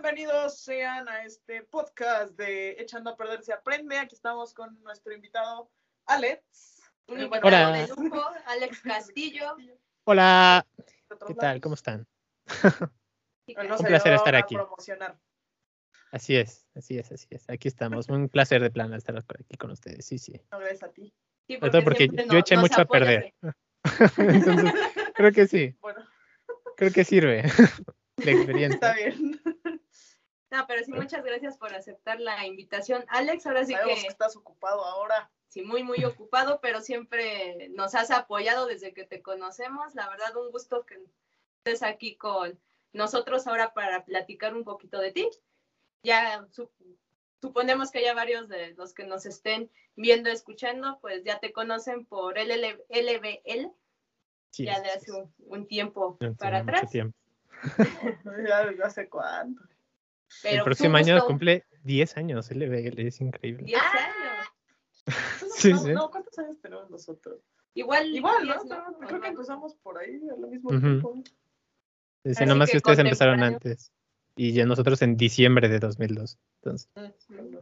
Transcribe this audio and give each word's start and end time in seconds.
Bienvenidos 0.00 0.60
sean 0.60 1.08
a 1.08 1.24
este 1.24 1.62
podcast 1.62 2.36
de 2.36 2.72
Echando 2.72 3.08
a 3.08 3.16
Perder 3.16 3.42
se 3.42 3.54
aprende. 3.54 3.96
Aquí 3.96 4.14
estamos 4.14 4.52
con 4.52 4.78
nuestro 4.82 5.14
invitado 5.14 5.70
Alex. 6.04 6.82
Un 7.08 7.20
invitado 7.22 7.40
bueno, 7.40 7.46
Hola. 7.46 7.72
de 7.78 7.88
lujo, 7.88 8.22
Alex 8.44 8.82
Castillo. 8.82 9.56
Hola, 10.04 10.66
¿qué 11.26 11.34
tal? 11.34 11.62
¿Cómo 11.62 11.76
están? 11.76 12.06
Nos 13.68 13.80
Un 13.80 13.86
placer 13.86 14.12
estar 14.12 14.34
aquí. 14.36 14.54
promocionar. 14.54 15.18
Así 16.12 16.36
es, 16.36 16.66
así 16.74 16.98
es, 16.98 17.10
así 17.10 17.26
es. 17.30 17.48
Aquí 17.48 17.66
estamos. 17.68 18.10
Un 18.10 18.28
placer 18.28 18.60
de 18.60 18.70
plano 18.70 18.96
estar 18.96 19.14
por 19.24 19.40
aquí 19.40 19.56
con 19.56 19.70
ustedes. 19.70 20.04
Sí, 20.04 20.18
sí. 20.18 20.38
No, 20.52 20.58
gracias 20.58 20.82
a 20.82 20.92
ti. 20.92 21.10
sí, 21.48 21.56
Sobre 21.56 21.70
todo 21.70 21.82
porque 21.84 22.08
yo 22.08 22.26
no- 22.26 22.36
eché 22.38 22.58
mucho 22.58 22.82
a 22.82 22.84
perder. 22.84 23.32
Entonces, 24.18 24.72
creo 25.14 25.32
que 25.32 25.46
sí, 25.46 25.74
Bueno, 25.80 26.04
creo 26.76 26.92
que 26.92 27.02
sirve. 27.02 27.44
Está 28.18 28.30
experiencia. 28.30 28.92
bien. 28.94 29.40
No, 30.50 30.64
pero 30.66 30.84
sí, 30.84 30.92
muchas 30.92 31.24
gracias 31.24 31.56
por 31.58 31.74
aceptar 31.74 32.20
la 32.20 32.46
invitación. 32.46 33.04
Alex, 33.08 33.46
ahora 33.46 33.64
sí 33.64 33.72
Sabemos 33.72 33.96
que 33.96 34.02
que 34.02 34.08
estás 34.08 34.36
ocupado 34.36 34.84
ahora. 34.84 35.30
sí, 35.48 35.62
muy, 35.62 35.82
muy 35.82 36.04
ocupado, 36.04 36.60
pero 36.60 36.80
siempre 36.80 37.68
nos 37.70 37.94
has 37.94 38.10
apoyado 38.10 38.66
desde 38.66 38.92
que 38.94 39.04
te 39.04 39.22
conocemos. 39.22 39.94
La 39.94 40.08
verdad, 40.08 40.36
un 40.36 40.50
gusto 40.52 40.86
que 40.86 41.00
estés 41.64 41.82
aquí 41.82 42.16
con 42.16 42.58
nosotros 42.92 43.46
ahora 43.46 43.74
para 43.74 44.04
platicar 44.04 44.54
un 44.54 44.62
poquito 44.64 45.00
de 45.00 45.10
ti. 45.12 45.28
Ya 46.04 46.46
su- 46.52 46.70
suponemos 47.40 47.90
que 47.90 48.02
ya 48.02 48.14
varios 48.14 48.48
de 48.48 48.74
los 48.74 48.94
que 48.94 49.04
nos 49.04 49.26
estén 49.26 49.70
viendo, 49.96 50.30
escuchando, 50.30 50.98
pues 51.00 51.24
ya 51.24 51.40
te 51.40 51.52
conocen 51.52 52.06
por 52.06 52.38
LL 52.38 52.84
LBL, 52.88 53.72
Sí, 54.50 54.64
ya 54.64 54.80
de 54.80 54.90
hace 54.90 55.06
sí. 55.06 55.10
un, 55.10 55.34
un 55.38 55.66
tiempo 55.66 56.18
para 56.38 56.58
atrás. 56.58 56.88
tiempo. 56.90 57.18
Ya 58.48 58.64
desde 58.66 58.84
hace 58.84 59.08
cuánto. 59.08 59.62
Pero 60.42 60.56
El 60.58 60.62
próximo 60.64 60.96
año 60.96 61.14
gusto. 61.14 61.26
cumple 61.28 61.64
10 61.84 62.16
años. 62.16 62.50
LBL 62.50 63.06
es 63.06 63.20
increíble. 63.20 63.64
10 63.64 63.82
años. 63.82 64.46
Sí, 65.56 65.72
no, 65.72 65.78
sí. 65.78 65.92
no, 65.92 66.10
¿cuántos 66.10 66.38
años 66.38 66.60
tenemos 66.60 66.90
nosotros? 66.90 67.40
Igual, 67.74 68.14
Igual, 68.14 68.42
10, 68.44 68.64
¿no? 68.66 68.98
Creo 69.06 69.20
que 69.20 69.28
empezamos 69.28 69.74
por 69.76 69.98
ahí 69.98 70.20
al 70.30 70.48
mismo 70.50 70.70
Ujú. 70.70 70.80
tiempo. 70.80 71.14
Dice, 72.24 72.42
Así 72.42 72.46
nomás 72.46 72.68
que 72.68 72.72
que 72.72 72.76
ustedes 72.78 72.98
empezaron 72.98 73.42
antes. 73.42 73.92
Y 74.34 74.52
ya 74.52 74.66
nosotros 74.66 75.00
en 75.02 75.16
diciembre 75.16 75.68
de 75.68 75.78
2002. 75.78 76.38
Entonces, 76.62 76.90
Mm. 76.94 77.56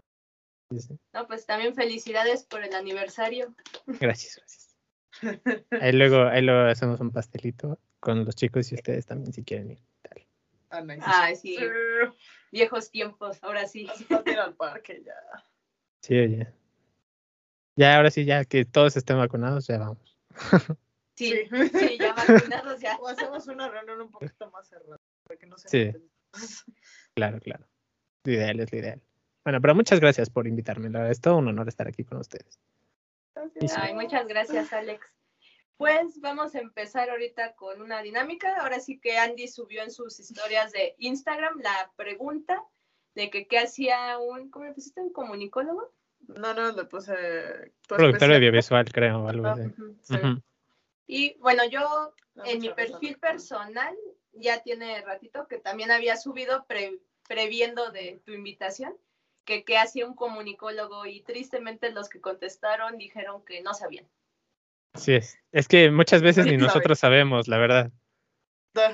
sí, 0.70 0.80
sí. 0.80 0.98
No, 1.12 1.26
pues 1.26 1.46
también 1.46 1.74
felicidades 1.74 2.44
por 2.44 2.64
el 2.64 2.74
aniversario. 2.74 3.54
Gracias, 3.86 4.36
gracias. 4.38 4.76
Ahí 5.80 5.92
luego, 5.92 6.24
ahí 6.24 6.42
luego 6.42 6.68
hacemos 6.68 6.98
un 7.00 7.12
pastelito 7.12 7.78
con 8.00 8.24
los 8.24 8.34
chicos 8.34 8.72
y 8.72 8.74
ustedes 8.74 9.06
también 9.06 9.32
si 9.32 9.44
quieren 9.44 9.70
ir. 9.72 9.78
Dale. 10.74 10.94
Ah, 10.94 10.96
nice. 10.96 11.04
Ay, 11.06 11.36
sí, 11.36 11.56
viejos 12.50 12.90
tiempos, 12.90 13.38
ahora 13.42 13.66
sí. 13.66 13.86
Ir 14.26 14.38
al 14.38 14.54
parque 14.54 15.02
ya. 15.04 15.14
Sí, 16.02 16.18
oye. 16.18 16.52
Ya, 17.76 17.96
ahora 17.96 18.10
sí, 18.10 18.24
ya 18.24 18.44
que 18.44 18.64
todos 18.64 18.96
estén 18.96 19.18
vacunados, 19.18 19.66
ya 19.66 19.78
vamos. 19.78 20.18
Sí, 21.16 21.32
sí, 21.48 21.96
ya 21.96 22.12
vacunados 22.12 22.80
ya. 22.80 22.96
O 22.96 23.06
hacemos 23.06 23.46
una 23.46 23.68
reunión 23.68 24.00
un 24.00 24.10
poquito 24.10 24.50
más 24.50 24.66
cerrada. 24.66 24.98
Para 25.22 25.38
que 25.38 25.46
no 25.46 25.56
se 25.56 25.68
Sí. 25.68 25.92
Claro, 27.14 27.38
claro. 27.38 27.68
Lo 28.24 28.32
ideal 28.32 28.58
es 28.58 28.72
lo 28.72 28.78
ideal. 28.80 29.00
Bueno, 29.44 29.60
pero 29.60 29.76
muchas 29.76 30.00
gracias 30.00 30.28
por 30.28 30.48
invitarme. 30.48 30.90
La 30.90 30.98
verdad 30.98 31.12
es 31.12 31.20
todo 31.20 31.36
un 31.36 31.46
honor 31.46 31.68
estar 31.68 31.86
aquí 31.86 32.02
con 32.02 32.18
ustedes. 32.18 32.58
Gracias. 33.36 33.78
Ay, 33.78 33.94
muchas 33.94 34.26
gracias, 34.26 34.72
Alex. 34.72 35.06
Pues 35.76 36.20
vamos 36.20 36.54
a 36.54 36.60
empezar 36.60 37.10
ahorita 37.10 37.54
con 37.56 37.82
una 37.82 38.00
dinámica. 38.02 38.56
Ahora 38.60 38.78
sí 38.80 38.98
que 39.00 39.18
Andy 39.18 39.48
subió 39.48 39.82
en 39.82 39.90
sus 39.90 40.20
historias 40.20 40.72
de 40.72 40.94
Instagram 40.98 41.60
la 41.60 41.92
pregunta 41.96 42.62
de 43.14 43.28
que 43.30 43.46
qué 43.48 43.58
hacía 43.58 44.18
un, 44.18 44.50
¿cómo 44.50 44.66
le 44.66 44.72
pusiste? 44.72 45.00
¿Un 45.00 45.12
comunicólogo? 45.12 45.92
No, 46.28 46.54
no, 46.54 46.72
le 46.72 46.84
puse. 46.84 47.12
tu 47.86 47.94
Productor 47.96 48.06
especial- 48.14 48.34
audiovisual, 48.36 48.92
creo, 48.92 49.28
algo 49.28 49.46
Ah, 49.48 49.52
así. 49.52 49.70
Sí. 50.02 50.16
Y 51.06 51.34
bueno, 51.38 51.64
yo 51.66 52.14
No, 52.34 52.44
en 52.46 52.60
mi 52.60 52.70
perfil 52.70 53.18
personal 53.18 53.94
ya 54.32 54.62
tiene 54.62 55.00
ratito 55.02 55.46
que 55.48 55.58
también 55.58 55.90
había 55.90 56.16
subido 56.16 56.64
pre- 56.66 56.98
previendo 57.28 57.90
de 57.90 58.22
tu 58.24 58.32
invitación 58.32 58.96
que 59.44 59.64
qué 59.64 59.76
hacía 59.76 60.06
un 60.06 60.14
comunicólogo 60.14 61.04
y 61.04 61.20
tristemente 61.22 61.90
los 61.92 62.08
que 62.08 62.20
contestaron 62.20 62.96
dijeron 62.96 63.44
que 63.44 63.60
no 63.60 63.74
sabían. 63.74 64.08
Sí 64.94 65.14
es. 65.14 65.38
Es 65.52 65.68
que 65.68 65.90
muchas 65.90 66.22
veces 66.22 66.46
ni 66.46 66.56
nosotros 66.56 66.98
sabemos, 66.98 67.48
la 67.48 67.58
verdad. 67.58 67.90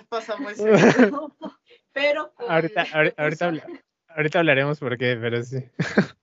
Pasa 0.08 0.36
muy. 0.36 0.54
Pero 1.92 2.32
Ahorita, 2.36 2.84
ahori- 2.86 3.14
ahorita, 3.16 3.52
ahorita 4.08 4.38
hablaremos 4.38 4.78
por 4.78 4.96
qué, 4.96 5.16
pero 5.20 5.42
sí. 5.42 5.58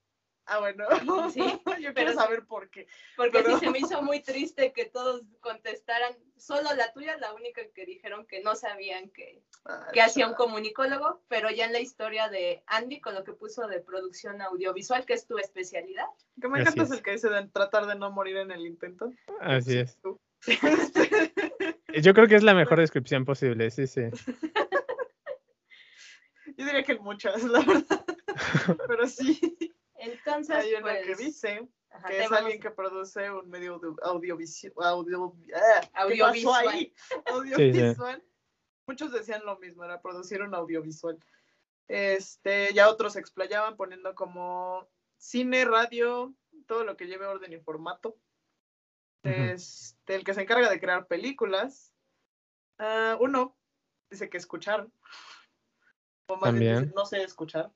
Ah, 0.50 0.60
bueno. 0.60 0.86
Sí, 1.30 1.42
Yo 1.82 1.94
quiero 1.94 2.12
sí. 2.12 2.18
saber 2.18 2.46
por 2.46 2.70
qué. 2.70 2.88
porque 3.18 3.40
pero- 3.44 3.60
sí 3.60 3.66
se 3.66 3.72
me 3.72 3.80
hizo 3.80 4.02
muy 4.02 4.22
triste 4.22 4.72
que 4.72 4.86
todos 4.86 5.22
contestaran, 5.42 6.14
solo 6.38 6.74
la 6.76 6.94
tuya, 6.94 7.18
la 7.18 7.34
única 7.34 7.62
que 7.76 7.86
dijeron 7.86 8.26
que 8.26 8.42
no 8.42 8.56
sabían 8.56 9.10
que, 9.10 9.42
Ay, 9.66 9.78
que 9.94 10.02
hacía 10.02 10.26
un 10.28 10.36
comunicólogo, 10.36 11.22
pero 11.28 11.50
ya 11.52 11.66
en 11.66 11.74
la 11.74 11.80
historia 11.82 12.30
de 12.30 12.64
Andy 12.68 13.02
con 13.02 13.14
lo 13.14 13.24
que 13.26 13.34
puso 13.34 13.68
de 13.68 13.82
producción 13.82 14.42
audiovisual, 14.42 15.06
que 15.06 15.14
es 15.14 15.28
tu 15.28 15.38
especialidad. 15.38 16.06
Que 16.42 16.48
me 16.48 16.60
Así 16.62 16.70
encanta 16.70 16.84
es 16.84 16.92
el 16.92 17.04
que 17.04 17.12
dice 17.12 17.30
de 17.30 17.48
tratar 17.50 17.86
de 17.88 17.96
no 17.96 18.10
morir 18.12 18.38
en 18.38 18.52
el 18.52 18.66
intento. 18.66 19.12
Así 19.42 19.78
es. 19.80 19.98
Tú. 20.02 20.20
Yo 22.02 22.14
creo 22.14 22.28
que 22.28 22.36
es 22.36 22.44
la 22.44 22.54
mejor 22.54 22.80
descripción 22.80 23.26
posible, 23.26 23.70
sí, 23.72 23.88
sí. 23.88 24.02
Yo 26.58 26.66
diría 26.66 26.84
que 26.84 26.96
muchas, 27.00 27.44
la 27.44 27.60
verdad. 27.60 28.06
Pero 28.88 29.08
sí, 29.08 29.76
Entonces, 30.12 30.56
hay 30.56 30.74
una 30.74 30.82
pues, 30.82 31.06
que 31.06 31.16
dice 31.16 31.70
ajá, 31.90 32.08
que 32.08 32.18
es 32.24 32.30
vamos- 32.30 32.44
alguien 32.44 32.62
que 32.62 32.72
produce 32.72 33.32
un 33.32 33.50
medio 33.50 33.76
audio- 33.76 33.96
audiovisual. 34.04 34.74
Audio, 34.88 35.36
ah, 35.56 35.82
¿qué 35.82 35.90
pasó 35.90 36.02
Audiovisual. 36.54 36.94
Audiovisual. 37.26 38.24
Muchos 38.88 39.12
decían 39.12 39.44
lo 39.46 39.58
mismo, 39.60 39.84
era 39.84 40.02
producir 40.02 40.42
un 40.42 40.56
audiovisual. 40.56 41.18
Este, 41.90 42.74
ya 42.74 42.90
otros 42.90 43.14
se 43.14 43.20
explayaban 43.20 43.76
poniendo 43.78 44.14
como 44.16 44.88
cine, 45.18 45.66
radio, 45.66 46.34
todo 46.68 46.84
lo 46.84 46.96
que 46.98 47.08
lleve 47.08 47.26
orden 47.26 47.54
y 47.54 47.60
formato. 47.60 48.18
Este, 49.24 50.16
el 50.16 50.24
que 50.24 50.34
se 50.34 50.42
encarga 50.44 50.70
de 50.70 50.80
crear 50.80 51.08
películas. 51.08 51.94
Ah, 52.78 53.18
uno 53.20 53.58
dice 54.10 54.30
que 54.30 54.38
escuchar. 54.38 54.88
O 56.30 56.38
más 56.38 56.54
bien 56.54 56.74
También. 56.74 56.82
dice, 56.84 56.96
no 56.96 57.06
sé 57.06 57.24
escuchar. 57.24 57.72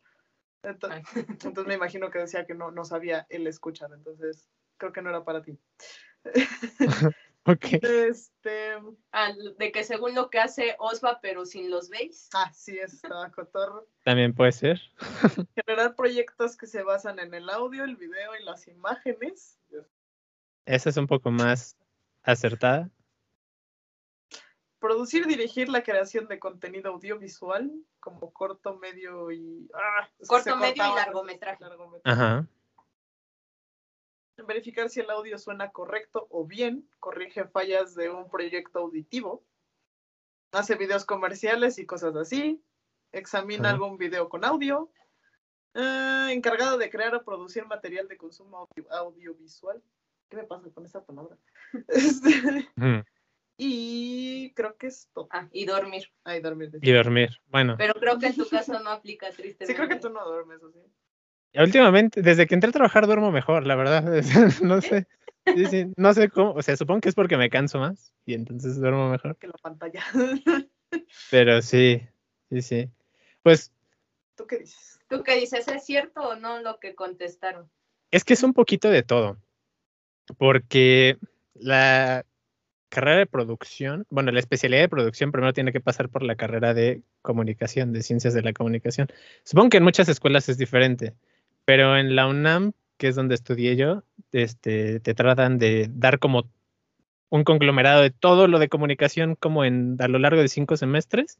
Ento- 0.63 0.89
Ay. 0.91 1.01
Entonces 1.43 1.65
me 1.67 1.73
imagino 1.75 2.09
que 2.09 2.19
decía 2.19 2.45
que 2.45 2.53
no, 2.53 2.71
no 2.71 2.85
sabía 2.85 3.25
el 3.29 3.47
escuchar, 3.47 3.91
entonces 3.93 4.49
creo 4.77 4.91
que 4.93 5.01
no 5.01 5.09
era 5.09 5.23
para 5.23 5.41
ti. 5.41 5.57
Ok. 7.47 7.65
Este, 7.81 8.73
Ah, 9.11 9.31
de 9.57 9.71
que 9.71 9.83
según 9.83 10.13
lo 10.13 10.29
que 10.29 10.37
hace 10.39 10.75
Osva, 10.77 11.19
pero 11.23 11.43
sin 11.47 11.71
los 11.71 11.89
veis. 11.89 12.29
ah, 12.35 12.51
sí, 12.53 12.77
estaba 12.77 13.31
cotorro. 13.31 13.87
También 14.03 14.35
puede 14.35 14.51
ser. 14.51 14.79
Generar 15.55 15.95
proyectos 15.95 16.55
que 16.55 16.67
se 16.67 16.83
basan 16.83 17.17
en 17.17 17.33
el 17.33 17.49
audio, 17.49 17.83
el 17.83 17.95
video 17.95 18.35
y 18.39 18.43
las 18.43 18.67
imágenes. 18.67 19.59
Esa 20.67 20.89
es 20.91 20.97
un 20.97 21.07
poco 21.07 21.31
más 21.31 21.75
acertada. 22.21 22.91
Producir, 24.81 25.27
dirigir 25.27 25.69
la 25.69 25.83
creación 25.83 26.27
de 26.27 26.39
contenido 26.39 26.89
audiovisual, 26.91 27.71
como 27.99 28.33
corto, 28.33 28.77
medio 28.79 29.31
y. 29.31 29.69
ah, 29.75 30.09
es 30.17 30.27
que 30.27 30.33
Corto, 30.35 30.55
medio 30.57 30.73
y 30.73 30.95
largometraje. 30.95 31.63
largometraje. 31.63 32.19
Ajá. 32.21 32.47
Verificar 34.47 34.89
si 34.89 34.99
el 35.01 35.09
audio 35.11 35.37
suena 35.37 35.71
correcto 35.71 36.25
o 36.31 36.45
bien, 36.47 36.89
corrige 36.99 37.45
fallas 37.45 37.93
de 37.93 38.09
un 38.09 38.27
proyecto 38.27 38.79
auditivo. 38.79 39.43
Hace 40.51 40.73
videos 40.75 41.05
comerciales 41.05 41.77
y 41.77 41.85
cosas 41.85 42.15
así. 42.15 42.59
Examina 43.11 43.69
Ajá. 43.69 43.73
algún 43.75 43.97
video 43.97 44.29
con 44.29 44.43
audio. 44.43 44.91
Ah, 45.75 46.29
encargado 46.31 46.79
de 46.79 46.89
crear 46.89 47.13
o 47.13 47.23
producir 47.23 47.65
material 47.67 48.07
de 48.07 48.17
consumo 48.17 48.57
audio- 48.67 48.91
audiovisual. 48.91 49.81
¿Qué 50.27 50.37
me 50.37 50.43
pasa 50.43 50.71
con 50.71 50.85
esa 50.85 51.05
palabra? 51.05 51.37
Este. 51.87 52.67
Y 53.63 54.53
creo 54.55 54.75
que 54.75 54.87
es 54.87 55.07
todo. 55.13 55.27
Ah, 55.29 55.47
y 55.51 55.65
dormir. 55.65 56.11
Ay, 56.23 56.41
dormir. 56.41 56.71
de 56.71 56.79
Y 56.81 56.91
dormir. 56.91 57.29
Bueno, 57.45 57.75
Pero 57.77 57.93
creo 57.93 58.17
que 58.17 58.25
en 58.25 58.35
tu 58.35 58.49
caso 58.49 58.79
no 58.79 58.89
aplica 58.89 59.27
tristemente. 59.29 59.67
Sí, 59.67 59.75
creo 59.75 59.87
que 59.87 59.97
tú 59.97 60.09
no 60.09 60.25
duermes 60.25 60.63
así. 60.63 60.79
últimamente, 61.53 62.23
desde 62.23 62.47
que 62.47 62.55
entré 62.55 62.69
a 62.69 62.73
trabajar 62.73 63.05
duermo 63.05 63.31
mejor, 63.31 63.67
la 63.67 63.75
verdad. 63.75 64.03
No 64.63 64.81
sé. 64.81 65.07
Sí, 65.45 65.65
sí, 65.67 65.93
no 65.95 66.11
sé 66.13 66.29
cómo, 66.29 66.53
o 66.53 66.61
sea, 66.63 66.75
supongo 66.75 67.01
que 67.01 67.09
es 67.09 67.15
porque 67.15 67.37
me 67.37 67.49
canso 67.51 67.77
más 67.79 68.13
y 68.25 68.33
entonces 68.33 68.79
duermo 68.79 69.09
mejor. 69.09 69.37
Que 69.37 69.47
la 69.47 69.53
pantalla. 69.61 70.03
Pero 71.29 71.61
sí, 71.61 72.01
sí, 72.49 72.61
sí. 72.63 72.89
Pues 73.43 73.71
¿Tú 74.35 74.47
qué 74.47 74.57
dices? 74.57 74.99
¿Tú 75.07 75.21
qué 75.23 75.35
dices? 75.35 75.67
¿Es 75.67 75.85
cierto 75.85 76.21
o 76.21 76.35
no 76.35 76.61
lo 76.61 76.79
que 76.79 76.95
contestaron? 76.95 77.69
es 78.09 78.23
que 78.23 78.33
es 78.33 78.41
un 78.41 78.53
poquito 78.53 78.89
de 78.89 79.03
todo. 79.03 79.37
Porque 80.37 81.17
la, 81.53 82.25
carrera 82.91 83.17
de 83.17 83.25
producción, 83.25 84.05
bueno, 84.09 84.31
la 84.31 84.39
especialidad 84.39 84.81
de 84.81 84.89
producción 84.89 85.31
primero 85.31 85.53
tiene 85.53 85.71
que 85.71 85.79
pasar 85.79 86.09
por 86.09 86.23
la 86.23 86.35
carrera 86.35 86.73
de 86.73 87.01
comunicación, 87.21 87.93
de 87.93 88.03
ciencias 88.03 88.33
de 88.33 88.43
la 88.43 88.53
comunicación. 88.53 89.07
Supongo 89.43 89.69
que 89.69 89.77
en 89.77 89.83
muchas 89.83 90.09
escuelas 90.09 90.49
es 90.49 90.57
diferente, 90.57 91.13
pero 91.65 91.97
en 91.97 92.15
la 92.15 92.27
UNAM, 92.27 92.73
que 92.97 93.07
es 93.07 93.15
donde 93.15 93.35
estudié 93.35 93.77
yo, 93.77 94.03
este, 94.33 94.99
te 94.99 95.13
tratan 95.13 95.57
de 95.57 95.89
dar 95.89 96.19
como 96.19 96.51
un 97.29 97.45
conglomerado 97.45 98.01
de 98.01 98.11
todo 98.11 98.47
lo 98.47 98.59
de 98.59 98.67
comunicación 98.67 99.35
como 99.35 99.63
en 99.63 99.95
a 99.99 100.09
lo 100.09 100.19
largo 100.19 100.41
de 100.41 100.49
cinco 100.49 100.75
semestres 100.75 101.39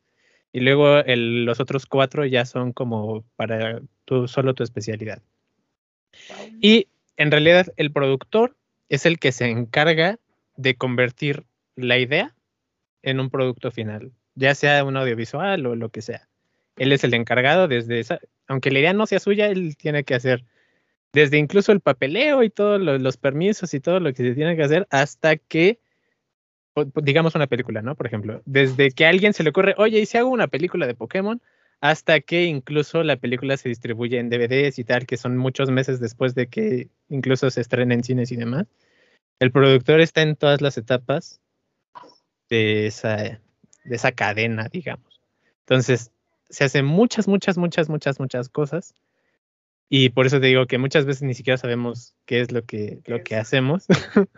y 0.54 0.62
luego 0.62 1.04
los 1.06 1.60
otros 1.60 1.86
cuatro 1.86 2.26
ya 2.26 2.46
son 2.46 2.72
como 2.72 3.26
para 3.36 3.82
tu, 4.06 4.28
solo 4.30 4.54
tu 4.54 4.64
especialidad. 4.64 5.22
Y 6.62 6.88
en 7.18 7.30
realidad 7.30 7.68
el 7.76 7.92
productor 7.92 8.56
es 8.88 9.06
el 9.06 9.20
que 9.20 9.34
se 9.34 9.50
encarga 9.50 10.18
de 10.56 10.76
convertir 10.76 11.46
la 11.76 11.98
idea 11.98 12.36
en 13.04 13.20
un 13.20 13.30
producto 13.30 13.72
final, 13.72 14.12
ya 14.36 14.56
sea 14.56 14.84
un 14.84 14.98
audiovisual 14.98 15.66
o 15.66 15.76
lo 15.76 15.90
que 15.90 16.02
sea. 16.02 16.28
Él 16.78 16.92
es 16.92 17.04
el 17.04 17.14
encargado 17.14 17.68
desde 17.68 18.00
esa, 18.00 18.20
aunque 18.48 18.72
la 18.72 18.80
idea 18.80 18.94
no 18.94 19.06
sea 19.06 19.20
suya, 19.20 19.48
él 19.48 19.76
tiene 19.78 20.04
que 20.04 20.16
hacer 20.16 20.46
desde 21.14 21.38
incluso 21.38 21.72
el 21.72 21.82
papeleo 21.82 22.44
y 22.44 22.50
todos 22.50 22.80
los 22.80 23.18
permisos 23.18 23.74
y 23.74 23.80
todo 23.80 24.00
lo 24.00 24.14
que 24.14 24.24
se 24.24 24.34
tiene 24.34 24.56
que 24.56 24.64
hacer 24.64 24.88
hasta 24.92 25.36
que, 25.36 25.80
digamos 26.96 27.36
una 27.36 27.48
película, 27.48 27.82
¿no? 27.82 27.96
Por 27.96 28.08
ejemplo, 28.08 28.42
desde 28.46 28.92
que 28.92 29.06
a 29.06 29.10
alguien 29.10 29.34
se 29.34 29.44
le 29.44 29.50
ocurre, 29.50 29.76
oye, 29.78 30.00
¿y 30.00 30.06
si 30.06 30.18
hago 30.18 30.30
una 30.30 30.48
película 30.48 30.88
de 30.88 30.96
Pokémon? 30.96 31.42
Hasta 31.82 32.22
que 32.22 32.44
incluso 32.44 33.04
la 33.04 33.18
película 33.18 33.58
se 33.58 33.68
distribuye 33.68 34.20
en 34.20 34.30
DVDs 34.30 34.80
y 34.80 34.84
tal, 34.84 35.06
que 35.06 35.18
son 35.18 35.36
muchos 35.36 35.70
meses 35.72 36.00
después 36.00 36.36
de 36.36 36.48
que 36.48 36.90
incluso 37.10 37.50
se 37.50 37.62
estrena 37.62 37.94
en 37.94 38.04
cines 38.04 38.32
y 38.32 38.38
demás. 38.38 38.68
El 39.42 39.52
productor 39.52 40.02
está 40.02 40.22
en 40.22 40.36
todas 40.36 40.62
las 40.62 40.78
etapas 40.78 41.42
de 42.48 42.86
esa, 42.86 43.18
de 43.18 43.96
esa 43.96 44.12
cadena, 44.12 44.70
digamos. 44.72 45.20
Entonces, 45.62 46.12
se 46.48 46.64
hacen 46.64 46.86
muchas, 46.86 47.28
muchas, 47.28 47.58
muchas, 47.58 47.90
muchas, 47.90 48.20
muchas 48.20 48.50
cosas. 48.50 48.94
Y 49.90 50.10
por 50.10 50.28
eso 50.28 50.40
te 50.40 50.46
digo 50.46 50.68
que 50.68 50.78
muchas 50.78 51.06
veces 51.06 51.24
ni 51.24 51.34
siquiera 51.34 51.58
sabemos 51.58 52.14
qué 52.26 52.42
es 52.42 52.52
lo 52.52 52.66
que, 52.66 53.02
lo 53.08 53.24
que 53.24 53.36
hacemos, 53.36 53.88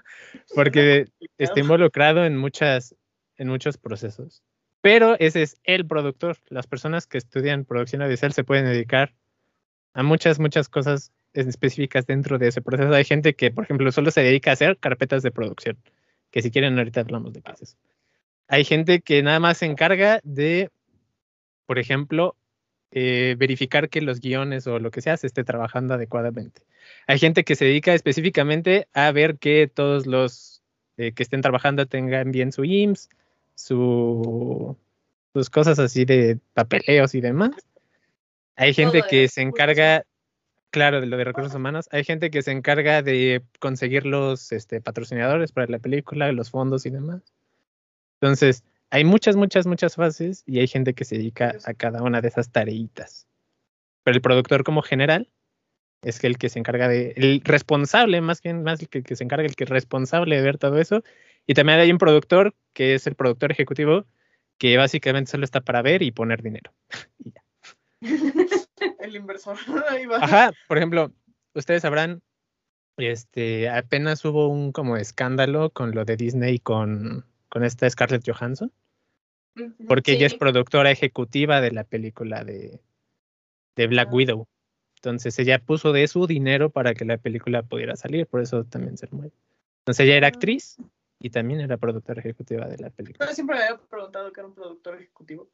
porque 0.55 1.09
está 1.38 1.59
involucrado 1.59 2.23
en, 2.23 2.38
muchas, 2.38 2.95
en 3.35 3.50
muchos 3.50 3.77
procesos. 3.77 4.41
Pero 4.79 5.19
ese 5.19 5.41
es 5.41 5.57
el 5.65 5.85
productor. 5.85 6.38
Las 6.47 6.65
personas 6.65 7.07
que 7.07 7.17
estudian 7.17 7.65
producción 7.65 8.03
audiovisual 8.03 8.31
se 8.31 8.45
pueden 8.45 8.63
dedicar 8.63 9.13
a 9.94 10.01
muchas, 10.01 10.39
muchas 10.39 10.69
cosas 10.69 11.11
específicas 11.33 12.06
dentro 12.06 12.38
de 12.38 12.47
ese 12.47 12.62
proceso. 12.62 12.94
Hay 12.94 13.06
gente 13.06 13.35
que, 13.35 13.51
por 13.51 13.63
ejemplo, 13.65 13.91
solo 13.91 14.12
se 14.12 14.21
dedica 14.21 14.51
a 14.51 14.53
hacer 14.53 14.77
carpetas 14.77 15.24
de 15.24 15.31
producción, 15.31 15.77
que 16.31 16.41
si 16.41 16.51
quieren 16.51 16.77
ahorita 16.77 17.01
hablamos 17.01 17.33
de 17.33 17.41
qué 17.41 17.51
es 17.59 17.77
Hay 18.47 18.65
gente 18.65 19.01
que 19.01 19.24
nada 19.24 19.39
más 19.39 19.57
se 19.57 19.65
encarga 19.65 20.19
de, 20.24 20.69
por 21.65 21.80
ejemplo, 21.80 22.35
eh, 22.91 23.35
verificar 23.38 23.89
que 23.89 24.01
los 24.01 24.19
guiones 24.19 24.68
o 24.68 24.77
lo 24.77 24.91
que 24.91 25.01
sea 25.01 25.18
se 25.18 25.27
esté 25.27 25.44
trabajando 25.44 25.95
adecuadamente. 25.95 26.62
Hay 27.07 27.18
gente 27.18 27.44
que 27.44 27.56
se 27.56 27.65
dedica 27.65 27.94
específicamente 27.94 28.88
a 28.94 29.12
ver 29.12 29.39
que 29.39 29.68
todos 29.68 30.06
los 30.06 30.62
eh, 30.97 31.12
que 31.13 31.24
estén 31.24 31.41
trabajando 31.41 31.88
tengan 31.88 32.31
bien 32.31 32.51
su 32.51 32.63
IMSS, 32.63 33.09
su, 33.56 34.77
sus 35.33 35.50
cosas 35.50 35.79
así 35.79 36.06
de 36.06 36.38
papeleos 36.53 37.15
y 37.15 37.21
demás. 37.21 37.51
Hay 38.56 38.75
gente 38.75 39.01
que 39.09 39.27
se 39.27 39.41
encarga 39.41 40.06
Claro, 40.74 41.02
de 41.02 41.06
lo 41.06 41.18
de 41.18 41.24
recursos 41.24 41.54
humanos. 41.54 41.88
Hay 41.92 42.04
gente 42.04 42.31
que 42.31 42.42
se 42.42 42.50
encarga 42.50 43.04
de 43.04 43.44
conseguir 43.60 44.08
los 44.08 44.52
este, 44.52 44.81
patrocinadores 44.81 45.52
para 45.52 45.68
la 45.68 45.78
película, 45.78 46.31
los 46.31 46.50
fondos 46.50 46.88
y 46.88 46.90
demás. 46.90 47.22
Entonces, 48.20 48.64
hay 48.90 49.04
muchas, 49.04 49.36
muchas, 49.36 49.68
muchas 49.68 49.96
fases 49.96 50.44
y 50.48 50.58
hay 50.62 50.68
gente 50.68 50.96
que 50.96 51.06
se 51.06 51.18
dedica 51.18 51.56
a 51.66 51.75
cada 51.75 52.02
una 52.02 52.22
de 52.22 52.28
esas 52.30 52.52
tareitas. 52.52 53.28
Pero 54.04 54.16
el 54.16 54.22
productor 54.24 54.64
como 54.64 54.81
general 54.81 55.30
es 56.02 56.24
el 56.24 56.40
que 56.40 56.50
se 56.50 56.58
encarga 56.58 56.88
de, 56.88 57.14
el 57.18 57.42
responsable, 57.42 58.20
más 58.22 58.42
bien, 58.42 58.64
más 58.64 58.81
el 58.81 58.90
que, 58.90 59.04
que 59.04 59.16
se 59.16 59.24
encarga, 59.24 59.46
el 59.46 59.56
que 59.56 59.66
es 59.66 59.70
responsable 59.70 60.38
de 60.38 60.42
ver 60.42 60.58
todo 60.58 60.80
eso. 60.80 61.04
Y 61.46 61.54
también 61.54 61.81
hay 61.81 61.92
un 61.92 62.00
productor 62.00 62.56
que 62.74 62.96
es 62.96 63.06
el 63.06 63.14
productor 63.14 63.52
ejecutivo 63.52 64.08
que 64.58 64.75
básicamente 64.78 65.30
solo 65.30 65.46
está 65.46 65.62
para 65.62 65.84
ver 65.84 66.02
y 66.02 66.10
poner 66.10 66.42
dinero. 66.42 66.74
y 67.20 67.31
ya. 67.31 67.44
el 69.00 69.15
inversor. 69.15 69.57
Ajá, 70.21 70.51
por 70.68 70.77
ejemplo, 70.77 71.12
ustedes 71.53 71.81
sabrán, 71.81 72.21
este, 72.97 73.69
apenas 73.69 74.24
hubo 74.25 74.47
un 74.47 74.71
como 74.71 74.97
escándalo 74.97 75.69
con 75.71 75.91
lo 75.91 76.06
de 76.06 76.18
Disney 76.18 76.59
con, 76.59 77.25
con 77.50 77.63
esta 77.63 77.89
Scarlett 77.89 78.27
Johansson, 78.27 78.71
porque 79.88 80.13
ella 80.13 80.27
es 80.27 80.35
productora 80.35 80.91
ejecutiva 80.91 81.62
de 81.62 81.71
la 81.71 81.83
película 81.83 82.44
de, 82.44 82.81
de 83.75 83.88
Black 83.88 84.09
ah. 84.12 84.15
Widow. 84.15 84.47
Entonces 84.95 85.38
ella 85.38 85.59
puso 85.59 85.91
de 85.91 86.07
su 86.07 86.27
dinero 86.27 86.69
para 86.69 86.94
que 86.94 87.03
la 87.03 87.18
película 87.18 87.62
pudiera 87.62 87.95
salir, 87.95 88.25
por 88.25 88.41
eso 88.41 88.63
también 88.63 88.97
se 88.97 89.07
mueve. 89.12 89.33
Entonces 89.79 90.06
ella 90.06 90.15
era 90.15 90.27
ah. 90.27 90.29
actriz 90.29 90.77
y 91.19 91.29
también 91.29 91.62
era 91.62 91.77
productora 91.77 92.19
ejecutiva 92.21 92.68
de 92.68 92.77
la 92.77 92.89
película. 92.89 93.19
Pero 93.19 93.33
siempre 93.33 93.57
me 93.57 93.63
había 93.63 93.77
preguntado 93.77 94.31
que 94.31 94.39
era 94.39 94.47
un 94.47 94.56
productor 94.56 94.95
ejecutivo. 94.95 95.50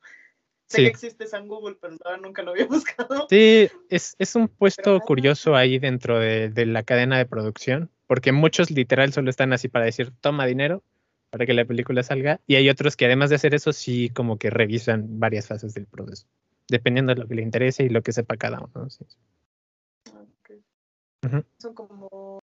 Sé 0.69 0.83
que 0.83 0.87
existe 0.87 1.25
San 1.25 1.47
Google, 1.47 1.77
pero 1.81 1.97
nunca 2.21 2.43
lo 2.43 2.51
había 2.51 2.65
buscado. 2.67 3.27
Sí, 3.29 3.69
es, 3.89 4.15
es 4.19 4.35
un 4.35 4.47
puesto 4.47 4.99
curioso 4.99 5.55
ahí 5.55 5.79
dentro 5.79 6.19
de, 6.19 6.49
de, 6.49 6.65
la 6.65 6.83
cadena 6.83 7.17
de 7.17 7.25
producción, 7.25 7.89
porque 8.05 8.31
muchos 8.31 8.69
literal 8.69 9.11
solo 9.11 9.29
están 9.29 9.51
así 9.51 9.67
para 9.67 9.85
decir, 9.85 10.13
toma 10.21 10.45
dinero 10.45 10.83
para 11.29 11.45
que 11.45 11.53
la 11.53 11.65
película 11.65 12.03
salga, 12.03 12.39
y 12.47 12.55
hay 12.55 12.69
otros 12.69 12.95
que 12.95 13.05
además 13.05 13.29
de 13.29 13.35
hacer 13.35 13.53
eso, 13.53 13.71
sí 13.71 14.09
como 14.09 14.37
que 14.37 14.49
revisan 14.49 15.19
varias 15.19 15.47
fases 15.47 15.73
del 15.73 15.85
proceso, 15.85 16.27
dependiendo 16.67 17.13
de 17.13 17.21
lo 17.21 17.27
que 17.27 17.35
le 17.35 17.43
interese 17.43 17.83
y 17.83 17.89
lo 17.89 18.01
que 18.01 18.13
sepa 18.13 18.37
cada 18.37 18.59
uno. 18.59 18.89
Sí. 18.89 19.05
Son 21.57 21.73
como... 21.73 22.39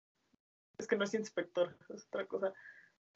Es 0.78 0.86
que 0.86 0.96
no 0.96 1.04
es 1.04 1.14
inspector, 1.14 1.76
es 1.94 2.04
otra 2.06 2.26
cosa. 2.26 2.52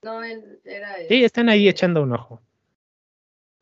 No, 0.03 0.23
él 0.23 0.61
era... 0.65 0.97
Sí, 1.09 1.25
están 1.25 1.49
ahí 1.49 1.69
echando 1.69 2.03
un 2.03 2.13
ojo. 2.13 2.41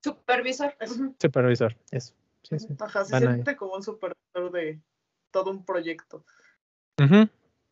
Supervisor. 0.06 0.72
Supervisor, 1.20 1.76
eso. 1.90 2.14
Sí, 2.44 2.60
sí. 2.60 2.68
Ajá, 2.78 3.04
se 3.04 3.18
siente 3.18 3.56
como 3.56 3.74
un 3.74 3.82
supervisor 3.82 4.52
de 4.52 4.78
todo 5.32 5.50
un 5.50 5.64
proyecto. 5.64 6.24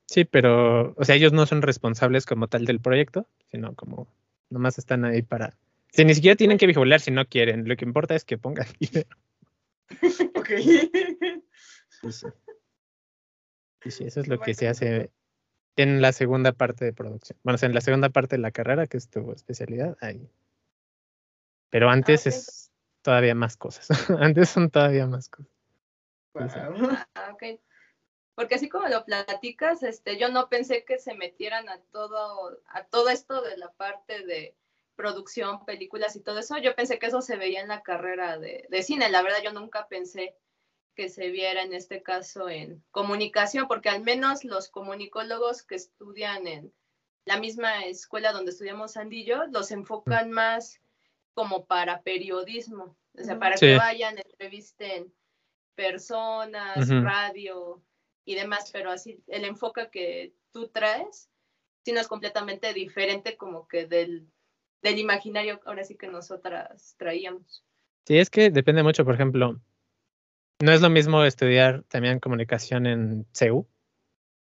Sí, 0.06 0.24
pero, 0.24 0.94
o 0.96 1.04
sea, 1.04 1.14
ellos 1.14 1.32
no 1.32 1.46
son 1.46 1.62
responsables 1.62 2.26
como 2.26 2.48
tal 2.48 2.64
del 2.64 2.80
proyecto, 2.80 3.28
sino 3.52 3.74
como 3.76 4.08
nomás 4.50 4.78
están 4.78 5.04
ahí 5.04 5.22
para. 5.22 5.56
Si 5.92 6.04
ni 6.04 6.12
siquiera 6.16 6.34
tienen 6.34 6.58
que 6.58 6.66
vigilar 6.66 7.00
si 7.00 7.12
no 7.12 7.24
quieren, 7.24 7.68
lo 7.68 7.76
que 7.76 7.84
importa 7.84 8.16
es 8.16 8.24
que 8.24 8.36
pongan 8.36 8.66
dinero. 8.80 9.16
ok. 10.34 10.48
Sí, 11.88 12.12
sí. 12.12 12.26
sí, 13.90 14.04
eso 14.04 14.20
es 14.20 14.26
lo 14.26 14.40
que 14.40 14.54
se 14.54 14.66
hace 14.66 15.12
en 15.76 16.02
la 16.02 16.10
segunda 16.10 16.50
parte 16.50 16.84
de 16.84 16.92
producción. 16.92 17.38
Bueno, 17.44 17.54
o 17.54 17.58
sea, 17.58 17.68
en 17.68 17.76
la 17.76 17.80
segunda 17.80 18.08
parte 18.08 18.34
de 18.34 18.42
la 18.42 18.50
carrera, 18.50 18.88
que 18.88 18.96
es 18.96 19.08
tu 19.08 19.30
especialidad, 19.30 19.96
ahí 20.00 20.28
pero 21.74 21.88
ah, 21.88 21.92
antes 21.92 22.24
es 22.28 22.70
todavía 23.02 23.34
más 23.34 23.56
cosas. 23.56 23.88
antes 24.20 24.48
son 24.48 24.70
todavía 24.70 25.08
más 25.08 25.28
cosas. 25.28 25.50
Ah, 27.16 27.32
ok. 27.32 27.60
Porque 28.36 28.54
así 28.54 28.68
como 28.68 28.86
lo 28.86 29.04
platicas, 29.04 29.82
este, 29.82 30.16
yo 30.16 30.28
no 30.28 30.48
pensé 30.48 30.84
que 30.84 31.00
se 31.00 31.14
metieran 31.14 31.68
a 31.68 31.80
todo, 31.90 32.60
a 32.68 32.84
todo 32.84 33.08
esto 33.08 33.42
de 33.42 33.56
la 33.56 33.72
parte 33.72 34.24
de 34.24 34.54
producción, 34.94 35.64
películas 35.64 36.14
y 36.14 36.20
todo 36.20 36.38
eso. 36.38 36.56
Yo 36.58 36.76
pensé 36.76 37.00
que 37.00 37.06
eso 37.06 37.22
se 37.22 37.36
veía 37.36 37.60
en 37.60 37.66
la 37.66 37.82
carrera 37.82 38.38
de, 38.38 38.68
de 38.70 38.82
cine. 38.84 39.10
La 39.10 39.22
verdad, 39.22 39.42
yo 39.42 39.52
nunca 39.52 39.88
pensé 39.88 40.36
que 40.94 41.08
se 41.08 41.30
viera 41.30 41.62
en 41.62 41.74
este 41.74 42.04
caso 42.04 42.48
en 42.48 42.84
comunicación, 42.92 43.66
porque 43.66 43.88
al 43.88 44.00
menos 44.00 44.44
los 44.44 44.68
comunicólogos 44.68 45.64
que 45.64 45.74
estudian 45.74 46.46
en 46.46 46.72
la 47.24 47.40
misma 47.40 47.84
escuela 47.86 48.30
donde 48.30 48.52
estudiamos 48.52 48.96
Andillo, 48.96 49.48
los 49.48 49.72
enfocan 49.72 50.30
más 50.30 50.80
como 51.34 51.66
para 51.66 52.02
periodismo, 52.02 52.96
o 53.18 53.22
sea, 53.22 53.38
para 53.38 53.56
que 53.56 53.76
vayan, 53.76 54.16
entrevisten 54.18 55.12
personas, 55.74 56.88
radio 56.88 57.82
y 58.24 58.34
demás, 58.34 58.70
pero 58.72 58.90
así 58.90 59.22
el 59.26 59.44
enfoque 59.44 59.88
que 59.90 60.32
tú 60.52 60.68
traes, 60.68 61.28
sí 61.84 61.92
no 61.92 62.00
es 62.00 62.08
completamente 62.08 62.72
diferente 62.72 63.36
como 63.36 63.68
que 63.68 63.86
del, 63.86 64.26
del 64.82 64.98
imaginario 64.98 65.60
ahora 65.66 65.84
sí 65.84 65.96
que 65.96 66.06
nosotras 66.06 66.94
traíamos. 66.96 67.64
Sí, 68.06 68.18
es 68.18 68.30
que 68.30 68.50
depende 68.50 68.82
mucho, 68.82 69.04
por 69.04 69.14
ejemplo, 69.14 69.60
no 70.60 70.72
es 70.72 70.80
lo 70.80 70.90
mismo 70.90 71.24
estudiar 71.24 71.82
también 71.88 72.20
comunicación 72.20 72.86
en 72.86 73.26
CEU 73.32 73.66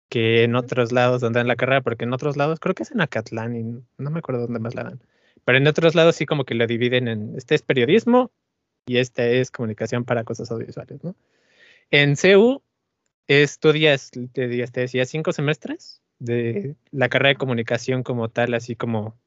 que 0.10 0.44
en 0.44 0.56
otros 0.56 0.92
lados 0.92 1.22
donde 1.22 1.40
dan 1.40 1.48
la 1.48 1.56
carrera, 1.56 1.82
porque 1.82 2.06
en 2.06 2.14
otros 2.14 2.38
lados 2.38 2.60
creo 2.60 2.74
que 2.74 2.84
es 2.84 2.92
en 2.92 3.02
Acatlán 3.02 3.56
y 3.56 3.64
no 3.64 4.10
me 4.10 4.20
acuerdo 4.20 4.44
dónde 4.44 4.60
más 4.60 4.74
la 4.74 4.84
dan. 4.84 5.02
Pero 5.48 5.60
en 5.60 5.68
otros 5.68 5.96
lados 5.96 6.18
sí 6.18 6.26
como 6.26 6.44
que 6.44 6.56
lo 6.56 6.68
dividen 6.68 7.08
en, 7.08 7.34
este 7.38 7.56
es 7.56 7.62
periodismo 7.62 8.32
y 8.86 8.98
este 8.98 9.40
es 9.40 9.50
comunicación 9.50 10.04
para 10.04 10.26
cosas 10.26 10.52
audiovisuales, 10.52 11.02
¿no? 11.06 11.16
En 11.90 12.18
CEU 12.18 12.62
estudias, 13.28 14.12
te, 14.12 14.28
te 14.28 14.82
decía, 14.82 15.06
cinco 15.06 15.32
semestres 15.32 16.02
de 16.20 16.76
la 16.92 17.08
carrera 17.08 17.30
de 17.30 17.36
comunicación 17.38 18.04
como 18.04 18.28
tal, 18.28 18.56
así 18.56 18.76
como 18.76 19.18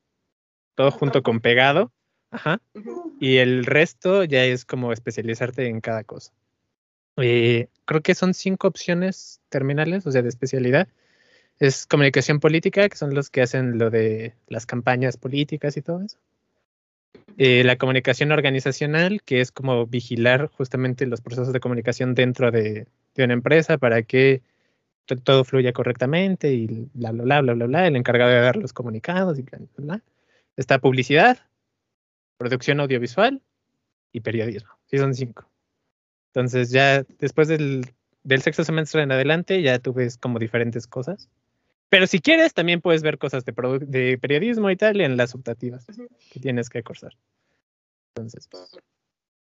todo 0.75 0.91
junto 0.91 1.23
con 1.23 1.41
pegado. 1.41 1.91
Ajá. 2.31 2.61
Y 3.19 3.39
el 3.39 3.65
resto 3.65 4.25
ya 4.25 4.45
es 4.45 4.67
como 4.67 4.93
especializarte 4.93 5.69
en 5.69 5.81
cada 5.81 6.05
cosa. 6.05 6.35
Eh, 7.17 7.69
creo 7.87 8.03
que 8.03 8.15
son 8.15 8.35
cinco 8.35 8.69
opciones 8.69 9.41
terminales, 9.49 10.07
o 10.07 10.13
sea, 10.13 10.21
de 10.21 10.29
especialidad. 10.29 10.87
Es 11.61 11.87
comunicación 11.87 12.41
política, 12.41 12.89
que 12.89 12.97
son 12.97 13.15
los 13.15 13.31
que 13.31 13.43
hacen 13.43 13.79
lo 13.79 13.91
de 13.91 14.35
las 14.49 14.67
campañas 14.67 15.17
políticas 15.19 15.77
y 15.77 15.83
todo 15.83 16.03
eso. 16.03 16.19
Eh, 17.37 17.65
la 17.65 17.77
comunicación 17.77 18.33
organizacional, 18.33 19.23
que 19.23 19.41
es 19.41 19.53
como 19.53 19.87
vigilar 19.87 20.49
justamente 20.49 21.07
los 21.07 21.21
procesos 21.21 21.53
de 21.53 21.61
comunicación 21.61 22.15
dentro 22.15 22.51
de, 22.51 22.87
una 23.17 23.35
empresa 23.35 23.77
para 23.77 24.03
que 24.03 24.43
todo 25.25 25.45
fluya 25.45 25.73
correctamente 25.73 26.53
y 26.53 26.89
bla, 26.95 27.13
bla, 27.13 27.41
bla, 27.43 27.53
bla, 27.53 27.67
bla, 27.67 27.87
el 27.87 27.97
encargado 27.97 28.31
de 28.31 28.41
dar 28.41 28.57
los 28.57 28.73
comunicados 28.73 29.39
y 29.39 29.43
bla, 29.43 29.59
bla, 29.59 29.69
bla. 29.77 30.03
Está 30.57 30.79
publicidad, 30.79 31.39
producción 32.39 32.81
audiovisual 32.81 33.43
y 34.13 34.21
periodismo. 34.21 34.71
Sí, 34.87 34.99
son 34.99 35.15
cinco. 35.15 35.47
Entonces 36.29 36.71
ya 36.71 37.05
después 37.19 37.49
del, 37.49 37.87
del 38.23 38.43
sexto 38.43 38.65
semestre 38.65 39.03
en 39.03 39.13
adelante 39.13 39.61
ya 39.63 39.79
tú 39.79 39.93
ves 39.93 40.17
como 40.17 40.39
diferentes 40.39 40.87
cosas. 40.87 41.29
Pero 41.91 42.07
si 42.07 42.21
quieres, 42.21 42.55
también 42.55 42.81
puedes 42.81 43.03
ver 43.03 43.19
cosas 43.19 43.45
de, 43.45 43.53
de 43.81 44.17
periodismo 44.19 44.71
y 44.71 44.77
tal 44.77 45.01
en 45.01 45.17
las 45.17 45.35
optativas 45.35 45.87
que 46.33 46.41
tienes 46.41 46.71
que 46.71 46.83
cursar. 46.83 47.17
Entonces, 48.15 48.49
pues, 48.49 48.79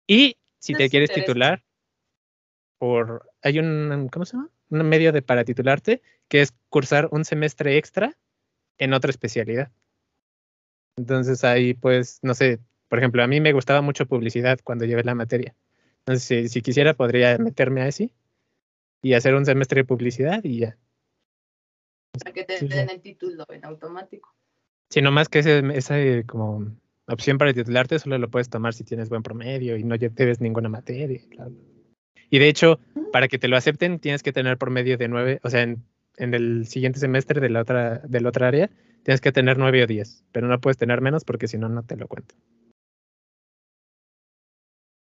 y 0.08 0.38
si 0.58 0.74
te 0.74 0.90
quieres 0.90 1.12
titular, 1.12 1.64
por 2.80 3.30
hay 3.44 3.60
un, 3.60 4.10
¿cómo 4.12 4.26
se 4.26 4.36
llama? 4.36 4.50
Un 4.70 4.90
medio 4.90 5.12
de 5.12 5.22
para 5.22 5.46
titularte, 5.46 6.02
que 6.28 6.42
es 6.42 6.54
cursar 6.70 7.08
un 7.12 7.24
semestre 7.26 7.78
extra 7.78 8.18
en 8.80 8.94
otra 8.94 9.12
especialidad. 9.12 9.72
Entonces 10.98 11.44
ahí, 11.44 11.76
pues, 11.76 12.20
no 12.24 12.34
sé, 12.34 12.60
por 12.88 12.98
ejemplo, 13.00 13.24
a 13.24 13.28
mí 13.28 13.40
me 13.40 13.54
gustaba 13.54 13.82
mucho 13.82 14.08
publicidad 14.08 14.60
cuando 14.64 14.86
llevé 14.86 15.04
la 15.04 15.16
materia. 15.16 15.56
Entonces, 16.00 16.52
si, 16.52 16.62
quisiera, 16.62 16.96
podría 16.96 17.38
meterme 17.38 17.82
a 17.82 17.88
ese 17.88 18.12
y 19.02 19.14
hacer 19.14 19.36
un 19.36 19.46
semestre 19.46 19.82
de 19.82 19.86
publicidad 19.86 20.44
y 20.44 20.60
ya. 20.60 20.78
Para 22.12 22.34
que 22.34 22.44
te 22.44 22.66
den 22.66 22.90
el 22.90 23.02
título 23.02 23.46
en 23.50 23.66
automático. 23.66 24.36
Sí, 24.90 25.02
nomás 25.02 25.30
que 25.30 25.40
esa 25.40 25.96
como 26.26 26.76
opción 27.08 27.38
para 27.38 27.54
titularte 27.54 28.00
solo 28.00 28.18
lo 28.18 28.30
puedes 28.30 28.50
tomar 28.50 28.74
si 28.74 28.84
tienes 28.84 29.10
buen 29.10 29.24
promedio 29.24 29.78
y 29.78 29.84
no 29.84 29.98
debes 29.98 30.42
ninguna 30.42 30.70
materia. 30.70 31.22
Y 32.30 32.40
de 32.40 32.48
hecho, 32.48 32.80
para 33.12 33.28
que 33.28 33.40
te 33.40 33.48
lo 33.48 33.58
acepten, 33.58 34.00
tienes 34.00 34.24
que 34.24 34.34
tener 34.34 34.58
promedio 34.58 34.98
de 34.98 35.08
nueve, 35.08 35.40
o 35.44 35.50
sea, 35.50 35.62
en, 35.64 35.84
el 36.18 36.68
siguiente 36.68 37.00
semestre 37.00 37.40
de 37.40 37.50
la 37.50 37.62
otra, 37.62 38.00
del 38.00 38.26
otra 38.28 38.48
área, 38.48 38.70
tienes 39.04 39.22
que 39.22 39.32
tener 39.32 39.58
nueve 39.58 39.84
o 39.84 39.88
diez, 39.88 40.24
pero 40.32 40.48
no 40.48 40.60
puedes 40.60 40.78
tener 40.78 41.02
menos 41.02 41.24
porque 41.24 41.48
si 41.48 41.58
no, 41.58 41.70
no 41.70 41.84
te 41.84 41.96
lo 41.96 42.08
cuento. 42.08 42.36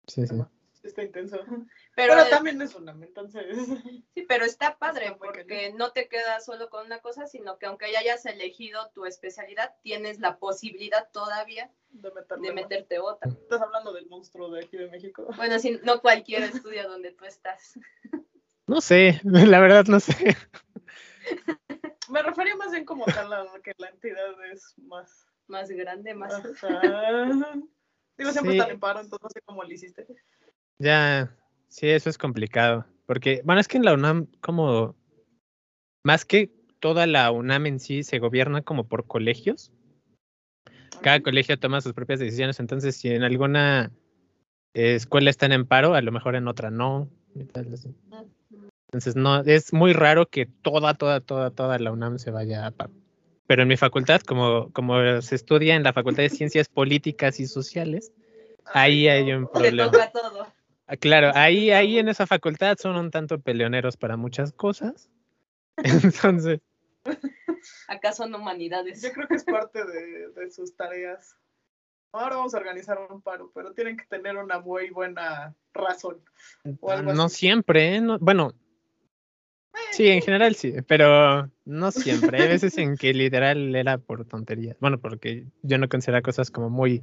Sí, 0.06 0.26
sí 0.26 0.34
está 0.86 1.02
intenso. 1.02 1.44
Pero, 1.94 2.14
también 2.28 2.60
es 2.62 2.74
una, 2.74 2.92
entonces. 2.92 3.44
Sí, 4.14 4.22
pero 4.28 4.44
está 4.44 4.78
padre 4.78 5.14
porque 5.18 5.72
no 5.72 5.92
te 5.92 6.08
quedas 6.08 6.44
solo 6.44 6.70
con 6.70 6.86
una 6.86 7.00
cosa, 7.00 7.26
sino 7.26 7.58
que 7.58 7.66
aunque 7.66 7.92
ya 7.92 8.00
hayas 8.00 8.24
elegido 8.26 8.90
tu 8.94 9.04
especialidad, 9.04 9.74
tienes 9.82 10.20
la 10.20 10.38
posibilidad 10.38 11.10
todavía 11.12 11.70
de, 11.90 12.52
meterte 12.52 12.98
otra. 12.98 13.30
Estás 13.30 13.60
hablando 13.60 13.92
del 13.92 14.06
monstruo 14.08 14.50
de 14.50 14.64
aquí 14.64 14.76
de 14.76 14.88
México. 14.88 15.26
Bueno, 15.36 15.58
si 15.58 15.78
no 15.82 16.00
cualquiera 16.00 16.46
estudia 16.46 16.86
donde 16.86 17.12
tú 17.12 17.24
estás. 17.24 17.78
No 18.66 18.80
sé, 18.80 19.20
la 19.24 19.60
verdad 19.60 19.84
no 19.86 20.00
sé. 20.00 20.36
Me 22.08 22.22
refería 22.22 22.56
más 22.56 22.72
bien 22.72 22.84
como 22.84 23.04
tal 23.04 23.32
a 23.32 23.46
que 23.62 23.72
la 23.78 23.88
entidad 23.88 24.34
es 24.52 24.74
más... 24.78 25.26
Más 25.48 25.70
grande, 25.70 26.12
más... 26.12 26.42
Digo, 28.18 28.32
siempre 28.32 28.52
sí. 28.52 28.58
están 28.58 28.70
en 28.70 28.80
paro, 28.80 29.00
entonces 29.00 29.22
no 29.22 29.30
sé 29.30 29.40
cómo 29.44 29.62
lo 29.62 29.72
hiciste. 29.72 30.06
Ya, 30.78 31.34
sí, 31.68 31.88
eso 31.88 32.10
es 32.10 32.18
complicado. 32.18 32.84
Porque, 33.06 33.40
bueno, 33.44 33.60
es 33.60 33.68
que 33.68 33.76
en 33.76 33.84
la 33.84 33.94
UNAM, 33.94 34.26
como, 34.40 34.96
más 36.02 36.24
que 36.24 36.50
toda 36.80 37.06
la 37.06 37.30
UNAM 37.30 37.66
en 37.66 37.80
sí, 37.80 38.02
se 38.02 38.18
gobierna 38.18 38.62
como 38.62 38.84
por 38.84 39.06
colegios. 39.06 39.72
Cada 41.02 41.20
colegio 41.20 41.58
toma 41.58 41.80
sus 41.80 41.92
propias 41.92 42.18
decisiones, 42.18 42.58
entonces 42.58 42.96
si 42.96 43.10
en 43.10 43.22
alguna 43.22 43.92
escuela 44.72 45.30
están 45.30 45.52
en 45.52 45.66
paro, 45.66 45.94
a 45.94 46.02
lo 46.02 46.12
mejor 46.12 46.36
en 46.36 46.48
otra 46.48 46.70
no. 46.70 47.08
Entonces, 48.86 49.16
no, 49.16 49.40
es 49.40 49.72
muy 49.72 49.92
raro 49.92 50.26
que 50.26 50.46
toda, 50.46 50.94
toda, 50.94 51.20
toda, 51.20 51.50
toda 51.50 51.78
la 51.78 51.92
UNAM 51.92 52.18
se 52.18 52.30
vaya 52.30 52.66
a 52.66 52.70
paro. 52.70 52.92
Pero 53.46 53.62
en 53.62 53.68
mi 53.68 53.76
facultad, 53.76 54.20
como, 54.22 54.72
como 54.72 55.20
se 55.22 55.34
estudia 55.34 55.76
en 55.76 55.84
la 55.84 55.92
Facultad 55.92 56.22
de 56.22 56.30
Ciencias 56.30 56.68
Políticas 56.68 57.38
y 57.38 57.46
Sociales, 57.46 58.12
ahí 58.64 59.08
hay 59.08 59.32
un 59.32 59.46
problema. 59.46 59.90
todo. 60.12 60.46
Ah, 60.88 60.96
claro, 60.96 61.32
ahí, 61.34 61.70
ahí 61.72 61.98
en 61.98 62.08
esa 62.08 62.26
facultad 62.26 62.76
son 62.78 62.96
un 62.96 63.10
tanto 63.10 63.40
peleoneros 63.40 63.96
para 63.96 64.16
muchas 64.16 64.52
cosas. 64.52 65.10
Entonces. 65.78 66.60
Acá 67.88 68.12
son 68.12 68.34
humanidades. 68.34 69.02
Yo 69.02 69.10
creo 69.12 69.26
que 69.26 69.34
es 69.34 69.44
parte 69.44 69.84
de, 69.84 70.50
sus 70.50 70.76
tareas. 70.76 71.36
Ahora 72.12 72.36
vamos 72.36 72.54
a 72.54 72.58
organizar 72.58 72.98
un 73.10 73.20
paro, 73.20 73.50
pero 73.52 73.72
tienen 73.72 73.96
que 73.96 74.06
tener 74.06 74.36
una 74.36 74.60
muy 74.60 74.90
buena 74.90 75.54
razón. 75.74 76.22
no 76.64 77.28
siempre, 77.28 77.96
¿eh? 77.96 78.02
bueno. 78.20 78.54
Sí, 79.90 80.08
en 80.08 80.22
general 80.22 80.54
sí, 80.54 80.74
pero 80.86 81.50
no 81.64 81.90
siempre. 81.90 82.40
Hay 82.40 82.48
veces 82.48 82.78
en 82.78 82.96
que 82.96 83.12
literal 83.12 83.74
era 83.74 83.98
por 83.98 84.24
tonterías. 84.24 84.76
Bueno, 84.80 84.98
porque 84.98 85.46
yo 85.62 85.78
no 85.78 85.88
considero 85.88 86.22
cosas 86.22 86.50
como 86.50 86.70
muy 86.70 87.02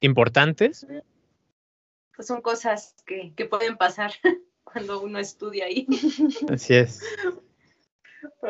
importantes 0.00 0.86
pues 2.16 2.26
son 2.26 2.40
cosas 2.40 2.96
que, 3.06 3.32
pueden 3.44 3.76
pasar 3.76 4.12
cuando 4.64 5.00
uno 5.02 5.18
estudia 5.18 5.66
ahí. 5.66 5.86
Así 6.50 6.74
es. 6.74 7.02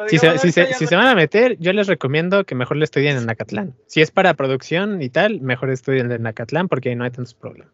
Si 0.08 0.18
se, 0.18 0.38
si, 0.38 0.86
se, 0.86 0.96
van 0.96 1.06
a 1.06 1.14
meter, 1.14 1.58
yo 1.58 1.72
les 1.72 1.86
recomiendo 1.86 2.44
que 2.44 2.54
mejor 2.54 2.76
le 2.76 2.84
estudien 2.84 3.16
en 3.16 3.26
Nacatlán. 3.26 3.74
Si 3.86 4.00
es 4.00 4.10
para 4.10 4.34
producción 4.34 5.02
y 5.02 5.10
tal, 5.10 5.40
mejor 5.40 5.70
estudien 5.70 6.10
en 6.10 6.22
Nacatlán 6.22 6.68
porque 6.68 6.90
ahí 6.90 6.96
no 6.96 7.04
hay 7.04 7.10
tantos 7.10 7.34
problemas. 7.34 7.72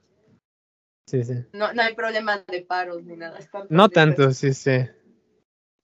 Sí, 1.07 1.25
sí. 1.25 1.45
No, 1.53 1.73
no 1.75 1.83
hay 1.83 1.95
problemas 1.95 2.45
de 2.47 2.63
paros 2.63 3.05
ni 3.05 3.17
nada. 3.17 3.39
No 3.69 3.89
tanto, 3.89 4.33
sí, 4.33 4.55
sí. 4.55 4.89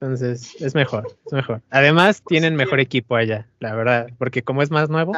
Entonces, 0.00 0.54
es 0.60 0.74
mejor, 0.74 1.18
es 1.26 1.32
mejor. 1.32 1.62
Además, 1.70 2.22
tienen 2.24 2.54
mejor 2.54 2.78
equipo 2.78 3.16
allá, 3.16 3.48
la 3.58 3.74
verdad, 3.74 4.08
porque 4.16 4.42
como 4.42 4.62
es 4.62 4.70
más 4.70 4.88
nuevo, 4.88 5.12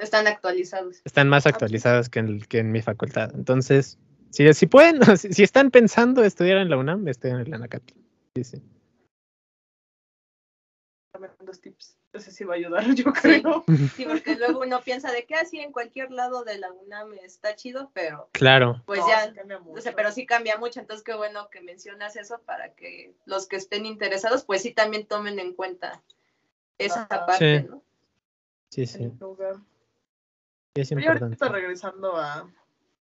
están 0.00 0.26
actualizados. 0.26 1.00
Están 1.04 1.28
más 1.28 1.46
actualizados 1.46 2.08
que 2.08 2.20
en, 2.20 2.40
que 2.40 2.58
en 2.58 2.72
mi 2.72 2.82
facultad. 2.82 3.32
Entonces, 3.34 3.98
si, 4.30 4.52
si 4.54 4.66
pueden, 4.66 5.00
si, 5.16 5.42
están 5.42 5.70
pensando 5.70 6.24
estudiar 6.24 6.58
en 6.58 6.70
la 6.70 6.76
UNAM, 6.76 7.06
estén 7.08 7.38
en 7.38 7.50
la 7.50 7.58
NACAT. 7.58 7.82
Sí, 8.34 8.44
sí. 8.44 8.62
Dos 11.40 11.60
tips. 11.60 11.96
Ese 12.12 12.30
sí 12.30 12.44
va 12.44 12.54
a 12.54 12.56
ayudar, 12.56 12.84
yo 12.94 13.12
creo. 13.12 13.64
Sí, 13.96 14.04
porque 14.04 14.36
luego 14.36 14.60
uno 14.60 14.82
piensa 14.82 15.10
de 15.12 15.24
que 15.24 15.34
así 15.34 15.60
en 15.60 15.72
cualquier 15.72 16.10
lado 16.10 16.44
de 16.44 16.58
la 16.58 16.70
UNAM 16.70 17.14
está 17.24 17.56
chido, 17.56 17.90
pero. 17.94 18.28
Claro. 18.32 18.82
Pues 18.86 19.00
ya. 19.08 19.32
O 19.66 19.80
sea, 19.80 19.94
pero 19.94 20.12
sí 20.12 20.26
cambia 20.26 20.56
mucho. 20.58 20.80
Entonces, 20.80 21.04
qué 21.04 21.14
bueno 21.14 21.48
que 21.50 21.60
mencionas 21.60 22.16
eso 22.16 22.40
para 22.44 22.74
que 22.74 23.14
los 23.24 23.46
que 23.46 23.56
estén 23.56 23.86
interesados, 23.86 24.44
pues 24.44 24.62
sí 24.62 24.72
también 24.72 25.06
tomen 25.06 25.38
en 25.38 25.54
cuenta 25.54 26.02
esa 26.78 27.08
parte, 27.08 27.62
¿no? 27.62 27.82
Sí, 28.72 28.86
sí. 28.86 29.12
Lugar. 29.20 29.56
Es 30.74 30.90
importante. 30.92 31.24
ahorita 31.24 31.48
regresando 31.50 32.16
a, 32.16 32.50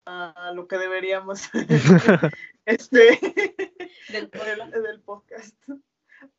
a 0.06 0.52
lo 0.56 0.68
que 0.68 0.80
deberíamos 0.80 1.48
este 2.66 3.20
del, 4.10 4.32
del, 4.32 5.00
podcast. 5.06 5.56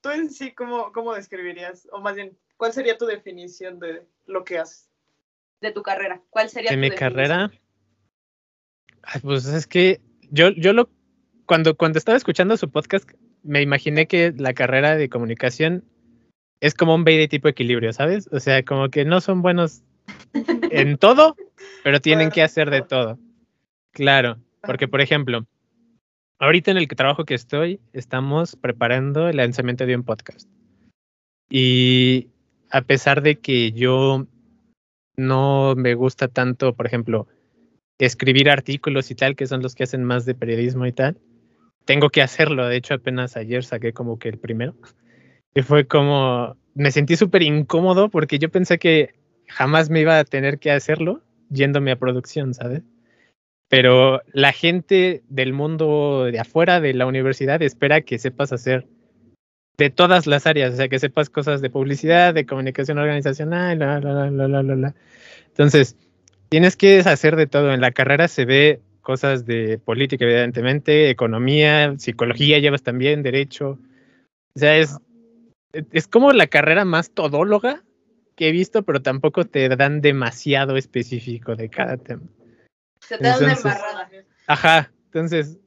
Tú 0.01 0.11
en 0.11 0.31
sí, 0.31 0.51
¿cómo, 0.51 0.91
¿cómo 0.91 1.15
describirías? 1.15 1.87
O 1.93 2.01
más 2.01 2.17
bien, 2.17 2.37
¿cuál 2.57 2.73
sería 2.73 2.99
tu 2.99 3.07
definición 3.07 3.79
de 3.79 4.05
lo 4.27 4.43
que 4.43 4.59
haces? 4.59 4.91
De 5.61 5.71
tu 5.71 5.85
carrera. 5.85 6.21
¿Cuál 6.31 6.51
sería 6.51 6.73
de 6.73 6.77
tu 6.77 6.81
mi 6.81 6.91
carrera? 6.91 7.53
pues 9.23 9.47
es 9.47 9.69
que 9.69 10.01
yo, 10.33 10.49
yo 10.49 10.73
lo 10.73 10.91
cuando, 11.47 11.77
cuando 11.77 12.01
estaba 12.01 12.19
escuchando 12.19 12.57
su 12.57 12.69
podcast, 12.69 13.09
me 13.45 13.63
imaginé 13.63 14.09
que 14.09 14.35
la 14.37 14.55
carrera 14.55 14.97
de 14.97 15.09
comunicación 15.09 15.85
es 16.61 16.75
como 16.75 16.95
un 16.95 17.05
de 17.05 17.29
tipo 17.29 17.49
equilibrio, 17.49 17.93
¿sabes? 17.93 18.29
O 18.33 18.41
sea, 18.41 18.63
como 18.65 18.89
que 18.91 19.05
no 19.05 19.21
son 19.21 19.43
buenos 19.43 19.83
en 20.71 20.99
todo, 20.99 21.37
pero 21.83 22.01
tienen 22.01 22.31
que 22.31 22.43
hacer 22.43 22.71
de 22.71 22.83
todo. 22.83 23.19
Claro, 23.93 24.39
porque 24.63 24.87
por 24.87 25.01
ejemplo, 25.01 25.47
ahorita 26.39 26.71
en 26.71 26.77
el 26.77 26.89
trabajo 26.89 27.25
que 27.25 27.35
estoy, 27.35 27.81
estamos 27.93 28.57
preparando 28.57 29.29
el 29.29 29.37
lanzamiento 29.39 29.87
de 29.87 29.97
un 29.97 30.05
podcast. 30.05 30.49
Y 31.49 32.29
a 32.71 32.83
pesar 32.83 33.23
de 33.23 33.37
que 33.37 33.73
yo 33.73 34.27
no 35.17 35.75
me 35.77 35.95
gusta 35.95 36.29
tanto, 36.29 36.75
por 36.75 36.87
ejemplo, 36.87 37.27
escribir 37.99 38.51
artículos 38.51 39.11
y 39.11 39.15
tal, 39.15 39.35
que 39.35 39.47
son 39.47 39.63
los 39.63 39.75
que 39.75 39.83
hacen 39.83 40.05
más 40.05 40.25
de 40.25 40.35
periodismo 40.35 40.87
y 40.87 40.93
tal, 40.93 41.19
tengo 41.85 42.11
que 42.11 42.23
hacerlo. 42.23 42.67
De 42.67 42.77
hecho, 42.77 42.95
apenas 42.95 43.37
ayer 43.37 43.65
saqué 43.65 43.93
como 43.93 44.19
que 44.19 44.29
el 44.29 44.39
primero. 44.39 44.75
Y 45.55 45.63
fue 45.63 45.87
como, 45.87 46.57
me 46.75 46.91
sentí 46.91 47.17
súper 47.17 47.43
incómodo 47.43 48.09
porque 48.09 48.39
yo 48.39 48.51
pensé 48.51 48.79
que 48.79 49.15
jamás 49.49 49.91
me 49.91 50.01
iba 50.01 50.19
a 50.19 50.25
tener 50.25 50.59
que 50.59 50.71
hacerlo 50.71 51.23
yéndome 51.49 51.91
a 51.91 51.99
producción, 51.99 52.55
¿sabes? 52.55 52.83
Pero 53.69 54.21
la 54.33 54.53
gente 54.53 55.23
del 55.29 55.53
mundo 55.53 56.25
de 56.25 56.39
afuera 56.41 56.81
de 56.81 56.95
la 56.95 57.07
universidad 57.07 57.63
espera 57.63 58.01
que 58.01 58.19
sepas 58.19 58.53
hacer 58.53 58.87
de 59.79 59.91
todas 59.91 60.27
las 60.27 60.47
áreas, 60.47 60.75
o 60.75 60.77
sea, 60.77 60.89
que 60.89 60.99
sepas 60.99 61.31
cosas 61.31 61.63
de 61.63 61.71
publicidad, 61.71 62.35
de 62.35 62.47
comunicación 62.47 62.99
organizacional, 62.99 63.79
la, 63.79 64.01
la, 64.01 64.31
la, 64.31 64.63
la. 64.63 64.95
Entonces, 65.47 65.97
tienes 66.51 66.77
que 66.77 66.99
hacer 66.99 67.37
de 67.37 67.47
todo. 67.47 67.73
En 67.73 67.81
la 67.81 67.93
carrera 67.93 68.29
se 68.29 68.45
ve 68.45 68.81
cosas 69.01 69.47
de 69.47 69.79
política, 69.79 70.25
evidentemente, 70.25 71.09
economía, 71.09 71.95
psicología 71.99 72.59
llevas 72.59 72.83
también, 72.83 73.23
derecho. 73.23 73.79
O 74.55 74.59
sea, 74.59 74.77
es, 74.77 74.99
es 75.73 76.09
como 76.09 76.33
la 76.33 76.47
carrera 76.47 76.85
más 76.85 77.11
todóloga 77.11 77.83
que 78.37 78.49
he 78.49 78.53
visto, 78.53 78.83
pero 78.83 79.03
tampoco 79.03 79.45
te 79.45 79.69
dan 79.69 80.01
demasiado 80.01 80.77
específico 80.77 81.57
de 81.57 81.69
cada 81.69 81.97
tema. 81.97 82.23
Se 83.01 83.19
te 83.19 83.25
da 83.25 83.39
una 83.39 83.53
embarrada. 83.53 84.11
Ajá, 84.47 84.93
entonces, 85.07 85.59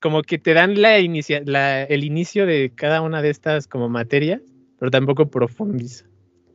como 0.00 0.22
que 0.22 0.38
te 0.38 0.54
dan 0.54 0.80
la, 0.80 0.98
inicia, 0.98 1.42
la 1.44 1.82
el 1.82 2.04
inicio 2.04 2.46
de 2.46 2.72
cada 2.74 3.02
una 3.02 3.20
de 3.22 3.30
estas 3.30 3.66
como 3.66 3.88
materias, 3.88 4.40
pero 4.78 4.90
tampoco 4.90 5.28
profundiza. 5.28 6.04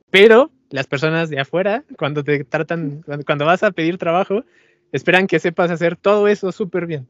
Pero 0.10 0.52
las 0.70 0.88
personas 0.88 1.30
de 1.30 1.40
afuera, 1.40 1.84
cuando 1.98 2.24
te 2.24 2.44
tratan, 2.44 3.02
cuando, 3.02 3.26
cuando 3.26 3.46
vas 3.46 3.64
a 3.64 3.72
pedir 3.72 3.98
trabajo, 3.98 4.44
esperan 4.92 5.28
que 5.28 5.40
sepas 5.40 5.72
hacer 5.72 5.96
todo 5.96 6.28
eso 6.28 6.52
súper 6.52 6.86
bien. 6.86 7.08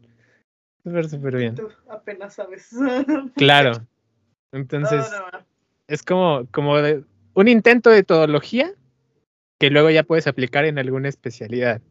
Súper, 0.83 1.09
súper 1.09 1.37
bien. 1.37 1.55
Tú 1.55 1.69
apenas 1.89 2.33
sabes. 2.33 2.69
Claro. 3.35 3.73
Entonces, 4.51 5.09
No, 5.11 5.19
no, 5.19 5.39
no. 5.39 5.52
Es 5.87 6.03
como, 6.03 6.45
como 6.51 6.77
de- 6.81 7.03
un 7.35 7.47
intento 7.47 7.89
de 7.89 8.03
todología 8.03 8.71
que 9.59 9.69
luego 9.69 9.89
ya 9.89 10.03
puedes 10.03 10.27
aplicar 10.27 10.65
en 10.65 10.77
alguna 10.77 11.09
especialidad. 11.09 11.81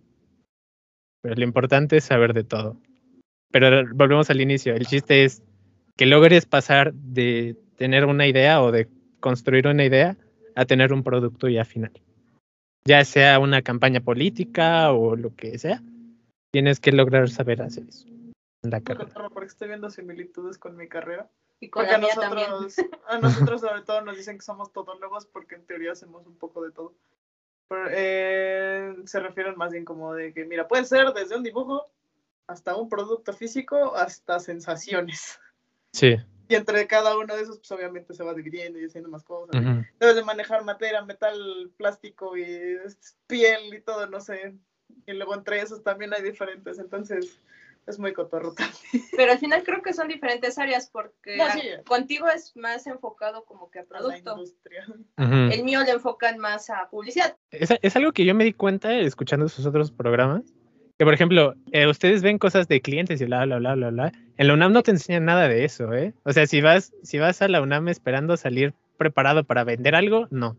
Pero 1.23 1.35
lo 1.37 1.45
importante 1.45 1.97
es 1.97 2.05
saber 2.05 2.33
de 2.35 2.45
todo. 2.45 2.77
Pero 3.51 3.85
volvemos 3.95 4.31
al 4.31 4.41
inicio. 4.41 4.75
El 4.75 4.87
chiste 4.87 5.25
es 5.25 5.43
que 5.97 6.07
logres 6.07 6.47
pasar 6.47 6.93
de 6.95 7.57
tener 7.77 8.05
una 8.07 8.27
idea 8.27 8.63
o 8.63 8.73
de 8.73 8.89
construir 9.21 9.67
una 9.69 9.85
idea 9.85 10.17
a 10.57 10.65
tener 10.65 10.93
un 10.93 11.03
producto 11.03 11.49
ya 11.49 11.65
final. 11.65 11.93
Ya 12.85 13.05
sea 13.05 13.39
una 13.39 13.63
campaña 13.63 14.01
política 14.01 14.91
o 14.93 15.15
lo 15.17 15.35
que 15.37 15.59
sea, 15.59 15.83
tienes 16.53 16.81
que 16.81 16.93
lograr 16.93 17.31
saber 17.31 17.63
hacer 17.63 17.85
eso 17.89 18.09
en 18.09 18.71
la 18.71 18.79
Me 18.79 18.85
carrera. 18.85 19.07
cotorro 19.07 19.31
porque 19.31 19.49
estoy 19.49 19.69
viendo 19.69 19.89
similitudes 19.91 20.59
con 20.59 20.77
mi 20.77 20.89
carrera. 20.89 21.31
Y 21.63 21.71
con 21.71 21.83
Porque 21.85 21.93
la 21.93 21.97
a 21.97 22.01
mía 22.01 22.15
también. 22.21 22.51
nosotros, 22.51 22.75
a 23.07 23.19
nosotros 23.19 23.61
sobre 23.61 23.83
todo 23.83 24.01
nos 24.03 24.17
dicen 24.17 24.37
que 24.37 24.45
somos 24.45 24.73
todólogos 24.73 25.27
porque 25.27 25.55
en 25.55 25.65
teoría 25.65 25.93
hacemos 25.93 26.27
un 26.27 26.37
poco 26.37 26.61
de 26.65 26.73
todo. 26.73 26.93
Pero, 27.69 27.87
eh, 27.89 28.95
se 29.07 29.21
refieren 29.21 29.57
más 29.57 29.71
bien 29.71 29.85
como 29.85 30.13
de 30.13 30.35
que, 30.35 30.45
mira, 30.45 30.67
puede 30.67 30.85
ser 30.85 31.13
desde 31.13 31.37
un 31.37 31.45
dibujo 31.45 31.87
hasta 32.49 32.75
un 32.75 32.89
producto 32.89 33.33
físico 33.33 33.95
hasta 33.95 34.41
sensaciones. 34.41 35.39
Sí. 35.93 36.17
Y 36.49 36.55
entre 36.57 36.89
cada 36.89 37.17
uno 37.17 37.37
de 37.37 37.43
esos, 37.43 37.59
pues 37.59 37.71
obviamente 37.71 38.13
se 38.13 38.25
va 38.25 38.35
dividiendo 38.35 38.81
y 38.81 38.87
haciendo 38.87 39.09
más 39.09 39.23
cosas. 39.23 39.55
ujú. 39.55 39.85
Debes 40.01 40.17
de 40.17 40.25
manejar 40.25 40.65
madera, 40.65 41.05
metal, 41.05 41.71
plástico 41.77 42.37
y 42.37 42.43
es- 42.43 43.17
piel 43.29 43.73
y 43.73 43.81
todo, 43.83 44.09
no 44.09 44.21
sé. 44.21 44.57
Y 45.07 45.13
luego 45.13 45.35
entre 45.37 45.61
esos 45.61 45.85
también 45.85 46.13
hay 46.13 46.23
diferentes, 46.23 46.81
entonces 46.81 47.39
es 47.87 47.99
muy 47.99 48.13
cotorro 48.13 48.53
también. 48.55 49.05
Pero 49.17 49.33
al 49.33 49.39
final 49.39 49.63
creo 49.65 49.83
que 49.83 49.93
son 49.93 50.09
diferentes 50.09 50.59
áreas 50.59 50.89
porque 50.93 51.37
No, 51.37 51.45
a- 51.45 51.53
sí. 51.53 51.61
contigo 51.87 52.29
es 52.29 52.57
más 52.57 52.87
enfocado 52.87 53.45
como 53.45 53.71
que 53.71 53.81
a 53.81 53.83
a 53.83 53.85
la 53.85 53.99
producto. 53.99 54.43
El 55.17 55.65
mío 55.65 55.81
le 55.85 55.93
enfocan 55.93 56.39
más 56.39 56.71
a 56.71 56.89
publicidad. 56.91 57.37
Es, 57.51 57.71
es 57.81 57.97
algo 57.97 58.13
que 58.13 58.25
yo 58.25 58.35
me 58.35 58.45
di 58.45 58.53
cuenta 58.53 58.95
escuchando 58.95 59.49
sus 59.49 59.67
otros 59.67 59.91
programas. 59.91 60.43
Que, 60.99 61.05
por 61.05 61.15
ejemplo, 61.15 61.55
eh, 61.73 61.87
ustedes 61.89 62.23
ven 62.23 62.39
cosas 62.39 62.69
de 62.69 62.81
clientes 62.81 63.21
y 63.21 63.25
bla, 63.25 63.45
bla, 63.45 63.59
bla, 63.59 63.75
bla, 63.75 63.91
bla. 63.91 64.13
En 64.37 64.47
la 64.47 64.55
UNAM 64.55 64.73
no 64.73 64.83
te 64.83 64.91
enseñan 64.93 65.25
nada 65.25 65.49
de 65.49 65.65
eso, 65.65 65.93
¿eh? 65.95 66.13
O 66.25 66.33
sea, 66.33 66.47
si 66.47 66.61
vas, 66.61 66.93
si 67.03 67.19
vas 67.19 67.43
a 67.43 67.49
la 67.49 67.61
UNAM 67.63 67.89
esperando 67.89 68.37
salir 68.37 68.75
preparado 68.99 69.43
para 69.45 69.65
vender 69.65 69.95
algo, 69.95 70.29
no. 70.31 70.57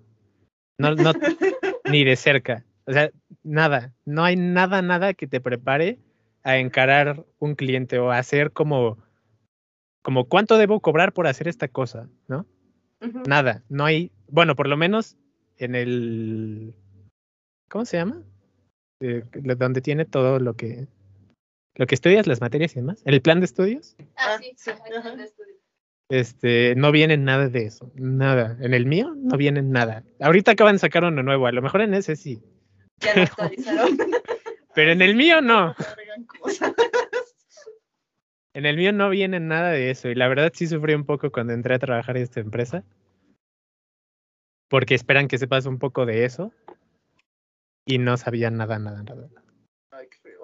No, 0.77 0.95
no, 0.95 1.11
ni 1.85 2.03
de 2.03 2.15
cerca. 2.15 2.65
O 2.85 2.91
sea, 2.91 3.11
nada. 3.43 3.93
No 4.05 4.23
hay 4.25 4.35
nada, 4.35 4.81
nada 4.81 5.13
que 5.13 5.27
te 5.27 5.39
prepare 5.39 5.97
a 6.43 6.57
encarar 6.57 7.25
un 7.39 7.55
cliente 7.55 7.99
o 7.99 8.11
a 8.11 8.17
hacer 8.17 8.51
como, 8.51 8.97
como 10.01 10.25
cuánto 10.27 10.57
debo 10.57 10.79
cobrar 10.81 11.13
por 11.13 11.27
hacer 11.27 11.47
esta 11.47 11.67
cosa, 11.67 12.09
¿no? 12.27 12.45
Nada, 13.27 13.63
no 13.69 13.83
hay, 13.85 14.11
bueno, 14.29 14.55
por 14.55 14.67
lo 14.67 14.77
menos 14.77 15.17
en 15.57 15.75
el, 15.75 16.73
¿cómo 17.69 17.83
se 17.85 17.97
llama? 17.97 18.23
Eh, 19.01 19.23
donde 19.57 19.81
tiene 19.81 20.05
todo 20.05 20.39
lo 20.39 20.55
que, 20.55 20.87
lo 21.75 21.85
que 21.85 21.95
estudias, 21.95 22.27
las 22.27 22.39
materias 22.39 22.71
y 22.73 22.75
demás, 22.75 23.01
el 23.05 23.21
plan 23.21 23.39
de 23.41 23.45
estudios, 23.45 23.95
Ah, 24.15 24.37
sí, 24.41 24.53
sí, 24.55 24.71
ajá, 24.71 24.83
ajá. 24.99 25.15
de 25.17 25.23
estudio. 25.25 25.53
este, 26.09 26.75
no 26.75 26.91
viene 26.93 27.17
nada 27.17 27.49
de 27.49 27.65
eso, 27.65 27.91
nada. 27.95 28.57
En 28.61 28.73
el 28.73 28.85
mío 28.85 29.13
no 29.17 29.35
viene 29.37 29.61
nada. 29.61 30.03
Ahorita 30.21 30.51
acaban 30.51 30.75
de 30.75 30.79
sacar 30.79 31.03
uno 31.03 31.23
nuevo, 31.23 31.47
a 31.47 31.51
lo 31.51 31.61
mejor 31.61 31.81
en 31.81 31.93
ese 31.93 32.15
sí, 32.15 32.41
Ya 33.01 33.15
lo 33.15 33.21
actualizaron. 33.23 33.97
pero 34.75 34.91
en 34.91 35.01
el 35.01 35.15
mío 35.15 35.41
no. 35.41 35.75
En 38.55 38.67
el 38.67 38.77
mío 38.77 38.93
no 38.93 39.09
viene 39.09 39.39
nada 39.39 39.71
de 39.71 39.89
eso 39.89 40.09
y 40.09 40.15
la 40.15 40.27
verdad 40.27 40.51
sí 40.53 40.67
sufrí 40.67 40.93
un 40.93 41.05
poco 41.05 41.31
cuando 41.31 41.53
entré 41.53 41.73
a 41.73 41.79
trabajar 41.79 42.17
en 42.17 42.23
esta 42.23 42.39
empresa. 42.39 42.83
Porque 44.69 44.93
esperan 44.93 45.27
que 45.27 45.39
sepas 45.39 45.65
un 45.65 45.79
poco 45.79 46.05
de 46.05 46.23
eso 46.23 46.51
y 47.85 47.97
no 47.97 48.15
sabía 48.15 48.51
nada, 48.51 48.77
nada, 48.77 49.01
nada. 49.01 49.29
Ay, 49.91 50.07
qué 50.07 50.17
feo. 50.19 50.43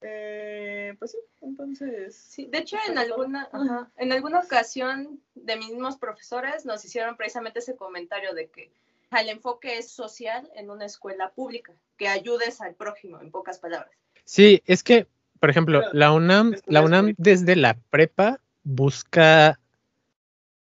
Eh, 0.00 0.94
pues 0.98 1.12
sí, 1.12 1.18
entonces. 1.40 2.16
Sí, 2.16 2.46
de 2.46 2.58
hecho, 2.58 2.76
en 2.88 2.98
alguna, 2.98 3.48
ajá, 3.52 3.90
en 3.96 4.12
alguna 4.12 4.40
ocasión 4.40 5.20
de 5.34 5.56
mis 5.56 5.70
mismos 5.70 5.96
profesores 5.96 6.66
nos 6.66 6.84
hicieron 6.84 7.16
precisamente 7.16 7.60
ese 7.60 7.76
comentario 7.76 8.34
de 8.34 8.48
que 8.48 8.72
el 9.20 9.28
enfoque 9.28 9.78
es 9.78 9.90
social 9.90 10.48
en 10.56 10.70
una 10.70 10.86
escuela 10.86 11.30
pública, 11.30 11.72
que 11.96 12.08
ayudes 12.08 12.60
al 12.60 12.74
prójimo, 12.74 13.20
en 13.20 13.30
pocas 13.30 13.58
palabras. 13.58 13.90
Sí, 14.24 14.62
es 14.66 14.82
que, 14.82 15.06
por 15.40 15.50
ejemplo, 15.50 15.82
la 15.92 16.12
UNAM, 16.12 16.54
la 16.66 16.82
UNAM 16.82 17.14
desde 17.18 17.56
la 17.56 17.76
prepa 17.90 18.40
busca 18.62 19.60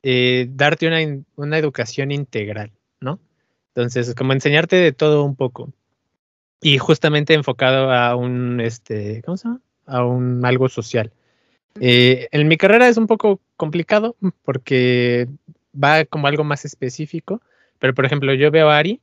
eh, 0.04 0.48
darte 0.50 0.88
una, 0.88 1.00
una 1.36 1.58
educación 1.58 2.12
integral, 2.12 2.72
¿no? 3.00 3.20
Entonces, 3.76 4.14
como 4.16 4.34
enseñarte 4.34 4.76
de 4.76 4.92
todo 4.92 5.24
un 5.24 5.36
poco. 5.36 5.72
Y 6.62 6.78
justamente 6.78 7.34
enfocado 7.34 7.92
a 7.92 8.16
un, 8.16 8.60
este, 8.60 9.22
¿cómo 9.24 9.38
se 9.38 9.48
llama? 9.48 9.62
A 9.86 10.06
un 10.06 10.46
algo 10.46 10.70
social. 10.70 11.12
Eh, 11.80 12.28
en 12.32 12.48
mi 12.48 12.58
carrera 12.58 12.88
es 12.88 12.98
un 12.98 13.08
poco 13.08 13.40
complicado 13.56 14.16
porque 14.44 15.28
va 15.74 16.06
como 16.06 16.28
algo 16.28 16.44
más 16.44 16.66
específico, 16.66 17.42
pero 17.82 17.96
por 17.96 18.06
ejemplo, 18.06 18.34
yo 18.36 18.52
veo 18.52 18.70
a 18.70 18.78
Ari 18.78 19.02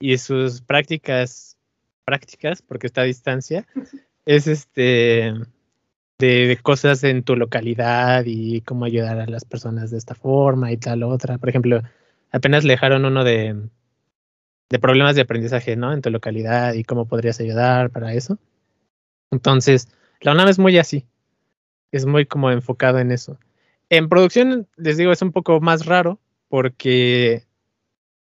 y 0.00 0.18
sus 0.18 0.60
prácticas, 0.60 1.56
prácticas, 2.04 2.60
porque 2.60 2.88
está 2.88 3.02
a 3.02 3.04
distancia, 3.04 3.66
es 4.26 4.48
este 4.48 5.32
de, 6.18 6.46
de 6.48 6.56
cosas 6.60 7.04
en 7.04 7.22
tu 7.22 7.36
localidad 7.36 8.24
y 8.26 8.62
cómo 8.62 8.84
ayudar 8.84 9.20
a 9.20 9.26
las 9.26 9.44
personas 9.44 9.92
de 9.92 9.98
esta 9.98 10.16
forma 10.16 10.72
y 10.72 10.76
tal 10.76 11.04
otra. 11.04 11.38
Por 11.38 11.48
ejemplo, 11.48 11.82
apenas 12.32 12.64
le 12.64 12.72
dejaron 12.72 13.04
uno 13.04 13.22
de, 13.22 13.54
de 14.70 14.78
problemas 14.80 15.14
de 15.14 15.22
aprendizaje, 15.22 15.76
¿no? 15.76 15.92
En 15.92 16.02
tu 16.02 16.10
localidad 16.10 16.74
y 16.74 16.82
cómo 16.82 17.06
podrías 17.06 17.38
ayudar 17.38 17.90
para 17.90 18.12
eso. 18.12 18.38
Entonces, 19.30 19.88
la 20.20 20.32
UNAM 20.32 20.48
es 20.48 20.58
muy 20.58 20.78
así. 20.78 21.04
Es 21.92 22.06
muy 22.06 22.26
como 22.26 22.50
enfocado 22.50 22.98
en 22.98 23.12
eso. 23.12 23.38
En 23.88 24.08
producción, 24.08 24.66
les 24.76 24.96
digo, 24.96 25.12
es 25.12 25.22
un 25.22 25.30
poco 25.30 25.60
más 25.60 25.86
raro 25.86 26.18
porque 26.48 27.44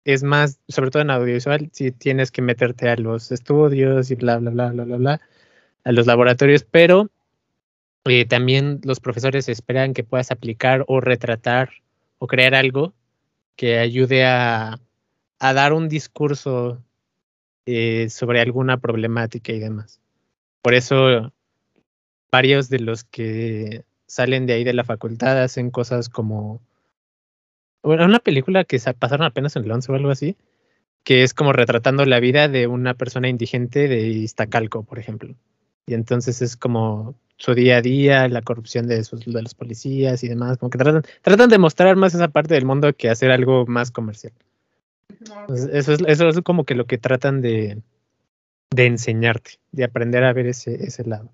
es 0.06 0.24
más, 0.24 0.60
sobre 0.68 0.92
todo 0.92 1.02
en 1.02 1.10
audiovisual, 1.10 1.70
si 1.74 1.92
tienes 1.92 2.32
que 2.32 2.44
meterte 2.44 2.88
a 2.90 2.96
los 2.96 3.32
estudios 3.32 4.12
y 4.12 4.16
bla, 4.16 4.38
bla, 4.38 4.52
bla, 4.52 4.70
bla, 4.72 4.84
bla, 4.86 4.98
bla, 4.98 5.22
a 5.84 5.92
los 5.92 6.06
laboratorios, 6.06 6.64
pero 6.64 7.10
eh, 8.06 8.26
también 8.26 8.80
los 8.84 9.00
profesores 9.00 9.50
esperan 9.50 9.94
que 9.94 10.04
puedas 10.04 10.32
aplicar 10.32 10.86
o 10.88 11.02
retratar 11.02 11.70
o 12.20 12.28
crear 12.28 12.54
algo 12.54 12.94
que 13.56 13.80
ayude 13.80 14.26
a, 14.26 14.80
a 15.40 15.54
dar 15.54 15.74
un 15.74 15.90
discurso 15.90 16.84
eh, 17.66 18.10
sobre 18.12 18.42
alguna 18.42 18.78
problemática 18.78 19.54
y 19.54 19.60
demás. 19.60 20.00
Por 20.62 20.76
eso 20.76 21.34
varios 22.32 22.70
de 22.70 22.80
los 22.80 23.04
que 23.06 23.86
salen 24.06 24.46
de 24.46 24.54
ahí 24.54 24.64
de 24.64 24.74
la 24.74 24.84
facultad 24.84 25.42
hacen 25.42 25.72
cosas 25.72 26.10
como 26.10 26.62
bueno, 27.86 28.06
una 28.06 28.20
película 28.20 28.64
que 28.64 28.80
sa- 28.80 28.94
pasaron 28.94 29.26
apenas 29.26 29.56
en 29.56 29.64
el 29.66 29.72
11 29.72 29.92
o 29.92 29.96
algo 29.96 30.10
así, 30.10 30.36
que 31.04 31.24
es 31.24 31.34
como 31.34 31.54
retratando 31.54 32.06
la 32.06 32.20
vida 32.20 32.48
de 32.48 32.68
una 32.68 32.94
persona 32.96 33.30
indigente 33.30 33.88
de 33.88 34.08
Iztacalco, 34.08 34.84
por 34.84 35.00
ejemplo. 35.00 35.36
Y 35.88 35.94
entonces 35.94 36.42
es 36.42 36.58
como 36.58 37.16
su 37.38 37.54
día 37.54 37.78
a 37.78 37.82
día, 37.82 38.28
la 38.28 38.42
corrupción 38.42 38.88
de, 38.88 39.04
sus, 39.04 39.26
de 39.26 39.42
los 39.42 39.54
policías 39.54 40.24
y 40.24 40.30
demás, 40.30 40.58
como 40.58 40.70
que 40.70 40.78
tratan, 40.78 41.04
tratan 41.22 41.50
de 41.50 41.58
mostrar 41.58 41.96
más 41.96 42.16
esa 42.16 42.30
parte 42.30 42.54
del 42.56 42.66
mundo 42.66 42.94
que 42.96 43.10
hacer 43.10 43.32
algo 43.32 43.66
más 43.68 43.92
comercial. 43.92 44.34
eso, 45.50 45.94
es, 45.94 46.02
eso 46.08 46.30
es 46.30 46.42
como 46.42 46.64
que 46.64 46.76
lo 46.76 46.86
que 46.86 46.98
tratan 46.98 47.42
de, 47.42 47.82
de 48.72 48.86
enseñarte, 48.86 49.60
de 49.72 49.84
aprender 49.84 50.24
a 50.24 50.34
ver 50.34 50.48
ese, 50.48 50.76
ese 50.84 51.04
lado. 51.06 51.30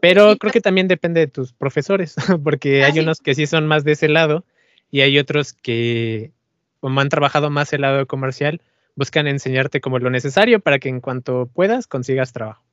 Pero 0.00 0.36
creo 0.36 0.52
que 0.52 0.60
también 0.60 0.88
depende 0.88 1.20
de 1.20 1.28
tus 1.28 1.52
profesores, 1.52 2.16
porque 2.42 2.84
hay 2.84 2.98
unos 2.98 3.20
que 3.20 3.34
sí 3.34 3.46
son 3.46 3.66
más 3.66 3.84
de 3.84 3.92
ese 3.92 4.08
lado 4.08 4.44
y 4.90 5.00
hay 5.00 5.18
otros 5.18 5.52
que, 5.52 6.32
como 6.80 7.00
han 7.00 7.08
trabajado 7.08 7.50
más 7.50 7.72
el 7.72 7.82
lado 7.82 8.06
comercial, 8.06 8.60
buscan 8.96 9.26
enseñarte 9.26 9.80
como 9.80 9.98
lo 9.98 10.10
necesario 10.10 10.60
para 10.60 10.78
que 10.78 10.88
en 10.88 11.00
cuanto 11.00 11.46
puedas 11.46 11.86
consigas 11.86 12.32
trabajo, 12.32 12.64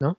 ¿no? 0.00 0.16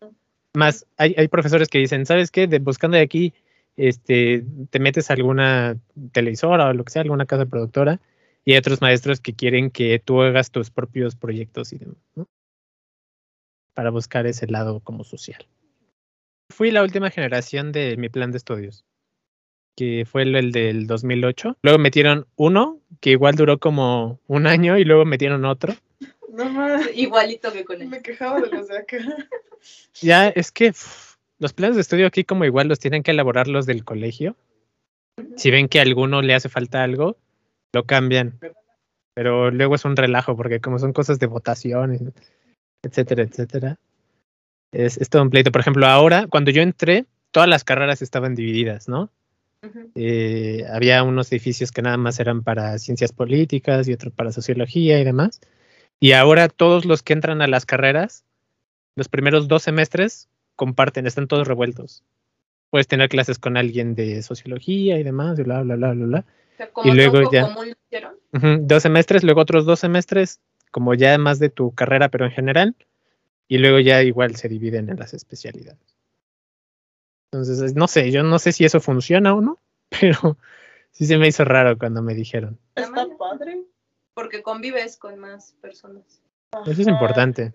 Más, 0.54 0.86
hay, 0.98 1.14
hay 1.18 1.28
profesores 1.28 1.68
que 1.68 1.80
dicen, 1.80 2.06
¿sabes 2.06 2.32
qué? 2.32 2.48
De, 2.48 2.60
buscando 2.60 2.96
de 2.96 3.04
aquí, 3.04 3.34
este, 3.76 4.46
te 4.70 4.80
metes 4.80 5.10
a 5.10 5.14
alguna 5.14 5.78
televisora 6.14 6.68
o 6.68 6.74
lo 6.74 6.86
que 6.86 6.94
sea, 6.94 7.02
alguna 7.02 7.26
casa 7.26 7.46
productora, 7.46 8.00
y 8.46 8.54
hay 8.54 8.58
otros 8.60 8.80
maestros 8.80 9.20
que 9.20 9.34
quieren 9.34 9.72
que 9.72 10.00
tú 10.00 10.22
hagas 10.22 10.52
tus 10.52 10.70
propios 10.70 11.16
proyectos 11.16 11.74
y 11.74 11.80
demás, 11.80 11.98
¿no? 12.16 12.28
Para 13.74 13.90
buscar 13.90 14.26
ese 14.28 14.48
lado 14.48 14.80
como 14.80 15.04
social. 15.04 15.46
Fui 16.50 16.72
la 16.72 16.84
última 16.84 17.10
generación 17.10 17.72
de 17.72 17.98
mi 17.98 18.08
plan 18.08 18.32
de 18.32 18.38
estudios, 18.38 18.86
que 19.76 20.06
fue 20.10 20.24
el, 20.24 20.52
del 20.52 20.88
2008. 20.88 21.58
Luego 21.62 21.80
metieron 21.80 22.28
uno, 22.36 22.80
que 23.02 23.12
igual 23.12 23.36
duró 23.36 23.60
como 23.60 24.20
un 24.28 24.48
año, 24.48 24.78
y 24.78 24.86
luego 24.86 25.06
metieron 25.06 25.46
otro. 25.46 25.74
No 26.32 26.50
más. 26.50 26.90
Igualito 26.96 27.52
que 27.52 27.64
con 27.64 27.82
él. 27.82 27.88
Me 27.88 28.02
quejaba 28.02 28.42
de 28.42 28.50
los 28.50 28.68
de 28.68 28.78
acá. 28.78 28.98
Ya, 30.02 30.28
es 30.28 30.52
que 30.52 30.74
los 31.40 31.54
planes 31.54 31.76
de 31.76 31.82
estudio 31.82 32.06
aquí 32.08 32.24
como 32.24 32.46
igual 32.46 32.68
los 32.68 32.80
tienen 32.80 33.04
que 33.04 33.12
elaborar 33.12 33.48
los 33.48 33.66
del 33.66 33.84
colegio. 33.84 34.36
Si 35.38 35.50
ven 35.50 35.70
que 35.70 35.80
a 35.80 35.84
alguno 35.84 36.22
le 36.22 36.36
hace 36.36 36.50
falta 36.50 36.84
algo, 36.84 37.18
lo 37.74 37.86
cambian. 37.86 38.40
Pero 39.14 39.50
luego 39.50 39.76
es 39.76 39.86
un 39.86 39.96
relajo 39.96 40.36
porque 40.36 40.60
como 40.60 40.78
son 40.78 40.94
cosas 40.94 41.20
de 41.20 41.28
votación, 41.28 42.14
etcétera, 42.84 43.24
etcétera. 43.24 43.80
Es, 44.72 44.98
es 44.98 45.10
todo 45.10 45.22
un 45.22 45.30
pleito. 45.30 45.52
Por 45.52 45.62
ejemplo, 45.62 45.88
ahora, 45.88 46.28
cuando 46.28 46.52
yo 46.52 46.62
entré, 46.62 47.06
todas 47.32 47.50
las 47.50 47.64
carreras 47.64 48.02
estaban 48.02 48.36
divididas, 48.36 48.90
¿no? 48.90 49.10
Eh, 49.96 50.66
había 50.72 51.04
unos 51.04 51.32
edificios 51.32 51.72
que 51.72 51.82
nada 51.82 51.98
más 51.98 52.20
eran 52.20 52.44
para 52.44 52.78
ciencias 52.80 53.12
políticas 53.12 53.88
y 53.88 53.94
otros 53.94 54.14
para 54.14 54.32
sociología 54.32 55.00
y 55.00 55.04
demás. 55.04 55.42
Y 56.00 56.12
ahora 56.12 56.50
todos 56.50 56.86
los 56.86 57.04
que 57.04 57.14
entran 57.14 57.42
a 57.42 57.48
las 57.48 57.66
carreras, 57.66 58.26
los 58.96 59.08
primeros 59.08 59.48
dos 59.48 59.64
semestres, 59.64 60.30
comparten, 60.56 61.08
están 61.08 61.28
todos 61.28 61.48
revueltos. 61.48 62.04
Puedes 62.70 62.88
tener 62.88 63.10
clases 63.10 63.40
con 63.40 63.58
alguien 63.58 63.96
de 63.96 64.22
sociología 64.22 65.00
y 65.00 65.04
demás, 65.04 65.40
y 65.40 65.44
bla, 65.44 65.62
bla, 65.62 65.76
bla, 65.76 65.94
bla, 65.94 66.06
bla. 66.06 66.26
y 66.84 66.92
luego 66.92 67.32
ya. 67.32 67.56
dos 68.60 68.84
semestres, 68.84 69.24
luego 69.24 69.42
otros 69.42 69.66
dos 69.66 69.80
semestres, 69.80 70.40
como 70.72 70.94
ya 70.94 71.18
más 71.18 71.40
de 71.40 71.50
tu 71.50 71.72
carrera, 71.74 72.10
pero 72.10 72.26
en 72.26 72.32
general. 72.32 72.76
Y 73.48 73.60
luego 73.60 73.80
ya 73.80 74.02
igual 74.04 74.36
se 74.36 74.50
dividen 74.50 74.90
en 74.90 74.98
las 74.98 75.14
especialidades. 75.14 75.95
Entonces, 77.36 77.76
no 77.76 77.88
sé, 77.88 78.12
yo 78.12 78.24
no 78.24 78.40
sé 78.40 78.52
si 78.52 78.66
eso 78.66 78.80
funciona 78.80 79.34
o 79.34 79.42
no, 79.42 79.60
pero 80.00 80.38
sí 80.92 81.06
se 81.06 81.18
me 81.18 81.28
hizo 81.28 81.44
raro 81.44 81.78
cuando 81.78 82.02
me 82.02 82.14
dijeron. 82.14 82.60
Está 82.76 83.08
padre. 83.18 83.64
Porque 84.14 84.42
convives 84.42 84.96
con 84.96 85.20
más 85.20 85.54
personas. 85.62 86.22
Eso 86.66 86.82
es 86.82 86.88
importante. 86.88 87.54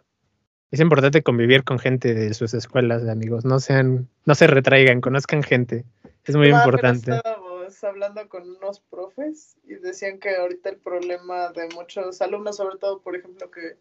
Es 0.71 0.79
importante 0.81 1.23
convivir 1.23 1.65
con 1.65 1.79
gente 1.79 2.13
de 2.13 2.35
sus 2.35 2.53
escuelas 2.53 3.03
de 3.03 3.11
amigos. 3.11 3.47
No 3.47 3.59
sean, 3.59 4.09
no 4.27 4.35
se 4.35 4.47
retraigan, 4.47 5.01
conozcan 5.01 5.43
gente. 5.43 5.85
Es 6.25 6.37
muy 6.37 6.49
importante. 6.49 7.17
Estábamos 7.17 7.83
hablando 7.83 8.29
con 8.29 8.49
unos 8.49 8.81
profes 8.81 9.57
y 9.65 9.75
decían 9.77 10.19
que 10.19 10.37
ahorita 10.37 10.69
el 10.69 10.77
problema 10.77 11.51
de 11.53 11.69
muchos 11.75 12.21
alumnos, 12.21 12.59
sobre 12.59 12.77
todo, 12.77 13.01
por 13.01 13.17
ejemplo, 13.17 13.51
que 13.51 13.79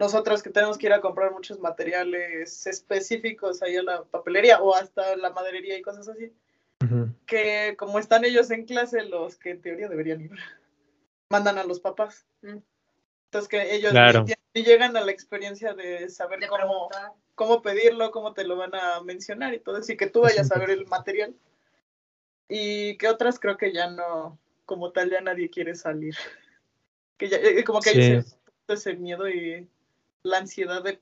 nosotras 0.00 0.42
que 0.42 0.48
tenemos 0.48 0.78
que 0.78 0.86
ir 0.86 0.94
a 0.94 1.02
comprar 1.02 1.30
muchos 1.30 1.60
materiales 1.60 2.66
específicos 2.66 3.62
ahí 3.62 3.76
a 3.76 3.82
la 3.82 4.02
papelería 4.04 4.60
o 4.62 4.74
hasta 4.74 5.14
la 5.16 5.28
maderería 5.28 5.76
y 5.76 5.82
cosas 5.82 6.08
así, 6.08 6.32
que 7.26 7.76
como 7.78 7.98
están 7.98 8.24
ellos 8.24 8.50
en 8.50 8.64
clase, 8.64 9.04
los 9.04 9.36
que 9.36 9.50
en 9.50 9.60
teoría 9.60 9.88
deberían 9.88 10.22
ir, 10.22 10.30
mandan 11.28 11.58
a 11.58 11.64
los 11.64 11.80
papás. 11.80 12.24
Mm. 12.40 12.56
Entonces 13.26 13.48
que 13.48 13.74
ellos 13.74 13.92
ni, 14.54 14.62
llegan 14.64 14.96
a 14.96 15.02
la 15.02 15.12
experiencia 15.12 15.74
de 15.74 16.08
saber 16.08 16.40
cómo, 16.48 16.88
cómo 17.34 17.60
pedirlo, 17.60 18.10
cómo 18.10 18.32
te 18.32 18.44
lo 18.44 18.56
van 18.56 18.74
a 18.74 19.02
mencionar 19.02 19.52
y 19.52 19.60
todo 19.60 19.78
eso, 19.78 19.92
y 19.92 19.98
que 19.98 20.08
tú 20.08 20.22
vayas 20.22 20.50
a 20.50 20.58
ver 20.58 20.70
el 20.70 20.86
material. 20.86 21.34
Y 22.48 22.96
que 22.96 23.06
otras 23.06 23.38
creo 23.38 23.58
que 23.58 23.72
ya 23.72 23.90
no, 23.90 24.38
como 24.64 24.90
tal, 24.92 25.10
ya 25.10 25.20
nadie 25.20 25.50
quiere 25.50 25.74
salir. 25.74 26.16
Que 27.18 27.28
ya, 27.28 27.36
eh, 27.36 27.62
como 27.64 27.80
que 27.80 27.90
hay 27.90 28.24
ese 28.66 28.94
miedo 28.94 29.28
y 29.28 29.68
la 30.22 30.38
ansiedad 30.38 30.82
de 30.82 31.00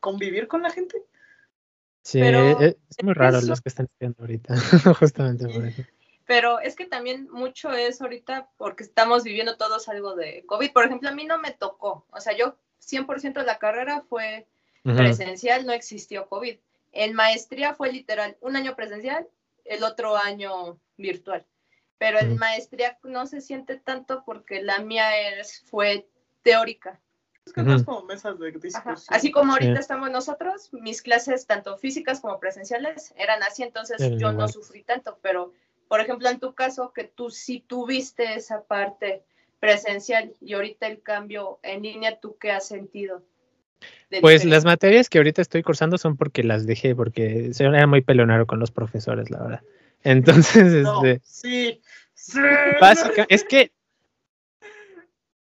convivir 0.00 0.48
con 0.48 0.62
la 0.62 0.70
gente. 0.70 1.02
Sí, 2.02 2.20
eh, 2.22 2.76
es 2.88 3.04
muy 3.04 3.12
raro 3.12 3.40
los 3.42 3.60
que 3.60 3.68
están 3.68 3.86
estudiando 3.86 4.22
ahorita, 4.22 4.54
justamente 4.98 5.46
por 5.46 5.66
eso. 5.66 5.82
Pero 6.26 6.60
es 6.60 6.76
que 6.76 6.86
también 6.86 7.28
mucho 7.30 7.72
es 7.72 8.00
ahorita 8.00 8.50
porque 8.56 8.84
estamos 8.84 9.24
viviendo 9.24 9.56
todos 9.56 9.88
algo 9.88 10.14
de 10.14 10.44
COVID. 10.46 10.72
Por 10.72 10.84
ejemplo, 10.84 11.08
a 11.08 11.14
mí 11.14 11.24
no 11.24 11.38
me 11.38 11.52
tocó, 11.52 12.06
o 12.10 12.20
sea, 12.20 12.36
yo 12.36 12.56
100% 12.80 13.34
de 13.34 13.44
la 13.44 13.58
carrera 13.58 14.02
fue 14.08 14.46
presencial, 14.82 15.66
no 15.66 15.72
existió 15.72 16.28
COVID. 16.28 16.56
En 16.92 17.14
maestría 17.14 17.74
fue 17.74 17.92
literal 17.92 18.36
un 18.40 18.56
año 18.56 18.74
presencial, 18.74 19.28
el 19.64 19.84
otro 19.84 20.16
año 20.16 20.78
virtual. 20.96 21.44
Pero 21.98 22.18
en 22.20 22.38
maestría 22.38 22.98
no 23.02 23.26
se 23.26 23.40
siente 23.40 23.76
tanto 23.76 24.22
porque 24.24 24.62
la 24.62 24.78
mía 24.78 25.38
es, 25.38 25.62
fue 25.66 26.08
teórica 26.42 27.00
como 27.52 28.02
mesas 28.04 28.38
de 28.38 28.52
discusión. 28.52 28.96
Así 29.08 29.30
como 29.30 29.52
ahorita 29.52 29.78
estamos 29.78 30.10
nosotros, 30.10 30.70
mis 30.72 31.02
clases, 31.02 31.46
tanto 31.46 31.76
físicas 31.76 32.20
como 32.20 32.38
presenciales, 32.38 33.14
eran 33.16 33.42
así, 33.42 33.62
entonces 33.62 33.98
yo 34.18 34.32
no 34.32 34.48
sufrí 34.48 34.82
tanto, 34.82 35.18
pero 35.22 35.52
por 35.88 36.00
ejemplo, 36.00 36.28
en 36.28 36.38
tu 36.38 36.54
caso, 36.54 36.92
que 36.92 37.04
tú 37.04 37.30
sí 37.30 37.64
tuviste 37.66 38.34
esa 38.34 38.62
parte 38.62 39.22
presencial 39.58 40.34
y 40.40 40.52
ahorita 40.54 40.86
el 40.86 41.02
cambio 41.02 41.58
en 41.62 41.82
línea, 41.82 42.20
¿tú 42.20 42.36
qué 42.38 42.52
has 42.52 42.68
sentido? 42.68 43.22
Pues 44.20 44.44
las 44.44 44.64
materias 44.64 45.08
que 45.08 45.18
ahorita 45.18 45.42
estoy 45.42 45.62
cursando 45.62 45.98
son 45.98 46.16
porque 46.16 46.42
las 46.42 46.66
dejé, 46.66 46.94
porque 46.94 47.50
era 47.58 47.86
muy 47.86 48.02
pelonaro 48.02 48.46
con 48.46 48.58
los 48.58 48.70
profesores, 48.70 49.30
la 49.30 49.42
verdad. 49.42 49.60
Entonces, 50.04 50.72
este, 50.86 51.20
sí, 51.24 51.80
sí. 52.14 52.40
es 53.28 53.44
que 53.44 53.72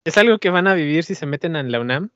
es 0.05 0.17
algo 0.17 0.37
que 0.37 0.51
van 0.51 0.67
a 0.67 0.75
vivir 0.75 1.03
si 1.03 1.15
se 1.15 1.25
meten 1.25 1.55
en 1.55 1.71
la 1.71 1.81
UNAM. 1.81 2.11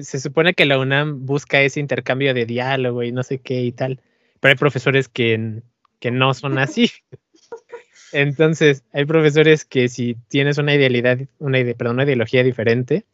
se 0.00 0.18
supone 0.18 0.54
que 0.54 0.64
la 0.64 0.78
UNAM 0.78 1.26
busca 1.26 1.60
ese 1.60 1.78
intercambio 1.78 2.34
de 2.34 2.46
diálogo 2.46 3.02
y 3.02 3.12
no 3.12 3.22
sé 3.22 3.38
qué 3.38 3.62
y 3.62 3.72
tal, 3.72 4.00
pero 4.40 4.52
hay 4.52 4.58
profesores 4.58 5.08
que, 5.08 5.62
que 6.00 6.10
no 6.10 6.34
son 6.34 6.58
así. 6.58 6.90
Entonces, 8.12 8.82
hay 8.92 9.04
profesores 9.04 9.64
que 9.64 9.88
si 9.88 10.16
tienes 10.28 10.58
una 10.58 10.74
idealidad, 10.74 11.18
una 11.38 11.60
idea, 11.60 11.74
perdón, 11.74 11.96
una 11.96 12.04
ideología 12.04 12.42
diferente, 12.42 13.04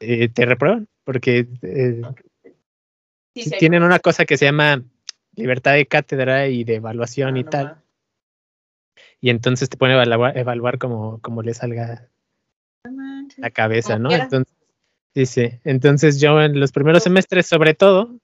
eh, 0.00 0.28
te 0.28 0.46
reprueban, 0.46 0.88
porque 1.04 1.46
eh, 1.62 2.02
tienen 3.58 3.82
una 3.82 3.98
cosa 3.98 4.24
que 4.24 4.36
se 4.36 4.46
llama 4.46 4.82
libertad 5.34 5.74
de 5.74 5.86
cátedra 5.86 6.48
y 6.48 6.64
de 6.64 6.76
evaluación 6.76 7.36
ah, 7.36 7.38
y 7.38 7.44
tal. 7.44 7.76
Y 9.20 9.30
entonces 9.30 9.70
te 9.70 9.76
pone 9.76 9.92
a 9.92 10.02
evaluar, 10.02 10.36
evaluar 10.36 10.78
como, 10.78 11.20
como 11.20 11.42
le 11.42 11.54
salga 11.54 12.08
la 13.36 13.50
cabeza, 13.50 13.98
¿no? 13.98 14.10
Entonces, 14.10 14.54
sí, 15.14 15.50
Entonces 15.64 16.20
yo 16.20 16.40
en 16.40 16.58
los 16.58 16.72
primeros 16.72 17.02
semestres, 17.02 17.46
sobre 17.46 17.74
todo, 17.74 18.18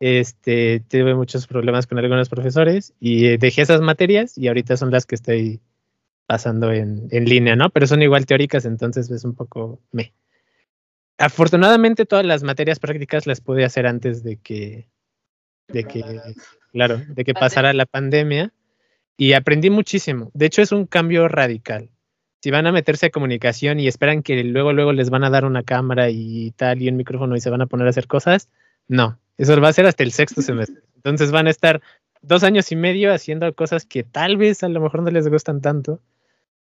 este, 0.00 0.80
tuve 0.80 1.14
muchos 1.14 1.46
problemas 1.46 1.86
con 1.86 1.98
algunos 1.98 2.28
profesores 2.28 2.94
y 3.00 3.26
eh, 3.26 3.38
dejé 3.38 3.62
esas 3.62 3.82
materias 3.82 4.36
y 4.36 4.48
ahorita 4.48 4.76
son 4.76 4.90
las 4.90 5.04
que 5.04 5.14
estoy 5.14 5.60
pasando 6.26 6.72
en, 6.72 7.08
en 7.10 7.24
línea, 7.26 7.54
¿no? 7.54 7.70
Pero 7.70 7.86
son 7.86 8.02
igual 8.02 8.24
teóricas, 8.24 8.64
entonces 8.64 9.10
es 9.10 9.24
un 9.24 9.34
poco 9.34 9.80
me. 9.92 10.14
Afortunadamente 11.18 12.06
todas 12.06 12.24
las 12.24 12.42
materias 12.42 12.78
prácticas 12.78 13.26
las 13.26 13.42
pude 13.42 13.64
hacer 13.64 13.86
antes 13.86 14.22
de 14.22 14.38
que, 14.38 14.88
de 15.68 15.84
que, 15.84 16.02
claro, 16.72 17.02
de 17.08 17.24
que 17.24 17.34
pasara 17.34 17.74
la 17.74 17.84
pandemia 17.84 18.54
y 19.18 19.34
aprendí 19.34 19.68
muchísimo. 19.68 20.30
De 20.32 20.46
hecho 20.46 20.62
es 20.62 20.72
un 20.72 20.86
cambio 20.86 21.28
radical 21.28 21.90
si 22.40 22.50
van 22.50 22.66
a 22.66 22.72
meterse 22.72 23.06
a 23.06 23.10
comunicación 23.10 23.80
y 23.80 23.86
esperan 23.86 24.22
que 24.22 24.42
luego, 24.44 24.72
luego 24.72 24.92
les 24.92 25.10
van 25.10 25.24
a 25.24 25.30
dar 25.30 25.44
una 25.44 25.62
cámara 25.62 26.10
y 26.10 26.52
tal 26.52 26.80
y 26.82 26.88
un 26.88 26.96
micrófono 26.96 27.36
y 27.36 27.40
se 27.40 27.50
van 27.50 27.60
a 27.60 27.66
poner 27.66 27.86
a 27.86 27.90
hacer 27.90 28.06
cosas, 28.06 28.48
no, 28.88 29.18
eso 29.36 29.58
va 29.60 29.68
a 29.68 29.72
ser 29.72 29.86
hasta 29.86 30.02
el 30.02 30.12
sexto 30.12 30.42
semestre. 30.42 30.82
Entonces 30.96 31.30
van 31.30 31.46
a 31.46 31.50
estar 31.50 31.80
dos 32.22 32.42
años 32.42 32.70
y 32.72 32.76
medio 32.76 33.12
haciendo 33.12 33.52
cosas 33.54 33.84
que 33.86 34.02
tal 34.02 34.36
vez 34.36 34.62
a 34.62 34.68
lo 34.68 34.80
mejor 34.80 35.02
no 35.02 35.10
les 35.10 35.28
gustan 35.28 35.60
tanto. 35.60 36.00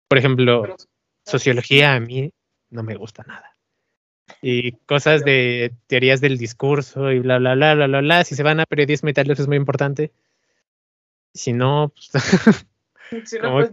Por 0.08 0.18
ejemplo, 0.18 0.76
sociología 1.24 1.94
a 1.94 2.00
mí 2.00 2.32
no 2.70 2.82
me 2.82 2.96
gusta 2.96 3.22
nada. 3.26 3.56
Y 4.42 4.72
cosas 4.72 5.24
de 5.24 5.72
teorías 5.86 6.20
del 6.20 6.38
discurso 6.38 7.10
y 7.12 7.18
bla, 7.18 7.38
bla, 7.38 7.54
bla, 7.54 7.74
bla, 7.74 7.86
bla, 7.86 8.00
bla. 8.00 8.24
Si 8.24 8.34
se 8.34 8.42
van 8.42 8.60
a 8.60 8.66
periodismo 8.66 9.08
y 9.08 9.12
tal, 9.12 9.30
eso 9.30 9.42
es 9.42 9.48
muy 9.48 9.56
importante. 9.56 10.12
Si 11.34 11.52
no, 11.52 11.92
pues, 11.94 12.10
si 13.28 13.38
no, 13.38 13.52
pues, 13.52 13.70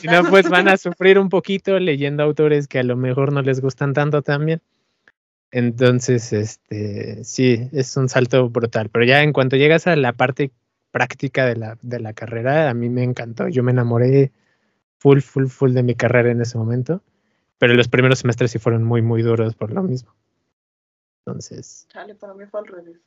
Si 0.00 0.06
no, 0.06 0.24
pues 0.24 0.48
van 0.48 0.68
a 0.68 0.76
sufrir 0.76 1.18
un 1.18 1.28
poquito 1.28 1.78
leyendo 1.78 2.22
autores 2.22 2.68
que 2.68 2.78
a 2.78 2.82
lo 2.82 2.96
mejor 2.96 3.32
no 3.32 3.42
les 3.42 3.60
gustan 3.60 3.92
tanto 3.92 4.22
también. 4.22 4.60
Entonces, 5.50 6.32
este, 6.32 7.22
sí, 7.22 7.68
es 7.72 7.96
un 7.96 8.08
salto 8.08 8.48
brutal. 8.48 8.88
Pero 8.90 9.04
ya 9.04 9.22
en 9.22 9.32
cuanto 9.32 9.56
llegas 9.56 9.86
a 9.86 9.94
la 9.94 10.12
parte 10.12 10.50
práctica 10.90 11.46
de 11.46 11.56
la, 11.56 11.78
de 11.80 12.00
la 12.00 12.12
carrera, 12.12 12.68
a 12.68 12.74
mí 12.74 12.88
me 12.88 13.04
encantó. 13.04 13.48
Yo 13.48 13.62
me 13.62 13.70
enamoré 13.70 14.32
full, 14.98 15.20
full, 15.20 15.46
full 15.46 15.72
de 15.72 15.82
mi 15.82 15.94
carrera 15.94 16.30
en 16.30 16.40
ese 16.40 16.58
momento. 16.58 17.02
Pero 17.58 17.74
los 17.74 17.88
primeros 17.88 18.18
semestres 18.18 18.50
sí 18.50 18.58
fueron 18.58 18.84
muy, 18.84 19.00
muy 19.00 19.22
duros 19.22 19.54
por 19.54 19.72
lo 19.72 19.82
mismo. 19.82 20.12
Entonces. 21.24 21.86
Chale, 21.88 22.14
para 22.14 22.34
mí 22.34 22.44
fue 22.46 22.60
al 22.60 22.66
revés. 22.66 23.00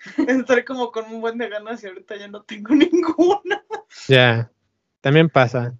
Estaré 0.28 0.64
como 0.64 0.90
con 0.90 1.04
un 1.12 1.20
buen 1.20 1.38
de 1.38 1.48
ganas 1.48 1.82
y 1.82 1.86
ahorita 1.88 2.16
ya 2.16 2.28
no 2.28 2.42
tengo 2.42 2.74
ninguna. 2.74 3.64
Ya, 4.08 4.50
también 5.06 5.30
pasa. 5.30 5.72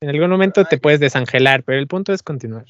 En 0.00 0.08
algún 0.08 0.30
momento 0.30 0.64
te 0.64 0.78
puedes 0.78 1.00
desangelar, 1.00 1.64
pero 1.64 1.80
el 1.80 1.88
punto 1.88 2.12
es 2.12 2.22
continuar. 2.22 2.66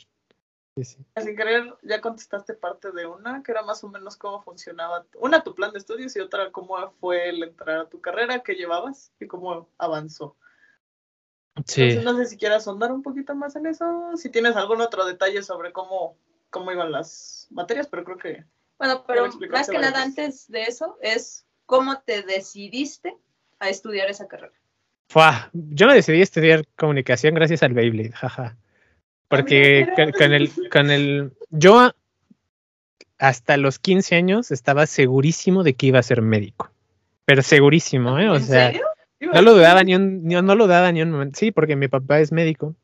Sin 0.77 1.37
querer, 1.37 1.75
ya 1.83 2.01
contestaste 2.01 2.55
parte 2.55 2.91
de 2.91 3.05
una, 3.05 3.43
que 3.43 3.53
era 3.53 3.63
más 3.63 3.85
o 3.85 3.91
menos 3.91 4.17
cómo 4.17 4.41
funcionaba, 4.41 5.05
una 5.21 5.45
tu 5.45 5.55
plan 5.55 5.71
de 5.73 5.79
estudios 5.79 6.17
y 6.17 6.21
otra 6.21 6.51
cómo 6.53 6.79
fue 6.93 7.29
el 7.29 7.43
entrar 7.43 7.81
a 7.81 7.89
tu 7.91 8.01
carrera, 8.01 8.43
qué 8.43 8.55
llevabas 8.55 9.13
y 9.21 9.27
cómo 9.27 9.69
avanzó. 9.77 10.39
Sí. 11.67 11.99
no 12.03 12.17
sé 12.17 12.25
si 12.25 12.39
quieras 12.39 12.65
sondar 12.65 12.91
un 12.91 13.03
poquito 13.03 13.35
más 13.35 13.55
en 13.55 13.67
eso, 13.67 14.13
si 14.17 14.31
tienes 14.31 14.57
algún 14.57 14.81
otro 14.81 15.05
detalle 15.05 15.43
sobre 15.43 15.71
cómo, 15.71 16.17
cómo 16.49 16.73
iban 16.73 16.91
las 16.91 17.47
materias, 17.51 17.89
pero 17.89 18.05
creo 18.05 18.17
que... 18.17 18.47
Bueno, 18.79 19.05
pero 19.07 19.29
más 19.51 19.69
que 19.69 19.79
nada 19.79 20.03
antes 20.03 20.51
de 20.51 20.63
eso 20.63 20.97
es 21.03 21.45
cómo 21.67 22.01
te 22.01 22.23
decidiste 22.23 23.15
a 23.59 23.69
estudiar 23.69 24.09
esa 24.09 24.27
carrera. 24.29 24.62
Yo 25.53 25.87
me 25.87 25.95
decidí 25.95 26.21
a 26.21 26.23
estudiar 26.23 26.65
comunicación 26.77 27.35
gracias 27.35 27.63
al 27.63 27.75
Beyblade, 27.75 28.13
jaja. 28.13 28.57
Porque 29.29 29.87
con, 30.17 30.33
el, 30.33 30.51
con 30.71 30.91
el. 30.91 31.33
Yo 31.51 31.93
hasta 33.19 33.57
los 33.57 33.79
15 33.79 34.17
años 34.17 34.51
estaba 34.51 34.87
segurísimo 34.87 35.63
de 35.63 35.75
que 35.75 35.87
iba 35.87 35.99
a 35.99 36.03
ser 36.03 36.23
médico. 36.23 36.71
Pero 37.25 37.43
segurísimo, 37.43 38.19
¿eh? 38.19 38.29
O 38.29 38.41
sea, 38.41 38.73
no 39.21 39.43
lo 39.43 39.55
dudaba 39.55 39.85
ni 39.85 39.95
un, 39.95 40.25
no 40.25 40.55
lo 40.55 40.65
dudaba 40.67 40.91
ni 40.91 41.03
un 41.03 41.13
momento. 41.13 41.39
Sí, 41.39 41.53
porque 41.53 41.77
mi 41.77 41.89
papá 41.89 42.21
es 42.21 42.33
médico. 42.33 42.75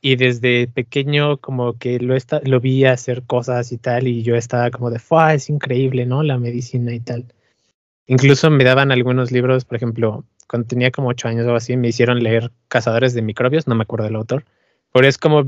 Y 0.00 0.16
desde 0.16 0.68
pequeño 0.68 1.38
como 1.38 1.76
que 1.76 1.98
lo, 1.98 2.14
está, 2.14 2.40
lo 2.44 2.60
vi 2.60 2.84
hacer 2.84 3.24
cosas 3.24 3.72
y 3.72 3.78
tal, 3.78 4.06
y 4.06 4.22
yo 4.22 4.36
estaba 4.36 4.70
como 4.70 4.90
de, 4.90 5.00
¡fua! 5.00 5.34
Es 5.34 5.50
increíble, 5.50 6.06
¿no? 6.06 6.22
La 6.22 6.38
medicina 6.38 6.94
y 6.94 7.00
tal. 7.00 7.26
Incluso 8.06 8.48
me 8.48 8.64
daban 8.64 8.90
algunos 8.90 9.32
libros, 9.32 9.64
por 9.64 9.76
ejemplo, 9.76 10.24
cuando 10.48 10.66
tenía 10.66 10.90
como 10.90 11.08
ocho 11.08 11.28
años 11.28 11.46
o 11.46 11.54
así, 11.54 11.76
me 11.76 11.88
hicieron 11.88 12.22
leer 12.22 12.50
Cazadores 12.68 13.14
de 13.14 13.22
Microbios, 13.22 13.66
no 13.66 13.74
me 13.74 13.82
acuerdo 13.82 14.06
del 14.06 14.16
autor, 14.16 14.44
pero 14.92 15.06
es 15.06 15.18
como 15.18 15.44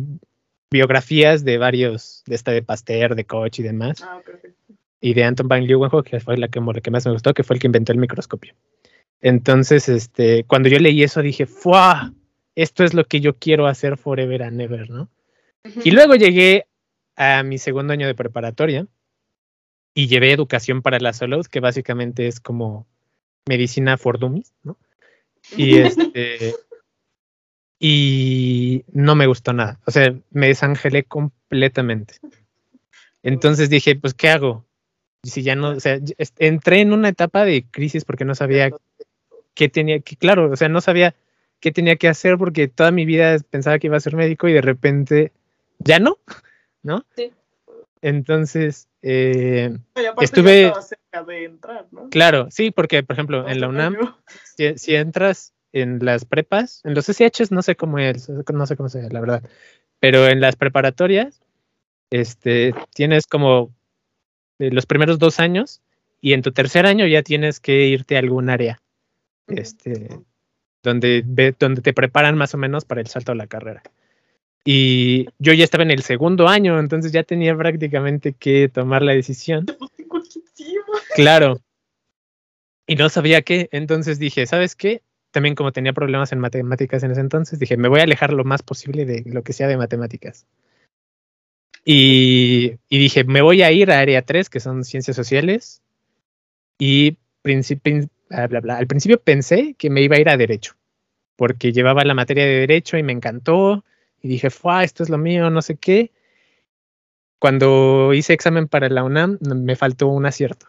biografías 0.71 1.45
de 1.45 1.59
varios, 1.59 2.23
de 2.27 2.35
esta 2.35 2.53
de 2.53 2.63
Pasteur, 2.63 3.15
de 3.15 3.25
Koch 3.25 3.59
y 3.59 3.63
demás. 3.63 4.03
Ah, 4.03 4.21
y 5.01 5.15
de 5.15 5.25
Anton 5.25 5.49
van 5.49 5.67
Leeuwenhoek, 5.67 6.07
que 6.07 6.21
fue 6.21 6.37
la 6.37 6.49
que, 6.49 6.61
que 6.83 6.91
más 6.91 7.07
me 7.07 7.13
gustó, 7.13 7.33
que 7.33 7.43
fue 7.43 7.57
el 7.57 7.61
que 7.61 7.67
inventó 7.67 7.93
el 7.93 7.99
microscopio. 7.99 8.55
Entonces, 9.23 9.89
este, 9.89 10.45
cuando 10.45 10.69
yo 10.69 10.79
leí 10.79 11.03
eso 11.03 11.23
dije, 11.23 11.47
¡fua! 11.47 12.13
Esto 12.55 12.85
es 12.85 12.95
lo 12.95 13.05
que 13.05 13.21
yo 13.21 13.37
quiero 13.37 13.67
hacer 13.67 13.97
forever 13.97 14.43
and 14.43 14.61
ever, 14.61 14.91
¿no? 14.91 15.09
Y 15.85 15.91
luego 15.91 16.15
llegué 16.15 16.67
a 17.17 17.43
mi 17.43 17.59
segundo 17.59 17.93
año 17.93 18.07
de 18.07 18.15
preparatoria 18.15 18.87
y 19.95 20.09
llevé 20.09 20.33
educación 20.33 20.83
para 20.83 20.99
la 21.01 21.13
salud, 21.13 21.47
que 21.47 21.61
básicamente 21.61 22.27
es 22.27 22.41
como 22.41 22.87
medicina 23.47 23.97
for 23.97 24.19
dummies, 24.19 24.53
¿no? 24.63 24.77
Y 25.57 25.79
este 25.79 26.55
y 27.83 28.85
no 28.93 29.15
me 29.15 29.27
gustó 29.27 29.55
nada. 29.55 29.81
O 29.87 29.91
sea, 29.91 30.15
me 30.31 30.49
desangelé 30.49 31.05
completamente. 31.05 32.17
Entonces 33.23 33.71
dije, 33.71 33.97
pues, 33.97 34.13
¿qué 34.13 34.29
hago? 34.29 34.67
Y 35.23 35.31
si 35.31 35.43
ya 35.43 35.57
no, 35.57 35.71
o 35.71 35.81
sea, 35.81 35.99
entré 36.39 36.81
en 36.81 36.93
una 36.93 37.09
etapa 37.09 37.45
de 37.45 37.65
crisis 37.71 38.05
porque 38.05 38.27
no 38.27 38.35
sabía 38.35 38.71
qué 39.55 39.69
tenía 39.69 40.01
que, 40.01 40.17
claro, 40.17 40.51
o 40.51 40.57
sea, 40.57 40.69
no 40.69 40.81
sabía 40.81 41.15
qué 41.59 41.73
tenía 41.73 41.97
que 41.97 42.09
hacer 42.09 42.39
porque 42.39 42.69
toda 42.69 42.91
mi 42.91 43.07
vida 43.07 43.39
pensaba 43.51 43.79
que 43.79 43.87
iba 43.87 43.97
a 43.97 44.01
ser 44.01 44.15
médico 44.15 44.49
y 44.49 44.53
de 44.53 44.63
repente 44.63 45.33
ya 45.79 45.99
no, 45.99 46.19
¿no? 46.83 47.05
Sí. 47.17 47.33
Entonces, 48.03 48.89
eh, 49.03 49.77
estuve... 50.21 50.73
de 51.27 51.45
entrar, 51.45 51.87
¿no? 51.91 52.09
Claro, 52.09 52.49
sí, 52.51 52.71
porque, 52.71 53.03
por 53.03 53.15
ejemplo, 53.15 53.49
en 53.49 53.61
la 53.61 53.69
UNAM, 53.69 53.97
si, 54.77 54.95
entras 54.95 55.53
en 55.73 55.99
las 56.05 56.25
prepas, 56.25 56.81
en 56.85 56.95
los 56.95 57.09
SHs 57.09 57.53
no 57.53 57.63
sé 57.63 57.77
cómo 57.77 57.99
es, 57.99 58.29
no 58.29 58.67
sé 58.67 58.77
cómo 58.77 58.89
sea, 58.89 59.09
la 59.11 59.21
verdad, 59.21 59.43
pero 60.01 60.27
en 60.27 60.41
las 60.41 60.57
preparatorias, 60.57 61.43
este, 62.11 62.75
tienes 62.95 63.27
como 63.27 63.73
eh, 64.59 64.71
los 64.71 64.87
primeros 64.87 65.19
dos 65.19 65.39
años 65.39 65.83
y 66.21 66.33
en 66.33 66.43
tu 66.43 66.53
tercer 66.53 66.87
año 66.87 67.07
ya 67.07 67.23
tienes 67.23 67.61
que 67.61 67.87
irte 67.87 68.17
a 68.17 68.21
algún 68.21 68.51
área, 68.51 68.81
este, 69.47 70.21
donde, 70.83 71.23
donde 71.59 71.83
te 71.83 71.93
preparan 71.93 72.37
más 72.37 72.55
o 72.55 72.59
menos 72.59 72.85
para 72.85 73.01
el 73.01 73.07
salto 73.07 73.33
a 73.33 73.37
la 73.37 73.47
carrera. 73.47 73.83
Y 74.65 75.29
yo 75.39 75.53
ya 75.53 75.65
estaba 75.65 75.85
en 75.85 75.91
el 75.91 76.03
segundo 76.03 76.49
año, 76.49 76.79
entonces 76.79 77.13
ya 77.13 77.23
tenía 77.23 77.57
prácticamente 77.57 78.35
que 78.35 78.69
tomar 78.69 79.03
la 79.03 79.13
decisión. 79.13 79.67
Claro. 81.15 81.61
Y 82.87 82.97
no 82.97 83.09
sabía 83.09 83.43
qué, 83.43 83.69
entonces 83.73 84.19
dije, 84.19 84.47
¿sabes 84.47 84.75
qué? 84.75 85.03
También 85.31 85.55
como 85.55 85.73
tenía 85.73 85.93
problemas 85.93 86.33
en 86.33 86.41
matemáticas 86.41 87.03
en 87.03 87.13
ese 87.13 87.21
entonces, 87.21 87.59
dije, 87.59 87.77
me 87.77 87.89
voy 87.89 88.01
a 88.01 88.03
alejar 88.03 88.33
lo 88.33 88.45
más 88.45 88.63
posible 88.63 89.05
de 89.05 89.23
lo 89.27 89.43
que 89.43 89.53
sea 89.53 89.69
de 89.69 89.77
matemáticas. 89.77 90.47
Y, 91.85 92.75
y 92.89 92.99
dije, 92.99 93.25
me 93.25 93.43
voy 93.43 93.63
a 93.63 93.73
ir 93.73 93.91
a 93.91 94.01
área 94.01 94.23
3, 94.23 94.51
que 94.51 94.61
son 94.61 94.85
ciencias 94.85 95.17
sociales. 95.17 95.83
Y 96.79 97.17
bla, 97.43 98.47
bla, 98.47 98.61
bla. 98.61 98.77
al 98.77 98.87
principio 98.87 99.21
pensé 99.21 99.75
que 99.79 99.91
me 99.91 100.03
iba 100.03 100.17
a 100.17 100.21
ir 100.21 100.29
a 100.29 100.37
derecho, 100.37 100.75
porque 101.37 101.73
llevaba 101.73 102.05
la 102.05 102.15
materia 102.15 102.45
de 102.45 102.61
derecho 102.61 102.97
y 102.97 103.03
me 103.03 103.13
encantó 103.13 103.85
y 104.23 104.29
dije, 104.29 104.51
Fua, 104.51 104.85
esto 104.85 105.03
es 105.03 105.09
lo 105.09 105.19
mío, 105.19 105.51
no 105.51 105.63
sé 105.63 105.77
qué. 105.77 106.13
Cuando 107.39 108.13
hice 108.13 108.33
examen 108.35 108.69
para 108.69 108.89
la 108.89 109.03
UNAM, 109.03 109.39
me 109.41 109.77
faltó 109.77 110.09
un 110.09 110.27
acierto 110.27 110.67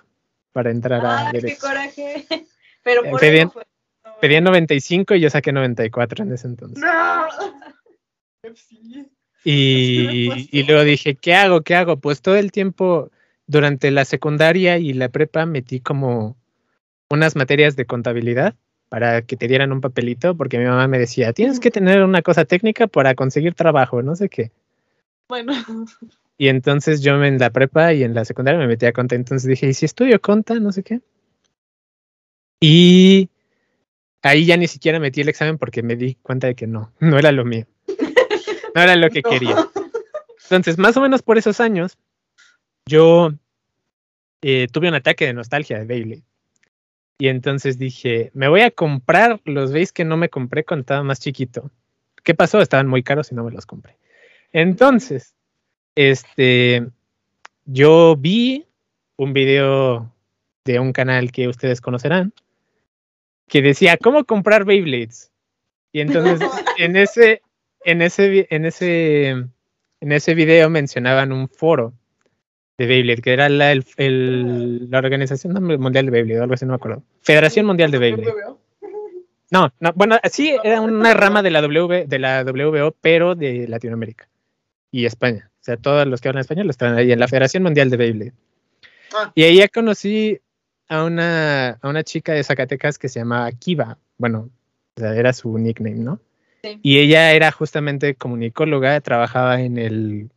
para 0.53 0.71
entrar 0.71 1.05
a 1.05 1.31
Derecho. 1.31 1.55
¡Qué 1.55 1.61
coraje! 1.61 2.27
Pero 2.83 3.03
por 3.03 3.19
pedí, 3.19 3.39
eso 3.39 3.61
pedí 4.21 4.39
95 4.39 5.15
y 5.15 5.19
yo 5.19 5.29
saqué 5.29 5.51
94 5.51 6.23
en 6.23 6.33
ese 6.33 6.47
entonces. 6.47 6.83
¡No! 6.83 7.27
Y, 9.43 10.49
y 10.51 10.63
luego 10.63 10.83
dije, 10.83 11.15
¿qué 11.15 11.33
hago? 11.33 11.61
¿Qué 11.61 11.73
hago? 11.73 11.97
Pues 11.97 12.21
todo 12.21 12.35
el 12.35 12.51
tiempo 12.51 13.09
durante 13.47 13.89
la 13.89 14.05
secundaria 14.05 14.77
y 14.77 14.93
la 14.93 15.09
prepa 15.09 15.47
metí 15.47 15.79
como 15.79 16.37
unas 17.09 17.35
materias 17.35 17.75
de 17.75 17.85
contabilidad 17.85 18.55
para 18.91 19.21
que 19.21 19.37
te 19.37 19.47
dieran 19.47 19.71
un 19.71 19.79
papelito, 19.79 20.35
porque 20.35 20.59
mi 20.59 20.65
mamá 20.65 20.85
me 20.89 20.99
decía, 20.99 21.31
tienes 21.31 21.61
que 21.61 21.71
tener 21.71 22.03
una 22.03 22.21
cosa 22.21 22.43
técnica 22.43 22.87
para 22.87 23.15
conseguir 23.15 23.53
trabajo, 23.53 24.01
no 24.01 24.17
sé 24.17 24.27
qué. 24.27 24.51
Bueno. 25.29 25.53
Y 26.37 26.49
entonces 26.49 26.99
yo 26.99 27.23
en 27.23 27.37
la 27.37 27.51
prepa 27.51 27.93
y 27.93 28.03
en 28.03 28.13
la 28.13 28.25
secundaria 28.25 28.59
me 28.59 28.67
metí 28.67 28.85
a 28.85 28.91
conta, 28.91 29.15
entonces 29.15 29.47
dije, 29.47 29.69
¿y 29.69 29.73
si 29.73 29.85
estudio 29.85 30.19
conta? 30.19 30.55
No 30.55 30.73
sé 30.73 30.83
qué. 30.83 30.99
Y 32.59 33.29
ahí 34.23 34.45
ya 34.45 34.57
ni 34.57 34.67
siquiera 34.67 34.99
metí 34.99 35.21
el 35.21 35.29
examen 35.29 35.57
porque 35.57 35.83
me 35.83 35.95
di 35.95 36.15
cuenta 36.15 36.47
de 36.47 36.55
que 36.55 36.67
no, 36.67 36.91
no 36.99 37.17
era 37.17 37.31
lo 37.31 37.45
mío. 37.45 37.67
No 38.75 38.81
era 38.81 38.97
lo 38.97 39.09
que 39.09 39.21
quería. 39.23 39.69
Entonces, 40.43 40.77
más 40.77 40.97
o 40.97 41.01
menos 41.01 41.21
por 41.21 41.37
esos 41.37 41.61
años, 41.61 41.97
yo 42.85 43.31
eh, 44.41 44.67
tuve 44.69 44.89
un 44.89 44.95
ataque 44.95 45.27
de 45.27 45.33
nostalgia 45.33 45.79
de 45.79 45.85
Bailey. 45.85 46.23
Y 47.21 47.27
entonces 47.27 47.77
dije, 47.77 48.31
me 48.33 48.47
voy 48.47 48.61
a 48.61 48.71
comprar 48.71 49.41
los 49.45 49.71
veis 49.71 49.93
que 49.93 50.03
no 50.03 50.17
me 50.17 50.29
compré 50.29 50.65
cuando 50.65 50.81
estaba 50.81 51.03
más 51.03 51.19
chiquito. 51.19 51.69
¿Qué 52.23 52.33
pasó? 52.33 52.59
Estaban 52.59 52.87
muy 52.87 53.03
caros 53.03 53.31
y 53.31 53.35
no 53.35 53.43
me 53.43 53.51
los 53.51 53.67
compré. 53.67 53.95
Entonces, 54.51 55.35
este, 55.93 56.87
yo 57.65 58.15
vi 58.17 58.65
un 59.17 59.33
video 59.33 60.11
de 60.65 60.79
un 60.79 60.93
canal 60.93 61.31
que 61.31 61.47
ustedes 61.47 61.79
conocerán 61.79 62.33
que 63.47 63.61
decía 63.61 63.97
cómo 63.97 64.25
comprar 64.25 64.65
Beyblades. 64.65 65.31
Y 65.91 65.99
entonces 65.99 66.39
en 66.79 66.95
ese, 66.95 67.43
en 67.85 68.01
ese, 68.01 68.47
en 68.49 68.65
ese, 68.65 69.29
en 69.29 70.11
ese 70.11 70.33
video 70.33 70.71
mencionaban 70.71 71.31
un 71.31 71.47
foro 71.49 71.93
de 72.81 72.87
Beyblade, 72.87 73.21
que 73.21 73.33
era 73.33 73.47
la, 73.47 73.71
el, 73.71 74.89
la 74.89 74.97
Organización 74.97 75.53
Mundial 75.79 76.05
de 76.05 76.11
Beyblade, 76.11 76.41
algo 76.41 76.55
así, 76.55 76.65
no 76.65 76.71
me 76.71 76.75
acuerdo. 76.77 77.03
Federación 77.21 77.65
Mundial 77.65 77.91
de 77.91 77.97
Beyblade. 77.99 78.33
No, 79.53 79.69
no, 79.81 79.91
bueno, 79.95 80.17
sí, 80.31 80.55
era 80.63 80.79
una 80.79 81.13
rama 81.13 81.43
de 81.43 81.51
la, 81.51 81.59
w, 81.59 82.05
de 82.07 82.19
la 82.19 82.45
WBO, 82.45 82.95
pero 83.01 83.35
de 83.35 83.67
Latinoamérica 83.67 84.29
y 84.91 85.05
España. 85.05 85.51
O 85.59 85.63
sea, 85.63 85.75
todos 85.75 86.07
los 86.07 86.21
que 86.21 86.29
hablan 86.29 86.39
español 86.39 86.69
están 86.69 86.97
ahí 86.97 87.11
en 87.11 87.19
la 87.19 87.27
Federación 87.27 87.61
Mundial 87.63 87.89
de 87.89 87.97
Beyblade. 87.97 88.33
Ah. 89.13 89.33
Y 89.35 89.43
ahí 89.43 89.57
ya 89.57 89.67
conocí 89.67 90.39
a 90.87 91.03
una, 91.03 91.71
a 91.71 91.89
una 91.89 92.01
chica 92.05 92.31
de 92.31 92.45
Zacatecas 92.45 92.97
que 92.97 93.09
se 93.09 93.19
llama 93.19 93.51
Kiva. 93.51 93.97
Bueno, 94.17 94.49
O 94.95 95.01
sea, 95.01 95.15
era 95.15 95.33
su 95.33 95.57
nickname, 95.57 95.97
¿no? 95.97 96.21
Sí. 96.63 96.79
Y 96.81 96.99
ella 96.99 97.33
era 97.33 97.51
justamente 97.51 98.15
comunicóloga, 98.15 99.01
trabajaba 99.01 99.59
en 99.59 99.77
el 99.77 100.31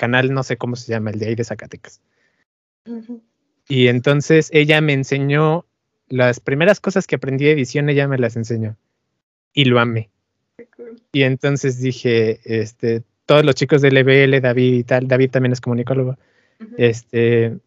canal, 0.00 0.32
no 0.32 0.42
sé 0.42 0.56
cómo 0.56 0.76
se 0.76 0.90
llama, 0.90 1.10
el 1.10 1.18
de 1.18 1.26
ahí 1.26 1.34
de 1.34 1.44
Zacatecas. 1.44 2.00
Y 3.68 3.88
entonces 3.88 4.48
ella 4.50 4.80
me 4.80 4.94
enseñó 4.94 5.66
las 6.08 6.40
primeras 6.40 6.80
cosas 6.80 7.06
que 7.06 7.16
aprendí 7.16 7.44
de 7.44 7.52
edición, 7.52 7.90
ella 7.90 8.08
me 8.08 8.16
las 8.16 8.34
enseñó. 8.34 8.78
Y 9.52 9.66
lo 9.66 9.78
amé. 9.78 10.08
Cool. 10.74 11.02
Y 11.12 11.24
entonces 11.24 11.82
dije, 11.82 12.40
este, 12.44 13.02
todos 13.26 13.44
los 13.44 13.54
chicos 13.54 13.82
del 13.82 13.98
EBL, 13.98 14.40
David 14.40 14.74
y 14.74 14.84
tal, 14.84 15.06
David 15.06 15.30
también 15.30 15.52
es 15.52 15.60
comunicólogo, 15.60 16.16
este, 16.78 17.58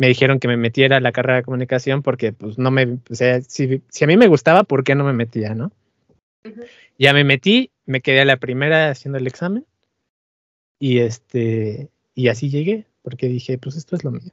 me 0.00 0.08
dijeron 0.08 0.40
que 0.40 0.48
me 0.48 0.56
metiera 0.56 0.96
a 0.96 1.00
la 1.00 1.12
carrera 1.12 1.36
de 1.36 1.44
comunicación 1.44 2.02
porque, 2.02 2.32
pues, 2.32 2.58
no 2.58 2.72
me, 2.72 2.98
o 3.08 3.14
sea, 3.14 3.40
si, 3.42 3.80
si 3.90 4.04
a 4.04 4.08
mí 4.08 4.16
me 4.16 4.26
gustaba, 4.26 4.64
¿por 4.64 4.82
qué 4.82 4.96
no 4.96 5.04
me 5.04 5.12
metía, 5.12 5.54
no? 5.54 5.70
Ya 6.98 7.12
me 7.12 7.22
metí, 7.22 7.70
me 7.84 8.00
quedé 8.00 8.22
a 8.22 8.24
la 8.24 8.38
primera 8.38 8.90
haciendo 8.90 9.18
el 9.18 9.28
examen 9.28 9.64
y 10.78 10.98
este, 11.00 11.90
y 12.14 12.28
así 12.28 12.50
llegué, 12.50 12.86
porque 13.02 13.28
dije, 13.28 13.58
pues 13.58 13.76
esto 13.76 13.96
es 13.96 14.04
lo 14.04 14.10
mío. 14.10 14.32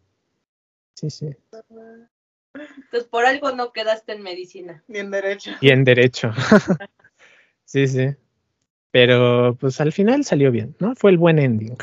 Sí, 0.95 1.09
sí. 1.09 1.35
Entonces, 2.53 3.09
por 3.09 3.25
algo 3.25 3.51
no 3.51 3.71
quedaste 3.71 4.13
en 4.13 4.21
medicina. 4.21 4.83
Ni 4.87 4.99
en 4.99 5.11
derecho. 5.11 5.51
Y 5.61 5.69
en 5.69 5.83
derecho. 5.83 6.31
sí, 7.65 7.87
sí. 7.87 8.09
Pero 8.91 9.57
pues 9.59 9.81
al 9.81 9.91
final 9.91 10.23
salió 10.23 10.51
bien, 10.51 10.75
¿no? 10.79 10.95
Fue 10.95 11.09
el 11.11 11.17
buen 11.17 11.39
ending. 11.39 11.75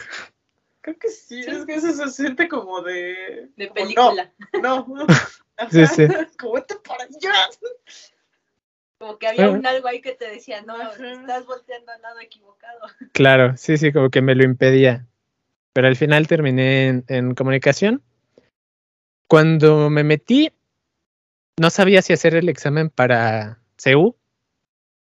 Creo 0.81 0.97
que 0.97 1.09
sí, 1.09 1.43
Sí. 1.43 1.51
es 1.51 1.67
que 1.67 1.75
eso 1.75 1.93
se 1.93 2.09
siente 2.09 2.49
como 2.49 2.83
de. 2.83 3.51
De 3.57 3.69
como 3.69 3.75
película. 3.75 4.33
No, 4.63 4.87
no. 4.87 5.07
Sí, 5.71 5.87
sí. 5.87 6.05
Como 6.39 6.55
vete 6.55 6.77
para 6.77 7.05
allá. 7.05 7.35
Como 9.01 9.19
que 9.19 9.29
había 9.29 9.49
un 9.49 9.65
algo 9.67 9.89
ahí 9.89 10.03
que 10.03 10.13
te 10.13 10.27
decía, 10.31 10.61
no, 10.61 10.77
estás 10.79 11.47
volteando 11.47 11.91
al 11.91 12.03
lado 12.03 12.21
equivocado. 12.21 12.81
Claro, 13.15 13.57
sí, 13.57 13.79
sí, 13.79 13.93
como 13.93 14.11
que 14.11 14.21
me 14.21 14.35
lo 14.35 14.45
impedía. 14.45 15.07
Pero 15.73 15.89
al 15.89 15.97
final 15.97 16.27
terminé 16.27 16.89
en, 16.89 17.05
en 17.09 17.35
comunicación. 17.35 18.03
Cuando 19.27 19.89
me 19.89 20.05
metí, 20.05 20.53
no 21.59 21.71
sabía 21.71 22.03
si 22.03 22.13
hacer 22.13 22.35
el 22.35 22.51
examen 22.51 22.91
para 22.91 23.63
CEU 23.79 24.17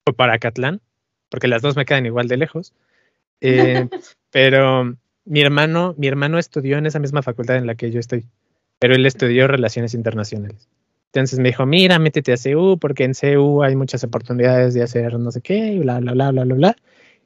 o 0.07 0.13
para 0.15 0.39
Catlán, 0.39 0.81
porque 1.29 1.49
las 1.49 1.61
dos 1.61 1.77
me 1.77 1.85
quedan 1.85 2.07
igual 2.07 2.29
de 2.29 2.39
lejos. 2.39 2.73
Eh, 3.43 3.91
pero 4.31 4.97
mi 5.27 5.43
hermano, 5.43 5.95
mi 5.99 6.07
hermano 6.07 6.39
estudió 6.39 6.79
en 6.79 6.87
esa 6.87 6.99
misma 6.99 7.21
facultad 7.21 7.57
en 7.57 7.67
la 7.67 7.75
que 7.75 7.91
yo 7.91 8.01
estoy, 8.01 8.25
pero 8.79 8.95
él 8.95 9.05
estudió 9.05 9.49
relaciones 9.49 9.93
internacionales. 9.93 10.67
Entonces 11.14 11.38
me 11.38 11.51
dijo, 11.51 11.66
mira, 11.66 11.98
métete 11.98 12.33
a 12.33 12.37
CEU, 12.38 12.79
porque 12.79 13.05
en 13.05 13.14
CEU 13.14 13.62
hay 13.62 13.77
muchas 13.77 14.03
oportunidades 14.03 14.72
de 14.72 14.83
hacer 14.83 15.18
no 15.18 15.31
sé 15.31 15.42
qué, 15.42 15.75
y 15.75 15.79
bla, 15.81 16.01
bla, 16.01 16.12
bla, 16.12 16.31
bla, 16.31 16.44
bla, 16.44 16.55
bla. 16.55 16.77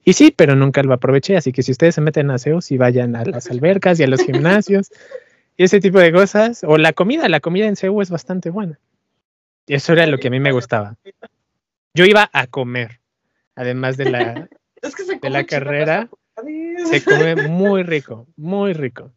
Y 0.04 0.12
sí, 0.14 0.32
pero 0.36 0.56
nunca 0.56 0.82
lo 0.82 0.92
aproveché, 0.92 1.36
así 1.36 1.52
que 1.52 1.62
si 1.62 1.72
ustedes 1.72 1.94
se 1.94 2.00
meten 2.00 2.30
a 2.30 2.38
CEU, 2.38 2.60
sí 2.60 2.76
vayan 2.76 3.14
a 3.14 3.24
las 3.24 3.48
albercas 3.50 4.00
y 4.00 4.02
a 4.02 4.08
los 4.08 4.22
gimnasios 4.22 4.90
y 5.56 5.64
ese 5.64 5.80
tipo 5.80 5.98
de 5.98 6.12
cosas. 6.12 6.64
O 6.64 6.78
la 6.78 6.92
comida, 6.92 7.28
la 7.28 7.40
comida 7.40 7.66
en 7.66 7.76
CEU 7.76 8.02
es 8.02 8.10
bastante 8.10 8.50
buena. 8.50 8.78
Y 9.66 9.74
eso 9.74 9.92
era 9.92 10.06
lo 10.06 10.18
que 10.18 10.28
a 10.28 10.30
mí 10.30 10.40
me 10.40 10.52
gustaba. 10.52 10.96
Yo 11.94 12.04
iba 12.04 12.28
a 12.32 12.46
comer, 12.46 13.00
además 13.54 13.96
de 13.96 14.10
la, 14.10 14.48
Es 14.82 14.94
que 14.94 15.04
se 15.04 15.16
de 15.16 15.30
la 15.30 15.44
carrera, 15.44 16.08
se 16.90 17.02
come 17.02 17.48
muy 17.48 17.82
rico, 17.82 18.26
muy 18.36 18.72
rico. 18.72 19.12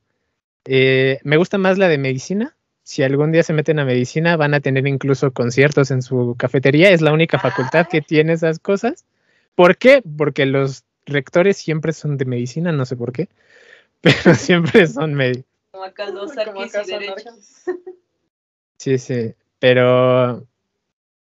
Eh, 0.65 1.19
me 1.23 1.37
gusta 1.37 1.57
más 1.57 1.77
la 1.77 1.87
de 1.87 1.97
medicina. 1.97 2.55
Si 2.89 3.03
algún 3.03 3.31
día 3.31 3.43
se 3.43 3.53
meten 3.53 3.77
a 3.77 3.85
medicina, 3.85 4.35
van 4.35 4.55
a 4.55 4.61
tener 4.61 4.87
incluso 4.87 5.31
conciertos 5.31 5.91
en 5.91 6.01
su 6.01 6.33
cafetería. 6.35 6.89
Es 6.89 7.01
la 7.01 7.13
única 7.13 7.37
facultad 7.37 7.87
que 7.87 8.01
tiene 8.01 8.33
esas 8.33 8.57
cosas. 8.57 9.05
¿Por 9.53 9.77
qué? 9.77 10.01
Porque 10.17 10.47
los 10.47 10.85
rectores 11.05 11.57
siempre 11.57 11.93
son 11.93 12.17
de 12.17 12.25
medicina, 12.25 12.71
no 12.71 12.87
sé 12.87 12.95
por 12.95 13.11
qué, 13.11 13.29
pero 14.01 14.33
siempre 14.33 14.87
son 14.87 15.13
médicos. 15.13 15.45
Como 15.69 15.83
acá 15.83 16.09
dos 16.09 16.31
Como 16.33 16.61
acá 16.61 16.81
y 16.81 16.89
son 16.89 16.99
derecho. 16.99 17.29
arquis. 17.29 17.63
Sí, 18.79 18.97
sí, 18.97 19.35
pero, 19.59 20.47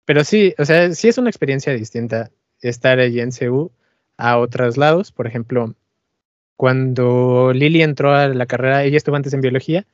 pero 0.05 0.25
sí, 0.25 0.55
o 0.59 0.64
sea, 0.66 0.92
sí 0.92 1.09
es 1.09 1.16
una 1.16 1.31
experiencia 1.31 1.73
distinta 1.73 2.31
estar 2.61 2.99
allí 2.99 3.21
en 3.21 3.33
CEU 3.33 3.71
a 4.19 4.37
otros 4.37 4.77
lados. 4.77 5.11
Por 5.11 5.27
ejemplo, 5.27 5.75
cuando 6.57 7.55
Lili 7.55 7.83
entró 7.83 8.12
a 8.14 8.29
la 8.29 8.45
carrera, 8.45 8.85
ella 8.85 8.99
estuvo 8.99 9.16
antes 9.16 9.33
en 9.33 9.40
biología, 9.40 9.87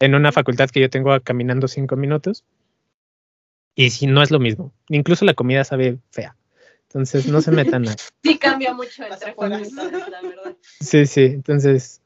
en 0.00 0.14
una 0.14 0.32
facultad 0.32 0.70
que 0.70 0.80
yo 0.80 0.90
tengo 0.90 1.12
a 1.12 1.20
caminando 1.20 1.68
cinco 1.68 1.96
minutos. 1.96 2.44
Y 3.74 3.90
si 3.90 4.06
no 4.06 4.22
es 4.22 4.30
lo 4.30 4.38
mismo, 4.38 4.72
incluso 4.88 5.24
la 5.24 5.34
comida 5.34 5.64
sabe 5.64 5.98
fea. 6.10 6.36
Entonces 6.88 7.26
no 7.26 7.40
se 7.40 7.50
metan 7.50 7.88
a. 7.88 7.96
Sí 8.22 8.38
cambia 8.38 8.72
mucho 8.72 9.02
entre 9.02 9.18
facultades, 9.18 9.72
la 9.72 10.22
verdad. 10.22 10.56
Sí, 10.80 11.06
sí, 11.06 11.24
entonces 11.24 12.00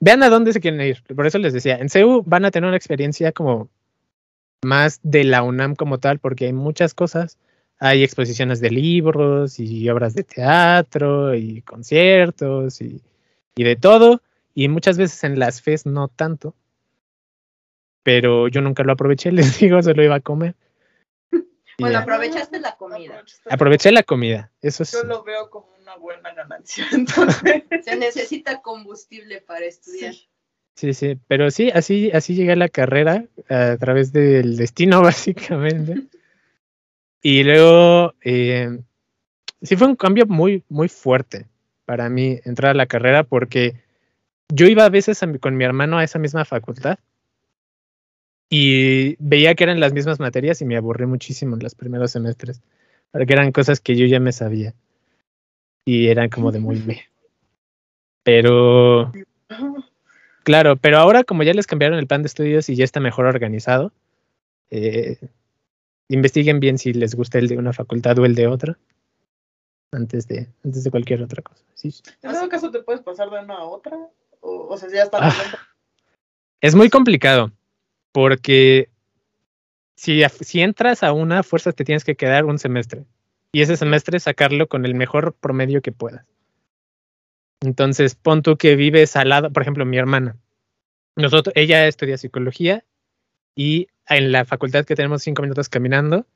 vean 0.00 0.22
a 0.22 0.30
dónde 0.30 0.52
se 0.52 0.60
quieren 0.60 0.80
ir. 0.80 1.02
Por 1.14 1.26
eso 1.26 1.38
les 1.38 1.52
decía, 1.52 1.76
en 1.76 1.90
CEU 1.90 2.22
van 2.24 2.44
a 2.44 2.50
tener 2.50 2.66
una 2.66 2.76
experiencia 2.76 3.32
como 3.32 3.68
más 4.64 5.00
de 5.02 5.24
la 5.24 5.42
UNAM 5.42 5.74
como 5.74 5.98
tal, 5.98 6.18
porque 6.18 6.46
hay 6.46 6.52
muchas 6.52 6.94
cosas. 6.94 7.38
Hay 7.78 8.02
exposiciones 8.04 8.60
de 8.60 8.70
libros 8.70 9.58
y 9.58 9.88
obras 9.90 10.14
de 10.14 10.24
teatro 10.24 11.34
y 11.34 11.62
conciertos 11.62 12.80
y, 12.80 13.02
y 13.54 13.64
de 13.64 13.76
todo. 13.76 14.22
Y 14.54 14.68
muchas 14.68 14.96
veces 14.96 15.22
en 15.24 15.38
las 15.38 15.60
FES 15.60 15.86
no 15.86 16.08
tanto. 16.08 16.54
Pero 18.02 18.48
yo 18.48 18.60
nunca 18.60 18.82
lo 18.82 18.92
aproveché, 18.92 19.30
les 19.32 19.58
digo, 19.58 19.82
solo 19.82 20.02
iba 20.02 20.16
a 20.16 20.20
comer. 20.20 20.54
Bueno, 21.78 21.98
aprovechaste 22.00 22.60
la 22.60 22.76
comida. 22.76 23.24
Aproveché 23.48 23.90
la 23.90 24.02
comida, 24.02 24.52
eso 24.60 24.84
sí. 24.84 24.94
Yo 24.96 25.04
lo 25.04 25.24
veo 25.24 25.48
como 25.50 25.68
una 25.80 25.96
buena 25.96 26.32
ganancia. 26.34 26.84
Entonces, 26.92 27.64
Se 27.82 27.96
necesita 27.96 28.60
combustible 28.60 29.40
para 29.40 29.64
estudiar. 29.64 30.12
sí. 30.12 30.28
Sí, 30.74 30.94
sí, 30.94 31.18
pero 31.28 31.50
sí, 31.50 31.70
así, 31.74 32.10
así 32.12 32.34
llegué 32.34 32.52
a 32.52 32.56
la 32.56 32.68
carrera 32.68 33.24
a 33.48 33.76
través 33.78 34.12
del 34.12 34.56
destino, 34.56 35.02
básicamente. 35.02 36.02
Y 37.22 37.42
luego, 37.44 38.14
eh, 38.22 38.78
sí 39.62 39.76
fue 39.76 39.86
un 39.88 39.96
cambio 39.96 40.26
muy, 40.26 40.62
muy 40.68 40.88
fuerte 40.88 41.46
para 41.84 42.08
mí 42.08 42.38
entrar 42.44 42.70
a 42.72 42.74
la 42.74 42.86
carrera 42.86 43.22
porque 43.24 43.82
yo 44.48 44.66
iba 44.66 44.84
a 44.84 44.88
veces 44.90 45.22
a 45.22 45.26
mi- 45.26 45.38
con 45.38 45.56
mi 45.56 45.64
hermano 45.64 45.98
a 45.98 46.04
esa 46.04 46.18
misma 46.18 46.44
facultad 46.44 46.98
y 48.54 49.16
veía 49.18 49.54
que 49.54 49.64
eran 49.64 49.80
las 49.80 49.94
mismas 49.94 50.20
materias 50.20 50.60
y 50.60 50.66
me 50.66 50.76
aburrí 50.76 51.06
muchísimo 51.06 51.56
en 51.56 51.62
los 51.62 51.74
primeros 51.74 52.10
semestres, 52.10 52.60
porque 53.10 53.32
eran 53.32 53.50
cosas 53.50 53.80
que 53.80 53.96
yo 53.96 54.04
ya 54.04 54.20
me 54.20 54.30
sabía 54.30 54.74
y 55.86 56.08
eran 56.08 56.28
como 56.28 56.52
de 56.52 56.60
muy 56.60 56.78
me. 56.80 57.08
Pero 58.22 59.10
Claro, 60.44 60.76
pero 60.76 60.98
ahora 60.98 61.24
como 61.24 61.44
ya 61.44 61.54
les 61.54 61.66
cambiaron 61.66 61.98
el 61.98 62.06
plan 62.06 62.20
de 62.20 62.26
estudios 62.26 62.68
y 62.68 62.76
ya 62.76 62.84
está 62.84 63.00
mejor 63.00 63.24
organizado, 63.24 63.90
eh, 64.68 65.16
investiguen 66.08 66.60
bien 66.60 66.76
si 66.76 66.92
les 66.92 67.14
gusta 67.14 67.38
el 67.38 67.48
de 67.48 67.56
una 67.56 67.72
facultad 67.72 68.18
o 68.18 68.26
el 68.26 68.34
de 68.34 68.48
otra 68.48 68.76
antes 69.92 70.28
de, 70.28 70.46
antes 70.62 70.84
de 70.84 70.90
cualquier 70.90 71.22
otra 71.22 71.40
cosa. 71.40 71.64
Sí. 71.72 71.94
En 72.20 72.32
todo 72.32 72.50
caso, 72.50 72.70
¿te 72.70 72.82
puedes 72.82 73.00
pasar 73.00 73.30
de 73.30 73.42
una 73.42 73.54
a 73.54 73.64
otra? 73.64 73.96
O, 74.40 74.66
o 74.68 74.76
sea, 74.76 74.90
ya 74.90 75.04
está. 75.04 75.20
Ah. 75.22 75.34
Es 76.60 76.74
muy 76.74 76.90
complicado 76.90 77.50
porque 78.12 78.90
si, 79.96 80.22
si 80.40 80.60
entras 80.60 81.02
a 81.02 81.12
una, 81.12 81.42
fuerzas 81.42 81.74
te 81.74 81.84
tienes 81.84 82.04
que 82.04 82.16
quedar 82.16 82.44
un 82.44 82.58
semestre 82.58 83.04
y 83.52 83.62
ese 83.62 83.76
semestre 83.76 84.18
sacarlo 84.18 84.66
con 84.68 84.86
el 84.86 84.94
mejor 84.94 85.34
promedio 85.34 85.82
que 85.82 85.92
puedas. 85.92 86.26
Entonces, 87.60 88.14
pon 88.14 88.42
tú 88.42 88.56
que 88.56 88.74
vives 88.76 89.14
al 89.14 89.28
lado, 89.28 89.52
por 89.52 89.62
ejemplo, 89.62 89.84
mi 89.84 89.98
hermana. 89.98 90.36
Nosotros, 91.16 91.52
ella 91.56 91.86
estudia 91.86 92.18
psicología 92.18 92.84
y 93.54 93.88
en 94.08 94.32
la 94.32 94.44
facultad 94.44 94.84
que 94.84 94.96
tenemos 94.96 95.22
cinco 95.22 95.42
minutos 95.42 95.68
caminando, 95.68 96.26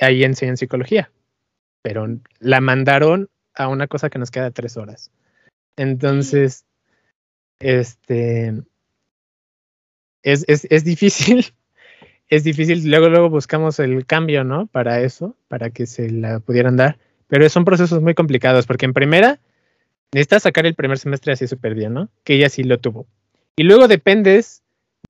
ahí 0.00 0.24
enseñan 0.24 0.56
psicología. 0.56 1.10
Pero 1.82 2.06
la 2.40 2.60
mandaron 2.60 3.30
a 3.54 3.68
una 3.68 3.86
cosa 3.86 4.10
que 4.10 4.18
nos 4.18 4.30
queda 4.30 4.50
tres 4.50 4.76
horas. 4.76 5.10
Entonces, 5.76 6.66
este 7.60 8.62
es, 10.24 10.44
es, 10.48 10.66
es 10.70 10.84
difícil. 10.84 11.46
Es 12.30 12.42
difícil. 12.42 12.90
Luego, 12.90 13.10
luego 13.10 13.28
buscamos 13.28 13.78
el 13.78 14.06
cambio, 14.06 14.44
¿no? 14.44 14.66
Para 14.66 15.02
eso, 15.02 15.36
para 15.46 15.68
que 15.68 15.84
se 15.84 16.10
la 16.10 16.40
pudieran 16.40 16.74
dar. 16.74 16.96
Pero 17.28 17.46
son 17.50 17.66
procesos 17.66 18.00
muy 18.00 18.14
complicados, 18.14 18.66
porque 18.66 18.86
en 18.86 18.94
primera 18.94 19.38
necesitas 20.10 20.44
sacar 20.44 20.64
el 20.64 20.74
primer 20.74 20.98
semestre 20.98 21.34
así 21.34 21.46
súper 21.46 21.74
bien, 21.74 21.92
¿no? 21.92 22.08
Que 22.24 22.36
ella 22.36 22.48
sí 22.48 22.64
lo 22.64 22.78
tuvo. 22.78 23.06
Y 23.56 23.64
luego 23.64 23.88
dependes 23.88 24.62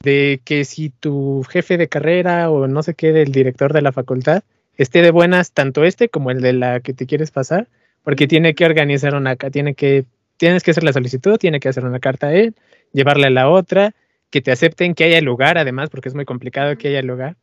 de 0.02 0.40
que 0.44 0.64
si 0.64 0.90
tu 0.90 1.44
jefe 1.48 1.78
de 1.78 1.88
carrera 1.88 2.50
o 2.50 2.66
no 2.66 2.82
sé 2.82 2.94
qué 2.94 3.12
del 3.12 3.30
director 3.30 3.72
de 3.72 3.82
la 3.82 3.92
facultad 3.92 4.42
esté 4.76 5.00
de 5.00 5.12
buenas 5.12 5.52
tanto 5.52 5.84
este 5.84 6.08
como 6.08 6.32
el 6.32 6.40
de 6.40 6.52
la 6.52 6.80
que 6.80 6.94
te 6.94 7.06
quieres 7.06 7.30
pasar, 7.30 7.68
porque 8.02 8.26
tiene 8.26 8.54
que 8.54 8.64
organizar 8.64 9.14
una, 9.14 9.36
tiene 9.36 9.74
que, 9.74 10.04
tienes 10.36 10.62
que 10.62 10.72
hacer 10.72 10.82
la 10.84 10.92
solicitud, 10.92 11.38
tiene 11.38 11.60
que 11.60 11.68
hacer 11.68 11.84
una 11.84 12.00
carta 12.00 12.28
a 12.28 12.34
él, 12.34 12.54
llevarle 12.92 13.28
a 13.28 13.30
la 13.30 13.48
otra, 13.48 13.94
que 14.34 14.40
te 14.40 14.50
acepten 14.50 14.96
que 14.96 15.04
haya 15.04 15.20
lugar 15.20 15.58
además, 15.58 15.90
porque 15.90 16.08
es 16.08 16.14
muy 16.16 16.24
complicado 16.24 16.76
que 16.76 16.88
haya 16.88 17.02
lugar 17.02 17.36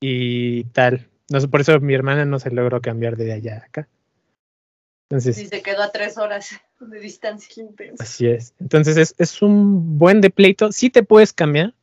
y 0.00 0.62
tal. 0.66 1.08
No, 1.28 1.40
sé, 1.40 1.48
por 1.48 1.60
eso 1.60 1.80
mi 1.80 1.92
hermana 1.92 2.24
no 2.24 2.38
se 2.38 2.52
logró 2.52 2.80
cambiar 2.80 3.16
de 3.16 3.32
allá 3.32 3.54
a 3.56 3.66
acá. 3.66 3.88
Entonces, 5.10 5.34
Sí, 5.34 5.48
se 5.48 5.60
quedó 5.60 5.82
a 5.82 5.90
tres 5.90 6.18
horas 6.18 6.50
de 6.78 7.00
distancia. 7.00 7.48
Qué 7.52 7.62
intenso. 7.62 8.00
así 8.00 8.28
es. 8.28 8.54
Entonces 8.60 8.96
es, 8.96 9.16
es 9.18 9.42
un 9.42 9.98
buen 9.98 10.20
de 10.20 10.30
pleito. 10.30 10.70
Sí 10.70 10.88
te 10.88 11.02
puedes 11.02 11.32
cambiar, 11.32 11.74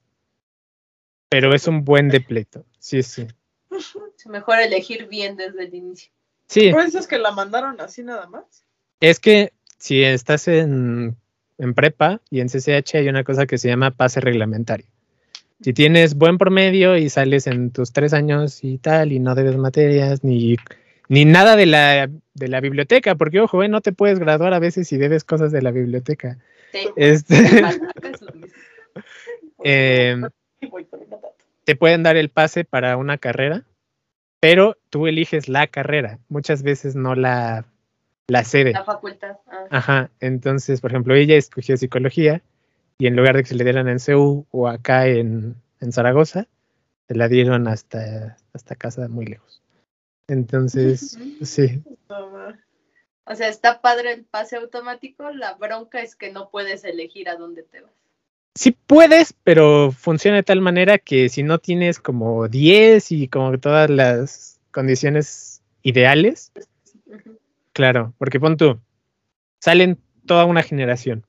pero 1.28 1.54
es 1.54 1.68
un 1.68 1.84
buen 1.84 2.08
de 2.08 2.22
pleito. 2.22 2.64
Sí, 2.80 3.04
sí. 3.04 3.28
Es 3.70 4.28
mejor 4.28 4.62
elegir 4.62 5.10
bien 5.10 5.36
desde 5.36 5.66
el 5.66 5.76
inicio. 5.76 6.10
Sí, 6.48 6.72
Por 6.72 6.84
eso 6.86 7.00
es 7.00 7.06
que 7.08 7.18
la 7.18 7.32
mandaron 7.32 7.82
así 7.82 8.02
nada 8.02 8.28
más. 8.28 8.64
es 9.02 9.20
que 9.20 9.52
si 9.78 10.04
estás 10.04 10.48
en, 10.48 11.18
en 11.60 11.74
prepa 11.74 12.22
y 12.32 12.40
en 12.40 12.48
CCH 12.48 12.96
hay 12.96 13.10
una 13.10 13.24
cosa 13.24 13.46
que 13.46 13.58
se 13.58 13.68
llama 13.68 13.92
pase 13.92 14.22
reglamentario. 14.22 14.88
Si 15.62 15.74
tienes 15.74 16.16
buen 16.16 16.38
promedio 16.38 16.96
y 16.98 17.10
sales 17.10 17.46
en 17.46 17.72
tus 17.72 17.92
tres 17.92 18.14
años 18.14 18.64
y 18.64 18.78
tal, 18.78 19.12
y 19.12 19.20
no 19.20 19.36
debes 19.36 19.58
materias, 19.58 20.24
ni, 20.24 20.56
ni 21.10 21.26
nada 21.26 21.58
de 21.58 21.66
la, 21.66 22.10
de 22.34 22.48
la 22.48 22.62
biblioteca, 22.62 23.16
porque 23.16 23.42
ojo, 23.42 23.62
eh, 23.62 23.68
no 23.68 23.82
te 23.82 23.92
puedes 23.92 24.20
graduar 24.20 24.54
a 24.54 24.60
veces 24.60 24.88
si 24.88 24.98
debes 24.98 25.26
cosas 25.26 25.52
de 25.52 25.62
la 25.62 25.72
biblioteca. 25.72 26.38
Sí, 26.72 26.88
Este, 26.96 27.36
em, 29.64 30.24
te 31.66 31.76
pueden 31.76 32.04
dar 32.04 32.16
el 32.16 32.30
pase 32.30 32.64
para 32.64 32.96
una 32.96 33.18
carrera, 33.18 33.66
pero 34.40 34.78
tú 34.90 35.08
eliges 35.08 35.50
la 35.50 35.68
carrera, 35.68 36.20
muchas 36.30 36.64
veces 36.64 36.96
no 36.96 37.16
la, 37.16 37.66
la 38.30 38.44
sede. 38.44 38.74
La 38.74 38.84
facultad. 38.84 39.38
ah. 39.48 39.66
Ajá, 39.70 40.10
entonces, 40.20 40.82
por 40.82 40.92
ejemplo, 40.92 41.16
ella 41.16 41.36
escogió 41.36 41.78
psicología 41.78 42.42
y 42.98 43.08
en 43.08 43.16
lugar 43.16 43.36
de 43.36 43.44
que 43.44 43.50
se 43.50 43.56
le 43.56 43.64
dieran 43.64 43.88
en 43.88 44.00
CEU 44.00 44.46
o 44.52 44.68
acá 44.68 45.08
en, 45.08 45.56
en 45.80 45.92
Zaragoza, 45.92 46.48
se 47.08 47.16
la 47.16 47.28
dieron 47.28 47.68
hasta, 47.68 48.38
hasta 48.54 48.76
casa 48.76 49.08
muy 49.08 49.26
lejos. 49.26 49.62
Entonces, 50.28 51.18
sí. 51.42 51.82
O 53.26 53.36
sea, 53.36 53.48
está 53.48 53.82
padre 53.82 54.14
el 54.14 54.26
pase 54.26 54.58
automático, 54.58 55.30
la 55.32 55.54
bronca 55.54 56.02
es 56.02 56.16
que 56.16 56.32
no 56.32 56.50
puedes 56.50 56.84
elegir 56.84 57.30
a 57.30 57.36
dónde 57.36 57.64
te 57.64 57.82
vas. 57.82 57.92
sí 58.56 58.72
puedes, 58.72 59.34
pero 59.44 59.92
funciona 59.92 60.38
de 60.38 60.44
tal 60.44 60.62
manera 60.62 60.98
que 60.98 61.30
si 61.30 61.44
no 61.44 61.60
tienes 61.60 62.00
como 62.00 62.48
10 62.48 63.12
y 63.12 63.28
como 63.28 63.58
todas 63.60 63.90
las 63.90 64.60
condiciones 64.72 65.62
ideales, 65.84 66.52
Ujú. 67.06 67.39
Claro, 67.80 68.14
porque 68.18 68.42
pon 68.42 68.58
tú, 68.58 68.82
salen 69.62 70.02
toda 70.26 70.44
una 70.44 70.64
generación. 70.64 71.26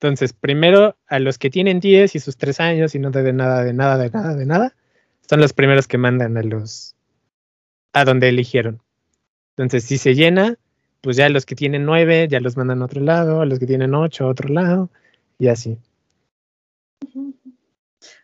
Entonces, 0.00 0.32
primero 0.32 0.96
a 1.06 1.20
los 1.20 1.38
que 1.38 1.48
tienen 1.48 1.78
10 1.78 2.16
y 2.16 2.18
sus 2.18 2.36
3 2.36 2.58
años 2.58 2.96
y 2.96 2.98
no 2.98 3.12
deben 3.12 3.36
nada, 3.36 3.62
de 3.62 3.72
nada, 3.72 3.96
de 3.96 4.10
nada, 4.10 4.34
de 4.34 4.46
nada, 4.46 4.74
son 5.30 5.40
los 5.40 5.52
primeros 5.52 5.86
que 5.86 5.96
mandan 5.96 6.36
a 6.38 6.42
los 6.42 6.96
a 7.92 8.04
donde 8.04 8.28
eligieron. 8.28 8.82
Entonces, 9.50 9.84
si 9.84 9.96
se 9.96 10.16
llena, 10.16 10.56
pues 11.02 11.16
ya 11.16 11.28
los 11.28 11.46
que 11.46 11.54
tienen 11.54 11.84
9 11.84 12.26
ya 12.28 12.40
los 12.40 12.56
mandan 12.56 12.82
a 12.82 12.86
otro 12.86 13.00
lado, 13.00 13.40
a 13.42 13.46
los 13.46 13.60
que 13.60 13.68
tienen 13.68 13.94
8 13.94 14.24
a 14.24 14.28
otro 14.28 14.48
lado 14.48 14.90
y 15.38 15.46
así. 15.46 15.78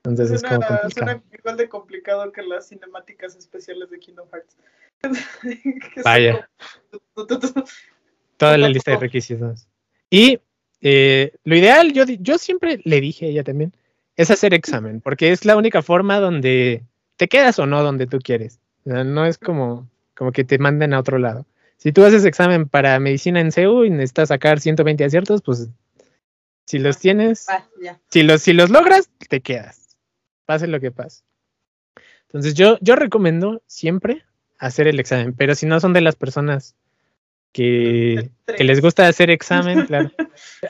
Entonces 0.05 0.31
es 0.37 0.43
como 0.43 0.61
Suena, 0.63 0.67
complicado. 0.81 0.91
suena 1.07 1.23
igual 1.39 1.57
de 1.57 1.69
complicado 1.69 2.33
que 2.33 2.43
las 2.43 2.69
cinemáticas 2.69 3.37
especiales 3.37 3.91
de 3.91 3.99
Kingdom 3.99 4.29
Hearts. 4.33 4.57
Vaya. 6.05 6.49
como- 7.15 7.27
toda 8.37 8.59
la 8.59 8.69
lista 8.69 8.93
de 8.93 8.97
requisitos. 8.99 9.67
Y 10.11 10.41
eh, 10.81 11.33
lo 11.45 11.57
ideal, 11.57 11.93
yo, 11.93 12.05
yo 12.07 12.39
siempre 12.39 12.81
le 12.85 13.01
dije 13.01 13.27
a 13.27 13.29
ella 13.29 13.45
también, 13.45 13.73
es 14.17 14.31
hacer 14.31 14.53
examen, 14.55 15.01
porque 15.01 15.31
es 15.33 15.45
la 15.45 15.57
única 15.57 15.81
forma 15.83 16.19
donde 16.19 16.83
te 17.17 17.29
quedas 17.29 17.59
o 17.59 17.67
no 17.67 17.83
donde 17.83 18.07
tú 18.07 18.19
quieres. 18.19 18.59
O 18.85 18.91
sea, 18.91 19.05
no 19.05 19.25
es 19.27 19.39
como, 19.39 19.89
como 20.17 20.33
que 20.33 20.45
te 20.45 20.59
manden 20.59 20.93
a 20.93 20.99
otro 21.01 21.19
lado. 21.19 21.47
Si 21.77 21.93
tú 21.93 22.05
haces 22.05 22.25
examen 22.25 22.69
para 22.69 22.99
medicina 23.01 23.41
en 23.41 23.53
CEU 23.53 23.85
y 23.85 23.91
necesitas 23.91 24.29
sacar 24.29 24.61
120 24.61 25.05
aciertos, 25.05 25.41
pues 25.43 25.69
si 26.67 26.79
los 26.79 26.99
tienes, 26.99 27.49
Ah, 27.49 27.67
si 28.09 28.23
los, 28.23 28.43
si 28.43 28.53
los 28.53 28.71
logras, 28.71 29.11
te 29.29 29.41
quedas. 29.41 29.97
Pase 30.47 30.67
lo 30.67 30.81
que 30.81 30.91
pase. 30.91 31.23
Entonces 32.27 32.55
yo, 32.55 32.79
yo 32.81 32.97
recomiendo 32.97 33.63
siempre 33.67 34.25
hacer 34.59 34.87
el 34.89 35.01
examen, 35.01 35.35
pero 35.35 35.55
si 35.55 35.67
no 35.67 35.81
son 35.81 35.93
de 35.93 36.01
las 36.01 36.17
personas 36.17 36.77
que, 37.53 38.31
que 38.57 38.65
les 38.65 38.81
gusta 38.81 39.07
hacer 39.07 39.31
examen, 39.31 39.87
claro. 39.87 40.11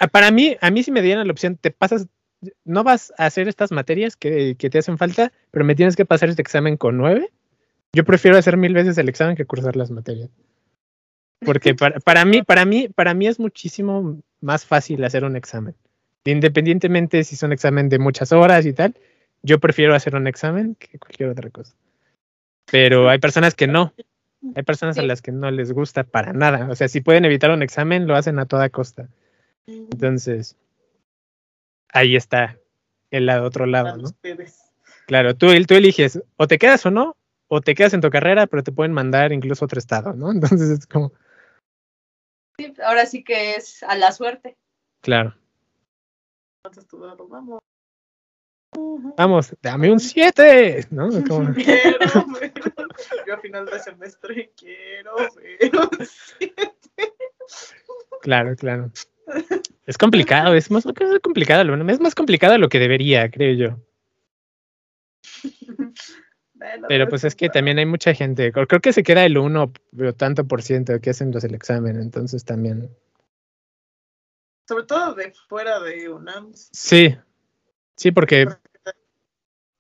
Ah, 0.01 0.09
Para 0.09 0.30
mí, 0.30 0.57
a 0.61 0.70
mí 0.70 0.82
si 0.82 0.90
me 0.90 1.03
dieran 1.03 1.26
la 1.26 1.32
opción, 1.32 1.57
te 1.57 1.70
pasas, 1.70 2.07
no 2.64 2.82
vas 2.82 3.12
a 3.16 3.26
hacer 3.26 3.47
estas 3.47 3.70
materias 3.70 4.16
que, 4.16 4.57
que 4.57 4.70
te 4.70 4.78
hacen 4.78 4.99
falta, 4.99 5.32
pero 5.51 5.64
me 5.64 5.74
tienes 5.76 5.95
que 5.95 6.05
pasar 6.05 6.28
este 6.28 6.43
examen 6.43 6.76
con 6.76 6.97
nueve. 6.97 7.30
Yo 7.93 8.05
prefiero 8.05 8.36
hacer 8.36 8.57
mil 8.57 8.74
veces 8.74 8.99
el 8.99 9.09
examen 9.09 9.36
que 9.36 9.45
cursar 9.45 9.76
las 9.76 9.90
materias. 9.90 10.30
Porque 11.45 11.74
para, 11.76 12.01
para 12.01 12.24
mí, 12.24 12.43
para 12.43 12.64
mí, 12.64 12.88
para 12.88 13.14
mí 13.14 13.26
es 13.26 13.38
muchísimo 13.38 14.20
más 14.43 14.64
fácil 14.66 15.03
hacer 15.05 15.24
un 15.24 15.36
examen. 15.36 15.74
Independientemente 16.24 17.24
si 17.24 17.34
es 17.34 17.43
un 17.43 17.53
examen 17.53 17.88
de 17.88 17.99
muchas 17.99 18.32
horas 18.32 18.66
y 18.66 18.72
tal, 18.72 18.95
yo 19.43 19.59
prefiero 19.59 19.95
hacer 19.95 20.14
un 20.14 20.26
examen 20.26 20.76
que 20.76 20.99
cualquier 20.99 21.30
otra 21.30 21.51
cosa. 21.51 21.74
Pero 22.70 23.09
hay 23.09 23.18
personas 23.18 23.55
que 23.55 23.66
no. 23.66 23.93
Hay 24.55 24.62
personas 24.64 24.99
a 24.99 25.03
las 25.03 25.22
que 25.22 25.32
no 25.32 25.51
les 25.51 25.72
gusta 25.72 26.05
para 26.05 26.32
nada. 26.32 26.68
O 26.70 26.74
sea, 26.74 26.88
si 26.88 27.01
pueden 27.01 27.24
evitar 27.24 27.51
un 27.51 27.62
examen, 27.62 28.07
lo 28.07 28.16
hacen 28.16 28.38
a 28.38 28.47
toda 28.47 28.68
costa. 28.70 29.09
Entonces, 29.66 30.57
ahí 31.93 32.16
está 32.16 32.59
el 33.11 33.26
lado- 33.26 33.45
otro 33.47 33.66
lado, 33.66 33.97
¿no? 33.97 34.09
Claro, 35.07 35.34
tú, 35.36 35.49
tú 35.66 35.74
eliges 35.74 36.20
o 36.36 36.47
te 36.47 36.59
quedas 36.59 36.84
o 36.86 36.90
no, 36.90 37.16
o 37.49 37.61
te 37.61 37.74
quedas 37.74 37.95
en 37.95 38.01
tu 38.01 38.11
carrera, 38.11 38.47
pero 38.47 38.62
te 38.62 38.72
pueden 38.72 38.93
mandar 38.93 39.32
incluso 39.32 39.64
a 39.64 39.66
otro 39.66 39.78
estado, 39.78 40.12
¿no? 40.14 40.30
Entonces 40.32 40.70
es 40.70 40.86
como, 40.86 41.12
Sí, 42.59 42.73
ahora 42.85 43.07
sí 43.07 43.25
que 43.25 43.55
es 43.55 43.83
a 43.83 43.97
la 43.97 44.13
suerte. 44.13 44.57
claro, 45.01 45.35
Entonces 46.65 46.87
tú, 46.89 46.99
bueno, 46.99 47.17
vamos. 47.29 47.61
vamos, 49.17 49.55
dame 49.63 49.91
un 49.91 50.01
7, 50.01 50.87
¿no? 50.91 51.09
Como- 51.27 51.53
Quiero 51.55 52.27
ver. 52.41 52.53
Yo 53.27 53.35
a 53.35 53.39
final 53.39 53.67
de 53.67 53.79
semestre 53.81 54.53
quiero 54.57 55.17
ver. 55.37 55.73
un 55.77 56.07
siete. 56.07 57.13
claro, 58.21 58.55
claro. 58.57 58.91
Es 59.87 59.99
complicado, 59.99 60.55
es 60.55 60.71
más 60.71 60.85
es 60.87 61.21
complicado, 61.21 61.65
lo- 61.65 61.91
es 61.91 62.01
más 62.01 62.15
complicado 62.15 62.53
de 62.53 62.59
lo 62.59 62.69
que 62.69 62.79
debería, 62.79 63.31
creo 63.31 63.55
yo. 63.55 63.79
Bueno, 66.63 66.87
Pero 66.89 67.09
pues 67.09 67.25
es 67.25 67.35
que 67.35 67.49
también 67.49 67.79
hay 67.79 67.87
mucha 67.87 68.15
gente, 68.15 68.53
creo 68.53 68.81
que 68.81 68.93
se 68.93 69.03
queda 69.03 69.25
el 69.25 69.37
1 69.37 69.73
o 69.99 70.13
tanto 70.13 70.47
por 70.47 70.63
ciento 70.63 71.01
que 71.01 71.11
hacen 71.11 71.33
los 71.33 71.43
el 71.43 71.55
examen, 71.57 71.97
entonces 71.97 72.45
también. 72.45 72.89
Sobre 74.69 74.85
todo 74.85 75.15
de 75.15 75.33
fuera 75.49 75.81
de 75.81 76.09
UNAM. 76.09 76.53
Sí, 76.55 77.17
sí, 77.97 78.13
porque 78.13 78.47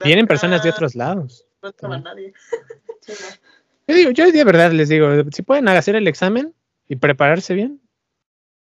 vienen 0.02 0.26
personas 0.26 0.64
de 0.64 0.70
otros 0.70 0.96
lados. 0.96 1.46
No 1.82 2.00
nadie. 2.00 2.32
Yo 3.86 3.96
digo, 3.96 4.10
yo 4.12 4.30
de 4.30 4.44
verdad 4.44 4.70
les 4.70 4.88
digo, 4.88 5.08
si 5.32 5.42
pueden 5.42 5.68
hacer 5.68 5.96
el 5.96 6.06
examen 6.06 6.54
y 6.88 6.96
prepararse 6.96 7.52
bien, 7.52 7.80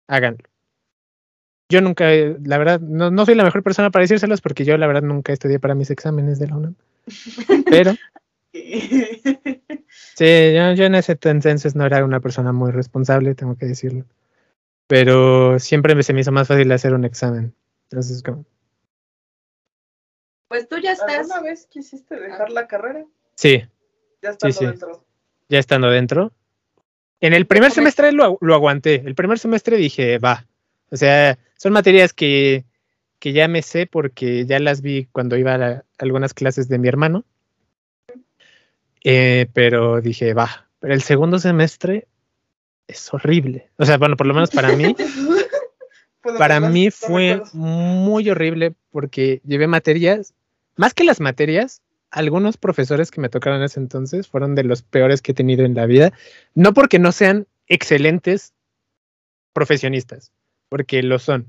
háganlo. 0.08 0.44
Yo 1.70 1.82
nunca, 1.82 2.06
la 2.10 2.58
verdad, 2.58 2.80
no, 2.80 3.12
no 3.12 3.26
soy 3.26 3.36
la 3.36 3.44
mejor 3.44 3.62
persona 3.62 3.92
para 3.92 4.02
decírselos 4.02 4.42
porque 4.42 4.66
yo 4.66 4.76
la 4.76 4.88
verdad 4.88 5.04
nunca 5.04 5.32
estudié 5.32 5.60
para 5.60 5.76
mis 5.76 5.92
exámenes 5.92 6.40
de 6.40 6.48
la 6.48 6.58
UNAM. 6.58 6.76
Pero 7.70 7.94
sí, 8.54 10.54
yo, 10.54 10.74
yo 10.74 10.86
en 10.86 10.96
ese 10.96 11.18
entonces 11.24 11.76
no 11.76 11.86
era 11.86 12.04
una 12.06 12.20
persona 12.20 12.52
muy 12.52 12.72
responsable, 12.72 13.36
tengo 13.36 13.58
que 13.58 13.66
decirlo. 13.66 14.06
Pero 14.88 15.60
siempre 15.60 15.96
me, 15.96 16.04
se 16.04 16.14
me 16.14 16.22
hizo 16.22 16.32
más 16.32 16.48
fácil 16.48 16.72
hacer 16.72 16.94
un 16.94 17.06
examen. 17.06 17.56
Entonces, 17.90 18.22
como, 18.22 18.46
Pues 20.48 20.68
tú 20.68 20.78
ya 20.78 20.92
estás. 20.92 21.32
¿Alguna 21.32 21.42
vez 21.42 21.68
quisiste 21.68 22.20
dejar 22.20 22.52
la 22.52 22.68
carrera? 22.68 23.06
sí, 23.36 23.64
Ya 24.22 24.32
estando 24.32 24.58
sí. 24.58 24.66
dentro. 24.66 25.06
ya 25.50 25.60
estando 25.60 25.90
dentro. 25.90 26.32
En 27.22 27.34
el 27.34 27.48
primer 27.48 27.72
semestre 27.72 28.12
lo, 28.12 28.38
lo 28.42 28.54
aguanté. 28.54 28.96
El 29.06 29.16
primer 29.16 29.40
semestre 29.40 29.78
dije, 29.78 30.20
va. 30.20 30.46
O 30.92 30.98
sea, 30.98 31.40
son 31.58 31.74
materias 31.74 32.14
que, 32.14 32.66
que 33.24 33.32
ya 33.32 33.48
me 33.48 33.62
sé 33.62 33.88
porque 33.88 34.46
ya 34.46 34.60
las 34.60 34.82
vi 34.82 35.06
cuando 35.06 35.38
iba 35.38 35.54
a 35.54 35.58
la- 35.58 35.86
algunas 35.98 36.34
clases 36.34 36.68
de 36.68 36.78
mi 36.78 36.90
hermano. 36.90 37.24
Eh, 39.06 39.48
pero 39.54 40.02
dije, 40.02 40.34
va. 40.34 40.68
Pero 40.82 40.94
el 40.94 41.02
segundo 41.04 41.40
semestre 41.40 42.06
es 42.86 43.14
horrible. 43.14 43.70
O 43.78 43.86
sea, 43.86 43.98
bueno, 43.98 44.18
por 44.18 44.28
lo 44.28 44.34
menos 44.34 44.52
para 44.52 44.76
mí, 44.76 44.94
para 46.38 46.60
mí 46.60 46.92
fue 46.92 47.42
muy 47.54 48.30
horrible 48.30 48.74
porque 48.92 49.40
llevé 49.46 49.68
materias, 49.68 50.34
más 50.76 50.94
que 50.94 51.06
las 51.06 51.22
materias, 51.22 51.82
algunos 52.12 52.58
profesores 52.58 53.10
que 53.10 53.22
me 53.22 53.30
tocaron 53.30 53.60
en 53.60 53.66
ese 53.68 53.80
entonces 53.80 54.28
fueron 54.28 54.54
de 54.54 54.66
los 54.66 54.82
peores 54.82 55.22
que 55.22 55.32
he 55.32 55.36
tenido 55.36 55.64
en 55.64 55.76
la 55.76 55.86
vida. 55.86 56.12
No 56.56 56.74
porque 56.74 57.00
no 57.00 57.14
sean 57.14 57.48
excelentes 57.68 58.52
profesionistas, 59.54 60.34
porque 60.68 61.02
lo 61.04 61.20
son. 61.20 61.48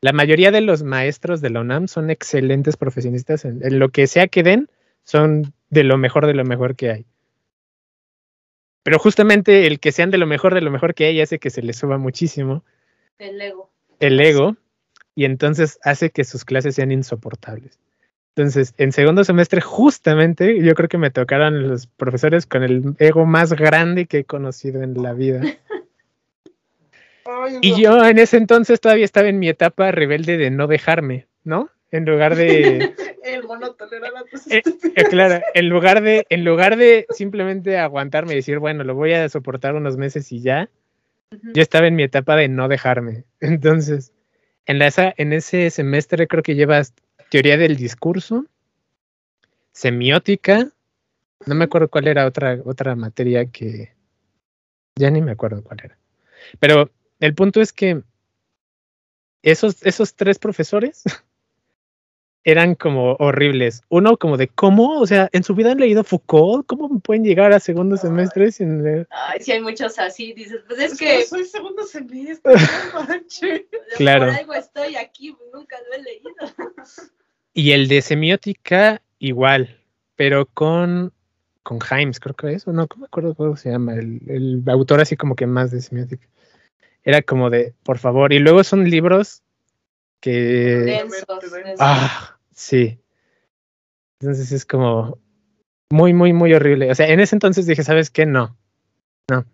La 0.00 0.12
mayoría 0.12 0.50
de 0.50 0.60
los 0.60 0.82
maestros 0.82 1.40
de 1.40 1.50
la 1.50 1.60
UNAM 1.60 1.88
son 1.88 2.10
excelentes 2.10 2.76
profesionistas 2.76 3.44
en, 3.44 3.64
en 3.64 3.78
lo 3.78 3.88
que 3.88 4.06
sea 4.06 4.28
que 4.28 4.42
den, 4.42 4.68
son 5.04 5.54
de 5.70 5.84
lo 5.84 5.98
mejor 5.98 6.26
de 6.26 6.34
lo 6.34 6.44
mejor 6.44 6.76
que 6.76 6.90
hay. 6.90 7.06
Pero 8.82 8.98
justamente 8.98 9.66
el 9.66 9.80
que 9.80 9.92
sean 9.92 10.10
de 10.10 10.18
lo 10.18 10.26
mejor 10.26 10.54
de 10.54 10.60
lo 10.60 10.70
mejor 10.70 10.94
que 10.94 11.06
hay 11.06 11.20
hace 11.20 11.38
que 11.38 11.50
se 11.50 11.62
les 11.62 11.76
suba 11.76 11.96
muchísimo 11.98 12.64
El 13.18 13.40
ego. 13.40 13.70
el 13.98 14.20
ego 14.20 14.56
y 15.14 15.24
entonces 15.24 15.78
hace 15.82 16.10
que 16.10 16.24
sus 16.24 16.44
clases 16.44 16.74
sean 16.74 16.92
insoportables. 16.92 17.78
Entonces, 18.36 18.74
en 18.78 18.90
segundo 18.90 19.22
semestre, 19.22 19.60
justamente, 19.60 20.60
yo 20.60 20.74
creo 20.74 20.88
que 20.88 20.98
me 20.98 21.12
tocaron 21.12 21.68
los 21.68 21.86
profesores 21.86 22.46
con 22.46 22.64
el 22.64 22.96
ego 22.98 23.26
más 23.26 23.52
grande 23.52 24.06
que 24.06 24.18
he 24.18 24.24
conocido 24.24 24.82
en 24.82 25.00
la 25.02 25.12
vida. 25.12 25.40
Ay, 27.24 27.58
Y 27.62 27.80
yo 27.80 28.04
en 28.04 28.18
ese 28.18 28.36
entonces 28.36 28.80
todavía 28.80 29.04
estaba 29.04 29.28
en 29.28 29.38
mi 29.38 29.48
etapa 29.48 29.90
rebelde 29.92 30.36
de 30.36 30.50
no 30.50 30.66
dejarme, 30.66 31.26
¿no? 31.42 31.70
En 31.90 32.04
lugar 32.04 32.34
de, 32.36 32.92
El 33.24 33.44
mono 33.44 33.74
Eh, 34.50 34.62
eh, 34.96 35.04
claro, 35.08 35.42
en 35.54 35.68
lugar 35.68 36.02
de, 36.02 36.26
en 36.28 36.44
lugar 36.44 36.76
de 36.76 37.06
simplemente 37.10 37.78
aguantarme 37.78 38.32
y 38.32 38.36
decir, 38.36 38.58
bueno, 38.58 38.84
lo 38.84 38.94
voy 38.94 39.12
a 39.14 39.28
soportar 39.28 39.74
unos 39.74 39.96
meses 39.96 40.30
y 40.32 40.40
ya, 40.40 40.68
yo 41.54 41.62
estaba 41.62 41.86
en 41.86 41.96
mi 41.96 42.02
etapa 42.02 42.36
de 42.36 42.48
no 42.48 42.68
dejarme. 42.68 43.24
Entonces, 43.40 44.12
en, 44.66 44.78
la, 44.78 44.88
esa- 44.88 45.14
en 45.16 45.32
ese 45.32 45.70
semestre 45.70 46.26
creo 46.28 46.42
que 46.42 46.54
llevas 46.54 46.92
teoría 47.30 47.56
del 47.56 47.76
discurso, 47.76 48.44
semiótica, 49.72 50.68
no 51.46 51.54
me 51.54 51.64
acuerdo 51.64 51.88
cuál 51.88 52.06
era 52.08 52.26
otra, 52.26 52.58
otra 52.64 52.94
materia 52.94 53.46
que, 53.46 53.92
ya 54.96 55.10
ni 55.10 55.20
me 55.20 55.32
acuerdo 55.32 55.62
cuál 55.62 55.80
era. 55.82 55.98
Pero 56.60 56.90
el 57.24 57.34
punto 57.34 57.60
es 57.60 57.72
que 57.72 58.02
esos, 59.42 59.82
esos 59.82 60.14
tres 60.14 60.38
profesores 60.38 61.04
eran 62.44 62.74
como 62.74 63.14
horribles. 63.14 63.82
Uno 63.88 64.18
como 64.18 64.36
de 64.36 64.48
cómo, 64.48 65.00
o 65.00 65.06
sea, 65.06 65.30
en 65.32 65.42
su 65.42 65.54
vida 65.54 65.72
han 65.72 65.78
leído 65.78 66.04
Foucault, 66.04 66.66
¿cómo 66.66 67.00
pueden 67.00 67.24
llegar 67.24 67.52
a 67.52 67.60
segundo 67.60 67.96
semestre 67.96 68.52
sin 68.52 68.82
leer? 68.82 69.08
Ay, 69.10 69.40
sí 69.40 69.52
hay 69.52 69.62
muchos 69.62 69.98
así, 69.98 70.34
dices, 70.34 70.62
pues 70.68 70.78
es 70.80 70.98
que 70.98 71.24
soy 71.24 71.44
segundo 71.46 71.84
semestre, 71.84 72.54
no 72.92 73.02
manches. 73.08 73.62
Claro. 73.96 74.26
por 74.26 74.34
algo 74.34 74.54
estoy 74.54 74.96
aquí, 74.96 75.34
nunca 75.52 75.76
lo 75.88 75.96
he 75.96 76.02
leído. 76.02 76.30
Y 77.54 77.72
el 77.72 77.88
de 77.88 78.02
semiótica 78.02 79.00
igual, 79.18 79.80
pero 80.16 80.46
con 80.46 81.12
con 81.62 81.78
Himes, 81.78 82.20
creo 82.20 82.34
que 82.34 82.52
es, 82.52 82.68
o 82.68 82.72
no, 82.74 82.82
no 82.82 82.96
me 82.98 83.06
acuerdo 83.06 83.34
cómo 83.34 83.56
se 83.56 83.70
llama, 83.70 83.94
el, 83.94 84.20
el 84.26 84.62
autor 84.66 85.00
así 85.00 85.16
como 85.16 85.34
que 85.34 85.46
más 85.46 85.70
de 85.70 85.80
semiótica. 85.80 86.28
Era 87.04 87.22
como 87.22 87.50
de, 87.50 87.74
por 87.82 87.98
favor, 87.98 88.32
y 88.32 88.38
luego 88.38 88.64
son 88.64 88.88
libros 88.88 89.42
que 90.20 90.30
Densos. 90.30 91.26
Ah, 91.78 92.38
sí. 92.52 92.98
Entonces 94.20 94.52
es 94.52 94.64
como 94.64 95.18
muy, 95.90 96.14
muy, 96.14 96.32
muy 96.32 96.54
horrible. 96.54 96.90
O 96.90 96.94
sea, 96.94 97.08
en 97.08 97.20
ese 97.20 97.36
entonces 97.36 97.66
dije, 97.66 97.84
¿sabes 97.84 98.10
qué? 98.10 98.24
No, 98.24 98.56
no. 99.30 99.44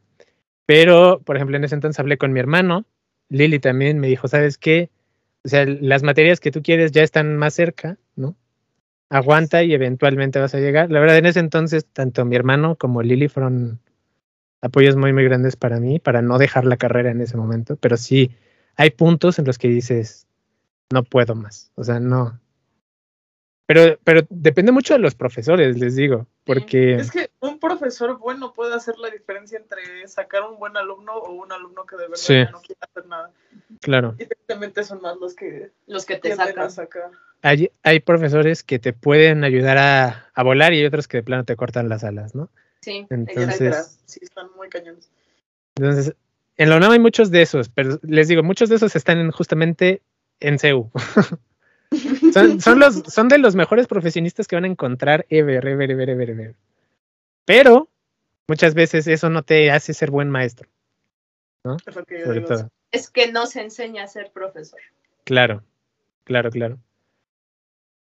Pero, 0.64 1.20
por 1.24 1.36
ejemplo, 1.36 1.56
en 1.56 1.64
ese 1.64 1.74
entonces 1.74 1.98
hablé 1.98 2.18
con 2.18 2.32
mi 2.32 2.38
hermano, 2.38 2.84
Lili 3.28 3.58
también 3.58 3.98
me 3.98 4.06
dijo, 4.06 4.28
¿sabes 4.28 4.56
qué? 4.56 4.90
O 5.44 5.48
sea, 5.48 5.64
las 5.66 6.02
materias 6.02 6.38
que 6.38 6.52
tú 6.52 6.62
quieres 6.62 6.92
ya 6.92 7.02
están 7.02 7.36
más 7.36 7.54
cerca, 7.54 7.98
¿no? 8.14 8.36
Aguanta 9.08 9.64
y 9.64 9.74
eventualmente 9.74 10.38
vas 10.38 10.54
a 10.54 10.60
llegar. 10.60 10.90
La 10.90 11.00
verdad, 11.00 11.16
en 11.16 11.26
ese 11.26 11.40
entonces, 11.40 11.86
tanto 11.86 12.24
mi 12.24 12.36
hermano 12.36 12.76
como 12.76 13.02
Lili 13.02 13.28
fueron 13.28 13.80
apoyos 14.62 14.96
muy, 14.96 15.12
muy 15.12 15.24
grandes 15.24 15.56
para 15.56 15.80
mí, 15.80 15.98
para 15.98 16.22
no 16.22 16.38
dejar 16.38 16.64
la 16.64 16.76
carrera 16.76 17.10
en 17.10 17.20
ese 17.20 17.36
momento. 17.36 17.76
Pero 17.76 17.96
sí, 17.96 18.30
hay 18.76 18.90
puntos 18.90 19.38
en 19.38 19.46
los 19.46 19.58
que 19.58 19.68
dices, 19.68 20.26
no 20.92 21.02
puedo 21.02 21.34
más. 21.34 21.70
O 21.76 21.84
sea, 21.84 22.00
no. 22.00 22.38
Pero, 23.66 23.98
pero 24.02 24.22
depende 24.30 24.72
mucho 24.72 24.94
de 24.94 24.98
los 25.00 25.14
profesores, 25.14 25.78
les 25.78 25.94
digo, 25.94 26.26
porque 26.44 26.94
Es 26.96 27.12
que 27.12 27.30
un 27.38 27.60
profesor 27.60 28.18
bueno 28.18 28.52
puede 28.52 28.74
hacer 28.74 28.98
la 28.98 29.10
diferencia 29.10 29.58
entre 29.58 30.08
sacar 30.08 30.42
un 30.42 30.58
buen 30.58 30.76
alumno 30.76 31.12
o 31.14 31.32
un 31.34 31.52
alumno 31.52 31.86
que 31.86 31.94
de 31.94 32.02
verdad 32.02 32.16
Sí. 32.16 32.34
no 32.50 32.60
quiere 32.62 32.80
hacer 32.80 33.06
nada. 33.06 33.30
claro, 33.80 34.16
Y 34.18 34.26
tristemente 34.26 34.82
son 34.82 35.00
más 35.00 35.16
los 35.18 35.34
que 35.36 35.70
Los 35.86 36.04
que 36.04 36.16
te 36.16 36.34
sacan. 36.34 36.64
a 36.66 36.70
sacar. 36.70 37.10
hay, 37.42 37.70
hay 37.84 38.00
profesores 38.00 38.64
que 38.64 38.80
te 38.80 38.92
pueden 38.92 39.44
ayudar 39.44 39.78
a, 39.78 40.30
a 40.34 40.42
volar 40.42 40.72
y 40.74 40.80
hay 40.80 40.86
otros 40.86 41.06
que 41.06 41.18
de 41.18 41.22
plano 41.22 41.44
te 41.44 41.54
cortan 41.54 41.88
las 41.88 42.02
alas, 42.02 42.34
¿no? 42.34 42.50
Sí, 42.80 43.06
Entonces-. 43.10 43.98
Sí, 44.06 44.20
están 44.22 44.48
muy 44.56 44.68
cañones. 44.68 45.10
Entonces, 45.76 46.14
en 46.56 46.70
la 46.70 46.76
UNAM 46.76 46.92
hay 46.92 46.98
muchos 46.98 47.30
de 47.30 47.42
esos, 47.42 47.68
pero 47.68 47.98
les 48.02 48.28
digo, 48.28 48.42
muchos 48.42 48.68
de 48.68 48.76
esos 48.76 48.94
están 48.96 49.18
en- 49.18 49.30
justamente 49.30 50.02
en 50.40 50.58
CEU. 50.58 50.90
son, 52.32 52.60
son, 52.60 52.78
los, 52.80 53.02
son 53.06 53.28
de 53.28 53.38
los 53.38 53.54
mejores 53.54 53.86
profesionistas 53.86 54.46
que 54.46 54.56
van 54.56 54.64
a 54.64 54.68
encontrar 54.68 55.26
ever, 55.28 55.66
ever, 55.66 55.90
ever, 55.90 56.10
ever, 56.10 56.30
ever. 56.30 56.54
Pero 57.44 57.88
muchas 58.46 58.74
veces 58.74 59.06
eso 59.06 59.30
no 59.30 59.42
te 59.42 59.70
hace 59.70 59.94
ser 59.94 60.10
buen 60.10 60.30
maestro, 60.30 60.68
Es 61.86 61.96
lo 61.96 62.04
que. 62.04 62.66
Es 62.92 63.08
que 63.10 63.30
no 63.30 63.46
se 63.46 63.60
enseña 63.62 64.04
a 64.04 64.08
ser 64.08 64.32
profesor. 64.32 64.80
Claro, 65.24 65.62
claro, 66.24 66.50
claro. 66.50 66.78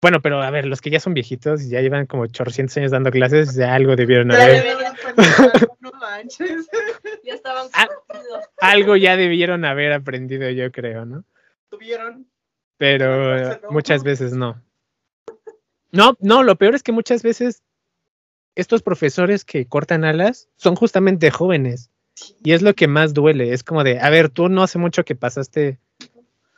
Bueno, 0.03 0.22
pero 0.22 0.42
a 0.42 0.51
ver, 0.51 0.64
los 0.66 0.80
que 0.80 0.88
ya 0.90 0.98
son 0.98 1.12
viejitos 1.12 1.62
y 1.62 1.68
ya 1.70 1.80
llevan 1.82 2.07
como 2.07 2.22
800 2.22 2.74
años 2.78 2.90
dando 2.90 3.11
clases, 3.11 3.55
ya 3.55 3.74
algo 3.74 3.96
debieron 3.96 4.30
Ya 4.30 4.42
haber, 4.42 4.66
no 5.80 5.92
manches. 6.01 6.68
Ya 7.24 7.34
estaban 7.34 7.66
Ah. 7.74 7.86
algo 8.61 8.96
ya 8.96 9.16
debieron 9.16 9.64
haber 9.64 9.92
aprendido, 9.92 10.48
yo 10.51 10.72
creo, 10.72 11.05
¿no? 11.05 11.24
Tuvieron. 11.68 12.26
Pero 12.78 13.61
muchas 13.70 14.03
veces 14.03 14.32
no. 14.32 14.62
No, 15.92 16.16
no, 16.20 16.42
lo 16.44 16.57
peor 16.57 16.74
es 16.74 16.82
que 16.82 16.92
muchas 16.92 17.22
veces 17.22 17.62
estos 18.55 18.82
profesores 18.82 19.44
que 19.44 19.66
cortan 19.66 20.05
alas 20.05 20.48
son 20.57 20.76
justamente 20.76 21.30
jóvenes. 21.30 21.90
Y 22.42 22.53
es 22.53 22.62
lo 22.62 22.74
que 22.74 22.88
más 22.88 23.12
duele. 23.12 23.53
Es 23.53 23.62
como 23.62 23.84
de, 23.84 24.01
a 24.01 24.09
ver, 24.11 24.30
tú 24.30 24.48
no 24.48 24.62
hace 24.62 24.78
mucho 24.78 25.05
que 25.05 25.14
pasaste 25.14 25.78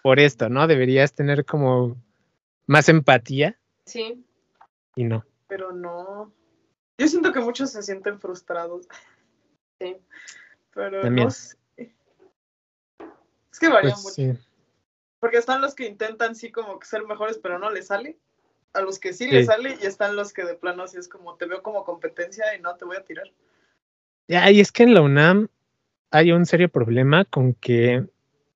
por 0.02 0.20
esto, 0.20 0.48
¿no? 0.48 0.66
Deberías 0.66 1.12
tener 1.14 1.44
como 1.44 1.96
más 2.66 2.88
empatía 2.88 3.58
Sí. 3.84 4.24
y 4.96 5.04
no. 5.04 5.24
Pero 5.48 5.72
no. 5.72 6.32
Yo 6.98 7.08
siento 7.08 7.32
que 7.32 7.40
muchos 7.40 7.70
se 7.70 7.82
sienten 7.82 8.18
frustrados. 8.20 8.88
Sí. 9.80 9.96
Pero 10.74 11.00
También. 11.02 11.24
no 11.26 11.30
sé. 11.32 11.56
Es 11.76 13.58
que 13.58 13.68
varía 13.68 13.90
Pues, 13.92 14.02
mucho. 14.04 14.14
sí. 14.14 14.32
Porque 15.18 15.38
están 15.38 15.60
los 15.60 15.74
que 15.74 15.86
intentan 15.86 16.34
sí 16.36 16.50
como 16.52 16.78
que 16.78 16.86
ser 16.86 17.04
mejores, 17.04 17.38
pero 17.38 17.58
no 17.58 17.70
les 17.70 17.88
sale. 17.88 18.16
A 18.74 18.80
los 18.80 18.98
que 18.98 19.12
sí, 19.12 19.24
Sí. 19.24 19.30
les 19.32 19.46
sale 19.46 19.76
y 19.82 19.86
están 19.86 20.14
los 20.16 20.32
que 20.32 20.44
de 20.44 20.54
plano 20.54 20.86
sí 20.86 20.96
es 20.98 21.08
como 21.08 21.34
te 21.36 21.46
veo 21.46 21.62
como 21.62 21.84
competencia 21.84 22.56
y 22.56 22.60
no 22.60 22.74
te 22.76 22.84
voy 22.84 22.96
a 22.96 23.04
tirar. 23.04 23.26
Ya, 24.28 24.50
y 24.50 24.60
es 24.60 24.72
que 24.72 24.84
en 24.84 24.94
la 24.94 25.02
UNAM 25.02 25.48
hay 26.10 26.32
un 26.32 26.46
serio 26.46 26.68
problema 26.68 27.24
con 27.24 27.54
que 27.54 28.06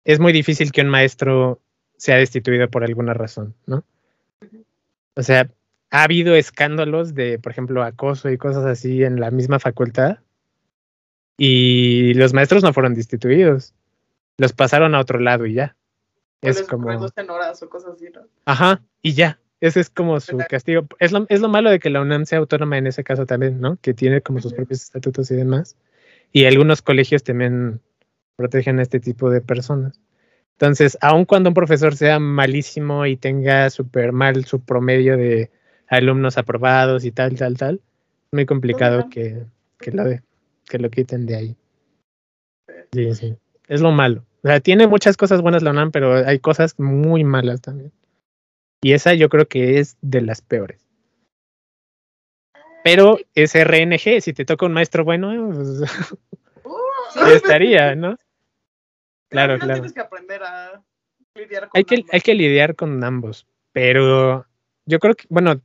es 0.04 0.20
muy 0.20 0.32
difícil 0.32 0.70
que 0.72 0.80
un 0.82 0.88
maestro 0.88 1.60
sea 1.96 2.16
destituido 2.16 2.70
por 2.70 2.84
alguna 2.84 3.14
razón, 3.14 3.54
¿no? 3.66 3.84
O 5.16 5.22
sea, 5.22 5.50
ha 5.90 6.02
habido 6.02 6.34
escándalos 6.34 7.14
de, 7.14 7.38
por 7.38 7.52
ejemplo, 7.52 7.82
acoso 7.82 8.30
y 8.30 8.38
cosas 8.38 8.64
así 8.64 9.02
en 9.02 9.18
la 9.18 9.30
misma 9.30 9.58
facultad 9.58 10.18
y 11.38 12.14
los 12.14 12.32
maestros 12.32 12.62
no 12.62 12.72
fueron 12.72 12.94
destituidos, 12.94 13.74
los 14.38 14.52
pasaron 14.52 14.94
a 14.94 15.00
otro 15.00 15.18
lado 15.18 15.46
y 15.46 15.54
ya. 15.54 15.76
Es 16.42 16.62
como, 16.62 16.88
reducen 16.88 17.28
horas 17.30 17.62
o 17.62 17.68
cosas 17.68 17.94
así, 17.94 18.06
¿no? 18.14 18.22
ajá, 18.44 18.82
y 19.02 19.14
ya. 19.14 19.40
Ese 19.58 19.80
es 19.80 19.88
como 19.88 20.20
su 20.20 20.36
castigo. 20.36 20.86
Es 20.98 21.12
lo, 21.12 21.24
es 21.30 21.40
lo 21.40 21.48
malo 21.48 21.70
de 21.70 21.78
que 21.78 21.88
la 21.88 22.02
UNAM 22.02 22.26
sea 22.26 22.38
autónoma 22.38 22.76
en 22.76 22.86
ese 22.86 23.02
caso 23.02 23.24
también, 23.24 23.58
¿no? 23.58 23.78
Que 23.80 23.94
tiene 23.94 24.20
como 24.20 24.38
sus 24.40 24.52
propios 24.52 24.82
estatutos 24.82 25.30
y 25.30 25.34
demás. 25.34 25.76
Y 26.30 26.44
algunos 26.44 26.82
colegios 26.82 27.24
también 27.24 27.80
protegen 28.36 28.78
a 28.78 28.82
este 28.82 29.00
tipo 29.00 29.30
de 29.30 29.40
personas. 29.40 29.98
Entonces, 30.58 30.96
aun 31.02 31.26
cuando 31.26 31.50
un 31.50 31.54
profesor 31.54 31.94
sea 31.96 32.18
malísimo 32.18 33.04
y 33.04 33.16
tenga 33.16 33.68
súper 33.68 34.12
mal 34.12 34.44
su 34.46 34.60
promedio 34.60 35.16
de 35.18 35.50
alumnos 35.88 36.38
aprobados 36.38 37.04
y 37.04 37.12
tal, 37.12 37.36
tal, 37.36 37.56
tal, 37.58 37.74
es 37.76 38.32
muy 38.32 38.46
complicado 38.46 39.10
que, 39.10 39.44
que, 39.78 39.90
lo, 39.92 40.04
de- 40.04 40.22
que 40.66 40.78
lo 40.78 40.88
quiten 40.90 41.26
de 41.26 41.36
ahí. 41.36 41.56
Sí, 42.92 43.14
sí. 43.14 43.36
Es 43.68 43.80
lo 43.82 43.90
malo. 43.92 44.24
O 44.42 44.48
sea, 44.48 44.60
tiene 44.60 44.86
muchas 44.86 45.16
cosas 45.16 45.42
buenas 45.42 45.62
la 45.62 45.72
UNAM, 45.72 45.90
pero 45.90 46.14
hay 46.26 46.38
cosas 46.38 46.78
muy 46.78 47.22
malas 47.22 47.60
también. 47.60 47.92
Y 48.80 48.92
esa 48.92 49.12
yo 49.12 49.28
creo 49.28 49.48
que 49.48 49.78
es 49.78 49.98
de 50.00 50.22
las 50.22 50.40
peores. 50.40 50.86
Pero 52.82 53.18
es 53.34 53.54
RNG, 53.54 54.22
si 54.22 54.32
te 54.32 54.44
toca 54.44 54.64
un 54.64 54.72
maestro 54.72 55.04
bueno, 55.04 55.50
pues, 55.52 55.82
Uh, 56.64 57.28
estaría, 57.28 57.94
¿no? 57.94 58.16
Claro, 59.28 59.58
claro. 59.58 59.74
Tienes 59.74 59.92
que 59.92 60.00
aprender 60.00 60.42
a 60.42 60.82
lidiar 61.34 61.68
con 61.68 61.78
Hay 61.78 61.84
que, 61.84 62.04
hay 62.12 62.20
que 62.20 62.34
lidiar 62.34 62.76
con 62.76 63.02
ambos, 63.02 63.46
pero 63.72 64.46
yo 64.86 64.98
creo 64.98 65.14
que, 65.14 65.24
bueno, 65.28 65.60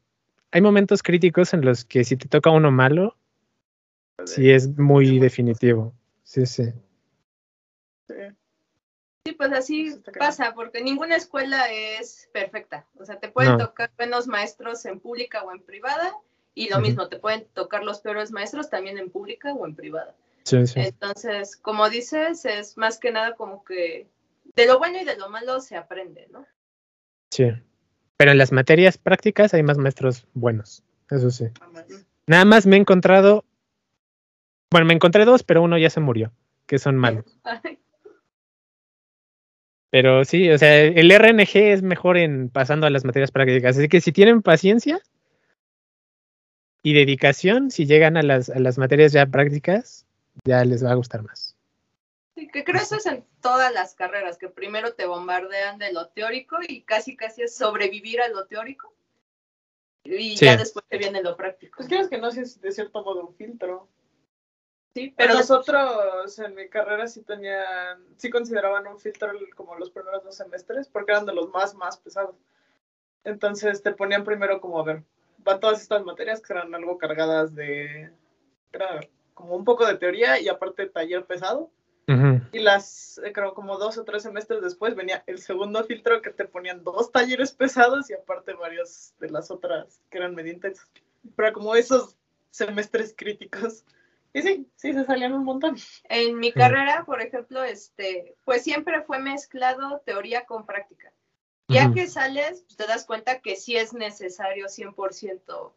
hay 0.52 0.62
momentos 0.62 1.04
críticos 1.04 1.54
en 1.54 1.64
los 1.64 1.86
que 1.86 2.04
si 2.04 2.18
te 2.18 2.28
toca 2.28 2.50
uno 2.50 2.72
malo, 2.72 3.16
sí 4.26 4.52
es 4.52 4.68
muy 4.78 5.20
definitivo. 5.20 5.94
Sí, 6.24 6.46
sí. 6.46 6.74
Sí. 8.08 9.34
Pues 9.38 9.52
así 9.54 9.92
cañón. 10.02 10.20
pasa, 10.20 10.54
porque 10.54 10.82
ninguna 10.82 11.16
escuela 11.16 11.72
es 11.72 12.30
perfecta. 12.34 12.86
O 12.98 13.06
sea, 13.06 13.20
te 13.20 13.30
pueden 13.30 13.54
No. 13.54 13.68
tocar 13.68 13.92
buenos 13.98 14.28
maestros 14.28 14.84
en 14.86 15.00
pública 15.00 15.44
o 15.44 15.52
en 15.52 15.62
privada, 15.62 16.14
y 16.54 16.70
lo 16.70 16.80
mismo, 16.80 17.08
te 17.08 17.18
pueden 17.18 17.46
tocar 17.54 17.84
los 17.84 18.02
peores 18.02 18.32
maestros 18.32 18.70
también 18.70 18.98
en 18.98 19.10
pública 19.10 19.54
o 19.54 19.66
en 19.66 19.76
privada. 19.76 20.16
Sí, 20.44 20.66
sí. 20.68 20.80
Entonces, 20.80 21.56
como 21.56 21.90
dices, 21.90 22.46
es 22.46 22.78
más 22.78 23.00
que 23.00 23.12
nada 23.12 23.36
como 23.36 23.64
que 23.64 24.08
de 24.56 24.66
lo 24.66 24.80
bueno 24.80 25.00
y 25.00 25.06
de 25.06 25.18
lo 25.18 25.30
malo 25.30 25.62
se 25.62 25.76
aprende, 25.76 26.28
¿no? 26.32 26.46
Sí. 27.30 27.52
Pero 28.18 28.32
en 28.32 28.38
las 28.38 28.52
materias 28.52 28.98
prácticas 28.98 29.54
hay 29.54 29.64
más 29.64 29.78
maestros 29.78 30.28
buenos, 30.34 30.84
eso 31.10 31.32
sí. 31.32 31.46
Nada 32.28 32.46
más 32.46 32.66
me 32.66 32.76
he 32.76 32.80
encontrado, 32.80 33.46
bueno, 34.70 34.86
me 34.86 34.94
encontré 34.94 35.26
dos, 35.26 35.44
pero 35.44 35.62
uno 35.62 35.78
ya 35.78 35.90
se 35.90 36.00
murió, 36.00 36.32
que 36.66 36.80
son 36.80 36.98
malos. 36.98 37.26
Pero 39.92 40.24
sí, 40.24 40.50
o 40.50 40.58
sea, 40.58 40.82
el 40.84 41.12
RNG 41.12 41.58
es 41.74 41.84
mejor 41.84 42.18
en 42.18 42.50
pasando 42.50 42.88
a 42.88 42.90
las 42.90 43.04
materias 43.04 43.30
prácticas. 43.30 43.78
Así 43.78 43.90
que 43.90 44.00
si 44.00 44.14
tienen 44.14 44.42
paciencia 44.42 45.02
y 46.82 46.94
dedicación, 46.94 47.72
si 47.72 47.86
llegan 47.86 48.16
a 48.16 48.24
las, 48.24 48.50
a 48.50 48.60
las 48.60 48.78
materias 48.78 49.12
ya 49.12 49.26
prácticas, 49.26 50.08
ya 50.46 50.64
les 50.66 50.84
va 50.84 50.92
a 50.92 50.96
gustar 50.96 51.24
más. 51.24 51.56
Sí, 52.36 52.48
que 52.48 52.64
creo 52.64 52.82
eso 52.82 52.96
es 52.96 53.06
en 53.06 53.26
todas 53.42 53.74
las 53.74 53.94
carreras, 53.94 54.38
que 54.38 54.50
primero 54.50 54.94
te 54.94 55.06
bombardean 55.06 55.78
de 55.78 55.92
lo 55.92 56.08
teórico 56.10 56.58
y 56.68 56.84
casi 56.84 57.16
casi 57.16 57.44
es 57.44 57.56
sobrevivir 57.56 58.22
a 58.22 58.30
lo 58.30 58.46
teórico. 58.48 58.94
Y 60.04 60.38
Sí. 60.38 60.46
ya 60.46 60.58
después 60.58 60.86
te 60.88 60.98
viene 60.98 61.22
lo 61.22 61.36
práctico. 61.36 61.78
Pues 61.78 61.88
quieres 61.88 62.10
que 62.10 62.18
no, 62.18 62.32
sí 62.32 62.40
es 62.42 62.60
de 62.60 62.72
cierto 62.72 63.04
modo 63.04 63.26
un 63.26 63.36
filtro. 63.36 63.88
Sí, 64.94 65.14
Pero 65.16 65.30
pero 65.30 65.34
nosotros 65.36 66.40
en 66.40 66.56
mi 66.56 66.68
carrera 66.68 67.08
sí 67.08 67.22
tenían, 67.22 68.04
sí 68.18 68.30
consideraban 68.30 68.88
un 68.88 69.00
filtro 69.00 69.32
como 69.56 69.76
los 69.76 69.90
primeros 69.90 70.24
dos 70.24 70.36
semestres, 70.36 70.90
porque 70.90 71.12
eran 71.14 71.26
de 71.26 71.34
los 71.34 71.50
más, 71.50 71.76
más 71.76 71.98
pesados. 71.98 72.36
Entonces 73.24 73.84
te 73.84 73.94
ponían 73.94 74.24
primero 74.24 74.60
como, 74.60 74.80
a 74.80 74.84
ver, 74.84 75.04
van 75.38 75.60
todas 75.60 75.82
estas 75.82 76.04
materias 76.04 76.42
que 76.42 76.54
eran 76.54 76.74
algo 76.74 76.98
cargadas 76.98 77.56
de, 77.56 78.12
era 78.74 79.00
como 79.42 79.56
un 79.56 79.66
poco 79.66 79.86
de 79.86 79.98
teoría 79.98 80.40
y 80.40 80.48
aparte 80.48 80.88
taller 80.88 81.26
pesado. 81.26 81.72
Y 82.52 82.60
las, 82.60 83.22
eh, 83.24 83.32
creo, 83.32 83.54
como 83.54 83.78
dos 83.78 83.98
o 83.98 84.04
tres 84.04 84.24
semestres 84.24 84.62
después 84.62 84.96
venía 84.96 85.24
el 85.28 85.40
segundo 85.40 85.82
filtro 85.86 86.22
que 86.22 86.32
te 86.32 86.44
ponían 86.44 86.84
dos 86.84 87.10
talleres 87.10 87.54
pesados 87.54 88.10
y 88.10 88.14
aparte 88.14 88.54
varios 88.54 89.14
de 89.20 89.30
las 89.30 89.50
otras 89.50 90.02
que 90.10 90.18
eran 90.18 90.36
medio 90.36 90.52
intensas. 90.52 90.92
Pero 91.38 91.54
como 91.54 91.74
esos 91.74 92.18
semestres 92.50 93.14
críticos. 93.18 93.86
Y 94.34 94.42
sí, 94.42 94.68
sí, 94.76 94.94
se 94.94 95.06
salían 95.06 95.34
un 95.34 95.46
montón. 95.46 95.78
en 96.04 96.38
mi 96.38 96.52
carrera, 96.52 97.06
por 97.06 97.22
ejemplo, 97.22 97.64
este, 97.64 98.36
pues 98.44 98.64
siempre 98.64 99.02
fue 99.04 99.20
mezclado 99.20 100.02
teoría 100.06 100.46
con 100.46 100.66
práctica. 100.66 101.14
Ya 101.70 101.94
que 101.94 102.08
sales, 102.08 102.64
pues, 102.64 102.76
te 102.76 102.88
das 102.88 103.06
cuenta 103.06 103.40
que 103.40 103.56
sí 103.56 103.78
es 103.78 103.94
necesario 103.94 104.66
100% 104.68 105.72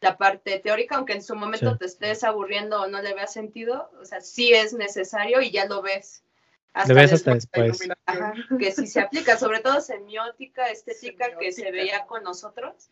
la 0.00 0.16
parte 0.16 0.58
teórica, 0.60 0.96
aunque 0.96 1.12
en 1.14 1.22
su 1.22 1.34
momento 1.34 1.72
Sí. 1.72 1.78
te 1.80 1.86
estés 1.86 2.24
aburriendo 2.24 2.82
o 2.82 2.86
no 2.86 3.02
le 3.02 3.14
veas 3.14 3.32
sentido, 3.32 3.90
o 4.00 4.04
sea, 4.04 4.20
sí 4.20 4.52
es 4.52 4.72
necesario 4.72 5.40
y 5.40 5.50
ya 5.50 5.66
lo 5.66 5.82
ves. 5.82 6.22
Lo 6.86 6.94
ves 6.94 7.12
hasta 7.12 7.34
después. 7.34 7.80
iluminación. 7.80 7.96
Ajá, 8.06 8.34
que 8.58 8.70
sí 8.72 8.86
se 8.86 9.00
aplica, 9.00 9.36
sobre 9.36 9.58
todo 9.60 9.80
semiótica, 9.80 10.70
estética, 10.70 11.36
que 11.36 11.50
se 11.50 11.70
veía 11.72 12.06
con 12.06 12.22
nosotros. 12.22 12.90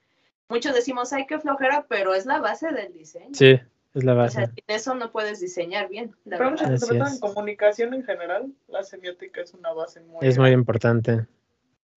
Muchos 0.49 0.75
decimos, 0.75 1.13
ay, 1.13 1.27
qué 1.27 1.39
flojera, 1.39 1.87
pero 1.89 2.15
es 2.15 2.27
la 2.27 2.41
base 2.41 2.73
del 2.73 2.93
diseño. 2.93 3.35
Sí, 3.35 3.61
es 3.95 4.05
la 4.05 4.15
O 4.15 4.17
base. 4.17 4.37
sea, 4.37 4.47
sin 4.47 4.65
eso 4.67 4.95
no 4.97 5.13
puedes 5.13 5.39
diseñar 5.41 5.89
bien. 5.89 6.17
la 6.25 6.39
Pero 6.39 6.51
verdad. 6.51 6.77
sobre 6.79 6.99
todo 6.99 7.09
en 7.09 7.19
comunicación 7.21 7.95
en 7.95 8.05
general, 8.05 8.53
la 8.67 8.83
semiótica 8.83 9.41
es 9.43 9.55
una 9.55 9.73
base 9.73 10.01
muy. 10.01 10.27
Es 10.27 10.39
muy 10.39 10.51
importante. 10.51 11.27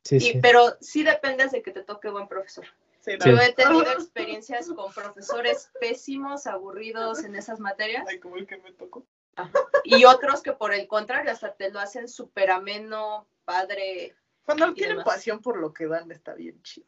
Sí, 0.04 0.18
Y, 0.18 0.20
sí. 0.20 0.40
Pero 0.42 0.78
sí 0.82 1.04
dependes 1.04 1.52
de 1.52 1.62
que 1.64 1.72
te 1.72 1.82
toque 1.84 2.10
buen 2.10 2.28
profesor. 2.28 2.66
Sí. 3.00 3.12
Yo 3.26 3.38
he 3.38 3.54
tenido 3.54 3.84
experiencias 3.92 4.68
con 4.68 4.92
profesores 4.94 5.72
pésimos, 5.80 6.48
aburridos 6.48 7.24
en 7.24 7.36
esas 7.36 7.60
materias, 7.60 8.06
Ay, 8.08 8.20
como 8.20 8.36
el 8.38 8.46
que 8.46 8.58
me 8.58 8.72
tocó. 8.74 9.06
y 9.86 10.04
otros 10.06 10.42
que 10.42 10.52
por 10.54 10.74
el 10.74 10.88
contrario 10.88 11.32
hasta 11.32 11.54
te 11.54 11.72
lo 11.72 11.80
hacen 11.80 12.08
súper 12.10 12.52
ameno, 12.52 13.26
padre. 13.46 14.16
Cuando 14.44 14.68
Y 14.70 14.74
tienen 14.74 14.98
demás. 14.98 15.16
pasión 15.16 15.40
por 15.42 15.58
lo 15.60 15.74
que 15.74 15.88
dan, 15.88 16.12
está 16.12 16.34
bien 16.34 16.62
chido. 16.64 16.88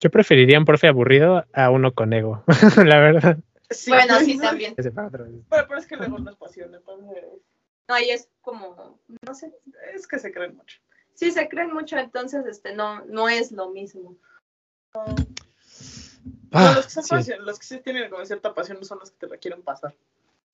Yo 0.00 0.10
preferiría 0.10 0.58
un 0.58 0.64
profe 0.64 0.88
aburrido 0.88 1.44
a 1.52 1.70
uno 1.70 1.92
con 1.94 2.12
ego, 2.12 2.42
la 2.84 2.98
verdad. 3.00 3.36
Sí, 3.70 3.90
Bueno, 3.90 4.18
sí, 4.20 4.38
también. 4.38 4.74
Ese 4.76 4.90
para 4.92 5.08
otro. 5.08 5.26
Pero, 5.50 5.66
pero 5.68 5.78
es 5.80 5.86
que 5.86 5.96
luego 5.96 6.18
no 6.18 6.30
es 6.30 6.36
pasión, 6.36 6.74
entonces 6.74 7.22
No, 7.88 7.94
ahí 7.94 8.10
es 8.10 8.28
como, 8.40 8.98
no 9.26 9.34
sé, 9.34 9.52
es 9.94 10.06
que 10.06 10.18
se 10.18 10.32
creen 10.32 10.56
mucho. 10.56 10.78
sí 11.14 11.30
se 11.30 11.48
creen 11.48 11.72
mucho, 11.72 11.96
entonces 11.98 12.44
este 12.46 12.74
no, 12.74 13.04
no 13.06 13.28
es 13.28 13.52
lo 13.52 13.70
mismo. 13.70 14.16
Ah, 16.52 16.72
los, 16.76 16.86
que 16.94 17.02
sí. 17.02 17.08
pasio- 17.10 17.38
los 17.40 17.58
que 17.58 17.66
sí 17.66 17.78
tienen 17.80 18.08
como 18.10 18.24
cierta 18.24 18.54
pasión 18.54 18.84
son 18.84 19.00
los 19.00 19.10
que 19.10 19.18
te 19.18 19.26
la 19.26 19.36
quieren 19.38 19.62
pasar. 19.62 19.94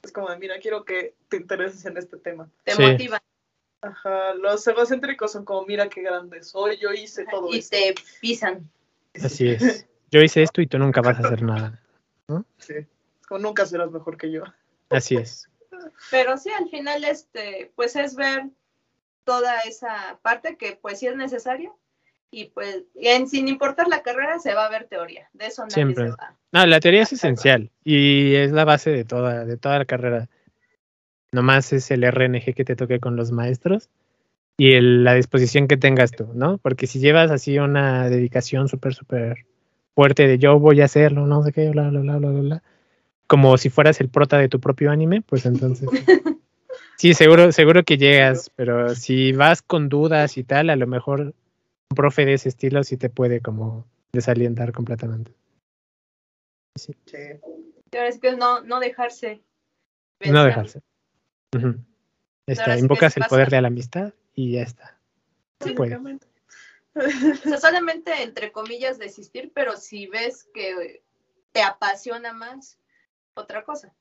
Es 0.03 0.12
como 0.12 0.30
de, 0.30 0.38
mira, 0.38 0.59
quiero 0.59 0.84
que 0.84 1.14
te 1.28 1.36
intereses 1.36 1.84
en 1.84 1.97
este 1.99 2.16
tema. 2.16 2.49
Te 2.64 2.72
Sí. 2.72 2.82
motivan 2.82 3.20
Ajá, 3.82 4.34
los 4.34 4.66
egocéntricos 4.66 5.32
son 5.32 5.47
como, 5.47 5.64
mira 5.64 5.88
qué 5.88 6.03
grande 6.03 6.43
soy, 6.43 6.76
yo 6.76 6.93
hice 6.93 7.24
todo 7.30 7.49
y 7.51 7.59
esto. 7.61 7.76
te 7.78 7.95
pisan. 8.20 8.70
Así 9.14 9.49
es. 9.49 9.86
Yo 10.11 10.20
hice 10.20 10.43
esto 10.43 10.61
y 10.61 10.66
tú 10.66 10.78
nunca 10.78 11.01
vas 11.01 11.16
a 11.18 11.26
hacer 11.26 11.43
nada. 11.43 11.80
Sí, 12.59 12.74
es 12.74 13.26
como 13.26 13.41
nunca 13.41 13.64
serás 13.64 13.91
mejor 13.91 14.18
que 14.18 14.30
yo. 14.30 14.43
Así 14.91 15.16
es. 15.16 15.49
Pero 16.11 16.36
sí, 16.36 16.51
al 16.51 16.68
final, 16.68 17.05
este, 17.05 17.72
pues 17.74 17.97
es 17.97 18.16
ver 18.16 18.51
toda 19.24 19.61
esa 19.61 20.18
parte 20.20 20.57
que 20.59 20.76
pues 20.76 20.99
sí 20.99 21.07
es 21.07 21.16
necesaria 21.16 21.72
y 22.30 22.46
pues 22.46 22.84
en, 22.94 23.28
sin 23.28 23.48
importar 23.48 23.88
la 23.88 24.02
carrera 24.02 24.38
se 24.38 24.54
va 24.54 24.66
a 24.66 24.70
ver 24.70 24.84
teoría. 24.84 25.28
De 25.32 25.46
eso 25.46 25.62
nadie 25.62 25.74
Siempre. 25.74 26.04
se 26.04 26.10
va. 26.10 26.36
No, 26.52 26.66
la 26.66 26.80
teoría 26.80 27.02
es 27.02 27.12
esencial 27.12 27.70
y 27.84 28.34
es 28.34 28.52
la 28.52 28.64
base 28.64 28.90
de 28.90 29.04
toda, 29.04 29.44
de 29.44 29.56
toda 29.56 29.78
la 29.78 29.84
carrera. 29.84 30.28
Nomás 31.32 31.72
es 31.72 31.90
el 31.90 32.04
RNG 32.04 32.54
que 32.54 32.64
te 32.64 32.76
toque 32.76 32.98
con 33.00 33.16
los 33.16 33.30
maestros 33.32 33.88
y 34.56 34.72
el- 34.72 35.04
la 35.04 35.14
disposición 35.14 35.68
que 35.68 35.76
tengas 35.76 36.10
tú, 36.10 36.28
¿no? 36.34 36.58
Porque 36.58 36.86
si 36.86 36.98
llevas 36.98 37.30
así 37.30 37.58
una 37.58 38.08
dedicación 38.08 38.68
súper, 38.68 38.94
súper 38.94 39.46
fuerte 39.94 40.26
de 40.26 40.38
yo 40.38 40.58
voy 40.58 40.80
a 40.80 40.86
hacerlo, 40.86 41.26
no 41.26 41.42
sé 41.42 41.52
qué, 41.52 41.70
bla, 41.70 41.88
bla, 41.88 42.00
bla, 42.00 42.16
bla, 42.16 42.30
bla, 42.30 42.40
bla, 42.40 42.62
como 43.26 43.56
si 43.58 43.70
fueras 43.70 44.00
el 44.00 44.08
prota 44.08 44.38
de 44.38 44.48
tu 44.48 44.60
propio 44.60 44.90
anime, 44.90 45.22
pues 45.22 45.46
entonces... 45.46 45.88
Sí, 46.96 47.14
seguro, 47.14 47.50
seguro 47.50 47.82
que 47.82 47.96
llegas, 47.96 48.50
pero 48.56 48.94
si 48.94 49.32
vas 49.32 49.62
con 49.62 49.88
dudas 49.88 50.36
y 50.36 50.44
tal, 50.44 50.68
a 50.68 50.76
lo 50.76 50.86
mejor 50.86 51.32
profe 51.95 52.24
de 52.24 52.34
ese 52.34 52.49
estilo 52.49 52.82
sí 52.84 52.97
te 52.97 53.11
puede 53.11 53.41
como 53.41 53.86
desalientar 54.12 54.72
completamente. 54.72 55.32
Sí. 56.76 56.95
Ahora 57.93 58.09
es 58.09 58.18
que 58.18 58.36
no, 58.36 58.62
no 58.62 58.80
dejarse. 58.80 59.43
No 60.24 60.45
dejarse. 60.45 60.82
Está, 62.47 62.74
sí 62.74 62.80
invocas 62.80 63.14
sí 63.14 63.20
el 63.20 63.26
poder 63.26 63.51
de 63.51 63.61
la 63.61 63.68
amistad 63.68 64.14
y 64.34 64.53
ya 64.53 64.62
está. 64.62 64.99
Sí, 65.61 65.72
puede. 65.72 65.99
O 66.95 67.49
sea, 67.49 67.59
solamente 67.59 68.22
entre 68.22 68.53
comillas 68.53 68.99
desistir, 68.99 69.53
pero 69.55 69.76
si 69.76 70.07
ves 70.07 70.49
que 70.53 71.03
te 71.53 71.62
apasiona 71.62 72.32
más, 72.32 72.78
otra 73.34 73.64
cosa. 73.64 73.95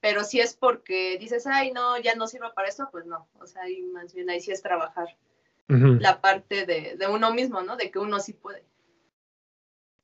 Pero 0.00 0.24
si 0.24 0.40
es 0.40 0.54
porque 0.54 1.16
dices, 1.18 1.46
ay, 1.46 1.72
no, 1.72 1.98
ya 1.98 2.14
no 2.14 2.26
sirvo 2.26 2.52
para 2.54 2.68
esto, 2.68 2.88
pues 2.90 3.06
no. 3.06 3.26
O 3.38 3.46
sea, 3.46 3.62
ahí 3.62 3.82
más 3.82 4.12
bien 4.12 4.28
ahí 4.28 4.40
sí 4.40 4.50
es 4.50 4.60
trabajar 4.60 5.16
La 5.68 6.20
parte 6.20 6.66
de, 6.66 6.96
de 6.96 7.06
uno 7.06 7.32
mismo, 7.32 7.62
¿no? 7.62 7.76
De 7.76 7.90
que 7.90 7.98
uno 7.98 8.20
sí 8.20 8.32
puede. 8.34 8.64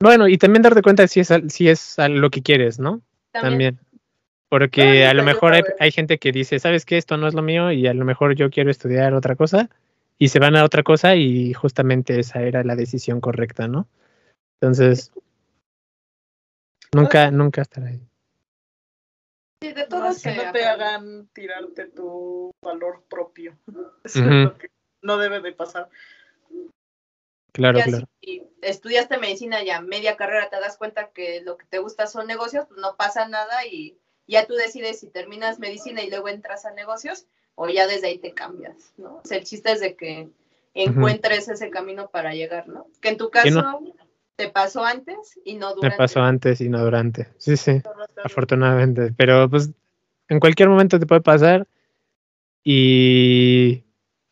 Bueno, 0.03 0.29
y 0.29 0.39
también 0.39 0.63
darte 0.63 0.83
cuenta 0.83 1.07
si 1.07 1.21
es, 1.21 1.31
al- 1.31 1.51
si 1.51 1.69
es 1.69 1.97
lo 1.99 2.31
que 2.31 2.43
quieres, 2.43 2.79
¿no? 2.79 3.03
También. 3.33 3.77
También. 3.77 3.91
Porque 4.49 5.05
a 5.05 5.15
lo 5.15 5.23
mejor 5.23 5.55
hay, 5.79 5.93
gente 5.93 6.19
que 6.19 6.33
dice, 6.33 6.59
¿sabes 6.59 6.85
qué? 6.85 6.97
Esto 6.97 7.17
no 7.17 7.29
es 7.29 7.35
lo 7.35 7.43
mío 7.43 7.71
y 7.71 7.87
a 7.87 7.95
lo 7.95 8.05
mejor 8.05 8.35
yo 8.35 8.51
quiero 8.51 8.69
estudiar 8.69 9.15
otra 9.15 9.37
cosa 9.37 9.71
y 10.19 10.29
se 10.29 10.41
van 10.41 10.57
a 10.57 10.65
otra 10.65 10.83
cosa 10.83 11.15
y 11.15 11.55
justamente 11.55 12.19
esa 12.19 12.43
era 12.43 12.65
la 12.65 12.75
decisión 12.75 13.21
correcta, 13.21 13.69
¿no? 13.69 13.87
Entonces, 14.61 15.13
nunca, 16.93 17.31
nunca 17.31 17.63
estar 17.63 17.85
ahí. 17.85 18.01
Sí, 19.63 19.73
de 19.73 19.87
todo 19.87 20.01
Más 20.01 20.21
que 20.21 20.35
no 20.35 20.51
te 20.51 20.65
hagan 20.65 21.29
tirarte 21.29 21.87
tu 21.87 22.51
valor 22.61 23.05
propio. 23.09 23.57
Eso 24.05 24.19
es 24.19 24.25
lo 24.27 24.59
que 24.59 24.69
no 25.03 25.17
debe 25.19 25.41
de 25.41 25.53
pasar. 25.53 25.89
Claro, 27.53 27.79
Ya 27.79 27.85
claro. 27.85 28.09
si 28.21 28.43
estudiaste 28.63 29.19
medicina 29.19 29.63
ya 29.65 29.81
media 29.81 30.17
carrera 30.17 30.49
te 30.51 30.61
das 30.61 30.77
cuenta 30.77 31.11
que 31.11 31.41
lo 31.43 31.57
que 31.57 31.67
te 31.67 31.79
gusta 31.79 32.07
son 32.07 32.27
negocios, 32.27 32.67
pues 32.69 32.81
no 32.81 32.95
pasa 32.97 33.27
nada 33.29 33.67
y 33.67 33.97
ya 34.29 34.47
tú 34.47 34.55
decides 34.55 35.01
si 35.01 35.09
terminas 35.09 35.59
medicina 35.59 36.03
y 36.03 36.11
luego 36.11 36.29
entras 36.29 36.65
a 36.65 36.71
negocios 36.73 37.27
o 37.57 37.69
ya 37.69 37.87
desde 37.89 38.07
ahí 38.07 38.19
te 38.19 38.33
cambias, 38.33 38.93
¿no? 38.97 39.17
O 39.17 39.23
sea, 39.25 39.39
el 39.39 39.45
chiste 39.45 39.73
es 39.73 39.81
de 39.81 39.97
que 39.97 40.29
encuentres 40.75 41.49
ese 41.49 41.71
camino 41.71 42.09
para 42.09 42.33
llegar, 42.35 42.69
¿no? 42.69 42.87
Que 43.01 43.09
en 43.09 43.17
tu 43.17 43.31
caso 43.31 43.81
te 44.37 44.49
pasó 44.49 44.85
antes 44.85 45.39
y 45.45 45.57
no 45.57 45.71
Me 45.71 45.75
durante. 45.75 45.97
pasó 45.99 46.21
antes 46.21 46.61
y 46.61 46.69
no 46.69 46.79
durante. 46.85 47.27
Sí, 47.39 47.57
sí. 47.57 47.83
afortunadamente. 48.23 49.13
Pero 49.17 49.51
pues 49.51 49.71
en 50.29 50.39
cualquier 50.39 50.69
momento 50.69 51.01
te 51.01 51.07
puede 51.07 51.21
pasar 51.21 51.67
y 52.63 53.83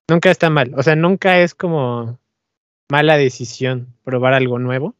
nunca 0.08 0.30
está 0.30 0.50
mal. 0.50 0.72
O 0.76 0.82
sea, 0.82 0.96
nunca 0.96 1.40
es 1.40 1.54
como 1.54 2.18
mala 2.90 3.16
decisión 3.16 3.94
probar 4.04 4.34
algo 4.34 4.58
nuevo. 4.58 4.94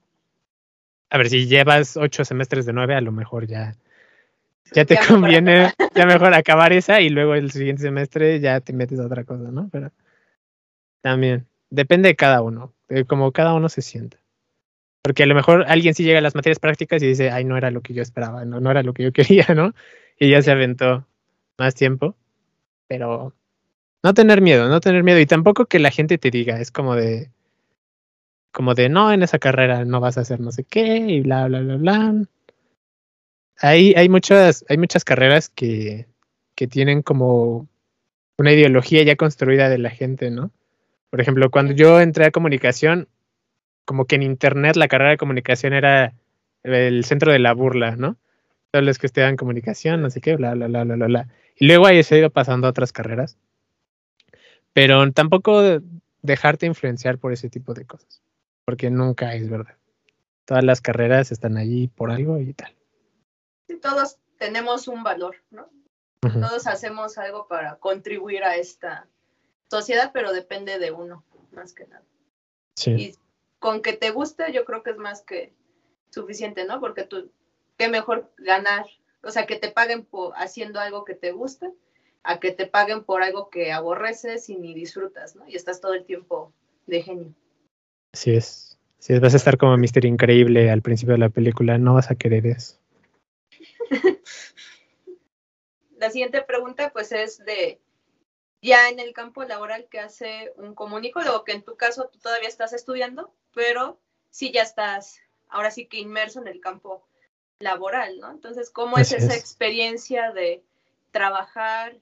A 1.10 1.18
ver, 1.18 1.30
si 1.30 1.46
llevas 1.46 1.96
ocho 1.96 2.24
semestres 2.24 2.66
de 2.66 2.72
nueve, 2.72 2.94
a 2.94 3.00
lo 3.00 3.12
mejor 3.12 3.46
ya 3.46 3.74
ya 4.72 4.84
te 4.84 4.94
Ya 4.94 5.06
conviene, 5.06 5.72
ya 5.94 6.06
mejor 6.06 6.34
acabar 6.34 6.72
esa 6.72 7.00
y 7.00 7.08
luego 7.08 7.34
el 7.34 7.50
siguiente 7.50 7.82
semestre 7.82 8.40
ya 8.40 8.60
te 8.60 8.72
metes 8.72 9.00
a 9.00 9.06
otra 9.06 9.24
cosa, 9.24 9.50
¿no? 9.50 9.68
Pero 9.70 9.90
también, 11.00 11.46
depende 11.70 12.08
de 12.08 12.16
cada 12.16 12.42
uno, 12.42 12.74
de 12.88 13.04
cómo 13.04 13.32
cada 13.32 13.54
uno 13.54 13.68
se 13.68 13.82
sienta. 13.82 14.18
Porque 15.02 15.22
a 15.22 15.26
lo 15.26 15.34
mejor 15.34 15.64
alguien 15.68 15.94
sí 15.94 16.04
llega 16.04 16.18
a 16.18 16.22
las 16.22 16.34
materias 16.34 16.58
prácticas 16.58 17.02
y 17.02 17.06
dice, 17.06 17.30
ay, 17.30 17.44
no 17.44 17.56
era 17.56 17.70
lo 17.70 17.80
que 17.80 17.94
yo 17.94 18.02
esperaba, 18.02 18.44
no, 18.44 18.60
no 18.60 18.70
era 18.70 18.82
lo 18.82 18.92
que 18.92 19.04
yo 19.04 19.12
quería, 19.14 19.46
¿no? 19.54 19.74
Y 20.18 20.30
ya 20.30 20.42
se 20.42 20.50
aventó 20.50 21.06
más 21.56 21.74
tiempo. 21.74 22.14
Pero 22.88 23.34
no 24.02 24.14
tener 24.14 24.40
miedo, 24.40 24.68
no 24.68 24.80
tener 24.80 25.02
miedo. 25.02 25.18
Y 25.20 25.26
tampoco 25.26 25.66
que 25.66 25.78
la 25.78 25.90
gente 25.90 26.18
te 26.18 26.30
diga, 26.30 26.60
es 26.60 26.70
como 26.70 26.94
de, 26.94 27.30
como 28.52 28.74
de, 28.74 28.88
no, 28.88 29.12
en 29.12 29.22
esa 29.22 29.38
carrera 29.38 29.84
no 29.84 30.00
vas 30.00 30.18
a 30.18 30.22
hacer 30.22 30.40
no 30.40 30.52
sé 30.52 30.64
qué, 30.64 30.98
y 30.98 31.20
bla, 31.20 31.46
bla, 31.46 31.60
bla, 31.60 31.76
bla. 31.76 32.14
Hay, 33.60 33.94
hay, 33.96 34.08
muchas, 34.08 34.64
hay 34.68 34.78
muchas 34.78 35.04
carreras 35.04 35.48
que, 35.48 36.06
que 36.54 36.66
tienen 36.68 37.02
como 37.02 37.68
una 38.38 38.52
ideología 38.52 39.02
ya 39.02 39.16
construida 39.16 39.68
de 39.68 39.78
la 39.78 39.90
gente, 39.90 40.30
¿no? 40.30 40.52
Por 41.10 41.20
ejemplo, 41.20 41.50
cuando 41.50 41.72
yo 41.72 42.00
entré 42.00 42.26
a 42.26 42.30
comunicación, 42.30 43.08
como 43.84 44.04
que 44.06 44.16
en 44.16 44.22
internet 44.22 44.76
la 44.76 44.88
carrera 44.88 45.10
de 45.10 45.16
comunicación 45.16 45.72
era 45.72 46.14
el 46.62 47.04
centro 47.04 47.32
de 47.32 47.38
la 47.38 47.52
burla, 47.54 47.96
¿no? 47.96 48.16
Todos 48.70 48.84
los 48.84 48.98
que 48.98 49.06
estudiaban 49.06 49.36
comunicación, 49.36 50.02
no 50.02 50.10
sé 50.10 50.20
qué, 50.20 50.36
bla, 50.36 50.54
bla, 50.54 50.68
bla, 50.68 50.84
bla, 50.84 51.06
bla. 51.06 51.28
Y 51.56 51.66
luego 51.66 51.86
ahí 51.86 52.02
se 52.02 52.14
ha 52.14 52.18
ido 52.18 52.30
pasando 52.30 52.66
a 52.66 52.70
otras 52.70 52.92
carreras. 52.92 53.38
Pero 54.72 55.10
tampoco 55.12 55.62
dejarte 56.22 56.66
influenciar 56.66 57.18
por 57.18 57.32
ese 57.32 57.48
tipo 57.48 57.74
de 57.74 57.86
cosas, 57.86 58.22
porque 58.64 58.90
nunca 58.90 59.34
es 59.34 59.48
verdad. 59.48 59.76
Todas 60.44 60.64
las 60.64 60.80
carreras 60.80 61.32
están 61.32 61.56
allí 61.56 61.88
por 61.88 62.10
algo 62.10 62.38
y 62.38 62.52
tal. 62.54 62.74
Sí, 63.66 63.76
todos 63.76 64.18
tenemos 64.38 64.88
un 64.88 65.02
valor, 65.02 65.36
¿no? 65.50 65.68
Todos 66.20 66.66
hacemos 66.66 67.16
algo 67.16 67.46
para 67.46 67.76
contribuir 67.76 68.42
a 68.42 68.56
esta 68.56 69.06
sociedad, 69.70 70.10
pero 70.12 70.32
depende 70.32 70.78
de 70.78 70.90
uno, 70.90 71.24
más 71.52 71.72
que 71.72 71.86
nada. 71.86 72.04
Sí, 72.74 72.90
Y 72.90 73.14
con 73.58 73.82
que 73.82 73.92
te 73.92 74.10
guste, 74.10 74.52
yo 74.52 74.64
creo 74.64 74.82
que 74.82 74.90
es 74.90 74.96
más 74.96 75.22
que 75.22 75.52
suficiente, 76.10 76.64
¿no? 76.64 76.80
Porque 76.80 77.04
tú, 77.04 77.30
qué 77.76 77.88
mejor 77.88 78.32
ganar, 78.38 78.86
o 79.22 79.30
sea, 79.30 79.46
que 79.46 79.56
te 79.56 79.70
paguen 79.70 80.04
por 80.04 80.32
haciendo 80.36 80.80
algo 80.80 81.04
que 81.04 81.14
te 81.14 81.32
gusta, 81.32 81.70
a 82.22 82.40
que 82.40 82.52
te 82.52 82.66
paguen 82.66 83.04
por 83.04 83.22
algo 83.22 83.48
que 83.50 83.72
aborreces 83.72 84.48
y 84.48 84.56
ni 84.56 84.74
disfrutas, 84.74 85.36
¿no? 85.36 85.48
Y 85.48 85.56
estás 85.56 85.80
todo 85.80 85.94
el 85.94 86.04
tiempo 86.04 86.52
de 86.86 87.02
genio. 87.02 87.34
así 88.12 88.34
es. 88.34 88.78
Si 88.98 89.18
vas 89.18 89.32
a 89.34 89.36
estar 89.36 89.56
como 89.56 89.76
Mister 89.76 90.04
Increíble 90.04 90.70
al 90.70 90.82
principio 90.82 91.12
de 91.12 91.20
la 91.20 91.28
película, 91.28 91.78
no 91.78 91.94
vas 91.94 92.10
a 92.10 92.16
querer 92.16 92.46
eso. 92.46 92.78
La 95.96 96.10
siguiente 96.10 96.42
pregunta, 96.42 96.90
pues, 96.92 97.12
es 97.12 97.38
de 97.38 97.80
ya 98.60 98.88
en 98.88 98.98
el 98.98 99.12
campo 99.12 99.44
laboral 99.44 99.86
que 99.88 100.00
hace 100.00 100.52
un 100.56 100.74
comunicólogo, 100.74 101.44
que 101.44 101.52
en 101.52 101.62
tu 101.62 101.76
caso 101.76 102.08
tú 102.12 102.18
todavía 102.18 102.48
estás 102.48 102.72
estudiando, 102.72 103.32
pero 103.54 104.00
sí 104.30 104.52
ya 104.52 104.62
estás 104.62 105.20
ahora 105.48 105.70
sí 105.70 105.86
que 105.86 105.98
inmerso 105.98 106.40
en 106.40 106.48
el 106.48 106.60
campo 106.60 107.06
laboral, 107.60 108.18
¿no? 108.20 108.30
Entonces, 108.30 108.70
¿cómo 108.70 108.98
es 108.98 109.12
esa 109.12 109.34
es. 109.34 109.38
experiencia 109.38 110.32
de 110.32 110.62
trabajar 111.10 111.96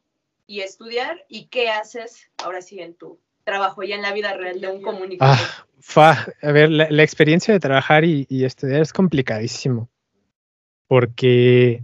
y 0.46 0.60
estudiar 0.60 1.24
y 1.28 1.46
qué 1.46 1.70
haces 1.70 2.30
ahora 2.42 2.62
sí 2.62 2.80
en 2.80 2.94
tu 2.94 3.20
trabajo 3.44 3.82
ya 3.82 3.96
en 3.96 4.02
la 4.02 4.12
vida 4.12 4.34
real 4.34 4.60
de 4.60 4.68
un 4.68 4.82
comunicólogo? 4.82 5.36
Ah, 5.36 5.66
fa, 5.80 6.26
a 6.42 6.52
ver, 6.52 6.70
la, 6.70 6.88
la 6.90 7.02
experiencia 7.02 7.54
de 7.54 7.60
trabajar 7.60 8.04
y, 8.04 8.26
y 8.28 8.44
estudiar 8.44 8.82
es 8.82 8.92
complicadísimo. 8.92 9.88
Porque, 10.88 11.82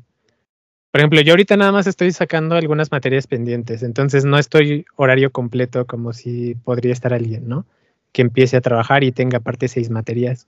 por 0.90 1.00
ejemplo, 1.00 1.20
yo 1.20 1.32
ahorita 1.32 1.56
nada 1.56 1.72
más 1.72 1.86
estoy 1.86 2.12
sacando 2.12 2.54
algunas 2.54 2.92
materias 2.92 3.26
pendientes, 3.26 3.82
entonces 3.82 4.24
no 4.24 4.38
estoy 4.38 4.84
horario 4.96 5.32
completo 5.32 5.86
como 5.86 6.12
si 6.12 6.54
podría 6.54 6.92
estar 6.92 7.12
alguien, 7.12 7.48
¿no? 7.48 7.66
Que 8.12 8.22
empiece 8.22 8.56
a 8.56 8.60
trabajar 8.60 9.02
y 9.02 9.12
tenga 9.12 9.38
aparte 9.38 9.68
seis 9.68 9.90
materias. 9.90 10.46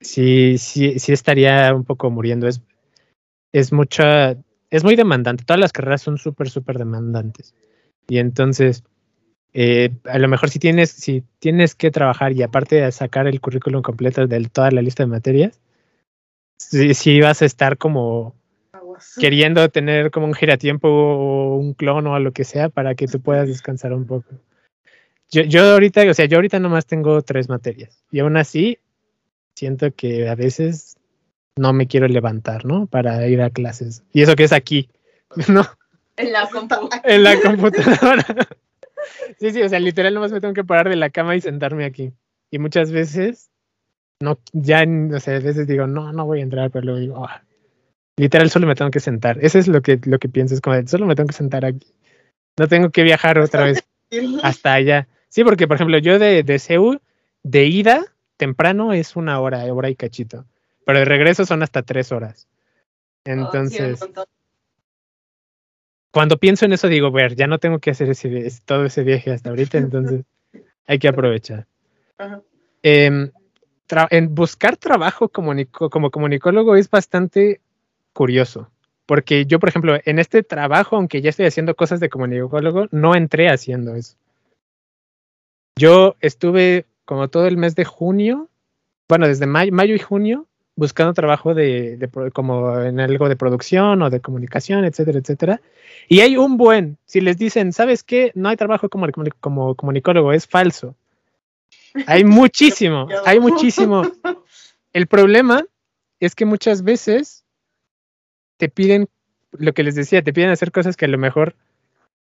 Sí, 0.00 0.58
sí, 0.58 0.98
sí 1.00 1.12
estaría 1.12 1.74
un 1.74 1.84
poco 1.84 2.10
muriendo. 2.10 2.46
Es, 2.46 2.62
es 3.52 3.72
mucha, 3.72 4.36
es 4.70 4.84
muy 4.84 4.96
demandante. 4.96 5.44
Todas 5.44 5.60
las 5.60 5.72
carreras 5.72 6.02
son 6.02 6.18
súper, 6.18 6.50
súper 6.50 6.78
demandantes. 6.78 7.54
Y 8.08 8.18
entonces, 8.18 8.84
eh, 9.52 9.90
a 10.04 10.18
lo 10.18 10.28
mejor 10.28 10.50
si 10.50 10.58
tienes, 10.58 10.90
si 10.90 11.24
tienes 11.38 11.74
que 11.74 11.90
trabajar 11.90 12.32
y 12.32 12.42
aparte 12.42 12.76
de 12.76 12.92
sacar 12.92 13.26
el 13.26 13.40
currículum 13.40 13.82
completo 13.82 14.26
de 14.26 14.44
toda 14.46 14.70
la 14.70 14.82
lista 14.82 15.02
de 15.02 15.08
materias, 15.08 15.60
sí 16.56 17.20
vas 17.20 17.42
a 17.42 17.44
estar 17.44 17.78
como 17.78 18.34
queriendo 19.18 19.68
tener 19.68 20.10
como 20.10 20.26
un 20.26 20.34
giratiempo 20.34 20.88
o 20.88 21.56
un 21.56 21.74
clon 21.74 22.06
o 22.06 22.18
lo 22.18 22.32
que 22.32 22.44
sea 22.44 22.68
para 22.68 22.94
que 22.94 23.06
tú 23.06 23.20
puedas 23.20 23.48
descansar 23.48 23.92
un 23.92 24.06
poco. 24.06 24.28
Yo, 25.30 25.42
yo 25.42 25.62
ahorita, 25.72 26.08
o 26.08 26.14
sea, 26.14 26.26
yo 26.26 26.38
ahorita 26.38 26.58
nomás 26.58 26.86
tengo 26.86 27.20
tres 27.22 27.48
materias 27.48 28.02
y 28.10 28.20
aún 28.20 28.36
así 28.36 28.78
siento 29.54 29.92
que 29.94 30.28
a 30.28 30.34
veces 30.34 30.97
no 31.58 31.72
me 31.72 31.86
quiero 31.86 32.08
levantar, 32.08 32.64
¿no? 32.64 32.86
Para 32.86 33.26
ir 33.26 33.42
a 33.42 33.50
clases. 33.50 34.02
Y 34.12 34.22
eso 34.22 34.36
que 34.36 34.44
es 34.44 34.52
aquí, 34.52 34.88
¿no? 35.48 35.66
En 36.16 36.32
la 36.32 36.48
compu. 36.48 36.88
En 37.04 37.22
la 37.22 37.40
computadora. 37.40 38.24
Sí, 39.38 39.52
sí, 39.52 39.62
o 39.62 39.68
sea, 39.68 39.78
literal 39.78 40.12
nomás 40.12 40.32
me 40.32 40.40
tengo 40.40 40.52
que 40.54 40.64
parar 40.64 40.88
de 40.88 40.96
la 40.96 41.08
cama 41.10 41.36
y 41.36 41.40
sentarme 41.40 41.84
aquí. 41.84 42.12
Y 42.50 42.58
muchas 42.58 42.90
veces, 42.90 43.48
no, 44.20 44.38
ya, 44.52 44.84
o 45.14 45.20
sea, 45.20 45.36
a 45.36 45.40
veces 45.40 45.66
digo, 45.66 45.86
no, 45.86 46.12
no 46.12 46.26
voy 46.26 46.40
a 46.40 46.42
entrar, 46.42 46.70
pero 46.70 46.84
luego 46.84 47.00
digo, 47.00 47.26
"Ah". 47.26 47.42
literal 48.16 48.50
solo 48.50 48.66
me 48.66 48.74
tengo 48.74 48.90
que 48.90 49.00
sentar. 49.00 49.38
Eso 49.40 49.58
es 49.58 49.68
lo 49.68 49.80
que, 49.80 50.00
lo 50.04 50.18
que 50.18 50.28
pienso, 50.28 50.54
es 50.54 50.60
como, 50.60 50.76
solo 50.86 51.06
me 51.06 51.14
tengo 51.14 51.28
que 51.28 51.34
sentar 51.34 51.64
aquí. 51.64 51.86
No 52.58 52.66
tengo 52.68 52.90
que 52.90 53.02
viajar 53.04 53.38
otra 53.38 53.64
vez 53.64 53.84
hasta 54.42 54.74
allá. 54.74 55.08
Sí, 55.28 55.44
porque 55.44 55.68
por 55.68 55.76
ejemplo, 55.76 55.98
yo 55.98 56.18
de, 56.18 56.42
de 56.42 56.58
CEU, 56.58 57.00
de 57.44 57.66
ida, 57.66 58.04
temprano 58.36 58.92
es 58.92 59.14
una 59.16 59.40
hora, 59.40 59.64
hora 59.72 59.90
y 59.90 59.94
cachito. 59.94 60.44
Pero 60.88 61.00
de 61.00 61.04
regreso 61.04 61.44
son 61.44 61.62
hasta 61.62 61.82
tres 61.82 62.12
horas. 62.12 62.48
Un 63.26 63.40
Entonces, 63.40 64.00
cuando 66.10 66.38
pienso 66.38 66.64
en 66.64 66.72
eso, 66.72 66.88
digo, 66.88 67.12
ver, 67.12 67.36
ya 67.36 67.46
no 67.46 67.58
tengo 67.58 67.78
que 67.78 67.90
hacer 67.90 68.08
ese, 68.08 68.50
todo 68.64 68.86
ese 68.86 69.02
viaje 69.02 69.30
hasta 69.30 69.50
ahorita, 69.50 69.76
entonces 69.78 70.24
hay 70.86 70.98
que 70.98 71.08
aprovechar. 71.08 71.66
Em, 72.82 73.30
en 74.08 74.34
buscar 74.34 74.78
trabajo 74.78 75.28
comunico- 75.28 75.90
como 75.90 76.10
comunicólogo 76.10 76.74
es 76.74 76.88
bastante 76.88 77.60
curioso, 78.14 78.70
porque 79.04 79.44
yo, 79.44 79.58
por 79.60 79.68
ejemplo, 79.68 79.98
en 80.02 80.18
este 80.18 80.42
trabajo, 80.42 80.96
aunque 80.96 81.20
ya 81.20 81.28
estoy 81.28 81.44
haciendo 81.44 81.76
cosas 81.76 82.00
de 82.00 82.08
comunicólogo, 82.08 82.86
no 82.92 83.14
entré 83.14 83.50
haciendo 83.50 83.94
eso. 83.94 84.16
Yo 85.76 86.16
estuve 86.20 86.86
como 87.04 87.28
todo 87.28 87.46
el 87.46 87.58
mes 87.58 87.74
de 87.74 87.84
junio, 87.84 88.48
bueno, 89.06 89.28
desde 89.28 89.46
mayo, 89.46 89.70
mayo 89.70 89.94
y 89.94 89.98
junio, 89.98 90.47
buscando 90.78 91.12
trabajo 91.12 91.54
de, 91.54 91.96
de 91.96 92.30
como 92.30 92.80
en 92.80 93.00
algo 93.00 93.28
de 93.28 93.34
producción 93.34 94.00
o 94.00 94.10
de 94.10 94.20
comunicación, 94.20 94.84
etcétera, 94.84 95.18
etcétera. 95.18 95.60
Y 96.06 96.20
hay 96.20 96.36
un 96.36 96.56
buen, 96.56 96.98
si 97.04 97.20
les 97.20 97.36
dicen, 97.36 97.72
¿sabes 97.72 98.04
qué? 98.04 98.30
No 98.36 98.48
hay 98.48 98.56
trabajo 98.56 98.88
como, 98.88 99.08
como 99.40 99.74
comunicólogo, 99.74 100.32
es 100.32 100.46
falso. 100.46 100.94
Hay 102.06 102.22
muchísimo, 102.40 103.08
hay 103.26 103.40
muchísimo. 103.40 104.02
El 104.92 105.08
problema 105.08 105.64
es 106.20 106.36
que 106.36 106.44
muchas 106.44 106.84
veces 106.84 107.44
te 108.56 108.68
piden, 108.68 109.08
lo 109.50 109.72
que 109.72 109.82
les 109.82 109.96
decía, 109.96 110.22
te 110.22 110.32
piden 110.32 110.50
hacer 110.50 110.70
cosas 110.70 110.96
que 110.96 111.06
a 111.06 111.08
lo 111.08 111.18
mejor 111.18 111.56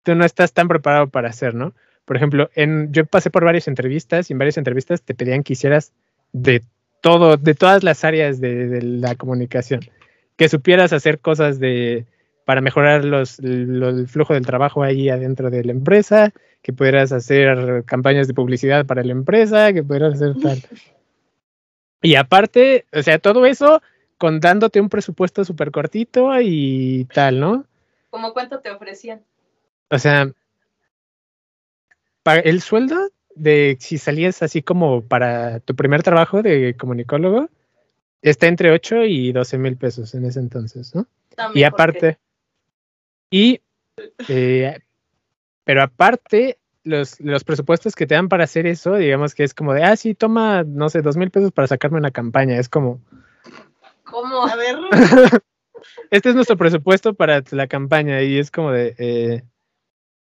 tú 0.02 0.16
no 0.16 0.26
estás 0.26 0.54
tan 0.54 0.68
preparado 0.68 1.10
para 1.10 1.30
hacer, 1.30 1.54
¿no? 1.54 1.76
Por 2.06 2.18
ejemplo, 2.18 2.50
en, 2.56 2.92
yo 2.92 3.06
pasé 3.06 3.30
por 3.30 3.46
varias 3.46 3.68
entrevistas 3.68 4.32
y 4.32 4.34
en 4.34 4.40
varias 4.40 4.58
entrevistas 4.58 5.04
te 5.04 5.14
pedían 5.14 5.44
que 5.44 5.54
hicieras 5.54 5.94
de 6.32 6.64
todo, 7.02 7.38
de 7.38 7.54
todas 7.56 7.84
las 7.84 8.04
áreas 8.04 8.40
de, 8.40 8.68
de 8.68 8.82
la 8.82 9.16
comunicación, 9.16 9.82
que 10.36 10.50
supieras 10.50 10.94
hacer 10.94 11.20
cosas 11.20 11.60
de 11.60 12.06
para 12.46 12.62
mejorar 12.62 13.04
los, 13.04 13.40
lo- 13.40 13.90
el 13.90 14.08
flujo 14.08 14.34
del 14.34 14.46
trabajo 14.46 14.82
ahí 14.82 15.10
adentro 15.10 15.50
de 15.50 15.64
la 15.66 15.72
empresa, 15.74 16.32
que 16.62 16.72
pudieras 16.72 17.12
hacer 17.12 17.84
campañas 17.86 18.28
de 18.28 18.34
publicidad 18.34 18.86
para 18.86 19.04
la 19.04 19.12
empresa, 19.12 19.74
que 19.74 19.84
pudieras 19.84 20.14
hacer 20.14 20.36
tal. 20.42 20.62
Y 22.02 22.16
aparte, 22.16 22.86
o 22.94 23.02
sea, 23.04 23.20
todo 23.20 23.46
eso 23.46 23.82
con 24.18 24.40
dándote 24.40 24.80
un 24.80 24.88
presupuesto 24.90 25.44
súper 25.44 25.72
cortito 25.72 26.30
y 26.42 27.06
tal, 27.14 27.40
¿no? 27.40 27.66
¿Cómo 28.10 28.32
cuánto 28.34 28.60
te 28.60 28.72
ofrecían? 28.72 29.22
O 29.90 30.00
sea, 30.00 30.32
el 32.44 32.62
sueldo 32.62 33.10
de 33.38 33.78
si 33.80 33.98
salías 33.98 34.42
así 34.44 34.62
como 34.62 35.02
para 35.04 35.60
tu 35.62 35.76
primer 35.76 36.04
trabajo 36.04 36.42
de 36.42 36.76
comunicólogo 36.78 37.50
está 38.22 38.48
entre 38.48 38.72
8 38.72 39.04
y 39.04 39.32
12 39.32 39.58
mil 39.58 39.78
pesos 39.78 40.14
en 40.16 40.26
ese 40.26 40.40
entonces, 40.40 40.94
¿no? 40.96 41.06
También 41.36 41.68
Y 41.68 41.70
porque- 41.70 41.84
aparte, 41.84 42.18
y, 43.30 43.62
eh, 44.28 44.80
pero 45.64 45.84
aparte, 45.84 46.58
los, 46.84 47.20
los 47.20 47.44
presupuestos 47.44 47.96
que 47.96 48.08
te 48.08 48.16
dan 48.16 48.30
para 48.30 48.46
hacer 48.46 48.66
eso, 48.66 48.96
digamos 48.96 49.36
que 49.36 49.44
es 49.44 49.54
como 49.54 49.74
de, 49.74 49.84
ah, 49.84 49.96
sí, 49.96 50.16
toma, 50.16 50.64
no 50.64 50.90
sé, 50.90 51.02
dos 51.02 51.18
mil 51.18 51.30
pesos 51.30 51.52
para 51.52 51.68
sacarme 51.68 51.98
una 51.98 52.12
campaña. 52.12 52.58
Es 52.58 52.70
como, 52.70 53.02
¿Cómo? 54.04 54.48
A 54.48 54.56
ver, 54.56 54.78
este 56.12 56.30
es 56.30 56.36
nuestro 56.36 56.56
presupuesto 56.58 57.14
para 57.14 57.44
la 57.52 57.68
campaña 57.68 58.22
y 58.22 58.40
es 58.40 58.50
como 58.52 58.72
de, 58.72 58.96
eh, 58.98 59.44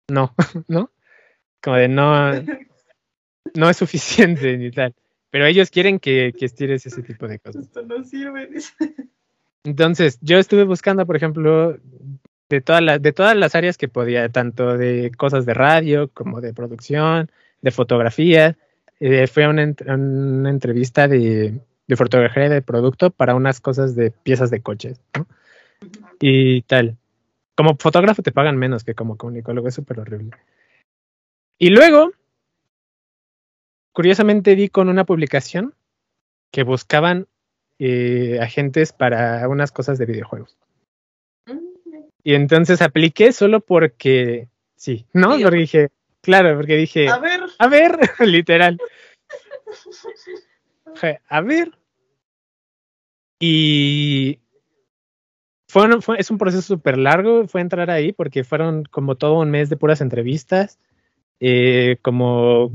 no, 0.09 0.35
¿no? 0.67 0.91
Como 1.63 1.77
de 1.77 1.87
no, 1.87 2.31
no 3.55 3.69
es 3.69 3.77
suficiente 3.77 4.57
ni 4.57 4.71
tal. 4.71 4.93
Pero 5.29 5.45
ellos 5.45 5.69
quieren 5.69 5.99
que, 5.99 6.33
que 6.37 6.45
estires 6.45 6.85
ese 6.85 7.03
tipo 7.03 7.27
de 7.27 7.39
cosas. 7.39 7.63
Esto 7.63 7.83
no 7.83 8.03
sirve. 8.03 8.49
Entonces, 9.63 10.19
yo 10.21 10.37
estuve 10.37 10.65
buscando, 10.65 11.05
por 11.05 11.15
ejemplo, 11.15 11.77
de, 12.49 12.61
todas 12.61 12.81
las 12.81 13.01
de 13.01 13.13
todas 13.13 13.35
las 13.37 13.55
áreas 13.55 13.77
que 13.77 13.87
podía, 13.87 14.27
tanto 14.29 14.77
de 14.77 15.11
cosas 15.15 15.45
de 15.45 15.53
radio 15.53 16.09
como 16.09 16.41
de 16.41 16.53
producción, 16.53 17.31
de 17.61 17.71
fotografía. 17.71 18.57
Eh, 18.99 19.27
fue 19.27 19.47
una, 19.47 19.63
ent- 19.63 19.85
una 19.93 20.49
entrevista 20.49 21.07
de, 21.07 21.59
de 21.87 21.95
fotografía 21.95 22.49
de 22.49 22.61
producto 22.61 23.09
para 23.09 23.33
unas 23.33 23.61
cosas 23.61 23.95
de 23.95 24.11
piezas 24.11 24.51
de 24.51 24.61
coches, 24.61 24.99
¿no? 25.17 25.27
Y 26.19 26.61
tal. 26.63 26.97
Como 27.55 27.77
fotógrafo 27.77 28.21
te 28.21 28.31
pagan 28.31 28.57
menos 28.57 28.83
que 28.83 28.95
como 28.95 29.17
comunicólogo, 29.17 29.67
es 29.67 29.75
súper 29.75 29.99
horrible. 29.99 30.31
Y 31.57 31.69
luego, 31.69 32.11
curiosamente 33.93 34.55
di 34.55 34.69
con 34.69 34.89
una 34.89 35.05
publicación 35.05 35.73
que 36.51 36.63
buscaban 36.63 37.27
eh, 37.79 38.39
agentes 38.41 38.93
para 38.93 39.47
unas 39.47 39.71
cosas 39.71 39.97
de 39.97 40.05
videojuegos. 40.05 40.57
Y 42.23 42.35
entonces 42.35 42.81
apliqué 42.81 43.31
solo 43.31 43.61
porque 43.61 44.47
sí, 44.75 45.05
¿no? 45.13 45.31
Porque 45.41 45.55
dije, 45.57 45.89
claro, 46.21 46.55
porque 46.55 46.77
dije, 46.77 47.09
A 47.09 47.17
ver, 47.17 47.41
a 47.57 47.67
ver, 47.67 47.97
literal. 48.19 48.79
A 51.29 51.41
ver. 51.41 51.71
Y 53.39 54.39
fue, 55.67 55.85
un- 55.85 56.01
fue- 56.01 56.19
es 56.19 56.29
un 56.29 56.37
proceso 56.37 56.61
súper 56.61 56.97
largo, 56.97 57.47
fue 57.47 57.61
entrar 57.61 57.89
ahí 57.89 58.11
porque 58.11 58.43
fueron 58.43 58.83
como 58.85 59.15
todo 59.15 59.39
un 59.39 59.49
mes 59.49 59.69
de 59.69 59.77
puras 59.77 60.01
entrevistas, 60.01 60.79
eh, 61.39 61.97
como 62.01 62.71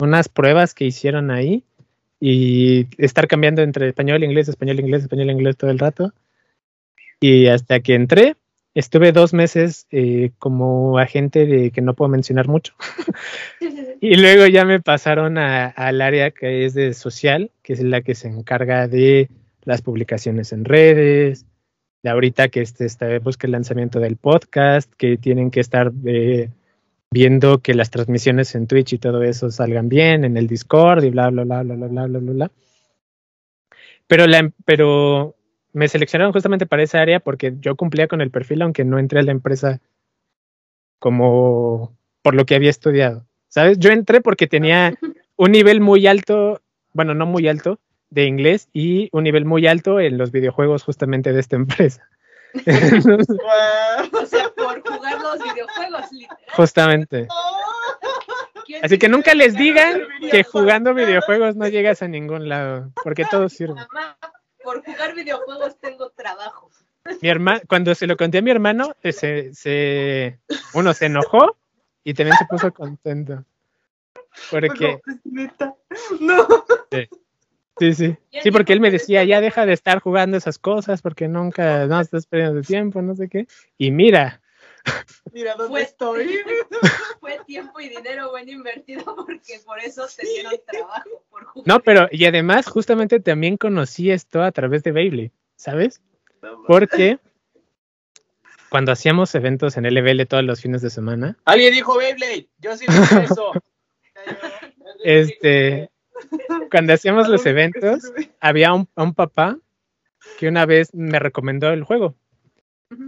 unas 0.00 0.28
pruebas 0.28 0.74
que 0.74 0.84
hicieron 0.84 1.30
ahí 1.30 1.64
y 2.20 2.86
estar 3.02 3.28
cambiando 3.28 3.62
entre 3.62 3.88
español, 3.88 4.24
inglés, 4.24 4.48
español, 4.48 4.80
inglés, 4.80 5.02
español, 5.02 5.30
inglés 5.30 5.56
todo 5.56 5.70
el 5.70 5.78
rato. 5.78 6.12
Y 7.20 7.46
hasta 7.48 7.80
que 7.80 7.94
entré, 7.94 8.36
estuve 8.74 9.12
dos 9.12 9.32
meses 9.34 9.86
eh, 9.90 10.30
como 10.38 10.98
agente 10.98 11.46
de 11.46 11.70
que 11.70 11.80
no 11.80 11.94
puedo 11.94 12.08
mencionar 12.08 12.48
mucho. 12.48 12.74
Y 14.00 14.14
luego 14.14 14.46
ya 14.46 14.64
me 14.64 14.80
pasaron 14.80 15.38
a- 15.38 15.66
al 15.66 16.00
área 16.00 16.30
que 16.30 16.64
es 16.64 16.72
de 16.74 16.94
social, 16.94 17.50
que 17.64 17.72
es 17.72 17.82
la 17.82 18.00
que 18.00 18.14
se 18.14 18.28
encarga 18.28 18.86
de 18.86 19.28
las 19.64 19.82
publicaciones 19.82 20.52
en 20.52 20.64
redes, 20.64 21.46
de 22.04 22.10
ahorita 22.10 22.46
que 22.46 22.60
este, 22.60 23.18
busca 23.18 23.48
el 23.48 23.52
lanzamiento 23.52 23.98
del 23.98 24.16
podcast, 24.16 24.88
que 24.96 25.16
tienen 25.16 25.50
que 25.50 25.58
estar 25.58 25.90
eh, 26.06 26.48
viendo 27.10 27.60
que 27.60 27.74
las 27.74 27.90
transmisiones 27.90 28.54
en 28.54 28.66
Twitch 28.66 28.94
y 28.94 28.98
todo 28.98 29.22
eso 29.22 29.50
salgan 29.50 29.88
bien, 29.88 30.24
en 30.24 30.36
el 30.36 30.46
Discord 30.46 31.04
y 31.04 31.10
bla, 31.10 31.30
bla, 31.30 31.44
bla, 31.44 31.62
bla, 31.62 31.74
bla, 31.74 31.86
bla, 31.86 32.06
bla, 32.06 32.18
bla. 32.18 32.32
bla. 32.32 32.50
Pero, 34.06 34.26
la, 34.26 34.38
em-, 34.38 34.52
pero 34.64 35.36
me 35.72 35.88
seleccionaron 35.88 36.32
justamente 36.32 36.66
para 36.66 36.82
esa 36.82 37.00
área 37.00 37.20
porque 37.20 37.54
yo 37.60 37.76
cumplía 37.76 38.08
con 38.08 38.20
el 38.20 38.30
perfil, 38.30 38.62
aunque 38.62 38.84
no 38.84 38.98
entré 38.98 39.20
a 39.20 39.22
la 39.22 39.32
empresa 39.32 39.80
como 40.98 41.96
por 42.22 42.34
lo 42.34 42.44
que 42.44 42.54
había 42.54 42.70
estudiado. 42.70 43.26
¿Sabes? 43.48 43.78
Yo 43.78 43.90
entré 43.90 44.20
porque 44.20 44.46
tenía 44.46 44.94
un 45.36 45.52
nivel 45.52 45.80
muy 45.80 46.06
alto, 46.06 46.60
bueno, 46.92 47.14
no 47.14 47.26
muy 47.26 47.48
alto, 47.48 47.78
de 48.10 48.24
inglés 48.24 48.68
y 48.72 49.08
un 49.12 49.24
nivel 49.24 49.44
muy 49.44 49.66
alto 49.66 50.00
en 50.00 50.18
los 50.18 50.32
videojuegos 50.32 50.82
justamente 50.82 51.32
de 51.32 51.40
esta 51.40 51.56
empresa. 51.56 52.08
O 54.12 54.26
sea, 54.26 54.50
por 54.56 54.80
jugar 54.88 55.20
los 55.20 55.38
videojuegos. 55.42 56.12
literal. 56.12 56.38
justamente. 56.54 57.28
¿Quién 58.66 58.84
Así 58.84 58.98
que 58.98 59.08
nunca 59.08 59.34
les 59.34 59.54
digan 59.54 60.02
que 60.30 60.44
jugando 60.44 60.92
videojuegos 60.94 61.56
no 61.56 61.68
llegas 61.68 62.02
a 62.02 62.08
ningún 62.08 62.48
lado, 62.48 62.90
porque 63.02 63.24
todo 63.30 63.48
sirve. 63.48 63.74
Mamá, 63.74 64.18
por 64.62 64.84
jugar 64.84 65.14
videojuegos 65.14 65.78
tengo 65.78 66.10
trabajo. 66.10 66.70
Mi 67.22 67.28
hermano, 67.30 67.60
cuando 67.68 67.94
se 67.94 68.06
lo 68.06 68.16
conté 68.16 68.38
a 68.38 68.42
mi 68.42 68.50
hermano, 68.50 68.94
eh, 69.02 69.12
se, 69.12 69.54
se- 69.54 70.38
uno 70.74 70.92
se 70.92 71.06
enojó 71.06 71.56
y 72.04 72.12
también 72.12 72.36
se 72.36 72.44
puso 72.44 72.72
contento. 72.72 73.44
Porque, 74.50 75.00
No, 76.20 76.46
neta. 76.90 77.08
Sí, 77.78 77.94
sí. 77.94 78.16
Sí, 78.42 78.50
porque 78.50 78.72
él 78.72 78.80
me 78.80 78.90
decía, 78.90 79.24
ya 79.24 79.40
deja 79.40 79.66
de 79.66 79.72
estar 79.72 80.00
jugando 80.00 80.36
esas 80.36 80.58
cosas 80.58 81.00
porque 81.02 81.28
nunca, 81.28 81.86
no 81.86 82.00
estás 82.00 82.26
perdiendo 82.26 82.60
tiempo, 82.62 83.00
no 83.02 83.14
sé 83.14 83.28
qué. 83.28 83.46
Y 83.76 83.90
mira, 83.90 84.40
Mira 85.32 85.54
dónde 85.54 85.68
Fue- 85.70 85.82
estoy. 85.82 86.38
Fue 87.20 87.38
tiempo 87.46 87.80
y 87.80 87.88
dinero 87.88 88.32
bien 88.34 88.48
invertido 88.48 89.04
porque 89.16 89.60
por 89.64 89.78
eso 89.80 90.06
te 90.16 90.26
dieron 90.26 90.52
trabajo. 90.66 91.24
Por 91.30 91.44
jugar. 91.44 91.68
no, 91.68 91.80
pero, 91.80 92.08
y 92.10 92.24
además, 92.24 92.66
justamente 92.66 93.20
también 93.20 93.56
conocí 93.56 94.10
esto 94.10 94.42
a 94.42 94.52
través 94.52 94.82
de 94.82 94.92
Beyblade, 94.92 95.32
¿sabes? 95.56 96.00
Porque 96.66 97.18
cuando 98.70 98.92
hacíamos 98.92 99.34
eventos 99.34 99.76
en 99.76 99.84
LBL 99.86 100.26
todos 100.26 100.44
los 100.44 100.60
fines 100.60 100.82
de 100.82 100.90
semana, 100.90 101.36
Alguien 101.44 101.72
dijo 101.74 101.96
Beyblade. 101.98 102.48
Yo 102.58 102.76
sí 102.76 102.86
dije 102.88 103.24
eso. 103.24 103.52
este, 105.04 105.90
cuando 106.70 106.92
hacíamos 106.92 107.28
los 107.28 107.44
eventos, 107.46 108.12
había 108.40 108.72
un, 108.72 108.88
un 108.96 109.14
papá 109.14 109.58
que 110.38 110.48
una 110.48 110.66
vez 110.66 110.94
me 110.94 111.18
recomendó 111.18 111.70
el 111.70 111.84
juego. 111.84 112.14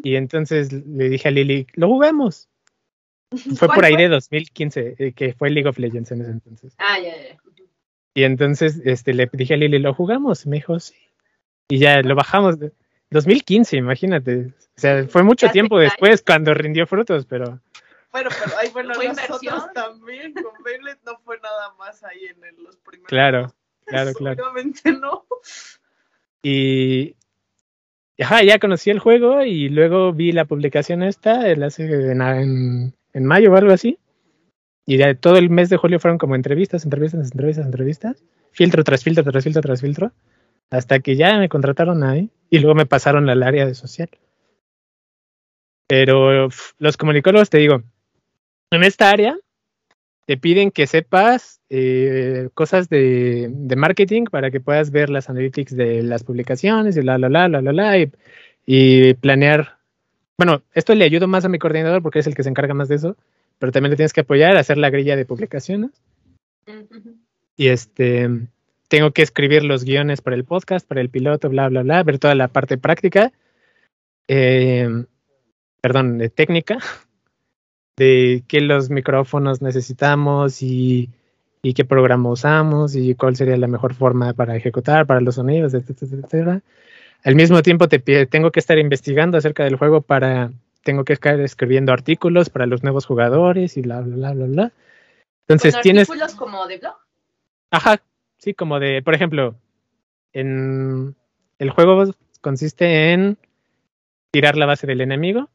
Y 0.03 0.17
entonces 0.17 0.73
le 0.73 1.09
dije 1.09 1.29
a 1.29 1.31
Lili, 1.31 1.67
lo 1.75 1.89
jugamos. 1.89 2.49
Fue 3.57 3.69
¿Cuál 3.69 3.77
por 3.77 3.85
ahí 3.85 3.95
fue? 3.95 4.03
de 4.03 4.09
2015, 4.09 4.95
eh, 4.99 5.13
que 5.13 5.33
fue 5.35 5.51
League 5.51 5.69
of 5.69 5.79
Legends 5.79 6.11
en 6.13 6.21
ese 6.23 6.31
entonces. 6.33 6.75
Ah, 6.79 6.99
ya, 6.99 7.17
ya. 7.17 7.39
Y 8.15 8.25
entonces 8.25 8.81
este, 8.85 9.15
le 9.15 9.29
dije 9.33 9.55
a 9.55 9.57
Lili, 9.57 9.79
¿lo 9.79 9.95
jugamos? 9.95 10.47
Me 10.47 10.57
dijo, 10.57 10.81
sí. 10.81 10.95
Y 11.69 11.79
ya 11.79 12.03
lo 12.03 12.15
bajamos. 12.17 12.59
de- 12.59 12.73
2015, 13.11 13.77
imagínate. 13.77 14.47
O 14.77 14.81
sea, 14.81 15.07
fue 15.09 15.23
mucho 15.23 15.47
Ya 15.47 15.53
tiempo 15.53 15.79
después 15.79 16.23
cuando 16.23 16.53
rindió 16.55 16.87
frutos, 16.87 17.25
pero 17.27 17.61
Bueno, 18.13 18.31
pero 18.43 18.59
ahí 18.59 18.69
bueno, 18.71 18.95
¿Fue 18.95 19.09
nosotros 19.09 19.43
inversión? 19.43 19.73
también 19.75 20.35
con 20.35 20.53
Beyblade 20.65 20.99
no 21.07 21.19
fue 21.25 21.39
nada 21.41 21.75
más 21.79 22.03
ahí 22.05 22.25
en 22.27 22.45
el- 22.45 22.63
los 22.65 22.77
primeros. 22.79 23.09
claro, 23.09 23.55
claro, 23.87 24.13
claro. 24.15 24.43
Obviamente 24.45 24.93
no. 24.93 25.25
Y 26.43 27.15
ajá, 28.21 28.43
ya 28.43 28.59
conocí 28.59 28.91
el 28.91 28.99
juego 28.99 29.45
y 29.45 29.69
luego 29.69 30.13
vi 30.13 30.33
la 30.33 30.45
publicación 30.45 31.03
esta 31.03 31.49
el 31.49 31.63
hace 31.63 31.85
en, 31.85 32.21
en- 32.23 32.95
en 33.13 33.25
mayo 33.25 33.53
o 33.53 33.57
algo 33.57 33.73
así. 33.73 33.99
Y 34.87 34.97
ya 34.97 35.15
todo 35.15 35.37
el 35.37 35.51
mes 35.51 35.69
de 35.69 35.77
julio 35.77 36.01
fueron 36.01 36.19
como 36.19 36.35
entrevistas, 36.35 36.85
entrevistas, 36.85 37.31
entrevistas, 37.31 37.65
entrevistas. 37.67 38.25
Filtro 38.51 38.83
tras 38.83 39.05
filtro, 39.05 39.23
tras 39.23 39.45
filtro, 39.45 39.63
tras 39.63 39.81
filtro. 39.81 40.13
Hasta 40.71 40.99
que 41.01 41.15
ya 41.17 41.39
me 41.39 41.49
contrataron 41.49 42.03
ahí 42.03 42.31
y 42.49 42.59
luego 42.59 42.75
me 42.75 42.87
pasaron 42.87 43.29
al 43.29 43.43
área 43.45 43.67
de 43.67 43.75
social. 43.75 44.09
Pero 45.87 46.49
los 46.79 46.97
comunicólogos, 46.97 47.51
te 47.51 47.59
digo, 47.59 47.83
en 48.71 48.85
esta 48.85 49.11
área 49.11 49.37
te 50.27 50.37
piden 50.37 50.71
que 50.71 50.87
sepas 50.87 51.61
eh, 51.71 52.51
cosas 52.55 52.89
de, 52.89 53.49
de 53.51 53.77
marketing 53.77 54.25
para 54.25 54.51
que 54.51 54.61
puedas 54.61 54.93
ver 54.93 55.11
las 55.11 55.29
analytics 55.29 55.75
de 55.75 56.03
las 56.03 56.23
publicaciones 56.23 56.97
y 56.97 57.01
bla, 57.01 57.17
bla, 57.17 57.29
bla, 57.29 57.49
bla, 57.49 57.61
bla, 57.61 57.73
bla, 57.73 57.99
y, 57.99 58.13
y 58.65 59.15
planear. 59.15 59.79
Bueno, 60.39 60.63
esto 60.73 60.95
le 60.95 61.05
ayudo 61.05 61.27
más 61.27 61.45
a 61.45 61.49
mi 61.49 61.59
coordinador 61.59 62.01
porque 62.03 62.21
es 62.21 62.27
el 62.27 62.35
que 62.35 62.45
se 62.45 62.49
encarga 62.49 62.75
más 62.75 62.89
de 62.89 62.95
eso, 62.95 63.17
pero 63.59 63.73
también 63.73 63.91
le 63.91 63.97
tienes 63.97 64.13
que 64.13 64.21
apoyar 64.21 64.57
a 64.57 64.61
hacer 64.61 64.79
la 64.79 64.91
grilla 64.91 65.17
de 65.17 65.27
publicaciones. 65.27 65.91
Y 67.57 67.69
este, 67.69 68.29
tengo 68.89 69.11
que 69.11 69.23
escribir 69.23 69.65
los 69.65 69.85
guiones 69.85 70.21
para 70.21 70.37
el 70.37 70.45
podcast, 70.45 70.87
para 70.87 71.01
el 71.01 71.11
piloto, 71.11 71.49
bla, 71.49 71.69
bla, 71.69 71.83
bla, 71.83 72.03
ver 72.05 72.19
toda 72.19 72.35
la 72.37 72.49
parte 72.49 72.79
práctica, 72.79 73.33
eh, 74.29 74.89
perdón, 75.81 76.19
de 76.19 76.31
técnica, 76.31 76.79
de 78.01 78.45
qué 78.49 78.63
los 78.63 78.89
micrófonos 78.89 79.61
necesitamos 79.61 80.63
y, 80.63 81.11
y 81.61 81.75
qué 81.75 81.85
programa 81.85 82.31
usamos 82.31 82.97
y 82.97 83.15
cuál 83.15 83.37
sería 83.37 83.59
la 83.59 83.67
mejor 83.67 83.93
forma 83.93 84.33
para 84.33 84.57
ejecutar, 84.57 85.05
para 85.05 85.21
los 85.21 85.35
sonidos, 85.35 85.75
etcétera, 85.75 86.23
etcétera. 86.25 86.63
Al 87.23 87.35
mismo 87.35 87.61
tiempo 87.61 87.89
te 87.89 87.99
tengo 88.25 88.51
que 88.53 88.61
estar 88.61 88.79
investigando 88.79 89.37
acerca 89.37 89.65
del 89.65 89.77
juego 89.77 90.01
para, 90.01 90.51
tengo 90.83 91.05
que 91.05 91.13
estar 91.13 91.39
escribiendo 91.41 91.93
artículos 91.93 92.49
para 92.49 92.65
los 92.65 92.83
nuevos 92.83 93.05
jugadores 93.05 93.77
y 93.77 93.83
bla, 93.83 94.01
bla, 94.01 94.17
bla, 94.17 94.33
bla, 94.33 94.47
bla. 94.47 94.73
Entonces 95.47 95.75
¿Con 95.75 95.83
tienes... 95.83 96.09
artículos 96.09 96.35
como 96.37 96.67
de 96.67 96.79
blog? 96.79 96.95
Ajá, 97.71 98.01
sí, 98.39 98.55
como 98.55 98.81
de, 98.81 99.03
por 99.03 99.13
ejemplo, 99.13 99.57
en 100.33 101.15
el 101.59 101.69
juego 101.69 102.15
consiste 102.41 103.13
en 103.13 103.37
tirar 104.31 104.57
la 104.57 104.65
base 104.65 104.87
del 104.87 105.03
enemigo, 105.03 105.51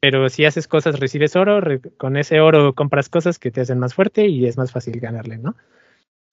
pero 0.00 0.28
si 0.28 0.44
haces 0.44 0.68
cosas 0.68 1.00
recibes 1.00 1.36
oro, 1.36 1.60
re- 1.60 1.80
con 1.96 2.16
ese 2.16 2.40
oro 2.40 2.74
compras 2.74 3.08
cosas 3.08 3.38
que 3.38 3.50
te 3.50 3.60
hacen 3.60 3.78
más 3.78 3.94
fuerte 3.94 4.26
y 4.26 4.46
es 4.46 4.56
más 4.56 4.72
fácil 4.72 5.00
ganarle, 5.00 5.38
¿no? 5.38 5.56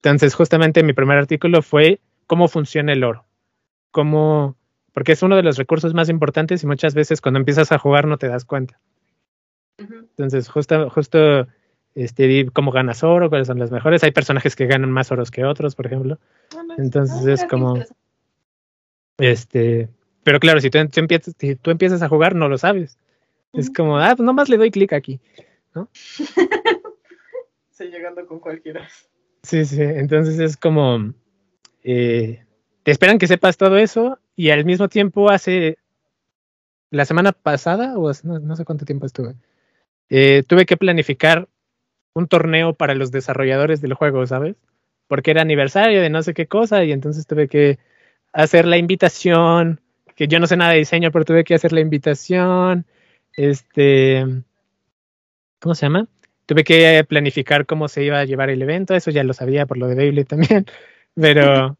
Entonces, 0.02 0.34
justamente 0.34 0.82
mi 0.82 0.92
primer 0.92 1.18
artículo 1.18 1.62
fue 1.62 2.00
cómo 2.26 2.48
funciona 2.48 2.92
el 2.92 3.02
oro, 3.04 3.24
cómo 3.90 4.56
porque 4.92 5.12
es 5.12 5.22
uno 5.22 5.36
de 5.36 5.42
los 5.42 5.58
recursos 5.58 5.92
más 5.94 6.08
importantes 6.08 6.62
y 6.62 6.66
muchas 6.66 6.94
veces 6.94 7.20
cuando 7.20 7.38
empiezas 7.38 7.70
a 7.72 7.78
jugar 7.78 8.06
no 8.06 8.16
te 8.18 8.28
das 8.28 8.44
cuenta. 8.44 8.78
Entonces, 9.78 10.48
justo, 10.48 10.88
justo 10.88 11.46
este, 11.94 12.46
cómo 12.52 12.70
ganas 12.72 13.04
oro, 13.04 13.28
cuáles 13.28 13.46
son 13.48 13.58
las 13.58 13.70
mejores. 13.70 14.02
Hay 14.04 14.12
personajes 14.12 14.56
que 14.56 14.66
ganan 14.66 14.90
más 14.90 15.12
oros 15.12 15.30
que 15.30 15.44
otros, 15.44 15.74
por 15.74 15.86
ejemplo. 15.86 16.18
Entonces 16.78 17.26
Ah, 17.26 17.32
es 17.32 17.42
qué 17.42 17.48
como, 17.48 17.74
este, 19.18 19.88
pero 20.24 20.40
claro, 20.40 20.60
si 20.60 20.70
tú, 20.70 20.78
tú 20.88 21.00
empiezas, 21.00 21.34
si 21.38 21.56
tú 21.56 21.70
empiezas 21.70 22.02
a 22.02 22.08
jugar, 22.08 22.34
no 22.34 22.48
lo 22.48 22.58
sabes. 22.58 22.98
Es 23.56 23.70
como, 23.70 23.98
ah, 23.98 24.14
pues 24.16 24.24
nomás 24.24 24.48
le 24.48 24.56
doy 24.56 24.70
clic 24.70 24.92
aquí. 24.92 25.20
Sí, 26.02 26.24
llegando 27.90 28.26
con 28.26 28.40
cualquiera. 28.40 28.88
Sí, 29.42 29.64
sí. 29.64 29.80
Entonces 29.80 30.38
es 30.38 30.56
como, 30.56 31.12
eh, 31.82 32.44
te 32.82 32.90
esperan 32.90 33.18
que 33.18 33.26
sepas 33.26 33.56
todo 33.56 33.78
eso 33.78 34.18
y 34.34 34.50
al 34.50 34.64
mismo 34.64 34.88
tiempo 34.88 35.30
hace 35.30 35.78
la 36.90 37.04
semana 37.04 37.32
pasada, 37.32 37.98
o 37.98 38.12
no, 38.22 38.38
no 38.38 38.56
sé 38.56 38.64
cuánto 38.64 38.84
tiempo 38.84 39.06
estuve, 39.06 39.34
eh, 40.08 40.44
tuve 40.46 40.66
que 40.66 40.76
planificar 40.76 41.48
un 42.14 42.28
torneo 42.28 42.74
para 42.74 42.94
los 42.94 43.10
desarrolladores 43.10 43.80
del 43.80 43.94
juego, 43.94 44.26
¿sabes? 44.26 44.56
Porque 45.08 45.32
era 45.32 45.42
aniversario 45.42 46.00
de 46.00 46.10
no 46.10 46.22
sé 46.22 46.32
qué 46.32 46.46
cosa 46.46 46.84
y 46.84 46.92
entonces 46.92 47.26
tuve 47.26 47.48
que 47.48 47.78
hacer 48.32 48.66
la 48.66 48.78
invitación, 48.78 49.80
que 50.14 50.28
yo 50.28 50.40
no 50.40 50.46
sé 50.46 50.56
nada 50.56 50.72
de 50.72 50.78
diseño, 50.78 51.10
pero 51.12 51.24
tuve 51.24 51.44
que 51.44 51.54
hacer 51.54 51.72
la 51.72 51.80
invitación, 51.80 52.86
este, 53.36 54.24
¿cómo 55.60 55.74
se 55.74 55.86
llama? 55.86 56.08
Tuve 56.46 56.64
que 56.64 57.04
planificar 57.08 57.66
cómo 57.66 57.88
se 57.88 58.04
iba 58.04 58.20
a 58.20 58.24
llevar 58.24 58.50
el 58.50 58.62
evento, 58.62 58.94
eso 58.94 59.10
ya 59.10 59.24
lo 59.24 59.34
sabía 59.34 59.66
por 59.66 59.78
lo 59.78 59.88
de 59.88 59.94
Beyblade 59.94 60.24
también, 60.24 60.66
pero 61.14 61.76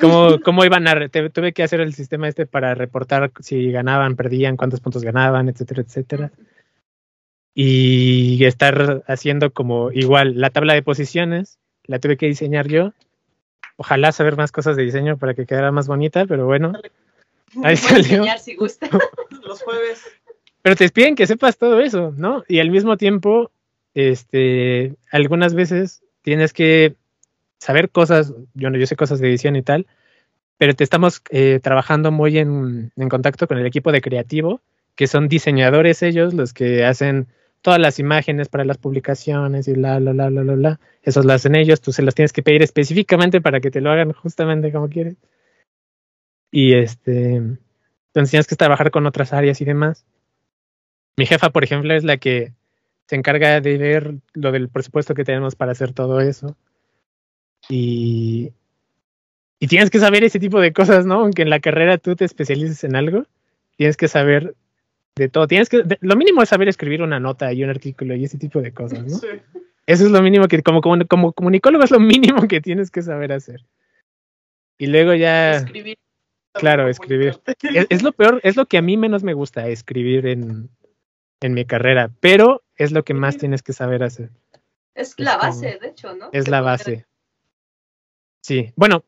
cómo, 0.00 0.40
cómo 0.40 0.64
iban 0.64 0.86
a, 0.88 1.08
tuve 1.08 1.52
que 1.52 1.62
hacer 1.62 1.80
el 1.80 1.94
sistema 1.94 2.28
este 2.28 2.46
para 2.46 2.74
reportar 2.74 3.32
si 3.40 3.70
ganaban, 3.70 4.16
perdían, 4.16 4.56
cuántos 4.56 4.80
puntos 4.80 5.02
ganaban, 5.02 5.48
etcétera, 5.48 5.82
etcétera. 5.82 6.32
Y 7.54 8.44
estar 8.44 9.02
haciendo 9.06 9.50
como 9.50 9.90
igual 9.90 10.38
la 10.38 10.50
tabla 10.50 10.74
de 10.74 10.82
posiciones, 10.82 11.58
la 11.84 11.98
tuve 11.98 12.18
que 12.18 12.26
diseñar 12.26 12.68
yo. 12.68 12.92
Ojalá 13.76 14.12
saber 14.12 14.36
más 14.36 14.52
cosas 14.52 14.76
de 14.76 14.84
diseño 14.84 15.16
para 15.16 15.34
que 15.34 15.46
quedara 15.46 15.72
más 15.72 15.86
bonita, 15.86 16.26
pero 16.26 16.44
bueno, 16.44 16.74
ahí 17.62 17.76
salió. 17.76 17.98
enseñar 17.98 18.38
si 18.38 18.56
gusta. 18.56 18.88
Los 19.46 19.62
jueves. 19.62 20.04
Pero 20.66 20.74
te 20.74 20.88
piden 20.88 21.14
que 21.14 21.28
sepas 21.28 21.58
todo 21.58 21.78
eso, 21.78 22.12
¿no? 22.16 22.42
Y 22.48 22.58
al 22.58 22.72
mismo 22.72 22.96
tiempo, 22.96 23.52
este, 23.94 24.96
algunas 25.12 25.54
veces 25.54 26.02
tienes 26.22 26.52
que 26.52 26.96
saber 27.60 27.88
cosas, 27.88 28.34
yo 28.54 28.68
no, 28.68 28.76
yo 28.76 28.84
sé 28.88 28.96
cosas 28.96 29.20
de 29.20 29.28
edición 29.28 29.54
y 29.54 29.62
tal, 29.62 29.86
pero 30.58 30.74
te 30.74 30.82
estamos 30.82 31.22
eh, 31.30 31.60
trabajando 31.62 32.10
muy 32.10 32.38
en, 32.38 32.90
contacto 33.08 33.46
con 33.46 33.58
el 33.58 33.66
equipo 33.66 33.92
de 33.92 34.00
creativo, 34.00 34.60
que 34.96 35.06
son 35.06 35.28
diseñadores 35.28 36.02
ellos, 36.02 36.34
los 36.34 36.52
que 36.52 36.84
hacen 36.84 37.28
todas 37.62 37.78
las 37.78 38.00
imágenes 38.00 38.48
para 38.48 38.64
las 38.64 38.78
publicaciones 38.78 39.68
y 39.68 39.74
bla, 39.74 40.00
bla, 40.00 40.14
bla, 40.14 40.30
bla, 40.30 40.42
bla, 40.42 40.54
bla. 40.54 40.80
Esos 41.00 41.24
lo 41.24 41.32
hacen 41.32 41.54
ellos, 41.54 41.80
tú 41.80 41.92
se 41.92 42.02
los 42.02 42.16
tienes 42.16 42.32
que 42.32 42.42
pedir 42.42 42.64
específicamente 42.64 43.40
para 43.40 43.60
que 43.60 43.70
te 43.70 43.80
lo 43.80 43.92
hagan 43.92 44.10
justamente 44.10 44.72
como 44.72 44.88
quieres. 44.88 45.14
Y 46.50 46.74
este, 46.74 47.36
entonces 47.36 48.30
tienes 48.30 48.46
que 48.48 48.56
trabajar 48.56 48.90
con 48.90 49.06
otras 49.06 49.32
áreas 49.32 49.60
y 49.60 49.64
demás. 49.64 50.04
Mi 51.16 51.26
jefa, 51.26 51.50
por 51.50 51.64
ejemplo, 51.64 51.94
es 51.94 52.04
la 52.04 52.16
que 52.18 52.52
se 53.06 53.16
encarga 53.16 53.60
de 53.60 53.78
ver 53.78 54.14
lo 54.34 54.52
del 54.52 54.68
presupuesto 54.68 55.14
que 55.14 55.24
tenemos 55.24 55.54
para 55.54 55.72
hacer 55.72 55.92
todo 55.92 56.20
eso. 56.20 56.56
Y, 57.68 58.52
y 59.58 59.66
tienes 59.66 59.90
que 59.90 59.98
saber 59.98 60.24
ese 60.24 60.38
tipo 60.38 60.60
de 60.60 60.72
cosas, 60.72 61.06
¿no? 61.06 61.20
Aunque 61.20 61.42
en 61.42 61.50
la 61.50 61.60
carrera 61.60 61.98
tú 61.98 62.16
te 62.16 62.24
especialices 62.24 62.84
en 62.84 62.96
algo, 62.96 63.24
tienes 63.76 63.96
que 63.96 64.08
saber 64.08 64.54
de 65.16 65.28
todo. 65.28 65.46
Tienes 65.46 65.68
que, 65.68 65.82
de- 65.82 65.98
lo 66.00 66.16
mínimo 66.16 66.42
es 66.42 66.48
saber 66.48 66.68
escribir 66.68 67.02
una 67.02 67.18
nota 67.20 67.52
y 67.52 67.64
un 67.64 67.70
artículo 67.70 68.14
y 68.14 68.24
ese 68.24 68.38
tipo 68.38 68.60
de 68.60 68.72
cosas, 68.72 69.04
¿no? 69.04 69.16
Sí. 69.16 69.28
Eso 69.86 70.04
es 70.04 70.10
lo 70.10 70.20
mínimo 70.20 70.48
que, 70.48 70.62
como, 70.62 70.80
como, 70.80 71.06
como 71.06 71.32
comunicólogo, 71.32 71.84
es 71.84 71.90
lo 71.92 72.00
mínimo 72.00 72.46
que 72.48 72.60
tienes 72.60 72.90
que 72.90 73.02
saber 73.02 73.32
hacer. 73.32 73.64
Y 74.78 74.88
luego 74.88 75.14
ya. 75.14 75.56
Escribir. 75.56 75.96
Claro, 76.52 76.88
escribir. 76.88 77.38
es, 77.62 77.86
es 77.88 78.02
lo 78.02 78.12
peor, 78.12 78.40
es 78.42 78.56
lo 78.56 78.66
que 78.66 78.78
a 78.78 78.82
mí 78.82 78.96
menos 78.96 79.22
me 79.22 79.34
gusta, 79.34 79.68
escribir 79.68 80.26
en, 80.26 80.70
en 81.40 81.54
mi 81.54 81.64
carrera, 81.64 82.10
pero 82.20 82.62
es 82.76 82.92
lo 82.92 83.04
que 83.04 83.14
más 83.14 83.36
tienes 83.36 83.62
que 83.62 83.72
saber 83.72 84.02
hacer. 84.02 84.30
Es 84.94 85.10
Es 85.10 85.18
la 85.18 85.38
como- 85.38 85.42
base, 85.52 85.78
de 85.80 85.88
hecho, 85.88 86.14
¿no? 86.14 86.30
Es 86.32 86.48
la 86.48 86.60
base. 86.60 87.06
Sí, 88.42 88.72
bueno. 88.76 89.04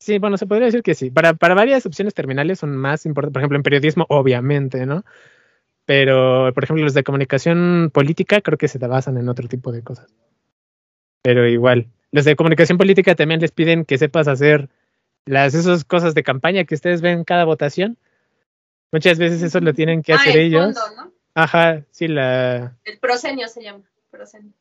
Sí, 0.00 0.18
bueno, 0.18 0.36
se 0.36 0.46
podría 0.46 0.66
decir 0.66 0.82
que 0.82 0.94
sí. 0.94 1.10
Para, 1.10 1.32
para 1.34 1.54
varias 1.54 1.86
opciones 1.86 2.12
terminales 2.14 2.58
son 2.58 2.76
más 2.76 3.06
importantes, 3.06 3.32
por 3.32 3.40
ejemplo, 3.40 3.56
en 3.56 3.62
periodismo, 3.62 4.04
obviamente, 4.08 4.84
¿no? 4.86 5.04
Pero, 5.86 6.50
por 6.54 6.64
ejemplo, 6.64 6.84
los 6.84 6.94
de 6.94 7.04
comunicación 7.04 7.90
política 7.92 8.40
creo 8.40 8.58
que 8.58 8.68
se 8.68 8.78
basan 8.78 9.16
en 9.18 9.28
otro 9.28 9.48
tipo 9.48 9.72
de 9.72 9.82
cosas. 9.82 10.14
Pero 11.22 11.48
igual, 11.48 11.88
los 12.12 12.24
de 12.26 12.36
comunicación 12.36 12.76
política 12.78 13.14
también 13.14 13.40
les 13.40 13.50
piden 13.52 13.84
que 13.86 13.96
sepas 13.98 14.28
hacer 14.28 14.68
las 15.26 15.54
esas 15.54 15.84
cosas 15.84 16.14
de 16.14 16.22
campaña 16.22 16.64
que 16.64 16.74
ustedes 16.74 17.00
ven 17.00 17.18
en 17.18 17.24
cada 17.24 17.44
votación. 17.44 17.96
Muchas 18.94 19.18
veces 19.18 19.42
eso 19.42 19.58
lo 19.58 19.74
tienen 19.74 20.02
que 20.02 20.12
Ah, 20.12 20.16
hacer 20.16 20.36
el 20.36 20.46
ellos. 20.46 20.64
fondo, 20.78 20.80
¿no? 21.02 21.12
Ajá, 21.34 21.82
sí, 21.90 22.06
la, 22.06 22.76
El 22.84 22.98
prosenio 23.00 23.48
se 23.48 23.60
llama. 23.64 23.82
Prosenio. 24.10 24.52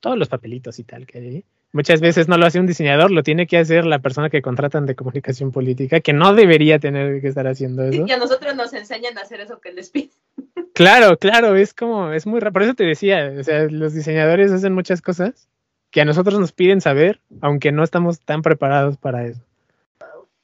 todos 0.00 0.16
los 0.16 0.30
papelitos 0.30 0.78
y 0.78 0.84
tal 0.84 1.06
que 1.06 1.18
hay. 1.18 1.44
Muchas 1.72 2.00
veces 2.00 2.26
no 2.28 2.38
lo 2.38 2.46
hace 2.46 2.58
un 2.60 2.66
diseñador, 2.66 3.10
lo 3.10 3.22
tiene 3.22 3.46
que 3.46 3.58
hacer 3.58 3.84
la 3.84 3.98
persona 3.98 4.30
que 4.30 4.40
contratan 4.40 4.86
de 4.86 4.94
comunicación 4.94 5.52
política, 5.52 6.00
que 6.00 6.14
no 6.14 6.32
debería 6.32 6.78
tener 6.78 7.20
que 7.20 7.28
estar 7.28 7.46
haciendo 7.46 7.82
eso. 7.84 8.06
Y 8.06 8.10
a 8.10 8.16
nosotros 8.16 8.54
nos 8.56 8.72
enseñan 8.72 9.18
a 9.18 9.20
hacer 9.20 9.40
eso 9.40 9.60
que 9.60 9.72
les 9.72 9.90
piden. 9.90 10.10
Claro, 10.74 11.16
claro, 11.18 11.54
es 11.54 11.72
como, 11.74 12.10
es 12.12 12.26
muy 12.26 12.40
raro. 12.40 12.52
Por 12.54 12.62
eso 12.64 12.74
te 12.74 12.82
decía, 12.84 13.32
o 13.38 13.44
sea, 13.44 13.66
los 13.70 13.94
diseñadores 13.94 14.50
hacen 14.50 14.72
muchas 14.74 15.02
cosas 15.02 15.46
que 15.92 16.00
a 16.00 16.04
nosotros 16.04 16.40
nos 16.40 16.50
piden 16.50 16.80
saber, 16.80 17.20
aunque 17.42 17.70
no 17.70 17.84
estamos 17.84 18.18
tan 18.20 18.42
preparados 18.42 18.96
para 18.96 19.24
eso. 19.26 19.40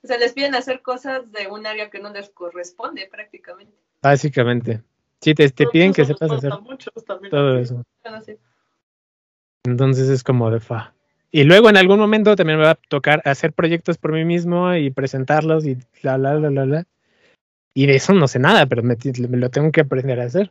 O 0.03 0.07
sea, 0.07 0.19
les 0.19 0.33
piden 0.33 0.55
hacer 0.55 0.83
cosas 0.83 1.31
de 1.33 1.47
un 1.49 1.67
área 1.67 1.91
que 1.91 2.01
no 2.01 2.11
les 2.11 2.31
corresponde 2.31 3.07
prácticamente. 3.11 3.75
Básicamente. 4.03 4.83
Sí, 5.21 5.35
te, 5.35 5.49
te 5.51 5.67
piden 5.67 5.93
que 5.93 6.05
sepas 6.07 6.31
hacer 6.31 6.53
todo 7.31 7.59
eso. 7.59 7.83
Entonces 9.65 10.09
es 10.09 10.25
como 10.25 10.51
de 10.51 10.61
fa. 10.61 10.95
Y 11.31 11.45
luego 11.45 11.69
en 11.69 11.77
algún 11.77 12.01
momento 12.01 12.35
también 12.35 12.59
me 12.59 12.65
va 12.65 12.73
a 12.73 12.79
tocar 12.89 13.23
hacer 13.25 13.53
proyectos 13.53 13.99
por 13.99 14.13
mí 14.13 14.25
mismo 14.25 14.75
y 14.75 14.91
presentarlos 14.91 15.67
y 15.67 15.77
bla, 16.03 16.17
bla, 16.17 16.35
bla, 16.37 16.49
bla, 16.49 16.65
bla. 16.65 16.87
Y 17.75 17.87
de 17.87 17.97
eso 17.97 18.15
no 18.15 18.27
sé 18.27 18.39
nada, 18.39 18.67
pero 18.67 18.83
me 18.83 18.97
lo 18.97 19.51
tengo 19.51 19.71
que 19.71 19.83
aprender 19.83 20.21
a 20.21 20.25
hacer. 20.25 20.51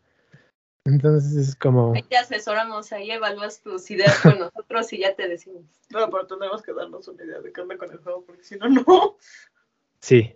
Entonces 0.85 1.49
es 1.49 1.55
como, 1.55 1.93
Ahí 1.93 2.03
te 2.03 2.17
asesoramos, 2.17 2.91
ahí 2.91 3.11
evalúas 3.11 3.61
tus 3.61 3.89
ideas 3.91 4.19
con 4.21 4.39
nosotros 4.39 4.91
y 4.93 4.99
ya 4.99 5.15
te 5.15 5.27
decimos. 5.27 5.63
No, 5.91 6.07
pero 6.11 6.27
tenemos 6.27 6.61
que 6.61 6.71
darnos 6.71 7.07
una 7.07 7.23
idea 7.23 7.39
de 7.41 7.51
qué 7.51 7.61
onda 7.61 7.75
con 7.75 7.91
el 7.91 7.97
juego, 7.97 8.23
porque 8.23 8.43
si 8.43 8.57
no, 8.57 8.69
no. 8.69 9.17
sí. 9.99 10.35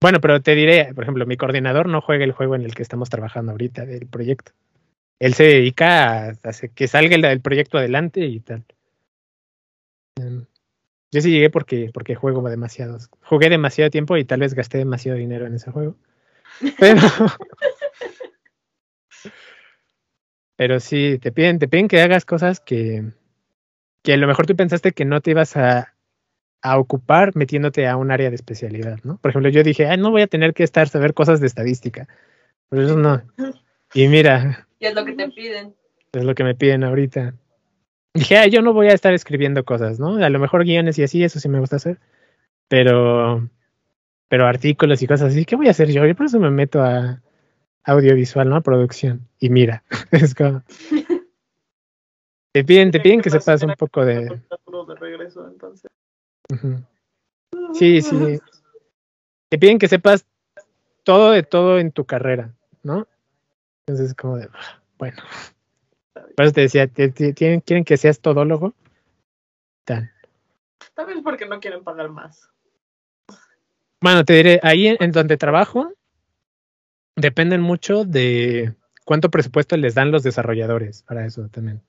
Bueno, 0.00 0.20
pero 0.20 0.40
te 0.40 0.54
diré, 0.54 0.94
por 0.94 1.04
ejemplo, 1.04 1.26
mi 1.26 1.36
coordinador 1.36 1.88
no 1.88 2.00
juega 2.00 2.24
el 2.24 2.32
juego 2.32 2.54
en 2.54 2.62
el 2.62 2.74
que 2.74 2.82
estamos 2.82 3.10
trabajando 3.10 3.52
ahorita 3.52 3.84
del 3.84 4.06
proyecto. 4.06 4.52
Él 5.18 5.34
se 5.34 5.44
dedica 5.44 6.26
a 6.26 6.34
hacer 6.44 6.70
que 6.70 6.88
salga 6.88 7.14
el, 7.14 7.24
el 7.24 7.40
proyecto 7.40 7.78
adelante 7.78 8.20
y 8.20 8.40
tal. 8.40 8.64
Em, 10.16 10.46
Yo 11.12 11.20
sí 11.20 11.30
llegué 11.30 11.50
porque, 11.50 11.90
porque 11.92 12.14
juego 12.14 12.48
demasiados. 12.48 13.08
Jugué 13.22 13.48
demasiado 13.48 13.90
tiempo 13.90 14.16
y 14.16 14.24
tal 14.24 14.40
vez 14.40 14.54
gasté 14.54 14.78
demasiado 14.78 15.18
dinero 15.18 15.46
en 15.46 15.54
ese 15.54 15.70
juego. 15.70 15.96
Pero, 16.78 17.00
pero 20.56 20.80
sí, 20.80 21.18
te 21.20 21.32
piden, 21.32 21.58
te 21.58 21.68
piden 21.68 21.88
que 21.88 22.00
hagas 22.00 22.24
cosas 22.24 22.60
que, 22.60 23.04
que 24.02 24.12
a 24.12 24.16
lo 24.16 24.26
mejor 24.26 24.46
tú 24.46 24.54
pensaste 24.56 24.92
que 24.92 25.04
no 25.04 25.20
te 25.20 25.32
ibas 25.32 25.56
a, 25.56 25.94
a 26.62 26.78
ocupar 26.78 27.34
metiéndote 27.34 27.88
a 27.88 27.96
un 27.96 28.10
área 28.10 28.30
de 28.30 28.36
especialidad, 28.36 28.98
¿no? 29.02 29.18
Por 29.18 29.30
ejemplo, 29.30 29.50
yo 29.50 29.62
dije, 29.62 29.86
ah, 29.86 29.96
no 29.96 30.10
voy 30.10 30.22
a 30.22 30.28
tener 30.28 30.54
que 30.54 30.62
estar 30.62 30.88
saber 30.88 31.14
cosas 31.14 31.40
de 31.40 31.46
estadística. 31.46 32.06
Pero 32.68 32.84
eso 32.84 32.96
no. 32.96 33.22
Y 33.94 34.08
mira, 34.08 34.66
Y 34.78 34.86
es 34.86 34.94
lo 34.94 35.04
que 35.04 35.12
te 35.12 35.28
piden. 35.28 35.74
es 36.12 36.24
lo 36.24 36.34
que 36.34 36.44
me 36.44 36.54
piden 36.54 36.82
ahorita. 36.82 37.34
Dije, 38.14 38.38
ah, 38.38 38.46
yo 38.46 38.62
no 38.62 38.72
voy 38.72 38.86
a 38.86 38.94
estar 38.94 39.12
escribiendo 39.12 39.64
cosas, 39.64 40.00
¿no? 40.00 40.16
A 40.16 40.30
lo 40.30 40.38
mejor 40.38 40.64
guiones 40.64 40.98
y 40.98 41.02
así, 41.02 41.22
eso 41.22 41.38
sí 41.40 41.48
me 41.50 41.60
gusta 41.60 41.76
hacer. 41.76 41.98
Pero, 42.68 43.50
pero 44.28 44.46
artículos 44.46 45.02
y 45.02 45.06
cosas 45.06 45.32
así, 45.32 45.44
¿qué 45.44 45.56
voy 45.56 45.68
a 45.68 45.72
hacer 45.72 45.90
yo? 45.90 46.06
Yo 46.06 46.14
por 46.14 46.24
eso 46.24 46.40
me 46.40 46.50
meto 46.50 46.82
a 46.82 47.20
audiovisual, 47.84 48.48
¿no? 48.48 48.62
Producción. 48.62 49.28
Y 49.38 49.50
mira, 49.50 49.82
es 50.10 50.34
como... 50.34 50.62
Te 52.52 52.64
piden, 52.64 52.90
te 52.90 53.00
piden 53.00 53.22
que 53.22 53.30
sepas 53.30 53.62
un 53.62 53.74
poco 53.74 54.04
de... 54.04 54.26
de 54.26 54.94
regreso, 54.96 55.48
entonces. 55.48 55.90
Ujú. 56.52 56.84
Sí, 57.72 58.02
sí. 58.02 58.38
Te 59.48 59.58
piden 59.58 59.78
que 59.78 59.88
sepas 59.88 60.26
todo 61.02 61.30
de 61.30 61.42
todo 61.42 61.78
en 61.78 61.92
tu 61.92 62.04
carrera, 62.04 62.54
¿no? 62.82 63.06
Entonces, 63.86 64.14
como 64.14 64.36
de, 64.36 64.48
ah, 64.52 64.80
bueno. 64.98 65.22
Por 66.36 66.44
eso 66.44 66.52
te 66.52 66.60
decía, 66.62 66.86
te- 66.86 67.10
te- 67.10 67.32
tienen, 67.32 67.60
quieren 67.60 67.84
que 67.84 67.96
seas 67.96 68.20
todólogo. 68.20 68.74
Tal. 69.84 70.12
Tal 70.94 71.06
vez 71.06 71.18
porque 71.24 71.46
no 71.46 71.58
quieren 71.58 71.82
pagar 71.82 72.10
más. 72.10 72.48
Bueno, 74.00 74.24
te 74.24 74.34
diré, 74.34 74.60
ahí 74.62 74.88
en, 74.88 74.96
en 75.00 75.12
donde 75.12 75.36
trabajo, 75.36 75.92
dependen 77.16 77.60
mucho 77.60 78.04
de 78.04 78.74
cuánto 79.04 79.30
presupuesto 79.30 79.76
les 79.76 79.94
dan 79.94 80.10
los 80.10 80.22
desarrolladores 80.22 81.02
para 81.02 81.26
eso 81.26 81.48
también. 81.48 81.82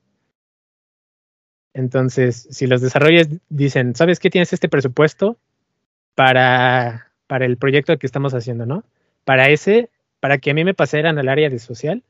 Entonces, 1.72 2.46
si 2.50 2.66
los 2.66 2.80
desarrolladores 2.80 3.40
dicen, 3.48 3.94
¿sabes 3.94 4.20
qué 4.20 4.30
tienes 4.30 4.52
este 4.52 4.68
presupuesto 4.68 5.36
para, 6.14 7.10
para 7.26 7.46
el 7.46 7.56
proyecto 7.56 7.98
que 7.98 8.06
estamos 8.06 8.32
haciendo, 8.32 8.64
no? 8.64 8.84
Para 9.24 9.48
ese, 9.48 9.90
para 10.20 10.38
que 10.38 10.52
a 10.52 10.54
mí 10.54 10.64
me 10.64 10.74
pasaran 10.74 11.18
al 11.18 11.28
área 11.28 11.50
de 11.50 11.58
social, 11.58 12.04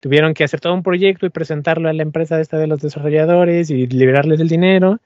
tuvieron 0.00 0.34
que 0.34 0.44
hacer 0.44 0.60
todo 0.60 0.74
un 0.74 0.82
proyecto 0.82 1.26
y 1.26 1.30
presentarlo 1.30 1.88
a 1.88 1.92
la 1.92 2.02
empresa 2.02 2.40
esta 2.40 2.58
de 2.58 2.68
los 2.68 2.80
desarrolladores 2.80 3.70
y 3.70 3.86
liberarles 3.86 4.40
el 4.40 4.48
dinero. 4.48 5.00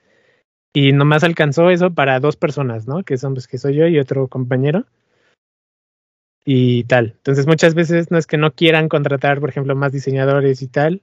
Y 0.73 0.91
nomás 0.91 1.23
alcanzó 1.23 1.71
eso 1.71 1.91
para 1.91 2.19
dos 2.19 2.35
personas, 2.35 2.87
¿no? 2.87 3.03
Que 3.03 3.17
son, 3.17 3.33
pues, 3.33 3.47
que 3.47 3.57
soy 3.57 3.75
yo 3.75 3.87
y 3.87 3.97
otro 3.99 4.27
compañero. 4.27 4.85
Y 6.49 6.85
tal. 6.85 7.07
Entonces, 7.17 7.45
muchas 7.45 7.75
veces 7.75 8.09
no 8.09 8.17
es 8.17 8.25
que 8.25 8.37
no 8.37 8.53
quieran 8.53 8.87
contratar, 8.87 9.41
por 9.41 9.49
ejemplo, 9.49 9.75
más 9.75 9.91
diseñadores 9.91 10.61
y 10.61 10.67
tal. 10.69 11.01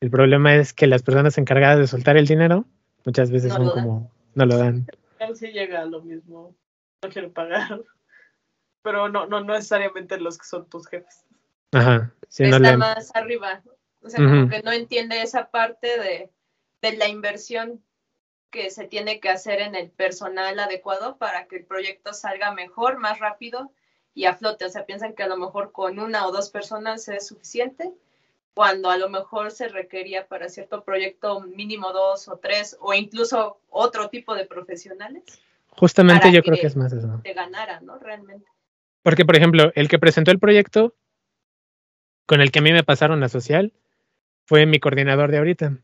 El 0.00 0.10
problema 0.12 0.54
es 0.54 0.72
que 0.72 0.86
las 0.86 1.02
personas 1.02 1.38
encargadas 1.38 1.80
de 1.80 1.88
soltar 1.88 2.16
el 2.16 2.28
dinero, 2.28 2.66
muchas 3.04 3.32
veces 3.32 3.48
No 3.48 3.56
son 3.56 3.64
lo 3.66 3.74
dan. 3.74 3.84
como, 3.84 4.12
no 4.36 4.46
lo 4.46 4.56
dan. 4.58 4.86
Sí 5.34 5.48
llega 5.48 5.80
a 5.80 5.86
lo 5.86 6.02
mismo. 6.02 6.54
No 7.02 7.08
quiero 7.08 7.32
pagar. 7.32 7.80
Pero 8.82 9.08
no, 9.08 9.26
no, 9.26 9.40
no 9.42 9.54
necesariamente 9.54 10.20
los 10.20 10.38
que 10.38 10.46
son 10.46 10.68
tus 10.70 10.86
jefes. 10.86 11.24
Ajá. 11.72 12.12
Sí, 12.28 12.44
no 12.44 12.56
está 12.58 12.70
le- 12.70 12.76
más 12.76 13.10
arriba. 13.16 13.62
O 14.02 14.08
sea, 14.08 14.24
como 14.24 14.48
que 14.48 14.62
no 14.62 14.70
entiende 14.70 15.20
esa 15.20 15.50
parte 15.50 15.88
de, 15.98 16.30
de 16.80 16.96
la 16.96 17.08
inversión 17.08 17.82
que 18.50 18.70
se 18.70 18.86
tiene 18.86 19.18
que 19.18 19.30
hacer 19.30 19.58
en 19.60 19.74
el 19.74 19.90
personal 19.90 20.56
adecuado 20.60 21.18
para 21.18 21.46
que 21.48 21.56
el 21.56 21.64
proyecto 21.64 22.12
salga 22.12 22.52
mejor, 22.54 22.98
más 23.00 23.18
rápido 23.18 23.72
y 24.16 24.24
a 24.24 24.34
flote. 24.34 24.64
O 24.64 24.68
sea, 24.70 24.84
piensan 24.86 25.12
que 25.12 25.22
a 25.22 25.28
lo 25.28 25.36
mejor 25.36 25.70
con 25.70 26.00
una 26.00 26.26
o 26.26 26.32
dos 26.32 26.50
personas 26.50 27.06
es 27.06 27.28
suficiente, 27.28 27.92
cuando 28.54 28.88
a 28.90 28.96
lo 28.96 29.10
mejor 29.10 29.50
se 29.52 29.68
requería 29.68 30.26
para 30.26 30.48
cierto 30.48 30.82
proyecto 30.82 31.40
mínimo 31.42 31.92
dos 31.92 32.26
o 32.26 32.38
tres 32.38 32.76
o 32.80 32.94
incluso 32.94 33.58
otro 33.68 34.08
tipo 34.08 34.34
de 34.34 34.46
profesionales 34.46 35.22
Justamente 35.68 36.32
yo 36.32 36.42
creo 36.42 36.56
que- 36.56 36.66
es 36.66 36.74
más 36.74 36.90
eso. 36.90 37.20
te 37.22 37.34
ganaran, 37.34 37.84
¿no? 37.84 37.98
Realmente. 37.98 38.46
Porque, 39.02 39.26
por 39.26 39.36
ejemplo, 39.36 39.70
el 39.74 39.88
que 39.88 39.98
presentó 39.98 40.30
el 40.30 40.38
proyecto 40.38 40.94
con 42.24 42.40
el 42.40 42.50
que 42.50 42.60
a 42.60 42.62
mí 42.62 42.72
me 42.72 42.82
pasaron 42.82 43.22
a 43.22 43.28
social 43.28 43.74
fue 44.46 44.64
mi 44.64 44.80
coordinador 44.80 45.30
de 45.30 45.36
ahorita. 45.38 45.76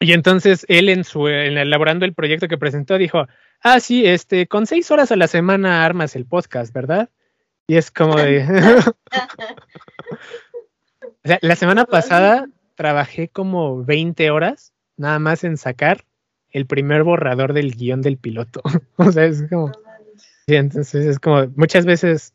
Y 0.00 0.12
entonces 0.12 0.66
él 0.68 0.88
en 0.88 1.04
su 1.04 1.28
en 1.28 1.56
elaborando 1.56 2.04
el 2.04 2.14
proyecto 2.14 2.48
que 2.48 2.58
presentó 2.58 2.98
dijo, 2.98 3.26
ah 3.64 3.80
sí, 3.80 4.06
este, 4.06 4.46
con 4.46 4.66
seis 4.66 4.90
horas 4.92 5.10
a 5.10 5.16
la 5.16 5.26
semana 5.26 5.84
armas 5.84 6.14
el 6.14 6.24
podcast, 6.24 6.72
¿verdad? 6.72 7.10
Y 7.66 7.76
es 7.76 7.90
como 7.90 8.14
de, 8.16 8.44
o 11.24 11.28
sea, 11.28 11.38
la 11.42 11.56
semana 11.56 11.84
pasada 11.84 12.46
trabajé 12.76 13.28
como 13.28 13.84
20 13.84 14.30
horas 14.30 14.72
nada 14.96 15.18
más 15.18 15.42
en 15.42 15.56
sacar 15.56 16.04
el 16.50 16.66
primer 16.66 17.02
borrador 17.02 17.52
del 17.52 17.74
guion 17.74 18.02
del 18.02 18.18
piloto. 18.18 18.62
o 18.96 19.10
sea, 19.10 19.24
es 19.24 19.42
como 19.48 19.72
Sí, 20.46 20.56
entonces 20.56 21.06
es 21.06 21.18
como 21.18 21.46
muchas 21.56 21.86
veces 21.86 22.34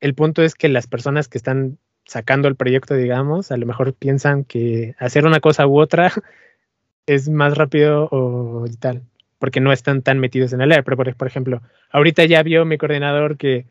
el 0.00 0.14
punto 0.14 0.42
es 0.42 0.54
que 0.54 0.68
las 0.68 0.86
personas 0.86 1.28
que 1.28 1.38
están 1.38 1.78
sacando 2.04 2.48
el 2.48 2.56
proyecto, 2.56 2.94
digamos, 2.94 3.50
a 3.52 3.56
lo 3.56 3.66
mejor 3.66 3.94
piensan 3.94 4.44
que 4.44 4.94
hacer 4.98 5.24
una 5.26 5.40
cosa 5.40 5.66
u 5.66 5.80
otra 5.80 6.12
es 7.06 7.28
más 7.28 7.56
rápido 7.56 8.08
o 8.10 8.66
y 8.66 8.76
tal, 8.76 9.02
porque 9.40 9.58
no 9.58 9.72
están 9.72 10.02
tan 10.02 10.20
metidos 10.20 10.52
en 10.52 10.60
el 10.60 10.70
área. 10.70 10.84
Pero, 10.84 10.96
por, 10.96 11.16
por 11.16 11.26
ejemplo, 11.26 11.62
ahorita 11.90 12.24
ya 12.26 12.44
vio 12.44 12.64
mi 12.64 12.78
coordinador 12.78 13.36
que 13.36 13.66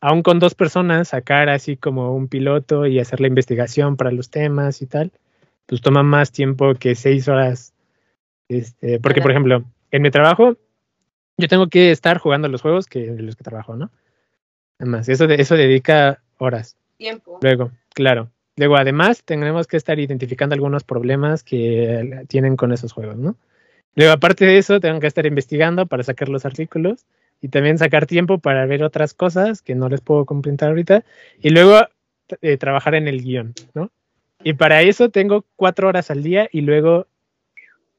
aún 0.00 0.22
con 0.22 0.40
dos 0.40 0.54
personas 0.54 1.08
sacar 1.08 1.48
así 1.48 1.76
como 1.76 2.14
un 2.14 2.28
piloto 2.28 2.86
y 2.86 2.98
hacer 2.98 3.20
la 3.20 3.28
investigación 3.28 3.96
para 3.96 4.10
los 4.10 4.28
temas 4.28 4.82
y 4.82 4.86
tal, 4.86 5.12
pues 5.66 5.80
toma 5.80 6.02
más 6.02 6.32
tiempo 6.32 6.74
que 6.74 6.94
seis 6.96 7.28
horas. 7.28 7.72
Este, 8.48 8.98
porque, 8.98 9.22
por 9.22 9.30
ejemplo, 9.30 9.64
en 9.92 10.02
mi 10.02 10.10
trabajo 10.10 10.58
yo 11.38 11.48
tengo 11.48 11.68
que 11.68 11.92
estar 11.92 12.18
jugando 12.18 12.48
los 12.48 12.60
juegos 12.60 12.86
que 12.86 13.06
los 13.06 13.36
que 13.36 13.44
trabajo, 13.44 13.76
¿no? 13.76 13.90
Además, 14.78 15.08
eso, 15.08 15.28
de, 15.28 15.36
eso 15.36 15.54
dedica 15.54 16.20
horas. 16.38 16.76
Tiempo. 16.98 17.38
Luego, 17.40 17.70
claro. 17.94 18.28
Luego, 18.56 18.76
además, 18.76 19.22
tenemos 19.24 19.68
que 19.68 19.76
estar 19.76 19.98
identificando 19.98 20.54
algunos 20.54 20.82
problemas 20.84 21.42
que 21.44 22.24
tienen 22.28 22.56
con 22.56 22.72
esos 22.72 22.92
juegos, 22.92 23.16
¿no? 23.16 23.36
Luego, 23.94 24.12
aparte 24.12 24.46
de 24.46 24.58
eso, 24.58 24.80
tengo 24.80 25.00
que 25.00 25.06
estar 25.06 25.26
investigando 25.26 25.86
para 25.86 26.02
sacar 26.02 26.28
los 26.28 26.46
artículos 26.46 27.04
y 27.40 27.48
también 27.48 27.76
sacar 27.76 28.06
tiempo 28.06 28.38
para 28.38 28.64
ver 28.66 28.82
otras 28.84 29.14
cosas 29.14 29.62
que 29.62 29.74
no 29.74 29.88
les 29.88 30.00
puedo 30.00 30.24
completar 30.24 30.70
ahorita. 30.70 31.04
Y 31.40 31.50
luego, 31.50 31.86
eh, 32.40 32.56
trabajar 32.56 32.94
en 32.94 33.08
el 33.08 33.22
guion, 33.22 33.52
¿no? 33.74 33.90
Y 34.42 34.54
para 34.54 34.82
eso 34.82 35.10
tengo 35.10 35.44
cuatro 35.56 35.88
horas 35.88 36.10
al 36.10 36.22
día 36.22 36.48
y 36.50 36.62
luego 36.62 37.06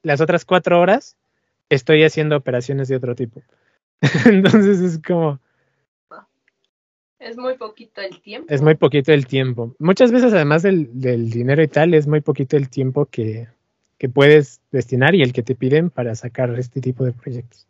las 0.02 0.20
otras 0.20 0.44
cuatro 0.44 0.80
horas 0.80 1.16
estoy 1.68 2.02
haciendo 2.02 2.36
operaciones 2.36 2.88
de 2.88 2.96
otro 2.96 3.14
tipo. 3.14 3.42
Entonces 4.26 4.80
es 4.80 4.98
como, 4.98 5.40
Es 7.18 7.36
muy 7.36 7.56
poquito 7.56 8.00
el 8.00 8.20
tiempo. 8.20 8.52
es 8.52 8.60
muy 8.60 8.74
poquito 8.74 9.12
el 9.12 9.26
tiempo. 9.26 9.74
Muchas 9.78 10.12
veces, 10.12 10.32
además 10.32 10.62
del, 10.62 10.88
del 11.00 11.30
dinero 11.30 11.62
y 11.62 11.68
tal, 11.68 11.94
es 11.94 12.06
muy 12.06 12.20
poquito 12.20 12.56
el 12.56 12.68
tiempo 12.68 13.06
que, 13.06 13.48
que 14.04 14.10
puedes 14.10 14.60
destinar 14.70 15.14
y 15.14 15.22
el 15.22 15.32
que 15.32 15.42
te 15.42 15.54
piden 15.54 15.88
para 15.88 16.14
sacar 16.14 16.50
este 16.58 16.82
tipo 16.82 17.04
de 17.06 17.12
proyectos. 17.12 17.66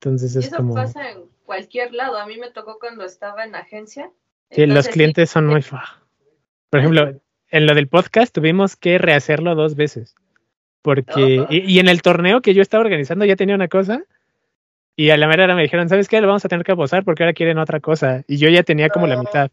Entonces 0.00 0.34
es 0.34 0.46
eso 0.46 0.56
como... 0.56 0.74
pasa 0.74 1.12
en 1.12 1.26
cualquier 1.44 1.94
lado. 1.94 2.18
A 2.18 2.26
mí 2.26 2.38
me 2.38 2.50
tocó 2.50 2.80
cuando 2.80 3.04
estaba 3.04 3.44
en 3.44 3.54
agencia. 3.54 4.10
Sí, 4.50 4.66
los 4.66 4.88
clientes 4.88 5.30
son 5.30 5.46
muy... 5.46 5.62
fa- 5.62 6.02
Por 6.70 6.80
ejemplo, 6.80 7.20
en 7.50 7.66
lo 7.66 7.74
del 7.76 7.86
podcast 7.86 8.34
tuvimos 8.34 8.74
que 8.74 8.98
rehacerlo 8.98 9.54
dos 9.54 9.76
veces. 9.76 10.16
Porque... 10.82 11.38
Oh. 11.38 11.46
Y, 11.48 11.58
y 11.72 11.78
en 11.78 11.86
el 11.86 12.02
torneo 12.02 12.42
que 12.42 12.52
yo 12.52 12.60
estaba 12.60 12.82
organizando 12.82 13.24
ya 13.24 13.36
tenía 13.36 13.54
una 13.54 13.68
cosa. 13.68 14.02
Y 14.96 15.10
a 15.10 15.16
la 15.16 15.28
mera 15.28 15.44
hora 15.44 15.54
me 15.54 15.62
dijeron, 15.62 15.88
¿sabes 15.88 16.08
qué? 16.08 16.20
Lo 16.20 16.26
vamos 16.26 16.44
a 16.44 16.48
tener 16.48 16.66
que 16.66 16.74
posar 16.74 17.04
porque 17.04 17.22
ahora 17.22 17.32
quieren 17.32 17.58
otra 17.58 17.78
cosa. 17.78 18.24
Y 18.26 18.38
yo 18.38 18.48
ya 18.48 18.64
tenía 18.64 18.88
como 18.88 19.06
la 19.06 19.14
No. 19.14 19.20
mitad. 19.22 19.52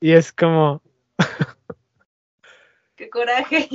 Y 0.00 0.12
es 0.12 0.32
como... 0.32 0.82
Qué 2.94 3.10
coraje. 3.10 3.68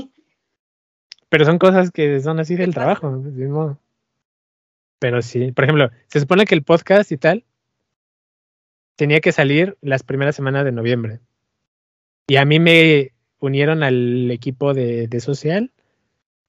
Pero 1.31 1.45
son 1.45 1.57
cosas 1.59 1.91
que 1.91 2.19
son 2.19 2.41
así 2.41 2.55
del 2.55 2.73
trabajo. 2.73 3.09
de 3.17 3.47
modo. 3.47 3.79
Pero 4.99 5.21
sí, 5.21 5.53
por 5.53 5.63
ejemplo, 5.63 5.89
se 6.07 6.19
supone 6.19 6.43
que 6.43 6.53
el 6.55 6.63
podcast 6.63 7.09
y 7.13 7.17
tal 7.17 7.45
tenía 8.97 9.21
que 9.21 9.31
salir 9.31 9.77
las 9.81 10.03
primeras 10.03 10.35
semanas 10.35 10.65
de 10.65 10.73
noviembre. 10.73 11.21
Y 12.27 12.35
a 12.35 12.43
mí 12.43 12.59
me 12.59 13.13
unieron 13.39 13.81
al 13.81 14.29
equipo 14.29 14.73
de, 14.73 15.07
de 15.07 15.19
social 15.21 15.71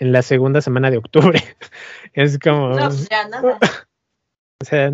en 0.01 0.11
la 0.11 0.23
segunda 0.23 0.61
semana 0.61 0.91
de 0.91 0.99
octubre. 0.99 1.41
es 2.13 2.41
como, 2.41 2.71
No, 2.71 2.87
pues 2.89 3.09
ya 3.09 3.29
nada. 3.29 3.59
o 4.61 4.65
sea, 4.65 4.93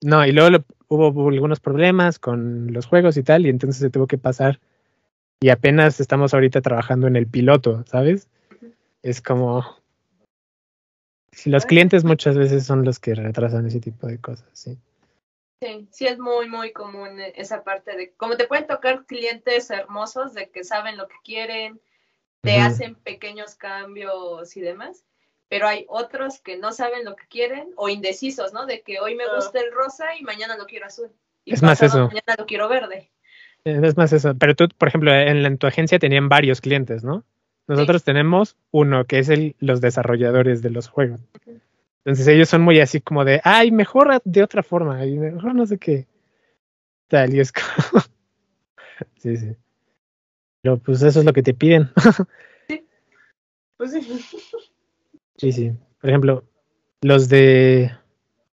no, 0.00 0.26
y 0.26 0.32
luego 0.32 0.48
lo- 0.50 0.64
hubo 0.88 1.28
algunos 1.28 1.60
problemas 1.60 2.18
con 2.18 2.72
los 2.72 2.86
juegos 2.86 3.18
y 3.18 3.22
tal, 3.22 3.44
y 3.44 3.50
entonces 3.50 3.80
se 3.82 3.90
tuvo 3.90 4.06
que 4.06 4.16
pasar. 4.18 4.60
Y 5.42 5.50
apenas 5.50 6.00
estamos 6.00 6.32
ahorita 6.32 6.62
trabajando 6.62 7.06
en 7.06 7.16
el 7.16 7.26
piloto, 7.26 7.84
¿sabes? 7.86 8.28
Es 9.02 9.20
como. 9.22 9.64
Los 11.44 11.64
clientes 11.64 12.04
muchas 12.04 12.36
veces 12.36 12.66
son 12.66 12.84
los 12.84 12.98
que 12.98 13.14
retrasan 13.14 13.66
ese 13.66 13.80
tipo 13.80 14.06
de 14.06 14.20
cosas, 14.20 14.48
sí. 14.52 14.76
Sí, 15.62 15.88
sí 15.90 16.06
es 16.06 16.18
muy, 16.18 16.48
muy 16.48 16.72
común 16.72 17.20
e- 17.20 17.32
esa 17.36 17.62
parte 17.62 17.96
de, 17.96 18.12
como 18.14 18.36
te 18.36 18.46
pueden 18.46 18.66
tocar 18.66 19.04
clientes 19.06 19.70
hermosos 19.70 20.34
de 20.34 20.50
que 20.50 20.64
saben 20.64 20.96
lo 20.96 21.06
que 21.06 21.14
quieren, 21.22 21.80
te 22.42 22.58
hacen 22.58 22.94
pequeños 22.94 23.54
cambios 23.54 24.56
y 24.56 24.60
demás, 24.62 25.04
pero 25.48 25.68
hay 25.68 25.84
otros 25.88 26.40
que 26.40 26.56
no 26.56 26.72
saben 26.72 27.04
lo 27.04 27.14
que 27.14 27.26
quieren 27.28 27.72
o 27.76 27.88
indecisos, 27.88 28.52
¿no? 28.52 28.66
De 28.66 28.82
que 28.82 29.00
hoy 29.00 29.14
me 29.14 29.24
Ah. 29.24 29.36
gusta 29.36 29.60
el 29.60 29.70
rosa 29.72 30.16
y 30.18 30.22
mañana 30.22 30.56
lo 30.56 30.66
quiero 30.66 30.86
azul. 30.86 31.12
Y 31.44 31.52
Es 31.54 31.62
más 31.62 31.82
eso. 31.82 32.06
Mañana 32.08 32.34
lo 32.38 32.46
quiero 32.46 32.68
verde. 32.68 33.10
Eh, 33.64 33.80
Es 33.82 33.96
más 33.96 34.12
eso. 34.12 34.34
Pero 34.36 34.56
tú, 34.56 34.68
por 34.78 34.88
ejemplo, 34.88 35.12
en, 35.14 35.42
la- 35.42 35.48
en 35.48 35.58
tu 35.58 35.66
agencia 35.66 35.98
tenían 35.98 36.28
varios 36.28 36.60
clientes, 36.62 37.04
¿no? 37.04 37.24
Nosotros 37.66 38.02
tenemos 38.04 38.56
uno, 38.72 39.04
que 39.04 39.18
es 39.20 39.28
el, 39.28 39.54
los 39.60 39.80
desarrolladores 39.80 40.60
de 40.62 40.70
los 40.70 40.88
juegos. 40.88 41.20
Entonces 42.04 42.26
ellos 42.28 42.48
son 42.48 42.62
muy 42.62 42.80
así 42.80 43.00
como 43.00 43.24
de, 43.24 43.40
ay, 43.44 43.70
mejor 43.70 44.20
de 44.24 44.42
otra 44.42 44.62
forma, 44.62 45.04
y 45.06 45.18
mejor 45.18 45.54
no 45.54 45.66
sé 45.66 45.78
qué. 45.78 46.06
Tal, 47.08 47.34
y 47.34 47.40
es 47.40 47.52
como... 47.52 47.64
sí, 49.18 49.36
sí. 49.36 49.56
Pero 50.62 50.78
pues 50.78 51.02
eso 51.02 51.20
es 51.20 51.24
lo 51.26 51.32
que 51.32 51.42
te 51.42 51.54
piden. 51.54 51.90
Pues 53.76 53.92
sí. 53.92 54.00
Sí, 55.38 55.52
sí. 55.52 55.72
Por 56.00 56.10
ejemplo, 56.10 56.44
los 57.00 57.30
de 57.30 57.90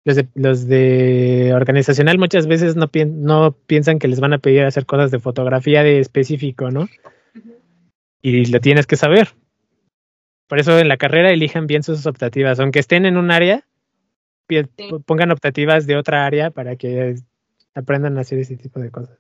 los 0.04 0.16
de, 0.18 0.28
los 0.36 0.68
de 0.68 1.52
organizacional 1.56 2.20
muchas 2.20 2.46
veces 2.46 2.76
no, 2.76 2.90
pien- 2.92 3.16
no 3.22 3.54
piensan 3.66 3.98
que 3.98 4.08
les 4.08 4.20
van 4.20 4.34
a 4.34 4.38
pedir 4.38 4.64
hacer 4.66 4.86
cosas 4.86 5.10
de 5.10 5.18
fotografía 5.20 5.82
de 5.82 6.00
específico, 6.00 6.70
¿no? 6.70 6.88
Y 8.26 8.46
lo 8.46 8.60
tienes 8.60 8.88
que 8.88 8.96
saber. 8.96 9.36
Por 10.48 10.58
eso 10.58 10.80
en 10.80 10.88
la 10.88 10.98
carrera 10.98 11.30
elijan 11.30 11.68
bien 11.68 11.84
sus 11.84 12.08
optativas, 12.08 12.60
aunque 12.60 12.80
estén 12.80 13.06
en 13.06 13.18
un 13.18 13.30
área, 13.30 13.68
pongan 15.06 15.30
optativas 15.30 15.86
de 15.86 15.96
otra 15.96 16.26
área 16.26 16.50
para 16.50 16.76
que 16.76 17.18
aprendan 17.76 18.18
a 18.18 18.22
hacer 18.22 18.40
ese 18.40 18.58
tipo 18.58 18.80
de 18.80 18.90
cosas. 18.90 19.20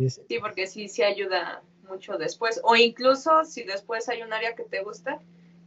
Sí, 0.00 0.40
porque 0.40 0.66
sí, 0.66 0.88
sí 0.88 1.04
ayuda 1.04 1.62
mucho 1.88 2.18
después. 2.18 2.60
O 2.64 2.74
incluso 2.74 3.44
si 3.44 3.62
después 3.62 4.08
hay 4.08 4.22
un 4.22 4.32
área 4.32 4.56
que 4.56 4.64
te 4.64 4.82
gusta, 4.82 5.20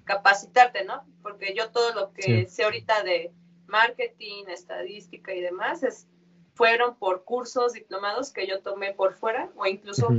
capacitarte, 0.04 0.84
¿no? 0.84 1.06
Porque 1.22 1.54
yo 1.56 1.72
todo 1.72 1.96
lo 1.96 2.12
que 2.12 2.50
sé 2.50 2.66
ahorita 2.66 3.04
de 3.04 3.32
marketing, 3.68 4.48
estadística 4.50 5.34
y 5.34 5.40
demás, 5.40 5.82
es, 5.84 6.10
fueron 6.56 6.98
por 6.98 7.24
cursos 7.24 7.72
diplomados 7.72 8.34
que 8.34 8.48
yo 8.48 8.60
tomé 8.60 8.92
por 8.92 9.14
fuera 9.14 9.50
o 9.56 9.66
incluso. 9.66 10.10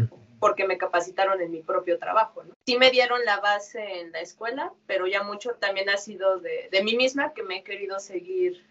Porque 0.45 0.67
me 0.67 0.77
capacitaron 0.77 1.41
en 1.41 1.51
mi 1.51 1.63
propio 1.63 1.99
trabajo, 1.99 2.45
¿no? 2.45 2.53
Sí 2.69 2.77
me 2.77 2.91
dieron 2.91 3.25
la 3.25 3.41
base 3.41 4.03
en 4.03 4.13
la 4.13 4.21
escuela, 4.21 4.75
pero 4.87 5.07
ya 5.07 5.23
mucho 5.23 5.53
también 5.59 5.89
ha 5.89 5.97
sido 5.97 6.39
de, 6.39 6.69
de 6.71 6.85
mí 6.85 6.97
misma 6.97 7.33
que 7.33 7.43
me 7.43 7.57
he 7.57 7.63
querido 7.63 7.99
seguir 7.99 8.63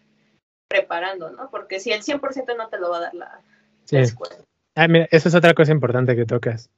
preparando, 0.68 1.30
¿no? 1.30 1.50
Porque 1.50 1.80
si 1.80 1.90
el 1.90 2.02
100% 2.02 2.56
no 2.56 2.68
te 2.68 2.78
lo 2.78 2.90
va 2.90 2.98
a 2.98 3.00
dar 3.00 3.14
la, 3.14 3.40
Sí. 3.86 3.96
la 3.96 4.02
escuela. 4.02 4.36
Ah, 4.76 4.86
mira, 4.86 5.08
eso 5.10 5.28
es 5.28 5.34
otra 5.34 5.52
cosa 5.52 5.72
importante 5.72 6.14
que 6.14 6.26
tocas. 6.26 6.70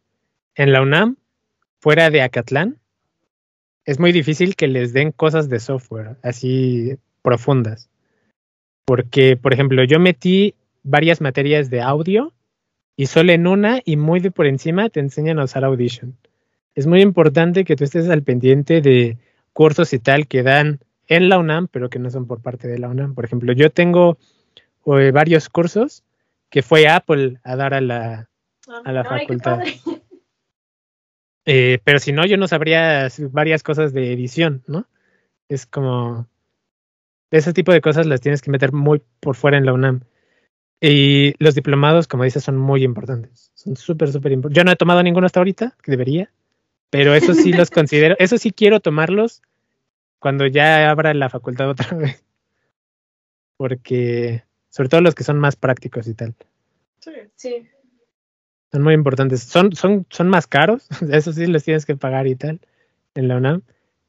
En 0.55 0.73
la 0.73 0.81
UNAM, 0.81 1.19
fuera 1.83 2.09
de 2.09 2.23
Acatlán, 2.23 2.81
es 3.85 4.01
muy 4.01 4.13
difícil 4.13 4.57
que 4.57 4.67
les 4.67 4.95
den 4.95 5.13
cosas 5.13 5.51
de 5.51 5.61
software 5.61 6.17
así 6.23 6.97
profundas. 7.21 7.91
Porque, 8.87 9.37
por 9.37 9.53
ejemplo, 9.53 9.85
yo 9.85 10.01
metí 10.01 10.55
varias 10.85 11.21
materias 11.21 11.69
de 11.69 11.83
audio 11.83 12.33
y 12.97 13.07
solo 13.07 13.33
en 13.33 13.47
una 13.47 13.81
y 13.85 13.97
muy 13.97 14.21
de 14.21 14.31
por 14.31 14.47
encima 14.47 14.89
te 14.89 15.01
enseñan 15.01 15.39
a 15.39 15.45
usar 15.45 15.65
Audition. 15.65 16.17
Es 16.75 16.87
muy 16.87 17.03
importante 17.03 17.65
que 17.65 17.77
tú 17.77 17.85
estés 17.85 18.09
al 18.09 18.23
pendiente 18.23 18.81
de 18.81 19.19
cursos 19.53 19.93
y 19.93 19.99
tal 19.99 20.27
que 20.27 20.43
dan 20.43 20.81
en 21.09 21.29
la 21.29 21.39
UNAM, 21.39 21.69
pero 21.69 21.89
que 21.89 21.99
no 21.99 22.11
son 22.11 22.27
por 22.27 22.43
parte 22.43 22.69
de 22.69 22.79
la 22.79 22.89
UNAM. 22.89 23.15
Por 23.15 23.25
ejemplo, 23.25 23.53
yo 23.53 23.71
tengo 23.71 24.19
eh, 24.87 25.11
varios 25.11 25.49
cursos 25.49 26.05
que 26.51 26.63
fue 26.63 26.89
Apple 26.89 27.39
a 27.45 27.57
dar 27.57 27.75
a 27.75 27.81
la, 27.81 28.29
a 28.85 28.93
la 28.93 29.01
Ay, 29.03 29.21
facultad. 29.21 29.61
Eh, 31.49 31.79
pero 31.85 32.01
si 32.01 32.11
no, 32.11 32.27
yo 32.27 32.37
no 32.37 32.49
sabría 32.49 33.07
varias 33.31 33.63
cosas 33.63 33.93
de 33.93 34.13
edición, 34.13 34.65
¿no? 34.67 34.89
Es 35.49 35.65
como... 35.65 36.27
Ese 37.31 37.53
tipo 37.53 37.71
de 37.71 37.81
cosas 37.81 38.05
las 38.05 38.21
tienes 38.21 38.43
que 38.43 38.51
meter 38.51 38.73
muy 38.73 39.01
por 39.21 39.37
fuera 39.37 39.57
en 39.57 39.65
la 39.65 39.73
UNAM. 39.73 40.01
Y 40.81 41.35
los 41.43 41.55
diplomados, 41.55 42.07
como 42.07 42.25
dices, 42.25 42.45
son 42.45 42.59
muy 42.59 42.85
importantes. 42.85 43.51
Son 43.55 43.77
súper, 43.77 44.13
súper 44.13 44.33
importantes. 44.33 44.57
Yo 44.57 44.65
no 44.65 44.73
he 44.73 44.77
tomado 44.77 45.03
ninguno 45.03 45.27
hasta 45.27 45.41
ahorita, 45.41 45.75
que 45.83 45.91
debería, 45.91 46.31
pero 46.91 47.15
eso 47.15 47.35
sí 47.35 47.53
los 47.53 47.71
considero, 47.73 48.17
eso 48.19 48.39
sí 48.39 48.53
quiero 48.53 48.81
tomarlos 48.81 49.43
cuando 50.19 50.47
ya 50.47 50.91
abra 50.91 51.15
la 51.15 51.31
facultad 51.31 51.71
otra 51.71 51.89
vez. 51.99 52.25
Porque, 53.57 54.45
sobre 54.69 54.89
todo 54.89 55.01
los 55.01 55.15
que 55.15 55.25
son 55.25 55.39
más 55.39 55.57
prácticos 55.57 56.07
y 56.09 56.15
tal. 56.15 56.35
Sí. 57.01 57.11
Sí, 57.37 57.69
Son 58.73 58.83
muy 58.83 58.95
importantes. 58.95 59.43
Son, 59.43 59.73
son, 59.75 60.07
son 60.11 60.29
más 60.29 60.47
caros, 60.47 60.89
eso 61.11 61.33
sí 61.33 61.47
los 61.47 61.65
tienes 61.65 61.87
que 61.87 61.97
pagar 61.97 62.27
y 62.27 62.37
tal 62.37 62.61
en 63.15 63.29
la 63.29 63.37
UNAM, 63.37 63.63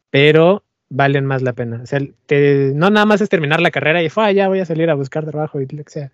pero 0.09 0.63
valen 0.89 1.25
más 1.25 1.41
la 1.41 1.53
pena. 1.53 1.81
O 1.83 1.85
sea, 1.85 1.99
te- 2.25 2.71
no 2.75 2.89
nada 2.89 3.05
más 3.05 3.21
es 3.21 3.29
terminar 3.29 3.61
la 3.61 3.71
carrera 3.71 4.03
y 4.03 4.09
fue, 4.09 4.25
"Ah, 4.25 4.31
ya 4.33 4.47
voy 4.49 4.59
a 4.59 4.65
salir 4.65 4.89
a 4.89 4.95
buscar 4.95 5.25
trabajo 5.25 5.61
y 5.61 5.67
lo 5.67 5.83
que 5.83 5.91
sea. 5.91 6.11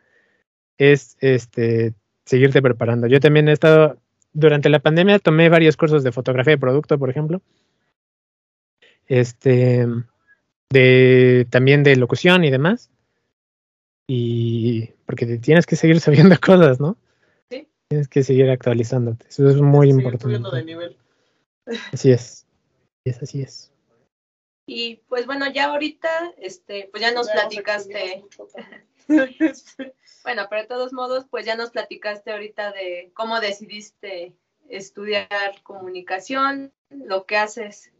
Es 0.78 1.18
este 1.22 1.94
seguirte 2.26 2.62
preparando. 2.62 3.08
Yo 3.08 3.20
también 3.20 3.48
he 3.48 3.52
estado, 3.52 3.98
durante 4.34 4.70
la 4.70 4.80
pandemia 4.80 5.20
tomé 5.20 5.50
varios 5.50 5.78
cursos 5.78 6.04
de 6.04 6.12
fotografía 6.12 6.54
de 6.54 6.58
producto, 6.60 6.98
por 6.98 7.10
ejemplo. 7.10 7.41
Este, 9.08 9.86
de 10.70 11.48
también 11.50 11.84
de 11.84 11.95
locución 11.95 12.44
y 12.44 12.52
demás. 12.52 12.90
Y 14.08 14.88
porque 15.06 15.26
te 15.26 15.38
tienes 15.38 15.66
que 15.66 15.76
seguir 15.76 16.00
sabiendo 16.02 16.38
cosas, 16.40 16.80
¿no? 16.80 16.98
Sí. 17.50 17.68
Tienes 17.90 18.08
que 18.08 18.24
seguir 18.24 18.50
actualizándote. 18.50 19.28
Eso 19.28 19.50
es 19.50 19.58
muy 19.58 19.90
importante. 19.90 20.24
subiendo 20.24 20.52
de 20.52 20.64
nivel. 20.64 20.98
Así 21.91 22.12
es. 22.12 22.45
Es 23.06 23.22
así 23.22 23.41
es. 23.41 23.72
y 24.66 25.02
pues 25.10 25.26
bueno, 25.26 25.52
ya 25.52 25.66
ahorita, 25.66 26.34
este, 26.38 26.88
pues 26.90 27.02
ya 27.02 27.12
nos 27.12 27.28
Ya 27.28 27.34
platicaste, 27.34 28.24
bueno, 30.24 30.48
pero 30.50 30.62
de 30.62 30.68
todos 30.68 30.94
modos, 30.94 31.26
pues 31.30 31.46
ya 31.46 31.56
nos 31.56 31.72
platicaste 31.72 32.32
ahorita 32.32 32.72
de 32.72 33.12
cómo 33.14 33.40
decidiste 33.40 34.34
estudiar 34.70 35.30
comunicación, 35.64 36.72
lo 36.90 37.26
que 37.26 37.38
haces 37.38 37.92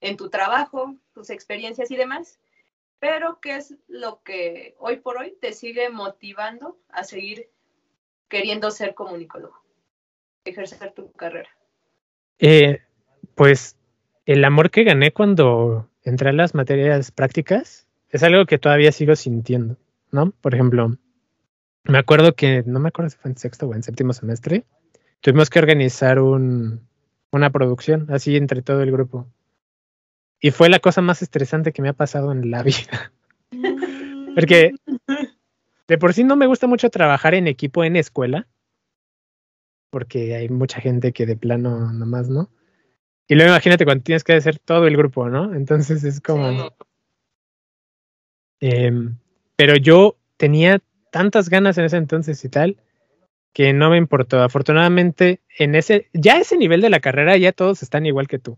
en 0.00 0.16
tu 0.16 0.30
trabajo, 0.30 0.96
tus 1.12 1.30
experiencias 1.30 1.90
y 1.90 1.96
demás, 1.96 2.38
pero 2.98 3.40
qué 3.40 3.56
es 3.56 3.74
lo 3.88 4.22
que 4.22 4.74
hoy 4.78 4.96
por 4.96 5.18
hoy 5.18 5.36
te 5.40 5.52
sigue 5.52 5.88
motivando 5.88 6.78
a 6.88 7.04
seguir 7.04 7.50
queriendo 8.28 8.70
ser 8.70 8.94
comunicólogo, 8.94 9.60
ejercer 10.44 10.92
tu 10.92 11.10
carrera. 11.12 11.50
Eh, 12.38 12.80
pues 13.34 13.76
el 14.26 14.44
amor 14.44 14.70
que 14.70 14.84
gané 14.84 15.12
cuando 15.12 15.88
entré 16.02 16.30
a 16.30 16.32
las 16.32 16.54
materias 16.54 17.10
prácticas 17.10 17.86
es 18.10 18.22
algo 18.22 18.46
que 18.46 18.58
todavía 18.58 18.92
sigo 18.92 19.16
sintiendo, 19.16 19.76
¿no? 20.12 20.32
Por 20.40 20.54
ejemplo, 20.54 20.96
me 21.84 21.98
acuerdo 21.98 22.34
que, 22.34 22.62
no 22.66 22.80
me 22.80 22.88
acuerdo 22.88 23.10
si 23.10 23.16
fue 23.16 23.30
en 23.30 23.36
sexto 23.36 23.66
o 23.66 23.74
en 23.74 23.82
séptimo 23.82 24.12
semestre, 24.12 24.64
tuvimos 25.20 25.50
que 25.50 25.58
organizar 25.58 26.20
un, 26.20 26.86
una 27.32 27.50
producción 27.50 28.06
así 28.10 28.36
entre 28.36 28.62
todo 28.62 28.82
el 28.82 28.90
grupo. 28.90 29.26
Y 30.40 30.50
fue 30.50 30.68
la 30.68 30.80
cosa 30.80 31.00
más 31.00 31.22
estresante 31.22 31.72
que 31.72 31.82
me 31.82 31.90
ha 31.90 31.94
pasado 31.94 32.32
en 32.32 32.50
la 32.50 32.62
vida. 32.62 33.12
Porque 34.34 34.74
de 35.88 35.98
por 35.98 36.14
sí 36.14 36.24
no 36.24 36.36
me 36.36 36.46
gusta 36.46 36.66
mucho 36.66 36.90
trabajar 36.90 37.34
en 37.34 37.48
equipo 37.48 37.84
en 37.84 37.96
escuela, 37.96 38.46
porque 39.90 40.36
hay 40.36 40.48
mucha 40.48 40.80
gente 40.80 41.12
que 41.12 41.26
de 41.26 41.36
plano 41.36 41.92
nomás 41.92 42.28
no. 42.28 42.50
Y 43.26 43.34
luego 43.34 43.50
imagínate 43.50 43.84
cuando 43.84 44.04
tienes 44.04 44.24
que 44.24 44.32
hacer 44.32 44.58
todo 44.58 44.86
el 44.86 44.96
grupo, 44.96 45.28
¿no? 45.28 45.54
Entonces 45.54 46.04
es 46.04 46.20
como... 46.20 46.50
Sí. 46.50 46.66
Em, 48.60 49.16
pero 49.60 49.76
yo 49.76 50.16
tenía 50.38 50.80
tantas 51.10 51.50
ganas 51.50 51.76
en 51.76 51.84
ese 51.84 51.98
entonces 51.98 52.42
y 52.46 52.48
tal 52.48 52.78
que 53.52 53.74
no 53.74 53.90
me 53.90 53.98
importó. 53.98 54.40
Afortunadamente, 54.40 55.42
en 55.58 55.74
ese, 55.74 56.08
ya 56.14 56.38
ese 56.38 56.56
nivel 56.56 56.80
de 56.80 56.88
la 56.88 57.00
carrera 57.00 57.36
ya 57.36 57.52
todos 57.52 57.82
están 57.82 58.06
igual 58.06 58.26
que 58.26 58.38
tú, 58.38 58.56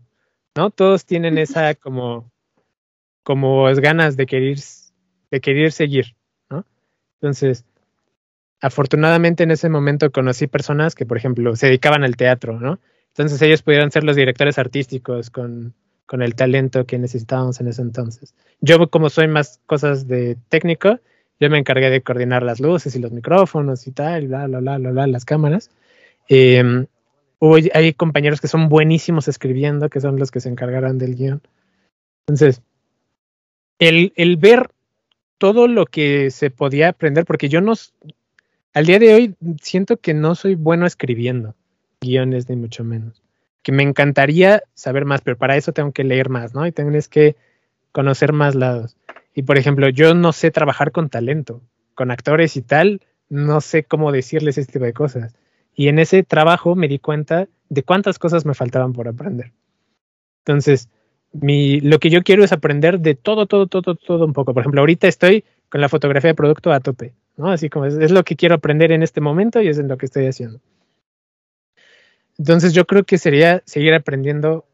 ¿no? 0.55 0.71
Todos 0.71 1.05
tienen 1.05 1.37
esa 1.37 1.75
como, 1.75 2.31
como 3.21 3.65
ganas 3.75 4.15
de 4.15 4.25
querer, 4.25 4.59
de 5.29 5.41
querer 5.41 5.73
seguir, 5.73 6.15
¿no? 6.49 6.65
Entonces, 7.15 7.65
afortunadamente 8.61 9.43
en 9.43 9.51
ese 9.51 9.67
momento 9.67 10.09
conocí 10.09 10.47
personas 10.47 10.95
que, 10.95 11.05
por 11.05 11.17
ejemplo, 11.17 11.53
se 11.57 11.65
dedicaban 11.65 12.05
al 12.05 12.15
teatro, 12.15 12.61
¿no? 12.61 12.79
Entonces 13.09 13.41
ellos 13.41 13.61
pudieron 13.61 13.91
ser 13.91 14.05
los 14.05 14.15
directores 14.15 14.57
artísticos 14.57 15.29
con, 15.29 15.73
con 16.05 16.21
el 16.21 16.35
talento 16.35 16.85
que 16.85 16.99
necesitábamos 16.99 17.59
en 17.61 17.67
ese 17.67 17.81
entonces. 17.81 18.33
Yo, 18.61 18.89
como 18.89 19.09
soy 19.09 19.27
más 19.27 19.59
cosas 19.65 20.07
de 20.07 20.37
técnico, 20.49 20.99
yo 21.39 21.49
me 21.49 21.57
encargué 21.57 21.89
de 21.89 22.01
coordinar 22.01 22.43
las 22.43 22.59
luces 22.59 22.95
y 22.95 22.99
los 22.99 23.11
micrófonos 23.11 23.87
y 23.87 23.91
tal, 23.91 24.27
bla, 24.27 24.47
bla, 24.47 24.59
bla, 24.59 24.77
bla, 24.77 24.91
bla 24.91 25.07
las 25.07 25.25
cámaras. 25.25 25.71
Eh, 26.29 26.85
hubo, 27.39 27.55
hay 27.73 27.93
compañeros 27.93 28.41
que 28.41 28.47
son 28.47 28.69
buenísimos 28.69 29.27
escribiendo, 29.27 29.89
que 29.89 30.01
son 30.01 30.17
los 30.19 30.31
que 30.31 30.39
se 30.39 30.49
encargarán 30.49 30.97
del 30.97 31.15
guion. 31.15 31.41
Entonces, 32.27 32.61
el, 33.79 34.13
el 34.15 34.37
ver 34.37 34.69
todo 35.37 35.67
lo 35.67 35.85
que 35.85 36.31
se 36.31 36.51
podía 36.51 36.89
aprender, 36.89 37.25
porque 37.25 37.49
yo 37.49 37.59
no, 37.59 37.73
al 38.73 38.85
día 38.85 38.99
de 38.99 39.13
hoy 39.13 39.35
siento 39.61 39.97
que 39.97 40.13
no 40.13 40.35
soy 40.35 40.55
bueno 40.55 40.85
escribiendo 40.85 41.55
guiones, 42.01 42.47
ni 42.49 42.55
mucho 42.55 42.83
menos. 42.83 43.22
Que 43.63 43.71
me 43.71 43.83
encantaría 43.83 44.61
saber 44.75 45.05
más, 45.05 45.21
pero 45.21 45.37
para 45.37 45.57
eso 45.57 45.71
tengo 45.71 45.91
que 45.91 46.03
leer 46.03 46.29
más, 46.29 46.53
¿no? 46.53 46.67
Y 46.67 46.71
tienes 46.71 47.07
que 47.07 47.35
conocer 47.91 48.33
más 48.33 48.55
lados. 48.55 48.97
Y 49.33 49.43
por 49.43 49.57
ejemplo, 49.57 49.89
yo 49.89 50.13
no 50.13 50.31
sé 50.33 50.51
trabajar 50.51 50.91
con 50.91 51.09
talento, 51.09 51.61
con 51.95 52.11
actores 52.11 52.55
y 52.57 52.61
tal, 52.61 53.01
no 53.29 53.61
sé 53.61 53.83
cómo 53.83 54.11
decirles 54.11 54.57
este 54.57 54.73
tipo 54.73 54.85
de 54.85 54.93
cosas. 54.93 55.35
Y 55.75 55.87
en 55.87 55.99
ese 55.99 56.23
trabajo 56.23 56.75
me 56.75 56.87
di 56.87 56.99
cuenta 56.99 57.47
de 57.69 57.83
cuántas 57.83 58.19
cosas 58.19 58.45
me 58.45 58.53
faltaban 58.53 58.93
por 58.93 59.07
aprender. 59.07 59.51
Entonces, 60.45 60.89
mi, 61.31 61.79
lo 61.79 61.99
que 61.99 62.09
yo 62.09 62.21
quiero 62.23 62.43
es 62.43 62.51
aprender 62.51 62.99
de 62.99 63.15
todo, 63.15 63.47
todo, 63.47 63.67
todo, 63.67 63.95
todo 63.95 64.25
un 64.25 64.33
poco. 64.33 64.53
Por 64.53 64.61
ejemplo, 64.61 64.81
ahorita 64.81 65.07
estoy 65.07 65.43
con 65.69 65.81
la 65.81 65.89
fotografía 65.89 66.29
de 66.29 66.35
producto 66.35 66.71
a 66.71 66.79
tope, 66.79 67.13
¿no? 67.37 67.49
Así 67.49 67.69
como 67.69 67.85
es, 67.85 67.95
es 67.95 68.11
lo 68.11 68.23
que 68.23 68.35
quiero 68.35 68.55
aprender 68.55 68.91
en 68.91 69.01
este 69.01 69.21
momento 69.21 69.61
y 69.61 69.67
es 69.67 69.79
en 69.79 69.87
lo 69.87 69.97
que 69.97 70.05
estoy 70.05 70.27
haciendo. 70.27 70.59
Entonces, 72.37 72.73
yo 72.73 72.85
creo 72.85 73.03
que 73.03 73.17
sería 73.17 73.61
seguir 73.65 73.93
aprendiendo 73.93 74.65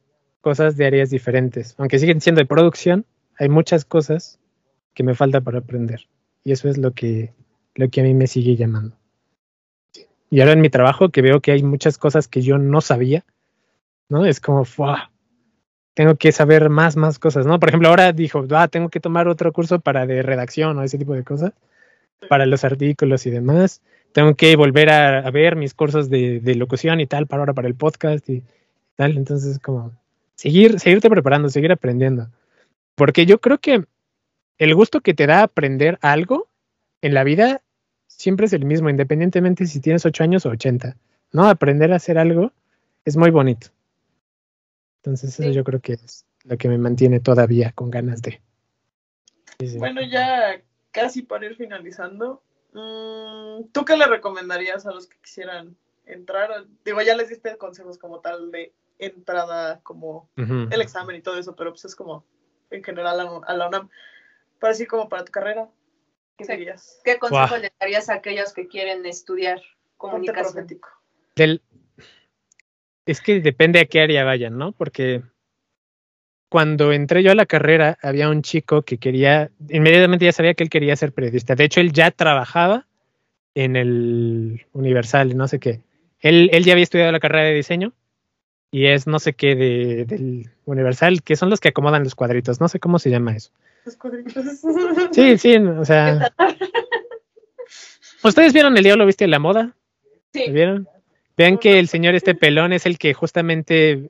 cosas 0.41 0.77
de 0.77 0.85
áreas 0.85 1.09
diferentes. 1.09 1.75
Aunque 1.77 1.99
siguen 1.99 2.21
siendo 2.21 2.39
de 2.39 2.45
producción, 2.45 3.05
hay 3.37 3.49
muchas 3.49 3.85
cosas 3.85 4.39
que 4.93 5.03
me 5.03 5.15
falta 5.15 5.41
para 5.41 5.59
aprender. 5.59 6.07
Y 6.43 6.51
eso 6.51 6.69
es 6.69 6.77
lo 6.77 6.93
que, 6.93 7.33
lo 7.75 7.89
que 7.89 8.01
a 8.01 8.03
mí 8.03 8.13
me 8.13 8.27
sigue 8.27 8.55
llamando. 8.55 8.95
Y 10.29 10.41
ahora 10.41 10.53
en 10.53 10.61
mi 10.61 10.69
trabajo, 10.69 11.09
que 11.09 11.21
veo 11.21 11.41
que 11.41 11.51
hay 11.51 11.63
muchas 11.63 11.97
cosas 11.97 12.27
que 12.27 12.41
yo 12.41 12.57
no 12.57 12.81
sabía, 12.81 13.25
¿no? 14.09 14.25
Es 14.25 14.39
como, 14.39 14.63
¡fua! 14.63 15.11
tengo 15.99 16.15
que 16.15 16.31
saber 16.31 16.69
más, 16.69 16.95
más 16.95 17.19
cosas, 17.19 17.45
¿no? 17.45 17.59
Por 17.59 17.67
ejemplo, 17.67 17.89
ahora 17.89 18.13
dijo, 18.13 18.45
ah, 18.51 18.69
tengo 18.69 18.87
que 18.87 19.01
tomar 19.01 19.27
otro 19.27 19.51
curso 19.51 19.81
para 19.81 20.05
de 20.05 20.21
redacción 20.21 20.77
o 20.77 20.83
ese 20.83 20.97
tipo 20.97 21.13
de 21.13 21.25
cosas, 21.25 21.51
para 22.29 22.45
los 22.45 22.63
artículos 22.63 23.25
y 23.25 23.31
demás. 23.31 23.81
Tengo 24.11 24.35
que 24.35 24.55
volver 24.55 24.89
a, 24.89 25.19
a 25.19 25.31
ver 25.31 25.55
mis 25.55 25.73
cursos 25.73 26.09
de, 26.09 26.39
de, 26.39 26.55
locución 26.55 26.99
y 26.99 27.07
tal, 27.07 27.27
para 27.27 27.41
ahora 27.41 27.53
para 27.53 27.67
el 27.67 27.75
podcast 27.75 28.27
y 28.29 28.43
tal. 28.95 29.17
Entonces, 29.17 29.59
como 29.59 29.93
seguir, 30.35 30.79
seguirte 30.79 31.09
preparando, 31.09 31.49
seguir 31.49 31.71
aprendiendo. 31.71 32.29
Porque 32.95 33.25
yo 33.25 33.39
creo 33.39 33.59
que 33.59 33.85
el 34.57 34.75
gusto 34.75 35.01
que 35.01 35.13
te 35.13 35.27
da 35.27 35.43
aprender 35.43 35.97
algo 36.01 36.47
en 37.01 37.13
la 37.13 37.23
vida 37.23 37.61
siempre 38.07 38.47
es 38.47 38.53
el 38.53 38.65
mismo, 38.65 38.89
independientemente 38.89 39.65
si 39.65 39.79
tienes 39.79 40.05
8 40.05 40.23
años 40.23 40.45
o 40.45 40.49
80. 40.49 40.97
¿No? 41.31 41.47
Aprender 41.47 41.93
a 41.93 41.97
hacer 41.97 42.17
algo 42.17 42.51
es 43.05 43.15
muy 43.15 43.29
bonito. 43.29 43.67
Entonces, 44.97 45.39
eso 45.39 45.51
yo 45.51 45.63
creo 45.63 45.79
que 45.79 45.93
es 45.93 46.25
lo 46.43 46.57
que 46.57 46.67
me 46.67 46.77
mantiene 46.77 47.19
todavía 47.19 47.71
con 47.71 47.89
ganas 47.89 48.21
de. 48.21 48.41
Sí, 49.59 49.77
bueno, 49.77 50.01
ya 50.01 50.61
casi 50.91 51.21
para 51.21 51.45
ir 51.45 51.55
finalizando, 51.55 52.41
¿tú 52.71 53.85
qué 53.85 53.97
le 53.97 54.05
recomendarías 54.07 54.85
a 54.85 54.91
los 54.91 55.07
que 55.07 55.17
quisieran 55.19 55.75
entrar? 56.05 56.65
Digo, 56.85 57.01
ya 57.01 57.15
les 57.15 57.29
diste 57.29 57.57
consejos 57.57 57.97
como 57.97 58.19
tal 58.19 58.51
de 58.51 58.73
entrada, 58.97 59.79
como 59.81 60.29
uh 60.37 60.41
-huh. 60.41 60.73
el 60.73 60.81
examen 60.81 61.15
y 61.15 61.21
todo 61.21 61.37
eso, 61.37 61.55
pero 61.55 61.71
pues 61.71 61.85
es 61.85 61.95
como 61.95 62.25
en 62.69 62.83
general 62.83 63.41
a 63.45 63.53
la 63.53 63.67
UNAM. 63.67 63.89
Pero 64.59 64.71
así 64.71 64.85
como 64.85 65.09
para 65.09 65.25
tu 65.25 65.31
carrera, 65.31 65.69
¿qué 66.37 66.45
sí. 66.45 66.51
dirías? 66.51 66.99
¿Qué 67.03 67.17
consejo 67.17 67.55
wow. 67.55 67.59
le 67.59 67.73
darías 67.79 68.09
a 68.09 68.15
aquellos 68.15 68.53
que 68.53 68.67
quieren 68.67 69.05
estudiar 69.05 69.61
comunicación? 69.97 70.67
Del, 71.35 71.61
es 73.05 73.21
que 73.21 73.39
depende 73.39 73.79
a 73.79 73.85
qué 73.85 74.01
área 74.01 74.23
vayan, 74.23 74.57
¿no? 74.57 74.73
Porque 74.73 75.23
cuando 76.49 76.91
entré 76.91 77.21
yo 77.23 77.31
a 77.31 77.35
la 77.35 77.45
carrera, 77.45 77.97
había 78.01 78.29
un 78.29 78.41
chico 78.41 78.81
que 78.81 78.97
quería, 78.97 79.51
inmediatamente 79.69 80.25
ya 80.25 80.31
sabía 80.31 80.55
que 80.55 80.63
él 80.63 80.69
quería 80.69 80.95
ser 80.95 81.13
periodista. 81.13 81.55
De 81.55 81.63
hecho, 81.63 81.79
él 81.79 81.93
ya 81.93 82.09
trabajaba 82.11 82.87
en 83.53 83.75
el 83.75 84.65
Universal, 84.73 85.37
no 85.37 85.47
sé 85.47 85.59
qué. 85.59 85.81
Él, 86.19 86.49
él 86.51 86.65
ya 86.65 86.73
había 86.73 86.83
estudiado 86.83 87.11
la 87.11 87.19
carrera 87.19 87.45
de 87.45 87.53
diseño 87.53 87.93
y 88.71 88.87
es 88.87 89.07
no 89.07 89.19
sé 89.19 89.33
qué 89.33 89.55
de, 89.55 90.05
del 90.05 90.49
Universal, 90.65 91.21
que 91.23 91.35
son 91.35 91.49
los 91.49 91.59
que 91.59 91.69
acomodan 91.69 92.03
los 92.03 92.15
cuadritos. 92.15 92.59
No 92.59 92.67
sé 92.67 92.79
cómo 92.79 92.99
se 92.99 93.09
llama 93.09 93.35
eso. 93.35 93.51
Los 93.85 93.95
cuadritos. 93.95 94.43
Sí, 95.11 95.37
sí, 95.37 95.55
o 95.57 95.85
sea. 95.85 96.33
¿Ustedes 98.23 98.53
vieron 98.53 98.75
el 98.75 98.83
diablo 98.83 99.05
viste 99.05 99.27
la 99.27 99.39
moda? 99.39 99.75
Sí. 100.33 100.47
¿Lo 100.47 100.53
vieron? 100.53 100.89
Vean 101.37 101.57
que 101.57 101.79
el 101.79 101.87
señor 101.87 102.15
este 102.15 102.35
pelón 102.35 102.73
es 102.73 102.85
el 102.85 102.97
que 102.97 103.13
justamente 103.13 104.09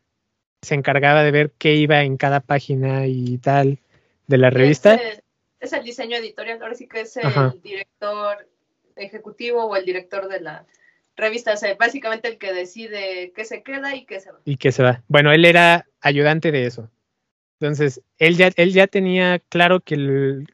se 0.62 0.76
encargaba 0.76 1.24
de 1.24 1.32
ver 1.32 1.52
qué 1.58 1.76
iba 1.76 2.04
en 2.04 2.18
cada 2.18 2.40
página 2.40 3.08
y 3.08 3.38
tal 3.38 3.80
de 4.28 4.38
la 4.38 4.50
revista. 4.50 4.96
Es 4.96 5.18
el, 5.18 5.24
es 5.60 5.74
el 5.74 5.84
diseño 5.84 6.18
editorial, 6.18 6.62
ahora 6.62 6.76
sí 6.76 6.88
que 6.88 7.02
es 7.02 7.18
el 7.18 7.26
Ajá. 7.26 7.54
director 7.64 8.48
ejecutivo 8.96 9.66
o 9.66 9.76
el 9.76 9.86
director 9.86 10.28
de 10.28 10.42
la 10.42 10.66
revista, 11.16 11.54
o 11.54 11.58
sea, 11.58 11.76
básicamente 11.76 12.28
el 12.28 12.38
que 12.38 12.54
decide 12.54 13.32
qué 13.36 13.46
se 13.46 13.62
queda 13.62 13.96
y 13.96 14.06
qué 14.06 14.20
se 14.20 14.32
va. 14.32 14.40
Y 14.46 14.58
qué 14.58 14.72
se 14.72 14.84
va. 14.84 15.04
Bueno, 15.08 15.32
él 15.32 15.46
era 15.46 15.86
ayudante 16.02 16.52
de 16.52 16.66
eso. 16.66 16.90
Entonces, 17.60 18.02
él 18.18 18.38
ya, 18.38 18.52
él 18.56 18.72
ya 18.72 18.88
tenía 18.88 19.40
claro 19.50 19.82
que, 19.82 19.96
el, 19.96 20.48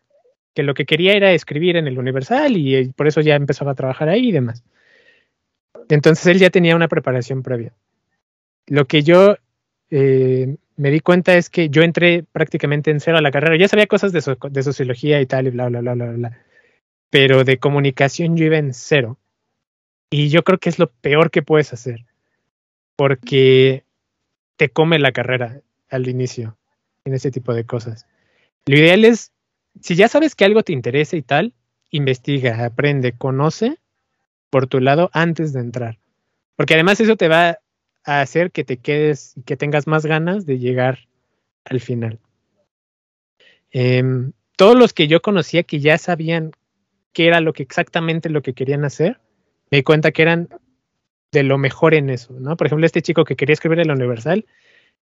que 0.55 0.63
lo 0.63 0.73
que 0.73 0.85
quería 0.85 1.13
era 1.13 1.33
escribir 1.33 1.75
en 1.77 1.87
el 1.87 1.99
Universal 1.99 2.57
y 2.57 2.89
por 2.89 3.07
eso 3.07 3.21
ya 3.21 3.35
empezaba 3.35 3.71
a 3.71 3.75
trabajar 3.75 4.09
ahí 4.09 4.29
y 4.29 4.31
demás. 4.31 4.63
Entonces 5.89 6.25
él 6.25 6.39
ya 6.39 6.49
tenía 6.49 6.75
una 6.75 6.87
preparación 6.87 7.43
previa. 7.43 7.73
Lo 8.65 8.85
que 8.85 9.03
yo 9.03 9.37
eh, 9.89 10.55
me 10.77 10.91
di 10.91 10.99
cuenta 10.99 11.35
es 11.35 11.49
que 11.49 11.69
yo 11.69 11.83
entré 11.83 12.23
prácticamente 12.23 12.91
en 12.91 12.99
cero 12.99 13.17
a 13.17 13.21
la 13.21 13.31
carrera. 13.31 13.57
Ya 13.57 13.67
sabía 13.67 13.87
cosas 13.87 14.11
de, 14.11 14.21
de 14.51 14.63
sociología 14.63 15.21
y 15.21 15.25
tal, 15.25 15.47
y 15.47 15.51
bla, 15.51 15.69
bla, 15.69 15.81
bla, 15.81 15.93
bla, 15.93 16.11
bla. 16.11 16.39
Pero 17.09 17.43
de 17.43 17.57
comunicación 17.57 18.35
yo 18.35 18.45
iba 18.45 18.57
en 18.57 18.73
cero. 18.73 19.17
Y 20.09 20.29
yo 20.29 20.43
creo 20.43 20.59
que 20.59 20.69
es 20.69 20.79
lo 20.79 20.91
peor 20.91 21.31
que 21.31 21.41
puedes 21.41 21.73
hacer. 21.73 22.05
Porque 22.95 23.83
te 24.57 24.69
come 24.69 24.99
la 24.99 25.11
carrera 25.11 25.61
al 25.89 26.07
inicio 26.07 26.57
en 27.05 27.13
ese 27.13 27.31
tipo 27.31 27.53
de 27.53 27.65
cosas. 27.65 28.07
Lo 28.65 28.77
ideal 28.77 29.05
es, 29.05 29.31
si 29.81 29.95
ya 29.95 30.07
sabes 30.07 30.35
que 30.35 30.45
algo 30.45 30.63
te 30.63 30.73
interesa 30.73 31.15
y 31.15 31.21
tal, 31.21 31.53
investiga, 31.91 32.65
aprende, 32.65 33.13
conoce 33.13 33.77
por 34.49 34.67
tu 34.67 34.79
lado 34.79 35.09
antes 35.13 35.53
de 35.53 35.59
entrar. 35.59 35.99
Porque 36.55 36.73
además 36.73 36.99
eso 36.99 37.15
te 37.15 37.27
va 37.27 37.59
a 38.05 38.21
hacer 38.21 38.51
que 38.51 38.63
te 38.63 38.77
quedes 38.77 39.35
que 39.45 39.57
tengas 39.57 39.87
más 39.87 40.05
ganas 40.05 40.45
de 40.45 40.59
llegar 40.59 40.99
al 41.65 41.79
final. 41.79 42.19
Eh, 43.71 44.03
todos 44.55 44.77
los 44.77 44.93
que 44.93 45.07
yo 45.07 45.21
conocía 45.21 45.63
que 45.63 45.79
ya 45.79 45.97
sabían 45.97 46.51
qué 47.11 47.27
era 47.27 47.41
lo 47.41 47.53
que 47.53 47.63
exactamente 47.63 48.29
lo 48.29 48.41
que 48.41 48.53
querían 48.53 48.85
hacer, 48.85 49.19
me 49.71 49.77
di 49.79 49.83
cuenta 49.83 50.11
que 50.11 50.21
eran 50.21 50.49
de 51.31 51.43
lo 51.43 51.57
mejor 51.57 51.93
en 51.93 52.09
eso, 52.09 52.33
¿no? 52.39 52.55
Por 52.55 52.67
ejemplo, 52.67 52.85
este 52.85 53.01
chico 53.01 53.25
que 53.25 53.35
quería 53.35 53.53
escribir 53.53 53.79
en 53.79 53.87
la 53.87 53.93
Universal, 53.93 54.45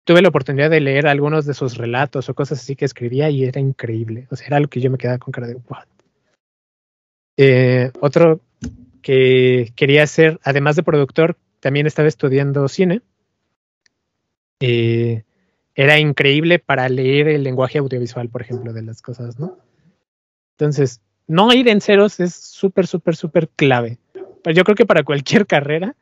tuve 0.03 0.21
la 0.21 0.29
oportunidad 0.29 0.69
de 0.69 0.81
leer 0.81 1.07
algunos 1.07 1.45
de 1.45 1.53
sus 1.53 1.77
relatos 1.77 2.29
o 2.29 2.33
cosas 2.33 2.59
así 2.59 2.75
que 2.75 2.85
escribía 2.85 3.29
y 3.29 3.43
era 3.43 3.59
increíble. 3.59 4.27
O 4.31 4.35
sea, 4.35 4.47
era 4.47 4.59
lo 4.59 4.67
que 4.67 4.81
yo 4.81 4.89
me 4.89 4.97
quedaba 4.97 5.19
con 5.19 5.31
cara 5.31 5.47
de 5.47 5.55
what. 5.55 5.85
Eh, 7.37 7.91
otro 7.99 8.41
que 9.01 9.71
quería 9.75 10.05
ser, 10.07 10.39
además 10.43 10.75
de 10.75 10.83
productor, 10.83 11.37
también 11.63 11.87
estaba 11.87 12.09
estudiando 12.09 12.67
cine. 12.67 13.01
Eh, 14.59 15.23
era 15.75 15.97
increíble 15.97 16.59
para 16.59 16.89
leer 16.89 17.29
el 17.29 17.43
lenguaje 17.43 17.77
audiovisual, 17.77 18.27
por 18.27 18.41
ejemplo, 18.41 18.73
de 18.73 18.83
las 18.83 19.01
cosas, 19.01 19.39
¿no? 19.39 19.57
Entonces, 20.57 20.99
no 21.25 21.53
ir 21.53 21.69
en 21.69 21.79
ceros 21.79 22.19
es 22.19 22.35
súper, 22.35 22.85
súper, 22.85 23.15
súper 23.15 23.47
clave. 23.47 23.97
Pero 24.43 24.53
yo 24.53 24.65
creo 24.65 24.75
que 24.75 24.85
para 24.85 25.03
cualquier 25.03 25.47
carrera, 25.47 25.95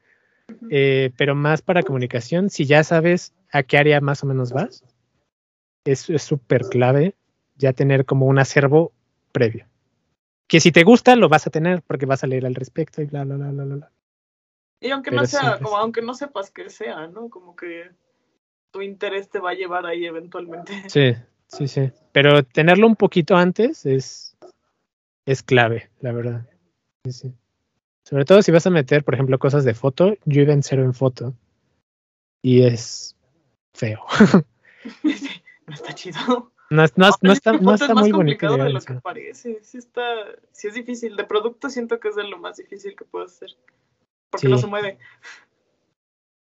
eh, 0.71 1.11
pero 1.15 1.35
más 1.35 1.61
para 1.61 1.83
comunicación, 1.83 2.49
si 2.49 2.65
ya 2.65 2.83
sabes 2.83 3.31
a 3.51 3.61
qué 3.61 3.77
área 3.77 4.01
más 4.01 4.23
o 4.23 4.25
menos 4.25 4.51
vas, 4.51 4.83
es 5.85 5.99
súper 5.99 6.63
clave 6.63 7.13
ya 7.55 7.71
tener 7.73 8.05
como 8.05 8.25
un 8.25 8.39
acervo 8.39 8.93
previo 9.31 9.67
que 10.51 10.59
si 10.59 10.73
te 10.73 10.83
gusta 10.83 11.15
lo 11.15 11.29
vas 11.29 11.47
a 11.47 11.49
tener 11.49 11.81
porque 11.81 12.05
vas 12.05 12.25
a 12.25 12.27
leer 12.27 12.45
al 12.45 12.55
respecto 12.55 13.01
y 13.01 13.05
bla 13.05 13.23
bla 13.23 13.37
bla 13.37 13.51
bla 13.51 13.63
bla. 13.63 13.91
Y 14.81 14.89
aunque 14.89 15.11
Pero 15.11 15.21
no 15.21 15.27
sea, 15.27 15.59
como 15.59 15.77
aunque 15.77 16.01
no 16.01 16.15
sepas 16.15 16.49
que 16.49 16.69
sea, 16.69 17.07
¿no? 17.07 17.29
Como 17.29 17.55
que 17.55 17.91
tu 18.71 18.81
interés 18.81 19.29
te 19.29 19.39
va 19.39 19.51
a 19.51 19.53
llevar 19.53 19.85
ahí 19.85 20.05
eventualmente. 20.05 20.89
Sí, 20.89 21.13
sí, 21.47 21.67
sí. 21.67 21.91
Pero 22.11 22.43
tenerlo 22.43 22.87
un 22.87 22.95
poquito 22.95 23.35
antes 23.37 23.85
es, 23.85 24.35
es 25.27 25.43
clave, 25.43 25.91
la 25.99 26.11
verdad. 26.11 26.49
Sí, 27.05 27.11
sí. 27.11 27.33
Sobre 28.03 28.25
todo 28.25 28.41
si 28.41 28.51
vas 28.51 28.65
a 28.65 28.71
meter, 28.71 29.03
por 29.03 29.13
ejemplo, 29.13 29.37
cosas 29.37 29.63
de 29.63 29.75
foto, 29.75 30.15
yo 30.25 30.41
iba 30.41 30.53
en 30.53 30.63
cero 30.63 30.83
en 30.83 30.95
foto. 30.95 31.35
Y 32.41 32.63
es 32.63 33.15
feo. 33.73 34.03
no 35.67 35.73
está 35.73 35.93
chido. 35.93 36.51
No, 36.71 36.85
no, 36.95 37.09
no 37.21 37.33
está, 37.33 37.51
no 37.51 37.73
está 37.75 37.93
muy 37.93 38.11
bonito. 38.11 38.57
De 38.57 38.69
lo 38.69 38.79
que 38.79 38.93
parece. 38.95 39.59
Sí, 39.61 39.77
está, 39.77 40.01
sí 40.53 40.69
es 40.69 40.73
difícil. 40.73 41.17
De 41.17 41.25
producto 41.25 41.69
siento 41.69 41.99
que 41.99 42.07
es 42.07 42.15
de 42.15 42.23
lo 42.23 42.39
más 42.39 42.57
difícil 42.57 42.95
que 42.95 43.05
puedo 43.05 43.25
hacer. 43.25 43.51
Porque 44.31 44.47
sí. 44.47 44.51
no 44.51 44.57
se 44.57 44.67
mueve. 44.67 44.97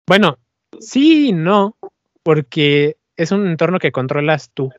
Bueno, 0.07 0.37
sí 0.79 1.29
y 1.29 1.31
no. 1.33 1.75
Porque 2.23 2.97
es 3.17 3.31
un 3.31 3.47
entorno 3.47 3.79
que 3.79 3.91
controlas 3.91 4.51
tú. 4.53 4.71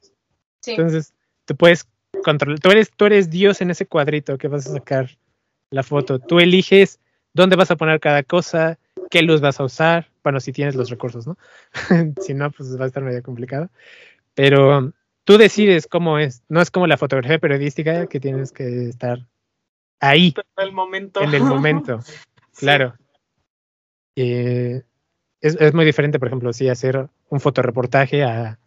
Sí. 0.63 0.73
Entonces, 0.73 1.13
tú 1.45 1.57
puedes 1.57 1.87
controlar. 2.25 2.61
Tú 2.61 2.71
eres, 2.71 2.91
tú 2.91 3.05
eres 3.05 3.31
Dios 3.31 3.61
en 3.61 3.71
ese 3.71 3.87
cuadrito 3.87 4.39
que 4.39 4.49
vas 4.49 4.67
a 4.67 4.73
sacar 4.73 5.11
la 5.71 5.83
foto. 5.83 6.19
Tú 6.19 6.41
eliges 6.41 7.01
dónde 7.35 7.57
vas 7.57 7.71
a 7.71 7.77
poner 7.77 8.01
cada 8.01 8.23
cosa, 8.23 8.79
qué 9.11 9.23
luz 9.23 9.41
vas 9.41 9.61
a 9.61 9.65
usar. 9.65 10.11
Bueno, 10.23 10.41
si 10.41 10.53
tienes 10.53 10.75
los 10.75 10.89
recursos, 10.89 11.27
¿no? 11.27 11.37
si 12.23 12.33
no, 12.33 12.51
pues 12.51 12.79
va 12.79 12.85
a 12.85 12.87
estar 12.87 13.03
medio 13.03 13.23
complicado. 13.23 13.69
Pero 14.35 14.93
tú 15.25 15.37
decides 15.37 15.87
cómo 15.87 16.19
es. 16.19 16.43
No 16.49 16.61
es 16.61 16.71
como 16.71 16.87
la 16.87 16.97
fotografía 16.97 17.39
periodística 17.39 18.07
que 18.07 18.21
tienes 18.21 18.53
que 18.53 18.89
estar 18.89 19.27
ahí. 20.01 20.35
En 20.57 20.65
el 20.65 20.73
momento. 20.73 21.21
En 21.21 21.35
el 21.35 21.43
momento. 21.43 22.01
Claro. 22.57 22.95
Eh, 24.17 24.83
es, 25.41 25.57
es, 25.61 25.75
muy 25.75 25.85
diferente, 25.85 26.19
por 26.19 26.29
ejemplo, 26.29 26.53
si 26.53 26.69
hacer 26.69 27.09
un 27.29 27.41
fotoreportaje 27.41 28.23
a, 28.23 28.51
a, 28.51 28.59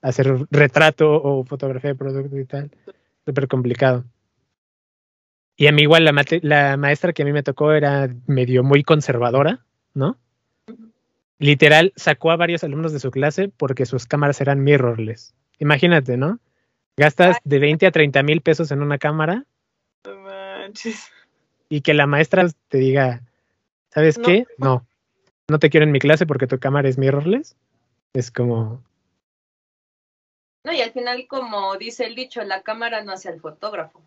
hacer 0.00 0.46
retrato 0.50 1.10
o 1.22 1.44
fotografía 1.44 1.90
de 1.90 1.96
producto 1.96 2.38
y 2.38 2.44
tal. 2.44 2.70
Súper 3.24 3.48
complicado. 3.48 4.04
Y 5.56 5.66
a 5.66 5.72
mí 5.72 5.82
igual 5.82 6.04
la, 6.04 6.24
la, 6.42 6.76
maestra 6.76 7.12
que 7.12 7.22
a 7.22 7.24
mí 7.24 7.32
me 7.32 7.42
tocó 7.42 7.72
era 7.72 8.08
medio 8.26 8.64
muy 8.64 8.82
conservadora, 8.82 9.64
¿no? 9.94 10.18
Literal, 11.38 11.92
sacó 11.96 12.30
a 12.30 12.36
varios 12.36 12.64
alumnos 12.64 12.92
de 12.92 13.00
su 13.00 13.10
clase 13.10 13.48
porque 13.48 13.86
sus 13.86 14.06
cámaras 14.06 14.40
eran 14.40 14.62
mirrorless. 14.62 15.34
Imagínate, 15.58 16.16
¿no? 16.16 16.40
Gastas 16.96 17.36
de 17.44 17.58
20 17.58 17.86
a 17.86 17.90
30 17.90 18.22
mil 18.22 18.40
pesos 18.42 18.70
en 18.70 18.82
una 18.82 18.98
cámara. 18.98 19.44
No 20.04 20.16
manches. 20.20 21.10
Y 21.68 21.80
que 21.80 21.94
la 21.94 22.06
maestra 22.06 22.48
te 22.68 22.78
diga, 22.78 23.22
¿sabes 23.92 24.18
no. 24.18 24.24
qué? 24.24 24.46
No, 24.58 24.86
no 25.48 25.58
te 25.58 25.70
quiero 25.70 25.84
en 25.84 25.92
mi 25.92 25.98
clase 25.98 26.26
porque 26.26 26.46
tu 26.46 26.58
cámara 26.58 26.88
es 26.88 26.98
mirrorless. 26.98 27.56
Es 28.14 28.30
como, 28.30 28.82
No, 30.64 30.72
y 30.72 30.80
al 30.80 30.92
final, 30.92 31.26
como 31.28 31.76
dice 31.76 32.06
el 32.06 32.14
dicho, 32.14 32.42
la 32.42 32.62
cámara 32.62 33.02
no 33.02 33.12
hace 33.12 33.28
al 33.28 33.40
fotógrafo. 33.40 34.02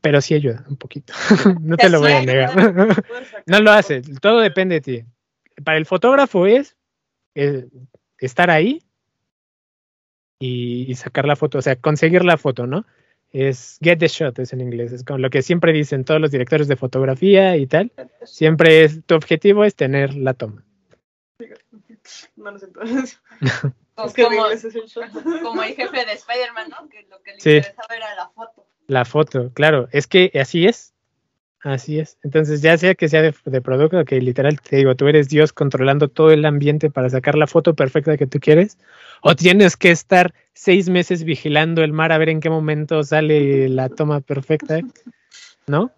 Pero 0.00 0.20
sí 0.20 0.34
ayuda 0.34 0.64
un 0.68 0.76
poquito. 0.76 1.12
no 1.60 1.76
te 1.76 1.90
lo 1.90 2.00
voy 2.00 2.12
a 2.12 2.22
negar. 2.22 2.74
No 3.46 3.60
lo 3.60 3.70
hace, 3.70 4.02
todo 4.20 4.40
depende 4.40 4.76
de 4.76 4.80
ti. 4.80 5.04
Para 5.64 5.78
el 5.78 5.86
fotógrafo 5.86 6.46
es 6.46 6.76
eh, 7.34 7.68
estar 8.18 8.50
ahí 8.50 8.82
y, 10.38 10.90
y 10.90 10.94
sacar 10.94 11.26
la 11.26 11.36
foto, 11.36 11.58
o 11.58 11.62
sea, 11.62 11.76
conseguir 11.76 12.24
la 12.24 12.38
foto, 12.38 12.66
¿no? 12.66 12.86
Es 13.32 13.78
get 13.80 13.98
the 13.98 14.08
shot, 14.08 14.38
es 14.40 14.52
en 14.52 14.60
inglés, 14.60 14.92
es 14.92 15.04
como 15.04 15.18
lo 15.18 15.30
que 15.30 15.42
siempre 15.42 15.72
dicen 15.72 16.04
todos 16.04 16.20
los 16.20 16.30
directores 16.32 16.66
de 16.66 16.76
fotografía 16.76 17.56
y 17.56 17.66
tal. 17.66 17.92
Siempre 18.24 18.82
es, 18.84 19.04
tu 19.06 19.14
objetivo 19.14 19.64
es 19.64 19.74
tener 19.76 20.14
la 20.14 20.34
toma. 20.34 20.64
No, 22.36 22.50
entonces. 22.50 23.20
Como, 23.96 24.14
como 25.42 25.62
el 25.62 25.74
jefe 25.74 26.06
de 26.06 26.12
Spider-Man, 26.14 26.70
¿no? 26.70 26.88
Que 26.88 27.02
lo 27.10 27.22
que 27.22 27.32
le 27.34 27.40
Sí. 27.40 27.56
interesaba 27.56 27.94
era 27.96 28.14
la 28.14 28.30
foto. 28.30 28.66
La 28.86 29.04
foto, 29.04 29.50
claro, 29.52 29.88
es 29.92 30.06
que 30.06 30.30
así 30.40 30.66
es. 30.66 30.94
Así 31.62 31.98
es. 31.98 32.16
Entonces, 32.22 32.62
ya 32.62 32.78
sea 32.78 32.94
que 32.94 33.10
sea 33.10 33.20
de, 33.20 33.34
de 33.44 33.60
producto, 33.60 34.02
que 34.06 34.18
literal 34.22 34.58
te 34.62 34.76
digo, 34.76 34.94
tú 34.94 35.06
eres 35.06 35.28
Dios 35.28 35.52
controlando 35.52 36.08
todo 36.08 36.30
el 36.30 36.46
ambiente 36.46 36.88
para 36.88 37.10
sacar 37.10 37.34
la 37.36 37.46
foto 37.46 37.74
perfecta 37.74 38.16
que 38.16 38.26
tú 38.26 38.40
quieres, 38.40 38.78
o 39.20 39.36
tienes 39.36 39.76
que 39.76 39.90
estar 39.90 40.32
seis 40.60 40.90
meses 40.90 41.24
vigilando 41.24 41.82
el 41.82 41.94
mar 41.94 42.12
a 42.12 42.18
ver 42.18 42.28
en 42.28 42.40
qué 42.40 42.50
momento 42.50 43.02
sale 43.02 43.70
la 43.70 43.88
toma 43.88 44.20
perfecta, 44.20 44.80
¿no? 45.66 45.90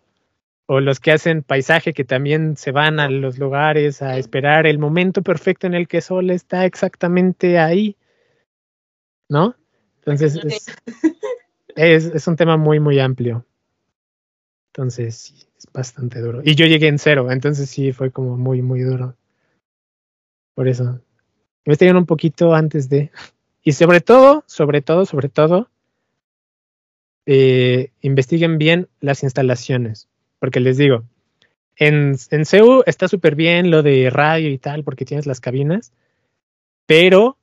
O 0.66 0.78
los 0.78 1.00
que 1.00 1.10
hacen 1.10 1.42
paisaje 1.42 1.92
que 1.92 2.04
también 2.04 2.56
se 2.56 2.70
van 2.70 3.00
a 3.00 3.10
los 3.10 3.40
lugares 3.40 4.02
a 4.02 4.18
esperar 4.18 4.68
el 4.68 4.78
momento 4.78 5.22
perfecto 5.22 5.66
en 5.66 5.74
el 5.74 5.88
que 5.88 6.00
Sol 6.00 6.30
está 6.30 6.64
exactamente 6.64 7.58
ahí, 7.58 7.96
¿no? 9.28 9.56
Entonces, 9.96 10.38
es, 10.44 10.66
es, 11.74 12.04
es 12.04 12.26
un 12.28 12.36
tema 12.36 12.56
muy, 12.56 12.78
muy 12.78 13.00
amplio. 13.00 13.44
Entonces, 14.68 15.16
sí, 15.16 15.34
es 15.58 15.66
bastante 15.72 16.20
duro. 16.20 16.40
Y 16.44 16.54
yo 16.54 16.66
llegué 16.66 16.86
en 16.86 17.00
cero, 17.00 17.32
entonces 17.32 17.68
sí, 17.68 17.90
fue 17.90 18.12
como 18.12 18.36
muy, 18.36 18.62
muy 18.62 18.82
duro. 18.82 19.16
Por 20.54 20.68
eso. 20.68 21.00
Investiguen 21.64 21.96
un 21.96 22.06
poquito 22.06 22.54
antes 22.54 22.88
de. 22.88 23.10
Y 23.62 23.72
sobre 23.72 24.00
todo, 24.00 24.44
sobre 24.46 24.82
todo, 24.82 25.06
sobre 25.06 25.28
todo, 25.28 25.68
eh, 27.26 27.90
investiguen 28.00 28.58
bien 28.58 28.88
las 29.00 29.22
instalaciones. 29.22 30.08
Porque 30.38 30.60
les 30.60 30.76
digo, 30.76 31.04
en, 31.76 32.16
en 32.30 32.44
CEU 32.44 32.82
está 32.86 33.06
súper 33.08 33.36
bien 33.36 33.70
lo 33.70 33.82
de 33.82 34.10
radio 34.10 34.50
y 34.50 34.58
tal, 34.58 34.82
porque 34.82 35.04
tienes 35.04 35.26
las 35.26 35.40
cabinas, 35.40 35.92
pero 36.86 37.38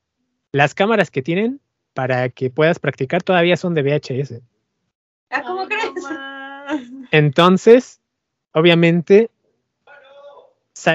las 0.51 0.73
cámaras 0.73 1.11
que 1.11 1.21
tienen 1.21 1.61
para 1.93 2.29
que 2.29 2.49
puedas 2.49 2.79
practicar 2.79 3.23
todavía 3.23 3.57
son 3.57 3.73
de 3.73 3.83
VHS. 3.83 4.41
Ah, 5.29 5.43
¿cómo 5.43 5.67
crees? 5.67 5.93
Entonces, 7.11 8.01
obviamente, 8.53 9.29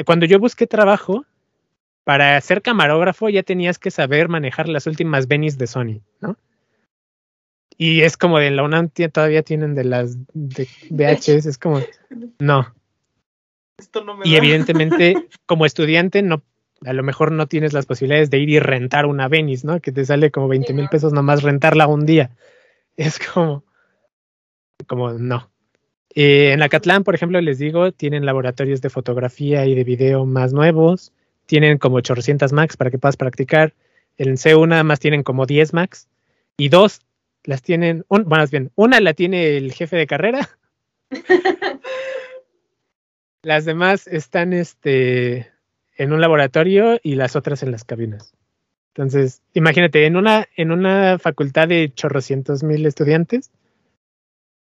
cuando 0.05 0.27
yo 0.27 0.39
busqué 0.39 0.67
trabajo, 0.67 1.25
para 2.05 2.41
ser 2.41 2.63
camarógrafo 2.63 3.29
ya 3.29 3.43
tenías 3.43 3.79
que 3.79 3.91
saber 3.91 4.29
manejar 4.29 4.69
las 4.69 4.87
últimas 4.87 5.27
Venis 5.27 5.59
de 5.59 5.67
Sony, 5.67 6.01
¿no? 6.21 6.37
Y 7.77 8.03
es 8.03 8.17
como 8.17 8.39
de 8.39 8.51
la 8.51 8.63
UNAM 8.63 8.91
todavía 8.91 9.43
tienen 9.43 9.75
de 9.75 9.85
las 9.85 10.17
de 10.33 10.69
VHS, 10.91 11.47
es 11.47 11.59
como, 11.59 11.81
no. 12.39 12.73
Esto 13.79 14.05
no 14.05 14.17
me 14.17 14.29
Y 14.29 14.33
da. 14.33 14.39
evidentemente, 14.39 15.17
como 15.47 15.67
estudiante, 15.67 16.23
no, 16.23 16.43
a 16.85 16.93
lo 16.93 17.03
mejor 17.03 17.33
no 17.33 17.49
tienes 17.49 17.73
las 17.73 17.87
posibilidades 17.87 18.31
de 18.31 18.39
ir 18.39 18.51
y 18.51 18.59
rentar 18.61 19.07
una 19.07 19.29
Venice, 19.29 19.67
¿no? 19.67 19.81
Que 19.81 19.91
te 19.91 20.05
sale 20.05 20.31
como 20.31 20.47
20 20.49 20.73
mil 20.73 20.85
no. 20.85 20.91
pesos 20.91 21.13
nomás 21.13 21.43
rentarla 21.43 21.87
un 21.89 22.07
día. 22.07 22.31
Es 22.97 23.19
como, 23.19 23.65
como 24.87 25.15
no. 25.15 25.51
Eh, 26.15 26.53
en 26.53 26.63
Acatlán, 26.63 27.03
por 27.03 27.17
ejemplo, 27.17 27.41
les 27.41 27.59
digo, 27.59 27.91
tienen 27.91 28.25
laboratorios 28.25 28.81
de 28.81 28.91
fotografía 28.91 29.67
y 29.67 29.75
de 29.75 29.83
video 29.83 30.27
más 30.27 30.53
nuevos. 30.53 31.13
Tienen 31.47 31.79
como 31.79 31.97
800 31.97 32.53
Max 32.53 32.77
para 32.77 32.91
que 32.91 32.99
puedas 32.99 33.16
practicar. 33.16 33.75
En 34.16 34.37
CEU 34.37 34.66
nada 34.66 34.85
más 34.85 35.01
tienen 35.01 35.23
como 35.23 35.47
10 35.47 35.75
Max. 35.75 36.09
Y 36.57 36.69
dos 36.69 37.01
las 37.45 37.62
tienen, 37.62 38.05
un, 38.09 38.25
bueno, 38.25 38.43
más 38.43 38.51
bien, 38.51 38.71
una 38.75 39.01
la 39.01 39.15
tiene 39.15 39.57
el 39.57 39.73
jefe 39.73 39.97
de 39.97 40.07
carrera. 40.07 40.49
las 43.43 43.65
demás 43.65 44.07
están 44.07 44.53
este, 44.53 45.51
en 45.97 46.12
un 46.12 46.21
laboratorio 46.21 46.99
y 47.03 47.16
las 47.16 47.37
otras 47.37 47.62
en 47.62 47.71
las 47.71 47.85
cabinas. 47.85 48.35
Entonces, 48.95 49.43
imagínate, 49.53 50.07
en 50.07 50.16
una, 50.16 50.47
en 50.57 50.71
una 50.71 51.19
facultad 51.19 51.69
de 51.69 51.93
chorrocientos 51.93 52.62
mil 52.62 52.87
estudiantes, 52.87 53.51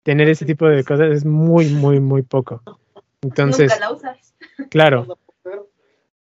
tener 0.04 0.30
ese 0.30 0.46
tipo 0.46 0.68
de 0.68 0.84
cosas 0.84 1.12
es 1.12 1.26
muy, 1.26 1.70
muy, 1.70 2.00
muy 2.00 2.22
poco. 2.22 2.62
Entonces, 3.22 3.72
Nunca 3.72 3.80
la 3.80 3.92
usas. 3.92 4.36
claro, 4.70 5.18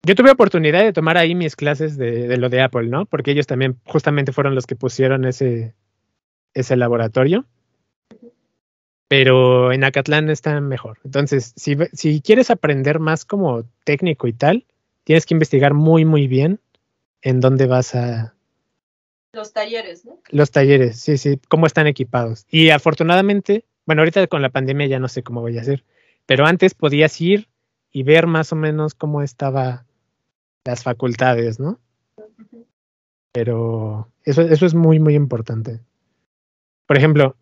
yo 0.06 0.16
tuve 0.16 0.32
oportunidad 0.32 0.84
de 0.84 0.94
tomar 0.94 1.18
ahí 1.18 1.34
mis 1.34 1.56
clases 1.56 1.98
de, 1.98 2.28
de 2.28 2.38
lo 2.38 2.50
de 2.50 2.62
Apple, 2.62 2.88
¿no? 2.88 3.06
Porque 3.06 3.32
ellos 3.32 3.48
también 3.48 3.80
justamente 3.86 4.34
fueron 4.34 4.54
los 4.54 4.68
que 4.68 4.76
pusieron 4.76 5.26
ese, 5.26 5.74
ese 6.54 6.76
laboratorio. 6.76 7.46
Pero 9.08 9.72
en 9.72 9.84
Acatlán 9.84 10.30
está 10.30 10.60
mejor. 10.60 11.00
Entonces, 11.06 11.54
si, 11.56 11.78
si 11.94 12.22
quieres 12.22 12.50
aprender 12.50 13.00
más 13.00 13.26
como 13.26 13.64
técnico 13.86 14.28
y 14.28 14.34
tal, 14.34 14.66
tienes 15.04 15.26
que 15.26 15.36
investigar 15.36 15.74
muy, 15.74 16.04
muy 16.04 16.28
bien 16.28 16.60
en 17.22 17.40
dónde 17.40 17.68
vas 17.68 17.96
a 17.96 18.34
Los 19.32 19.54
talleres, 19.54 20.06
¿no? 20.06 20.20
los 20.30 20.52
talleres, 20.52 21.00
sí, 21.00 21.18
sí, 21.18 21.40
cómo 21.48 21.66
están 21.66 21.88
equipados. 21.88 22.46
Y 22.50 22.72
afortunadamente, 22.72 23.66
bueno, 23.86 24.02
ahorita 24.02 24.28
con 24.28 24.42
la 24.42 24.50
pandemia 24.50 24.88
ya 24.88 25.00
no 25.00 25.08
sé 25.08 25.24
cómo 25.24 25.42
voy 25.42 25.58
a 25.58 25.62
hacer, 25.62 25.84
pero 26.26 26.46
antes 26.46 26.74
podías 26.74 27.20
ir 27.22 27.48
y 27.92 28.04
ver 28.04 28.28
más 28.28 28.52
o 28.52 28.56
menos 28.56 28.96
cómo 28.96 29.22
estaba 29.22 29.86
las 30.66 30.84
facultades, 30.84 31.60
¿no? 31.60 31.80
Pero 33.32 34.12
eso, 34.24 34.42
eso 34.42 34.66
es 34.66 34.74
muy, 34.74 35.00
muy 35.00 35.16
importante. 35.16 35.80
Por 36.88 36.98
ejemplo, 36.98 37.36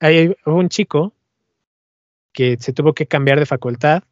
hay 0.00 0.34
un 0.46 0.68
chico 0.68 1.12
que 2.32 2.56
se 2.58 2.72
tuvo 2.72 2.94
que 2.94 3.06
cambiar 3.06 3.38
de 3.38 3.46
facultad 3.46 4.04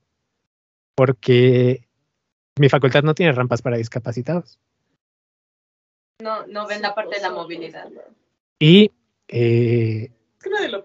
porque 0.94 1.86
mi 2.58 2.68
facultad 2.68 3.02
no 3.02 3.14
tiene 3.14 3.32
rampas 3.32 3.62
para 3.62 3.76
discapacitados. 3.76 4.58
No, 6.22 6.46
no 6.46 6.66
ven 6.66 6.82
la 6.82 6.94
parte 6.94 7.16
de 7.16 7.22
la 7.22 7.30
movilidad. 7.30 7.88
Y 8.58 8.90
eh, 9.28 10.10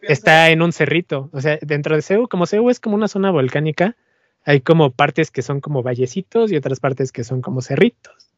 está 0.02 0.50
en 0.50 0.62
un 0.62 0.74
cerrito. 0.74 1.30
O 1.32 1.40
sea, 1.40 1.58
dentro 1.62 1.96
de 1.96 2.02
CEU, 2.02 2.28
como 2.28 2.46
CEU 2.46 2.70
es 2.70 2.80
como 2.80 2.96
una 2.96 3.08
zona 3.08 3.32
volcánica, 3.32 3.96
hay 4.44 4.62
como 4.62 4.92
partes 4.92 5.32
que 5.32 5.42
son 5.42 5.62
como 5.62 5.84
vallecitos 5.84 6.52
y 6.52 6.56
otras 6.56 6.80
partes 6.80 7.12
que 7.12 7.24
son 7.24 7.42
como 7.42 7.62
cerritos. 7.62 8.32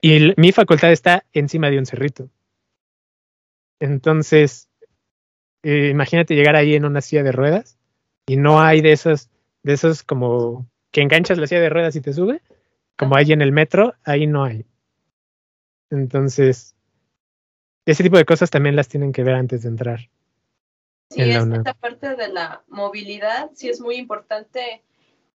Y 0.00 0.14
el- 0.14 0.34
mi 0.36 0.52
facultad 0.52 0.92
está 0.92 1.24
encima 1.32 1.70
de 1.70 1.78
un 1.78 1.86
cerrito. 1.86 2.28
Entonces, 3.80 4.68
eh, 5.62 5.88
imagínate 5.90 6.34
llegar 6.34 6.56
ahí 6.56 6.74
en 6.74 6.84
una 6.84 7.00
silla 7.00 7.22
de 7.22 7.32
ruedas 7.32 7.78
y 8.26 8.36
no 8.36 8.60
hay 8.60 8.80
de 8.80 8.92
esos, 8.92 9.30
de 9.62 9.74
esos 9.74 10.02
como 10.02 10.66
que 10.90 11.02
enganchas 11.02 11.38
la 11.38 11.46
silla 11.46 11.60
de 11.60 11.70
ruedas 11.70 11.96
y 11.96 12.00
te 12.00 12.12
sube, 12.12 12.42
como 12.96 13.16
hay 13.16 13.32
en 13.32 13.42
el 13.42 13.52
metro, 13.52 13.94
ahí 14.04 14.26
no 14.26 14.44
hay. 14.44 14.66
Entonces, 15.90 16.74
ese 17.86 18.02
tipo 18.02 18.16
de 18.16 18.24
cosas 18.24 18.50
también 18.50 18.76
las 18.76 18.88
tienen 18.88 19.12
que 19.12 19.24
ver 19.24 19.34
antes 19.34 19.62
de 19.62 19.68
entrar. 19.68 20.00
Sí, 21.10 21.20
en 21.20 21.52
esta 21.52 21.74
parte 21.74 22.16
de 22.16 22.28
la 22.28 22.62
movilidad 22.68 23.50
sí 23.54 23.68
es 23.68 23.80
muy 23.80 23.96
importante, 23.96 24.82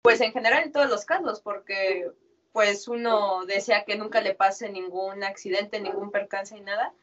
pues 0.08 0.22
en 0.22 0.32
general 0.32 0.64
en 0.64 0.72
todos 0.72 0.90
los 0.90 1.04
casos, 1.04 1.42
porque 1.42 2.10
pues 2.54 2.88
uno 2.88 3.46
desea 3.46 3.84
que 3.84 3.98
nunca 3.98 4.22
le 4.22 4.34
pase 4.34 4.70
ningún 4.70 5.22
accidente, 5.22 5.82
ningún 5.82 6.12
percance 6.12 6.56
y 6.56 6.62
nada. 6.62 6.94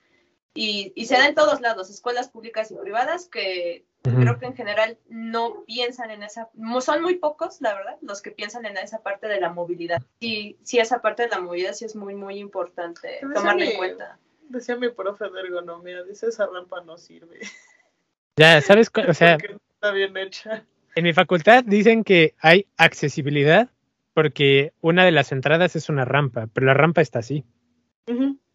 Y, 0.55 0.91
y 0.97 1.05
se 1.05 1.19
da 1.19 1.27
en 1.27 1.35
todos 1.35 1.61
lados, 1.61 1.91
escuelas 1.91 2.31
públicas 2.31 2.71
y 2.71 2.77
privadas, 2.77 3.29
que 3.29 3.85
Ujú. 4.07 4.21
creo 4.21 4.39
que 4.39 4.47
en 4.47 4.57
general 4.57 4.99
no 5.07 5.65
piensan 5.67 6.13
en 6.13 6.23
esa, 6.23 6.49
son 6.81 7.03
muy 7.03 7.17
pocos, 7.17 7.61
la 7.61 7.75
verdad, 7.75 7.99
los 8.01 8.23
que 8.23 8.31
piensan 8.31 8.65
en 8.65 8.79
esa 8.79 9.03
parte 9.03 9.29
de 9.29 9.39
la 9.39 9.51
movilidad. 9.51 10.03
Y 10.19 10.57
sí, 10.63 10.79
esa 10.79 11.03
parte 11.03 11.25
de 11.25 11.29
la 11.29 11.41
movilidad 11.41 11.75
sí 11.75 11.85
es 11.85 11.95
muy, 11.95 12.15
muy 12.15 12.39
importante 12.39 13.19
Pero 13.21 13.35
tomarla 13.35 13.67
en 13.67 13.77
cuenta. 13.77 14.19
Decía 14.49 14.77
mi 14.77 14.89
profe 14.89 15.29
de 15.29 15.41
ergonomía, 15.41 16.03
dice 16.05 16.29
esa 16.29 16.47
rampa 16.47 16.81
no 16.81 16.97
sirve. 16.97 17.41
Ya, 18.39 18.63
¿sabes? 18.63 18.89
cuál? 18.89 19.11
O 19.11 19.15
sea, 19.15 19.37
porque 19.39 19.59
está 19.75 19.91
bien 19.91 20.17
hecha. 20.17 20.65
En 20.97 21.05
mi 21.05 21.13
facultad 21.13 21.65
dicen 21.65 22.05
que 22.05 22.35
hay 22.41 22.67
accesibilidad 22.77 23.69
porque 24.13 24.73
una 24.81 25.05
de 25.05 25.13
las 25.13 25.33
entradas 25.33 25.75
es 25.77 25.89
una 25.89 26.05
rampa, 26.05 26.47
pero 26.53 26.67
la 26.67 26.75
rampa 26.75 27.01
está 27.01 27.19
así. 27.21 27.45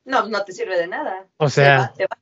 No, 0.05 0.27
no 0.27 0.43
te 0.45 0.51
sirve 0.53 0.77
de 0.79 0.87
nada. 0.87 1.27
O 1.37 1.45
Te 1.45 1.51
sea, 1.51 1.77
va- 1.79 1.93
te 1.93 2.03
va- 2.03 2.17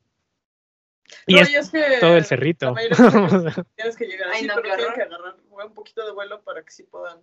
y 1.26 1.36
No, 1.36 1.42
es 1.42 1.50
y 1.52 1.56
es 1.56 1.70
que 1.70 1.84
todo 2.02 2.18
el 2.18 2.26
cerrito. 2.26 2.74
tienes 3.76 3.96
que 3.96 4.06
llegar 4.06 4.28
Ay, 4.30 4.40
así, 4.40 4.48
no, 4.48 4.56
pero 4.62 4.74
horror. 4.74 4.94
que 4.94 5.02
agarrar 5.04 5.36
un 5.68 5.74
poquito 5.74 6.06
de 6.06 6.12
vuelo 6.12 6.42
para 6.42 6.64
que 6.64 6.72
sí 6.72 6.84
puedan 6.84 7.20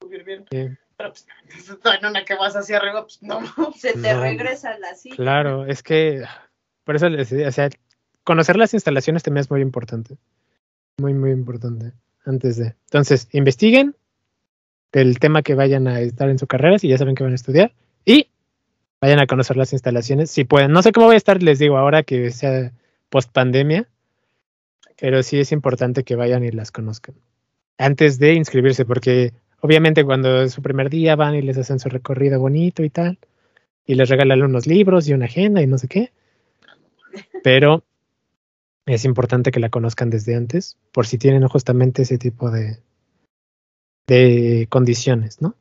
subir 0.00 0.24
bien. 0.24 0.46
Sí. 0.50 0.68
Pero 0.96 1.10
pues 1.10 1.26
en 2.00 2.06
una 2.06 2.24
que 2.24 2.34
vas 2.34 2.56
hacia 2.56 2.78
arriba, 2.78 3.02
pues 3.02 3.22
no. 3.22 3.40
Se 3.76 3.92
te 3.92 4.14
No. 4.14 4.20
regresa 4.20 4.76
la 4.78 4.94
silla. 4.94 5.16
Claro, 5.16 5.66
es 5.66 5.82
que 5.82 6.24
por 6.84 6.96
eso 6.96 7.08
les 7.08 7.30
decía, 7.30 7.48
o 7.48 7.52
sea, 7.52 7.68
conocer 8.24 8.56
las 8.56 8.74
instalaciones 8.74 9.22
también 9.22 9.42
es 9.42 9.50
muy 9.50 9.60
importante. 9.60 10.16
Muy, 10.98 11.12
muy 11.14 11.30
importante. 11.30 11.92
Antes 12.24 12.56
de. 12.56 12.74
Entonces, 12.86 13.28
investiguen 13.32 13.94
del 14.92 15.18
tema 15.18 15.42
que 15.42 15.54
vayan 15.54 15.88
a 15.88 16.00
estar 16.00 16.28
en 16.28 16.38
su 16.38 16.46
carrera, 16.46 16.78
si 16.78 16.88
ya 16.88 16.98
saben 16.98 17.14
que 17.14 17.24
van 17.24 17.32
a 17.32 17.36
estudiar, 17.36 17.72
y 18.04 18.28
vayan 19.00 19.18
a 19.20 19.26
conocer 19.26 19.56
las 19.56 19.72
instalaciones, 19.72 20.30
si 20.30 20.44
pueden. 20.44 20.72
No 20.72 20.82
sé 20.82 20.92
cómo 20.92 21.06
voy 21.06 21.14
a 21.14 21.18
estar, 21.18 21.42
les 21.42 21.58
digo, 21.58 21.76
ahora 21.76 22.02
que 22.02 22.30
sea 22.30 22.72
post 23.10 23.30
pandemia, 23.32 23.86
pero 24.98 25.22
sí 25.22 25.38
es 25.38 25.52
importante 25.52 26.04
que 26.04 26.16
vayan 26.16 26.44
y 26.44 26.50
las 26.50 26.70
conozcan. 26.70 27.14
Antes 27.76 28.18
de 28.18 28.34
inscribirse, 28.34 28.84
porque 28.84 29.32
obviamente 29.60 30.04
cuando 30.04 30.42
es 30.42 30.52
su 30.52 30.62
primer 30.62 30.90
día 30.90 31.16
van 31.16 31.34
y 31.34 31.42
les 31.42 31.58
hacen 31.58 31.80
su 31.80 31.88
recorrido 31.88 32.38
bonito 32.38 32.84
y 32.84 32.90
tal, 32.90 33.18
y 33.86 33.96
les 33.96 34.08
regalan 34.08 34.42
unos 34.42 34.66
libros 34.66 35.08
y 35.08 35.12
una 35.12 35.26
agenda 35.26 35.60
y 35.60 35.66
no 35.66 35.76
sé 35.78 35.88
qué. 35.88 36.12
Pero 37.42 37.84
es 38.86 39.04
importante 39.04 39.50
que 39.50 39.60
la 39.60 39.70
conozcan 39.70 40.10
desde 40.10 40.36
antes, 40.36 40.78
por 40.92 41.06
si 41.06 41.18
tienen 41.18 41.46
justamente 41.48 42.02
ese 42.02 42.18
tipo 42.18 42.50
de, 42.50 42.78
de 44.06 44.66
condiciones, 44.70 45.40
¿no? 45.40 45.54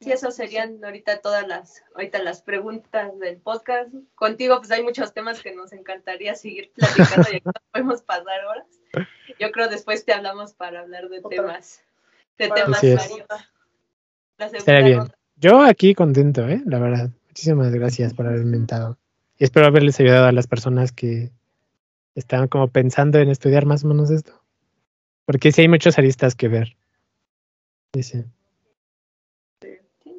Sí, 0.00 0.12
esas 0.12 0.36
serían 0.36 0.84
ahorita 0.84 1.20
todas 1.20 1.48
las, 1.48 1.82
ahorita 1.94 2.22
las 2.22 2.42
preguntas 2.42 3.18
del 3.18 3.38
podcast. 3.38 3.90
Contigo, 4.14 4.58
pues 4.58 4.70
hay 4.70 4.82
muchos 4.82 5.12
temas 5.14 5.42
que 5.42 5.54
nos 5.54 5.72
encantaría 5.72 6.34
seguir 6.34 6.70
platicando 6.74 7.28
y 7.32 7.36
aquí 7.36 7.42
no 7.46 7.52
podemos 7.72 8.02
pasar 8.02 8.44
horas. 8.44 8.66
Yo 9.40 9.50
creo 9.50 9.68
después 9.68 10.04
te 10.04 10.12
hablamos 10.12 10.52
para 10.52 10.80
hablar 10.80 11.08
de 11.08 11.18
Otra. 11.18 11.30
temas, 11.30 11.82
de 12.38 12.48
temas 12.50 12.82
varios. 12.82 13.26
La 14.38 14.48
segunda 14.48 14.58
Estaría 14.58 14.84
bien. 14.84 14.98
ronda. 14.98 15.18
Yo 15.36 15.62
aquí 15.62 15.94
contento, 15.94 16.46
¿eh? 16.46 16.62
La 16.66 16.78
verdad. 16.78 17.10
Muchísimas 17.28 17.72
gracias 17.72 18.14
por 18.14 18.26
haberme 18.26 18.56
invitado. 18.56 18.98
Y 19.38 19.44
espero 19.44 19.66
haberles 19.66 20.00
ayudado 20.00 20.26
a 20.26 20.32
las 20.32 20.46
personas 20.46 20.92
que 20.92 21.30
estaban 22.14 22.48
como 22.48 22.68
pensando 22.68 23.18
en 23.18 23.28
estudiar 23.28 23.66
más 23.66 23.84
o 23.84 23.88
menos 23.88 24.10
esto. 24.10 24.42
Porque 25.26 25.52
sí 25.52 25.62
hay 25.62 25.68
muchos 25.68 25.98
aristas 25.98 26.34
que 26.34 26.48
ver. 26.48 26.76
Sí, 27.94 28.02
sí. 28.02 28.24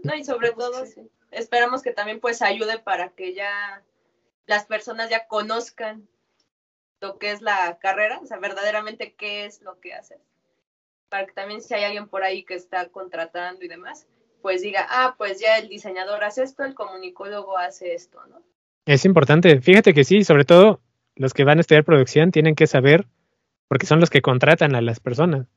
No, 0.04 0.16
y 0.16 0.24
sobre 0.24 0.52
todo, 0.52 0.84
esperamos 1.32 1.82
que 1.82 1.92
también 1.92 2.20
pues 2.20 2.42
ayude 2.42 2.80
para 2.80 3.10
que 3.10 3.34
ya 3.34 3.84
las 4.46 4.66
personas 4.66 5.10
ya 5.10 5.28
conozcan 5.28 6.08
lo 7.02 7.18
que 7.20 7.32
es 7.32 7.42
la 7.42 7.78
carrera, 7.80 8.20
o 8.20 8.26
sea, 8.26 8.38
verdaderamente 8.38 9.14
qué 9.14 9.46
es 9.46 9.62
lo 9.62 9.80
que 9.80 9.94
hace. 9.94 10.20
Para 11.10 11.26
que 11.26 11.34
también 11.34 11.62
si 11.62 11.74
hay 11.74 11.84
alguien 11.84 12.08
por 12.08 12.24
ahí 12.24 12.44
que 12.44 12.56
está 12.56 12.90
contratando 12.90 13.64
y 13.64 13.68
demás, 13.68 14.08
pues 14.42 14.62
diga, 14.62 14.86
ah, 14.90 15.16
pues 15.18 15.40
ya 15.40 15.58
el 15.58 15.68
diseñador 15.68 16.24
hace 16.24 16.44
esto, 16.44 16.64
el 16.64 16.76
comunicólogo 16.76 17.58
hace 17.58 17.94
esto, 17.94 18.26
¿no? 18.28 18.42
Es 18.88 19.04
importante. 19.04 19.60
Fíjate 19.60 19.94
que 19.94 20.06
sí, 20.06 20.24
sobre 20.24 20.46
todo 20.46 20.80
los 21.18 21.34
que 21.34 21.44
van 21.44 21.58
a 21.58 21.62
estudiar 21.62 21.84
producción 21.84 22.32
tienen 22.32 22.56
que 22.56 22.68
saber, 22.68 23.06
porque 23.68 23.86
son 23.86 24.00
los 24.00 24.10
que 24.10 24.22
contratan 24.22 24.76
a 24.76 24.82
las 24.82 25.02
personas. 25.02 25.48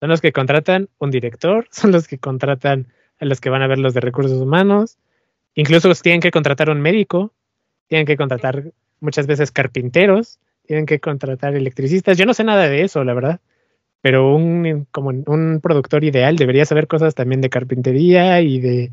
Son 0.00 0.08
los 0.08 0.20
que 0.20 0.32
contratan 0.32 0.88
un 0.98 1.12
director, 1.12 1.68
son 1.70 1.92
los 1.92 2.08
que 2.08 2.18
contratan 2.18 2.88
a 3.20 3.26
los 3.26 3.40
que 3.40 3.48
van 3.48 3.62
a 3.62 3.68
ver 3.68 3.78
los 3.78 3.94
de 3.94 4.00
recursos 4.00 4.42
humanos. 4.42 4.98
Incluso 5.54 5.94
tienen 6.02 6.20
que 6.20 6.32
contratar 6.32 6.68
un 6.68 6.80
médico, 6.80 7.32
tienen 7.86 8.06
que 8.06 8.16
contratar 8.16 8.72
muchas 8.98 9.28
veces 9.28 9.52
carpinteros, 9.52 10.40
tienen 10.66 10.84
que 10.84 10.98
contratar 10.98 11.54
electricistas. 11.54 12.18
Yo 12.18 12.26
no 12.26 12.34
sé 12.34 12.42
nada 12.42 12.68
de 12.68 12.82
eso, 12.82 13.04
la 13.04 13.14
verdad. 13.14 13.40
Pero 14.00 14.34
un, 14.34 14.88
como 14.90 15.10
un 15.10 15.60
productor 15.62 16.02
ideal 16.02 16.34
debería 16.34 16.64
saber 16.64 16.88
cosas 16.88 17.14
también 17.14 17.40
de 17.40 17.50
carpintería 17.50 18.40
y 18.40 18.58
de 18.58 18.90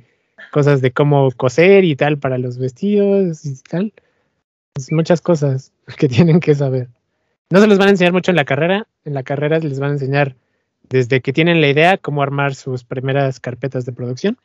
cosas 0.52 0.82
de 0.82 0.92
cómo 0.92 1.32
coser 1.32 1.84
y 1.84 1.96
tal 1.96 2.18
para 2.18 2.38
los 2.38 2.58
vestidos 2.58 3.46
y 3.46 3.56
tal. 3.64 3.94
Pues 4.74 4.92
muchas 4.92 5.22
cosas 5.22 5.74
que 5.98 6.08
tienen 6.08 6.40
que 6.40 6.56
saber. 6.56 6.90
No 7.50 7.62
se 7.62 7.68
los 7.68 7.78
van 7.78 7.88
a 7.88 7.92
enseñar 7.92 8.14
mucho 8.14 8.32
en 8.32 8.38
la 8.38 8.46
carrera. 8.46 8.88
En 9.06 9.14
la 9.14 9.24
carrera 9.24 9.60
les 9.60 9.80
van 9.80 9.92
a 9.92 9.94
enseñar 9.94 10.36
desde 10.90 11.22
que 11.22 11.34
tienen 11.34 11.62
la 11.62 11.70
idea 11.70 11.98
cómo 11.98 12.22
armar 12.22 12.56
sus 12.56 12.84
primeras 12.84 13.40
carpetas 13.40 13.86
de 13.86 13.92
producción 13.92 14.38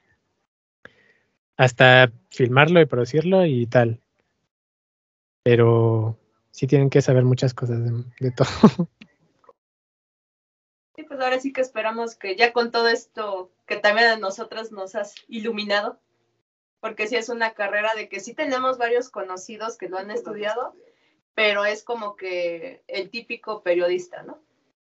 hasta 1.56 2.10
filmarlo 2.30 2.80
y 2.80 2.86
producirlo 2.86 3.46
y 3.46 3.66
tal. 3.66 4.00
Pero 5.44 6.18
sí 6.50 6.66
tienen 6.66 6.90
que 6.90 7.02
saber 7.02 7.24
muchas 7.24 7.54
cosas 7.54 7.84
de, 7.84 8.04
de 8.20 8.30
todo. 8.30 8.48
Sí, 10.94 11.04
pues 11.04 11.20
ahora 11.20 11.40
sí 11.40 11.54
que 11.54 11.62
esperamos 11.62 12.16
que 12.16 12.36
ya 12.36 12.52
con 12.52 12.70
todo 12.70 12.86
esto 12.86 13.50
que 13.72 13.80
también 13.80 14.08
a 14.08 14.16
nosotros 14.16 14.70
nos 14.70 14.94
has 14.94 15.14
iluminado, 15.28 15.98
porque 16.80 17.06
sí 17.06 17.16
es 17.16 17.30
una 17.30 17.54
carrera 17.54 17.94
de 17.94 18.10
que 18.10 18.20
sí 18.20 18.34
tenemos 18.34 18.76
varios 18.76 19.08
conocidos 19.08 19.78
que 19.78 19.88
lo 19.88 19.96
han 19.96 20.10
estudiado, 20.10 20.74
pero 21.34 21.64
es 21.64 21.82
como 21.82 22.14
que 22.14 22.82
el 22.86 23.08
típico 23.08 23.62
periodista, 23.62 24.24
¿no? 24.24 24.42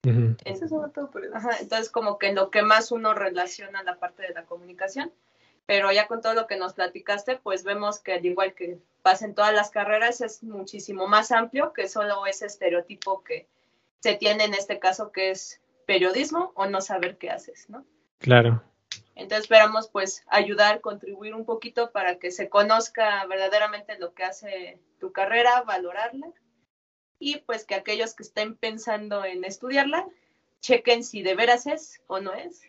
Ujú. 0.04 0.36
Ese 0.44 0.64
es 0.64 0.72
un 0.72 0.92
todo 0.92 1.08
por 1.10 1.24
eso. 1.24 1.36
Ajá, 1.36 1.56
entonces 1.60 1.88
como 1.88 2.18
que 2.18 2.26
en 2.28 2.34
lo 2.34 2.50
que 2.50 2.62
más 2.62 2.90
uno 2.90 3.14
relaciona 3.14 3.84
la 3.84 4.00
parte 4.00 4.24
de 4.24 4.34
la 4.34 4.44
comunicación, 4.44 5.12
pero 5.66 5.92
ya 5.92 6.08
con 6.08 6.20
todo 6.20 6.34
lo 6.34 6.48
que 6.48 6.56
nos 6.56 6.72
platicaste, 6.72 7.36
pues 7.36 7.62
vemos 7.62 8.00
que 8.00 8.14
al 8.14 8.26
igual 8.26 8.54
que 8.54 8.80
pasa 9.02 9.24
en 9.24 9.36
todas 9.36 9.54
las 9.54 9.70
carreras, 9.70 10.20
es 10.20 10.42
muchísimo 10.42 11.06
más 11.06 11.30
amplio 11.30 11.72
que 11.72 11.86
solo 11.86 12.26
ese 12.26 12.46
estereotipo 12.46 13.22
que 13.22 13.46
se 14.00 14.14
tiene 14.16 14.44
en 14.44 14.54
este 14.54 14.80
caso 14.80 15.12
que 15.12 15.30
es 15.30 15.60
periodismo 15.86 16.50
o 16.56 16.66
no 16.66 16.80
saber 16.80 17.18
qué 17.18 17.30
haces, 17.30 17.70
¿no? 17.70 17.86
Claro. 18.24 18.62
Entonces 19.16 19.44
esperamos 19.44 19.88
pues 19.88 20.24
ayudar, 20.28 20.80
contribuir 20.80 21.34
un 21.34 21.44
poquito 21.44 21.92
para 21.92 22.18
que 22.18 22.30
se 22.30 22.48
conozca 22.48 23.26
verdaderamente 23.26 23.98
lo 23.98 24.14
que 24.14 24.24
hace 24.24 24.80
tu 24.98 25.12
carrera, 25.12 25.60
valorarla 25.60 26.28
y 27.18 27.40
pues 27.40 27.66
que 27.66 27.74
aquellos 27.74 28.14
que 28.14 28.22
estén 28.22 28.56
pensando 28.56 29.26
en 29.26 29.44
estudiarla 29.44 30.08
chequen 30.62 31.04
si 31.04 31.22
de 31.22 31.34
veras 31.34 31.66
es 31.66 32.00
o 32.06 32.18
no 32.18 32.32
es 32.32 32.62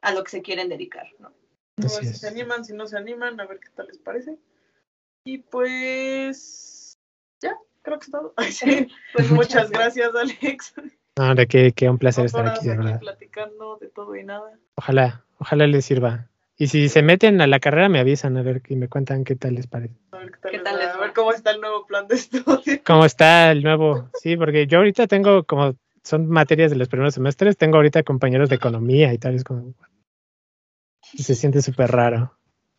a 0.00 0.14
lo 0.14 0.24
que 0.24 0.30
se 0.30 0.40
quieren 0.42 0.70
dedicar, 0.70 1.06
¿no? 1.18 1.28
A 1.28 1.88
ver 1.88 1.90
Así 1.98 2.06
si 2.06 2.12
es. 2.12 2.20
se 2.20 2.28
animan, 2.28 2.64
si 2.64 2.72
no 2.72 2.86
se 2.86 2.96
animan, 2.96 3.38
a 3.38 3.44
ver 3.44 3.60
qué 3.60 3.68
tal 3.68 3.88
les 3.88 3.98
parece. 3.98 4.38
Y 5.24 5.38
pues 5.38 6.98
ya, 7.42 7.54
creo 7.82 7.98
que 7.98 8.06
es 8.06 8.10
todo. 8.10 8.34
Pues 9.12 9.30
Muchas 9.30 9.70
gracias, 9.70 10.14
Alex. 10.14 10.74
Ahora 11.16 11.46
que, 11.46 11.72
que 11.72 11.88
un 11.88 11.98
placer 11.98 12.26
estar 12.26 12.46
aquí, 12.46 12.66
de 12.66 12.76
verdad. 12.76 13.00
platicando 13.00 13.78
de 13.80 13.88
todo 13.88 14.14
y 14.16 14.24
nada. 14.24 14.58
Ojalá, 14.74 15.24
ojalá 15.38 15.66
les 15.66 15.84
sirva. 15.84 16.28
Y 16.58 16.68
si 16.68 16.88
se 16.88 17.02
meten 17.02 17.40
a 17.40 17.46
la 17.46 17.58
carrera, 17.60 17.88
me 17.88 17.98
avisan 17.98 18.36
a 18.36 18.42
ver 18.42 18.62
y 18.68 18.76
me 18.76 18.88
cuentan 18.88 19.24
qué 19.24 19.36
tal 19.36 19.54
les 19.54 19.66
parece. 19.66 19.94
A 20.12 20.18
ver 20.18 20.30
qué 20.32 20.38
tal, 20.38 20.50
¿Qué 20.50 20.56
les 20.58 20.64
tal 20.64 20.78
les 20.78 20.88
a 20.88 20.98
ver 20.98 21.12
cómo 21.12 21.32
está 21.32 21.50
el 21.50 21.60
nuevo 21.60 21.86
plan 21.86 22.06
de 22.06 22.14
estudio. 22.16 22.80
¿Cómo 22.84 23.04
está 23.04 23.50
el 23.50 23.62
nuevo? 23.62 24.10
Sí, 24.14 24.36
porque 24.36 24.66
yo 24.66 24.78
ahorita 24.78 25.06
tengo 25.06 25.44
como, 25.44 25.74
son 26.02 26.28
materias 26.28 26.70
de 26.70 26.76
los 26.76 26.88
primeros 26.88 27.14
semestres, 27.14 27.56
tengo 27.56 27.76
ahorita 27.76 28.02
compañeros 28.02 28.48
de 28.48 28.56
economía 28.56 29.12
y 29.12 29.18
tal, 29.18 29.34
es 29.34 29.44
como, 29.44 29.74
y 31.12 31.22
se 31.22 31.34
siente 31.34 31.62
súper 31.62 31.90
raro. 31.90 32.32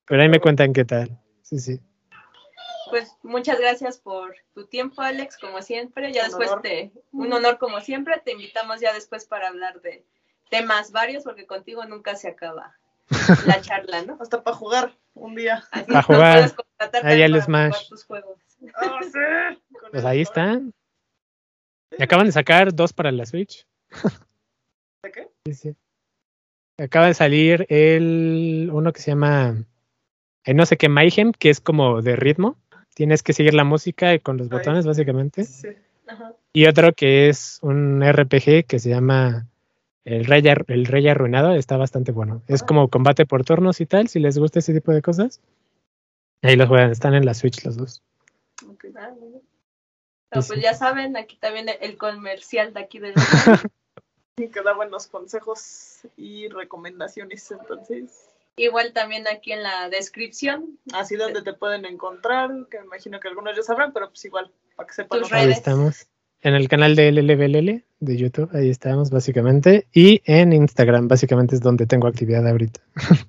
Pero 0.05 0.21
ahí 0.21 0.29
me 0.29 0.39
cuentan 0.39 0.73
qué 0.73 0.85
tal. 0.85 1.19
Sí, 1.41 1.59
sí. 1.59 1.79
Pues 2.89 3.15
muchas 3.23 3.59
gracias 3.59 3.97
por 3.97 4.35
tu 4.53 4.65
tiempo, 4.67 5.01
Alex, 5.01 5.37
como 5.37 5.61
siempre. 5.61 6.11
Ya 6.13 6.23
Un 6.23 6.27
después 6.29 6.49
honor. 6.51 6.61
te, 6.61 6.91
un 7.11 7.31
honor 7.33 7.57
como 7.57 7.79
siempre, 7.81 8.21
te 8.23 8.31
invitamos 8.33 8.79
ya 8.81 8.93
después 8.93 9.25
para 9.25 9.47
hablar 9.49 9.81
de 9.81 10.05
temas 10.49 10.91
varios, 10.91 11.23
porque 11.23 11.45
contigo 11.45 11.85
nunca 11.85 12.15
se 12.15 12.27
acaba 12.29 12.75
la 13.45 13.61
charla, 13.61 14.01
¿no? 14.03 14.17
Hasta 14.21 14.43
para 14.43 14.55
jugar 14.55 14.97
un 15.13 15.35
día. 15.35 15.63
Así 15.71 15.85
Pa' 15.91 15.93
nos 15.93 16.05
jugar. 16.05 16.33
puedes 16.37 16.53
contratar 16.53 17.05
Ahí 17.05 17.29
para 17.31 17.41
Smash. 17.43 17.71
jugar 17.73 17.87
tus 17.89 18.05
juegos. 18.05 18.39
Ah, 18.75 18.99
sí. 19.03 19.59
Con 19.79 19.91
Pues 19.91 20.03
el- 20.03 20.07
ahí 20.09 20.21
están. 20.21 20.73
Y 21.97 22.03
acaban 22.03 22.25
de 22.25 22.31
sacar 22.31 22.73
dos 22.73 22.93
para 22.93 23.11
la 23.11 23.25
Switch. 23.25 23.65
¿De 25.03 25.11
qué? 25.11 25.29
Sí, 25.45 25.53
sí. 25.53 25.75
Acaba 26.79 27.07
de 27.07 27.13
salir 27.13 27.65
el 27.69 28.69
uno 28.71 28.93
que 28.93 29.01
se 29.01 29.11
llama 29.11 29.55
eh, 30.43 30.53
no 30.53 30.65
sé 30.65 30.77
qué 30.77 30.89
Mayhem, 30.89 31.31
que 31.31 31.49
es 31.49 31.59
como 31.59 32.01
de 32.01 32.15
ritmo. 32.15 32.55
Tienes 32.97 33.21
que 33.21 33.33
seguir 33.33 33.53
la 33.53 33.63
música 33.63 34.15
y 34.15 34.19
con 34.19 34.37
los 34.37 34.47
Ay. 34.51 34.57
botones, 34.57 34.87
básicamente. 34.87 35.43
Sí. 35.43 35.67
Ajá. 36.07 36.33
Y 36.51 36.65
otro 36.65 36.93
que 36.93 37.29
es 37.29 37.59
un 37.61 38.01
RPG 38.03 38.65
que 38.65 38.79
se 38.79 38.89
llama 38.89 39.45
El 40.03 40.25
Rey, 40.25 40.41
el 40.65 40.85
Rey 40.87 41.07
Arruinado. 41.07 41.53
Está 41.53 41.77
bastante 41.77 42.11
bueno. 42.11 42.41
Es 42.47 42.63
como 42.63 42.87
combate 42.87 43.27
por 43.27 43.45
turnos 43.45 43.81
y 43.81 43.85
tal. 43.85 44.07
Si 44.07 44.17
les 44.17 44.39
gusta 44.39 44.57
ese 44.57 44.73
tipo 44.73 44.91
de 44.91 45.03
cosas. 45.03 45.41
Ahí 46.41 46.55
los 46.55 46.67
juegan. 46.67 46.89
Están 46.89 47.13
en 47.13 47.23
la 47.23 47.35
Switch 47.35 47.63
los 47.63 47.77
dos. 47.77 48.01
Ok. 48.67 48.85
Ah, 48.95 49.11
muy 49.11 49.29
bien. 49.29 49.43
No, 49.43 50.41
pues 50.41 50.47
sí. 50.47 50.59
ya 50.59 50.73
saben, 50.73 51.17
aquí 51.17 51.37
también 51.37 51.67
el 51.79 51.97
comercial 51.97 52.73
de 52.73 52.79
aquí 52.79 52.97
del 52.97 53.13
Que 54.37 54.61
da 54.65 54.73
buenos 54.73 55.05
consejos 55.05 55.99
y 56.17 56.47
recomendaciones, 56.47 57.51
entonces. 57.51 58.26
Igual 58.57 58.91
también 58.91 59.25
aquí 59.27 59.51
en 59.51 59.61
la 59.63 59.87
descripción, 59.89 60.79
Así 60.91 61.15
donde 61.15 61.43
te 61.43 61.53
pueden 61.53 61.85
encontrar, 61.85 62.49
que 62.71 62.79
me 62.79 62.85
imagino 62.85 63.19
que 63.19 63.27
algunos 63.27 63.55
ya 63.55 63.61
sabrán, 63.61 63.93
pero 63.93 64.09
pues 64.09 64.25
igual, 64.25 64.51
para 64.75 64.87
que 64.87 64.93
sepan. 64.95 65.19
Tus 65.21 65.31
Ahí 65.31 65.41
redes. 65.45 65.47
vez. 65.49 65.57
estamos. 65.57 66.07
en 66.41 66.55
el 66.55 66.67
canal 66.67 66.95
de 66.95 67.11
LLBLL 67.11 67.83
de 67.99 68.17
YouTube, 68.17 68.49
ahí 68.55 68.69
estamos 68.69 69.09
básicamente, 69.11 69.87
y 69.93 70.21
en 70.25 70.53
Instagram, 70.53 71.07
básicamente 71.07 71.55
es 71.55 71.61
donde 71.61 71.85
tengo 71.85 72.07
actividad 72.07 72.47
ahorita. 72.47 72.81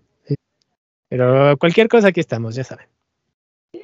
Pero 1.10 1.56
cualquier 1.58 1.88
cosa 1.88 2.08
aquí 2.08 2.20
estamos, 2.20 2.54
ya 2.54 2.64
saben. 2.64 2.86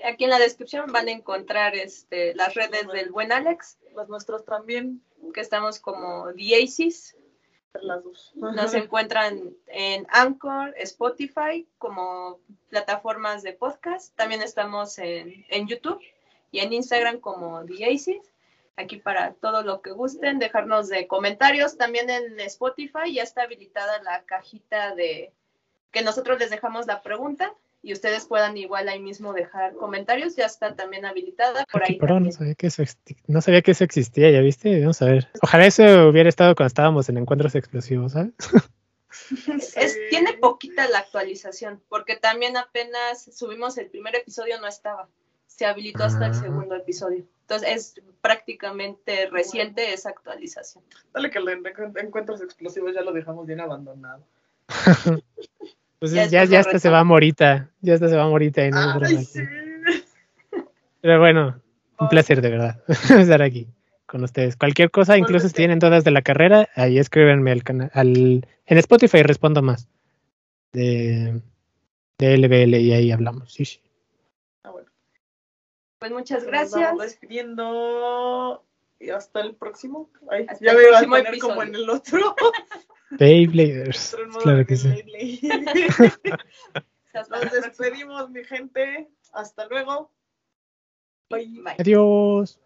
Aquí 0.04 0.24
en 0.24 0.30
la 0.30 0.38
descripción 0.38 0.92
van 0.92 1.08
a 1.08 1.12
encontrar 1.12 1.74
este, 1.74 2.34
las 2.34 2.54
redes 2.54 2.86
del 2.92 3.10
buen 3.10 3.32
Alex, 3.32 3.78
Las 3.94 4.08
nuestras 4.08 4.44
también. 4.44 5.02
que 5.32 5.40
estamos 5.40 5.78
como 5.78 6.32
Diasis. 6.32 7.16
Las 7.82 8.04
dos. 8.04 8.32
Nos 8.34 8.72
encuentran 8.74 9.54
en 9.66 10.06
Anchor, 10.10 10.74
Spotify, 10.78 11.66
como 11.78 12.38
plataformas 12.70 13.42
de 13.42 13.52
podcast. 13.52 14.14
También 14.16 14.42
estamos 14.42 14.98
en, 14.98 15.44
en 15.48 15.66
YouTube 15.66 16.00
y 16.50 16.60
en 16.60 16.72
Instagram 16.72 17.20
como 17.20 17.64
Diasis. 17.64 18.22
Aquí 18.76 18.96
para 18.96 19.34
todo 19.34 19.62
lo 19.62 19.82
que 19.82 19.90
gusten, 19.90 20.38
dejarnos 20.38 20.88
de 20.88 21.06
comentarios. 21.06 21.76
También 21.76 22.10
en 22.10 22.40
Spotify 22.40 23.12
ya 23.12 23.22
está 23.22 23.42
habilitada 23.42 24.02
la 24.02 24.22
cajita 24.22 24.94
de 24.94 25.32
que 25.90 26.02
nosotros 26.02 26.38
les 26.38 26.50
dejamos 26.50 26.86
la 26.86 27.02
pregunta 27.02 27.54
y 27.84 27.92
ustedes 27.92 28.24
puedan 28.24 28.56
igual 28.56 28.88
ahí 28.88 28.98
mismo 28.98 29.34
dejar 29.34 29.74
comentarios. 29.74 30.36
Ya 30.36 30.46
está 30.46 30.74
también 30.74 31.04
habilitada 31.04 31.66
por 31.70 31.84
ahí. 31.84 31.96
pro, 31.96 32.18
no 32.18 32.32
sabía 32.32 32.54
que 32.54 32.68
eso 32.68 32.82
no 33.26 33.42
sabía 33.42 33.60
que 33.60 33.72
eso 33.72 33.84
existía, 33.84 34.30
ya 34.30 34.40
viste, 34.40 34.80
vamos 34.80 35.02
a 35.02 35.06
ver. 35.06 35.28
Ojalá 35.42 35.66
eso 35.66 35.82
hubiera 36.08 36.30
estado 36.30 36.54
cuando 36.54 36.68
estábamos 36.68 37.08
en 37.10 37.18
encuentros 37.18 37.54
explosivos, 37.54 38.12
¿sabes? 38.12 38.32
Es, 39.76 39.96
tiene 40.10 40.32
poquita 40.34 40.88
la 40.88 40.98
actualización, 40.98 41.80
porque 41.88 42.16
también 42.16 42.56
apenas 42.56 43.30
subimos 43.32 43.78
el 43.78 43.86
primer 43.86 44.16
episodio, 44.16 44.60
no 44.60 44.66
estaba. 44.66 45.08
Se 45.46 45.66
habilitó 45.66 46.02
hasta 46.02 46.26
el 46.26 46.32
Ah. 46.32 46.34
segundo 46.34 46.74
episodio. 46.74 47.24
Entonces 47.42 47.68
es 47.68 48.02
prácticamente 48.20 49.28
reciente 49.30 49.92
esa 49.92 50.08
actualización. 50.08 50.82
Dale 51.12 51.30
que 51.30 51.38
el 51.38 51.48
encuentros 51.96 52.40
explosivos 52.40 52.92
ya 52.92 53.02
lo 53.02 53.12
dejamos 53.12 53.46
bien 53.46 53.60
abandonado. 53.60 54.26
Pues 56.04 56.12
Ya 56.30 56.44
ya, 56.44 56.60
hasta 56.60 56.78
se 56.78 56.90
va 56.90 57.02
Morita, 57.02 57.70
ya 57.80 57.94
hasta 57.94 58.10
se 58.10 58.16
va 58.16 58.28
Morita 58.28 58.66
y 58.66 58.70
no. 58.70 59.00
Ay, 59.02 59.24
sí. 59.24 59.40
Pero 61.00 61.18
bueno, 61.18 61.58
un 61.98 62.08
placer 62.10 62.42
de 62.42 62.50
verdad 62.50 62.78
estar 63.18 63.40
aquí 63.40 63.68
con 64.04 64.22
ustedes. 64.22 64.54
Cualquier 64.54 64.90
cosa, 64.90 65.16
incluso 65.16 65.48
si 65.48 65.54
tienen 65.54 65.78
dudas 65.78 66.04
de 66.04 66.10
la 66.10 66.20
carrera, 66.20 66.68
ahí 66.74 66.98
escríbenme 66.98 67.52
al 67.52 67.62
canal, 67.62 67.90
al, 67.94 68.46
en 68.66 68.78
Spotify 68.78 69.22
respondo 69.22 69.62
más 69.62 69.88
de, 70.74 71.40
de 72.18 72.36
LBL 72.36 72.74
y 72.74 72.92
ahí 72.92 73.10
hablamos. 73.10 73.50
Sí, 73.50 73.64
sí. 73.64 73.80
Ah, 74.62 74.72
bueno. 74.72 74.88
Pues 76.00 76.12
muchas 76.12 76.42
Nos 76.42 76.46
gracias. 76.48 76.82
vamos 76.82 77.02
despidiendo. 77.02 78.62
Y 79.00 79.08
hasta 79.08 79.40
el 79.40 79.54
próximo. 79.54 80.10
Ay, 80.30 80.44
Hasta 80.48 80.62
ya 80.66 80.72
el 80.72 80.76
me 80.76 80.82
iba 80.84 80.98
a 80.98 81.02
poner 81.02 81.26
episodio. 81.28 81.48
como 81.54 81.62
en 81.62 81.74
el 81.74 81.88
otro. 81.88 82.36
Beybladers. 83.18 84.16
Claro 84.42 84.66
que 84.66 84.76
sí. 84.76 84.88
Nos 87.30 87.52
despedimos, 87.52 88.30
mi 88.30 88.44
gente. 88.44 89.08
Hasta 89.32 89.66
luego. 89.66 90.10
Adiós. 91.78 92.60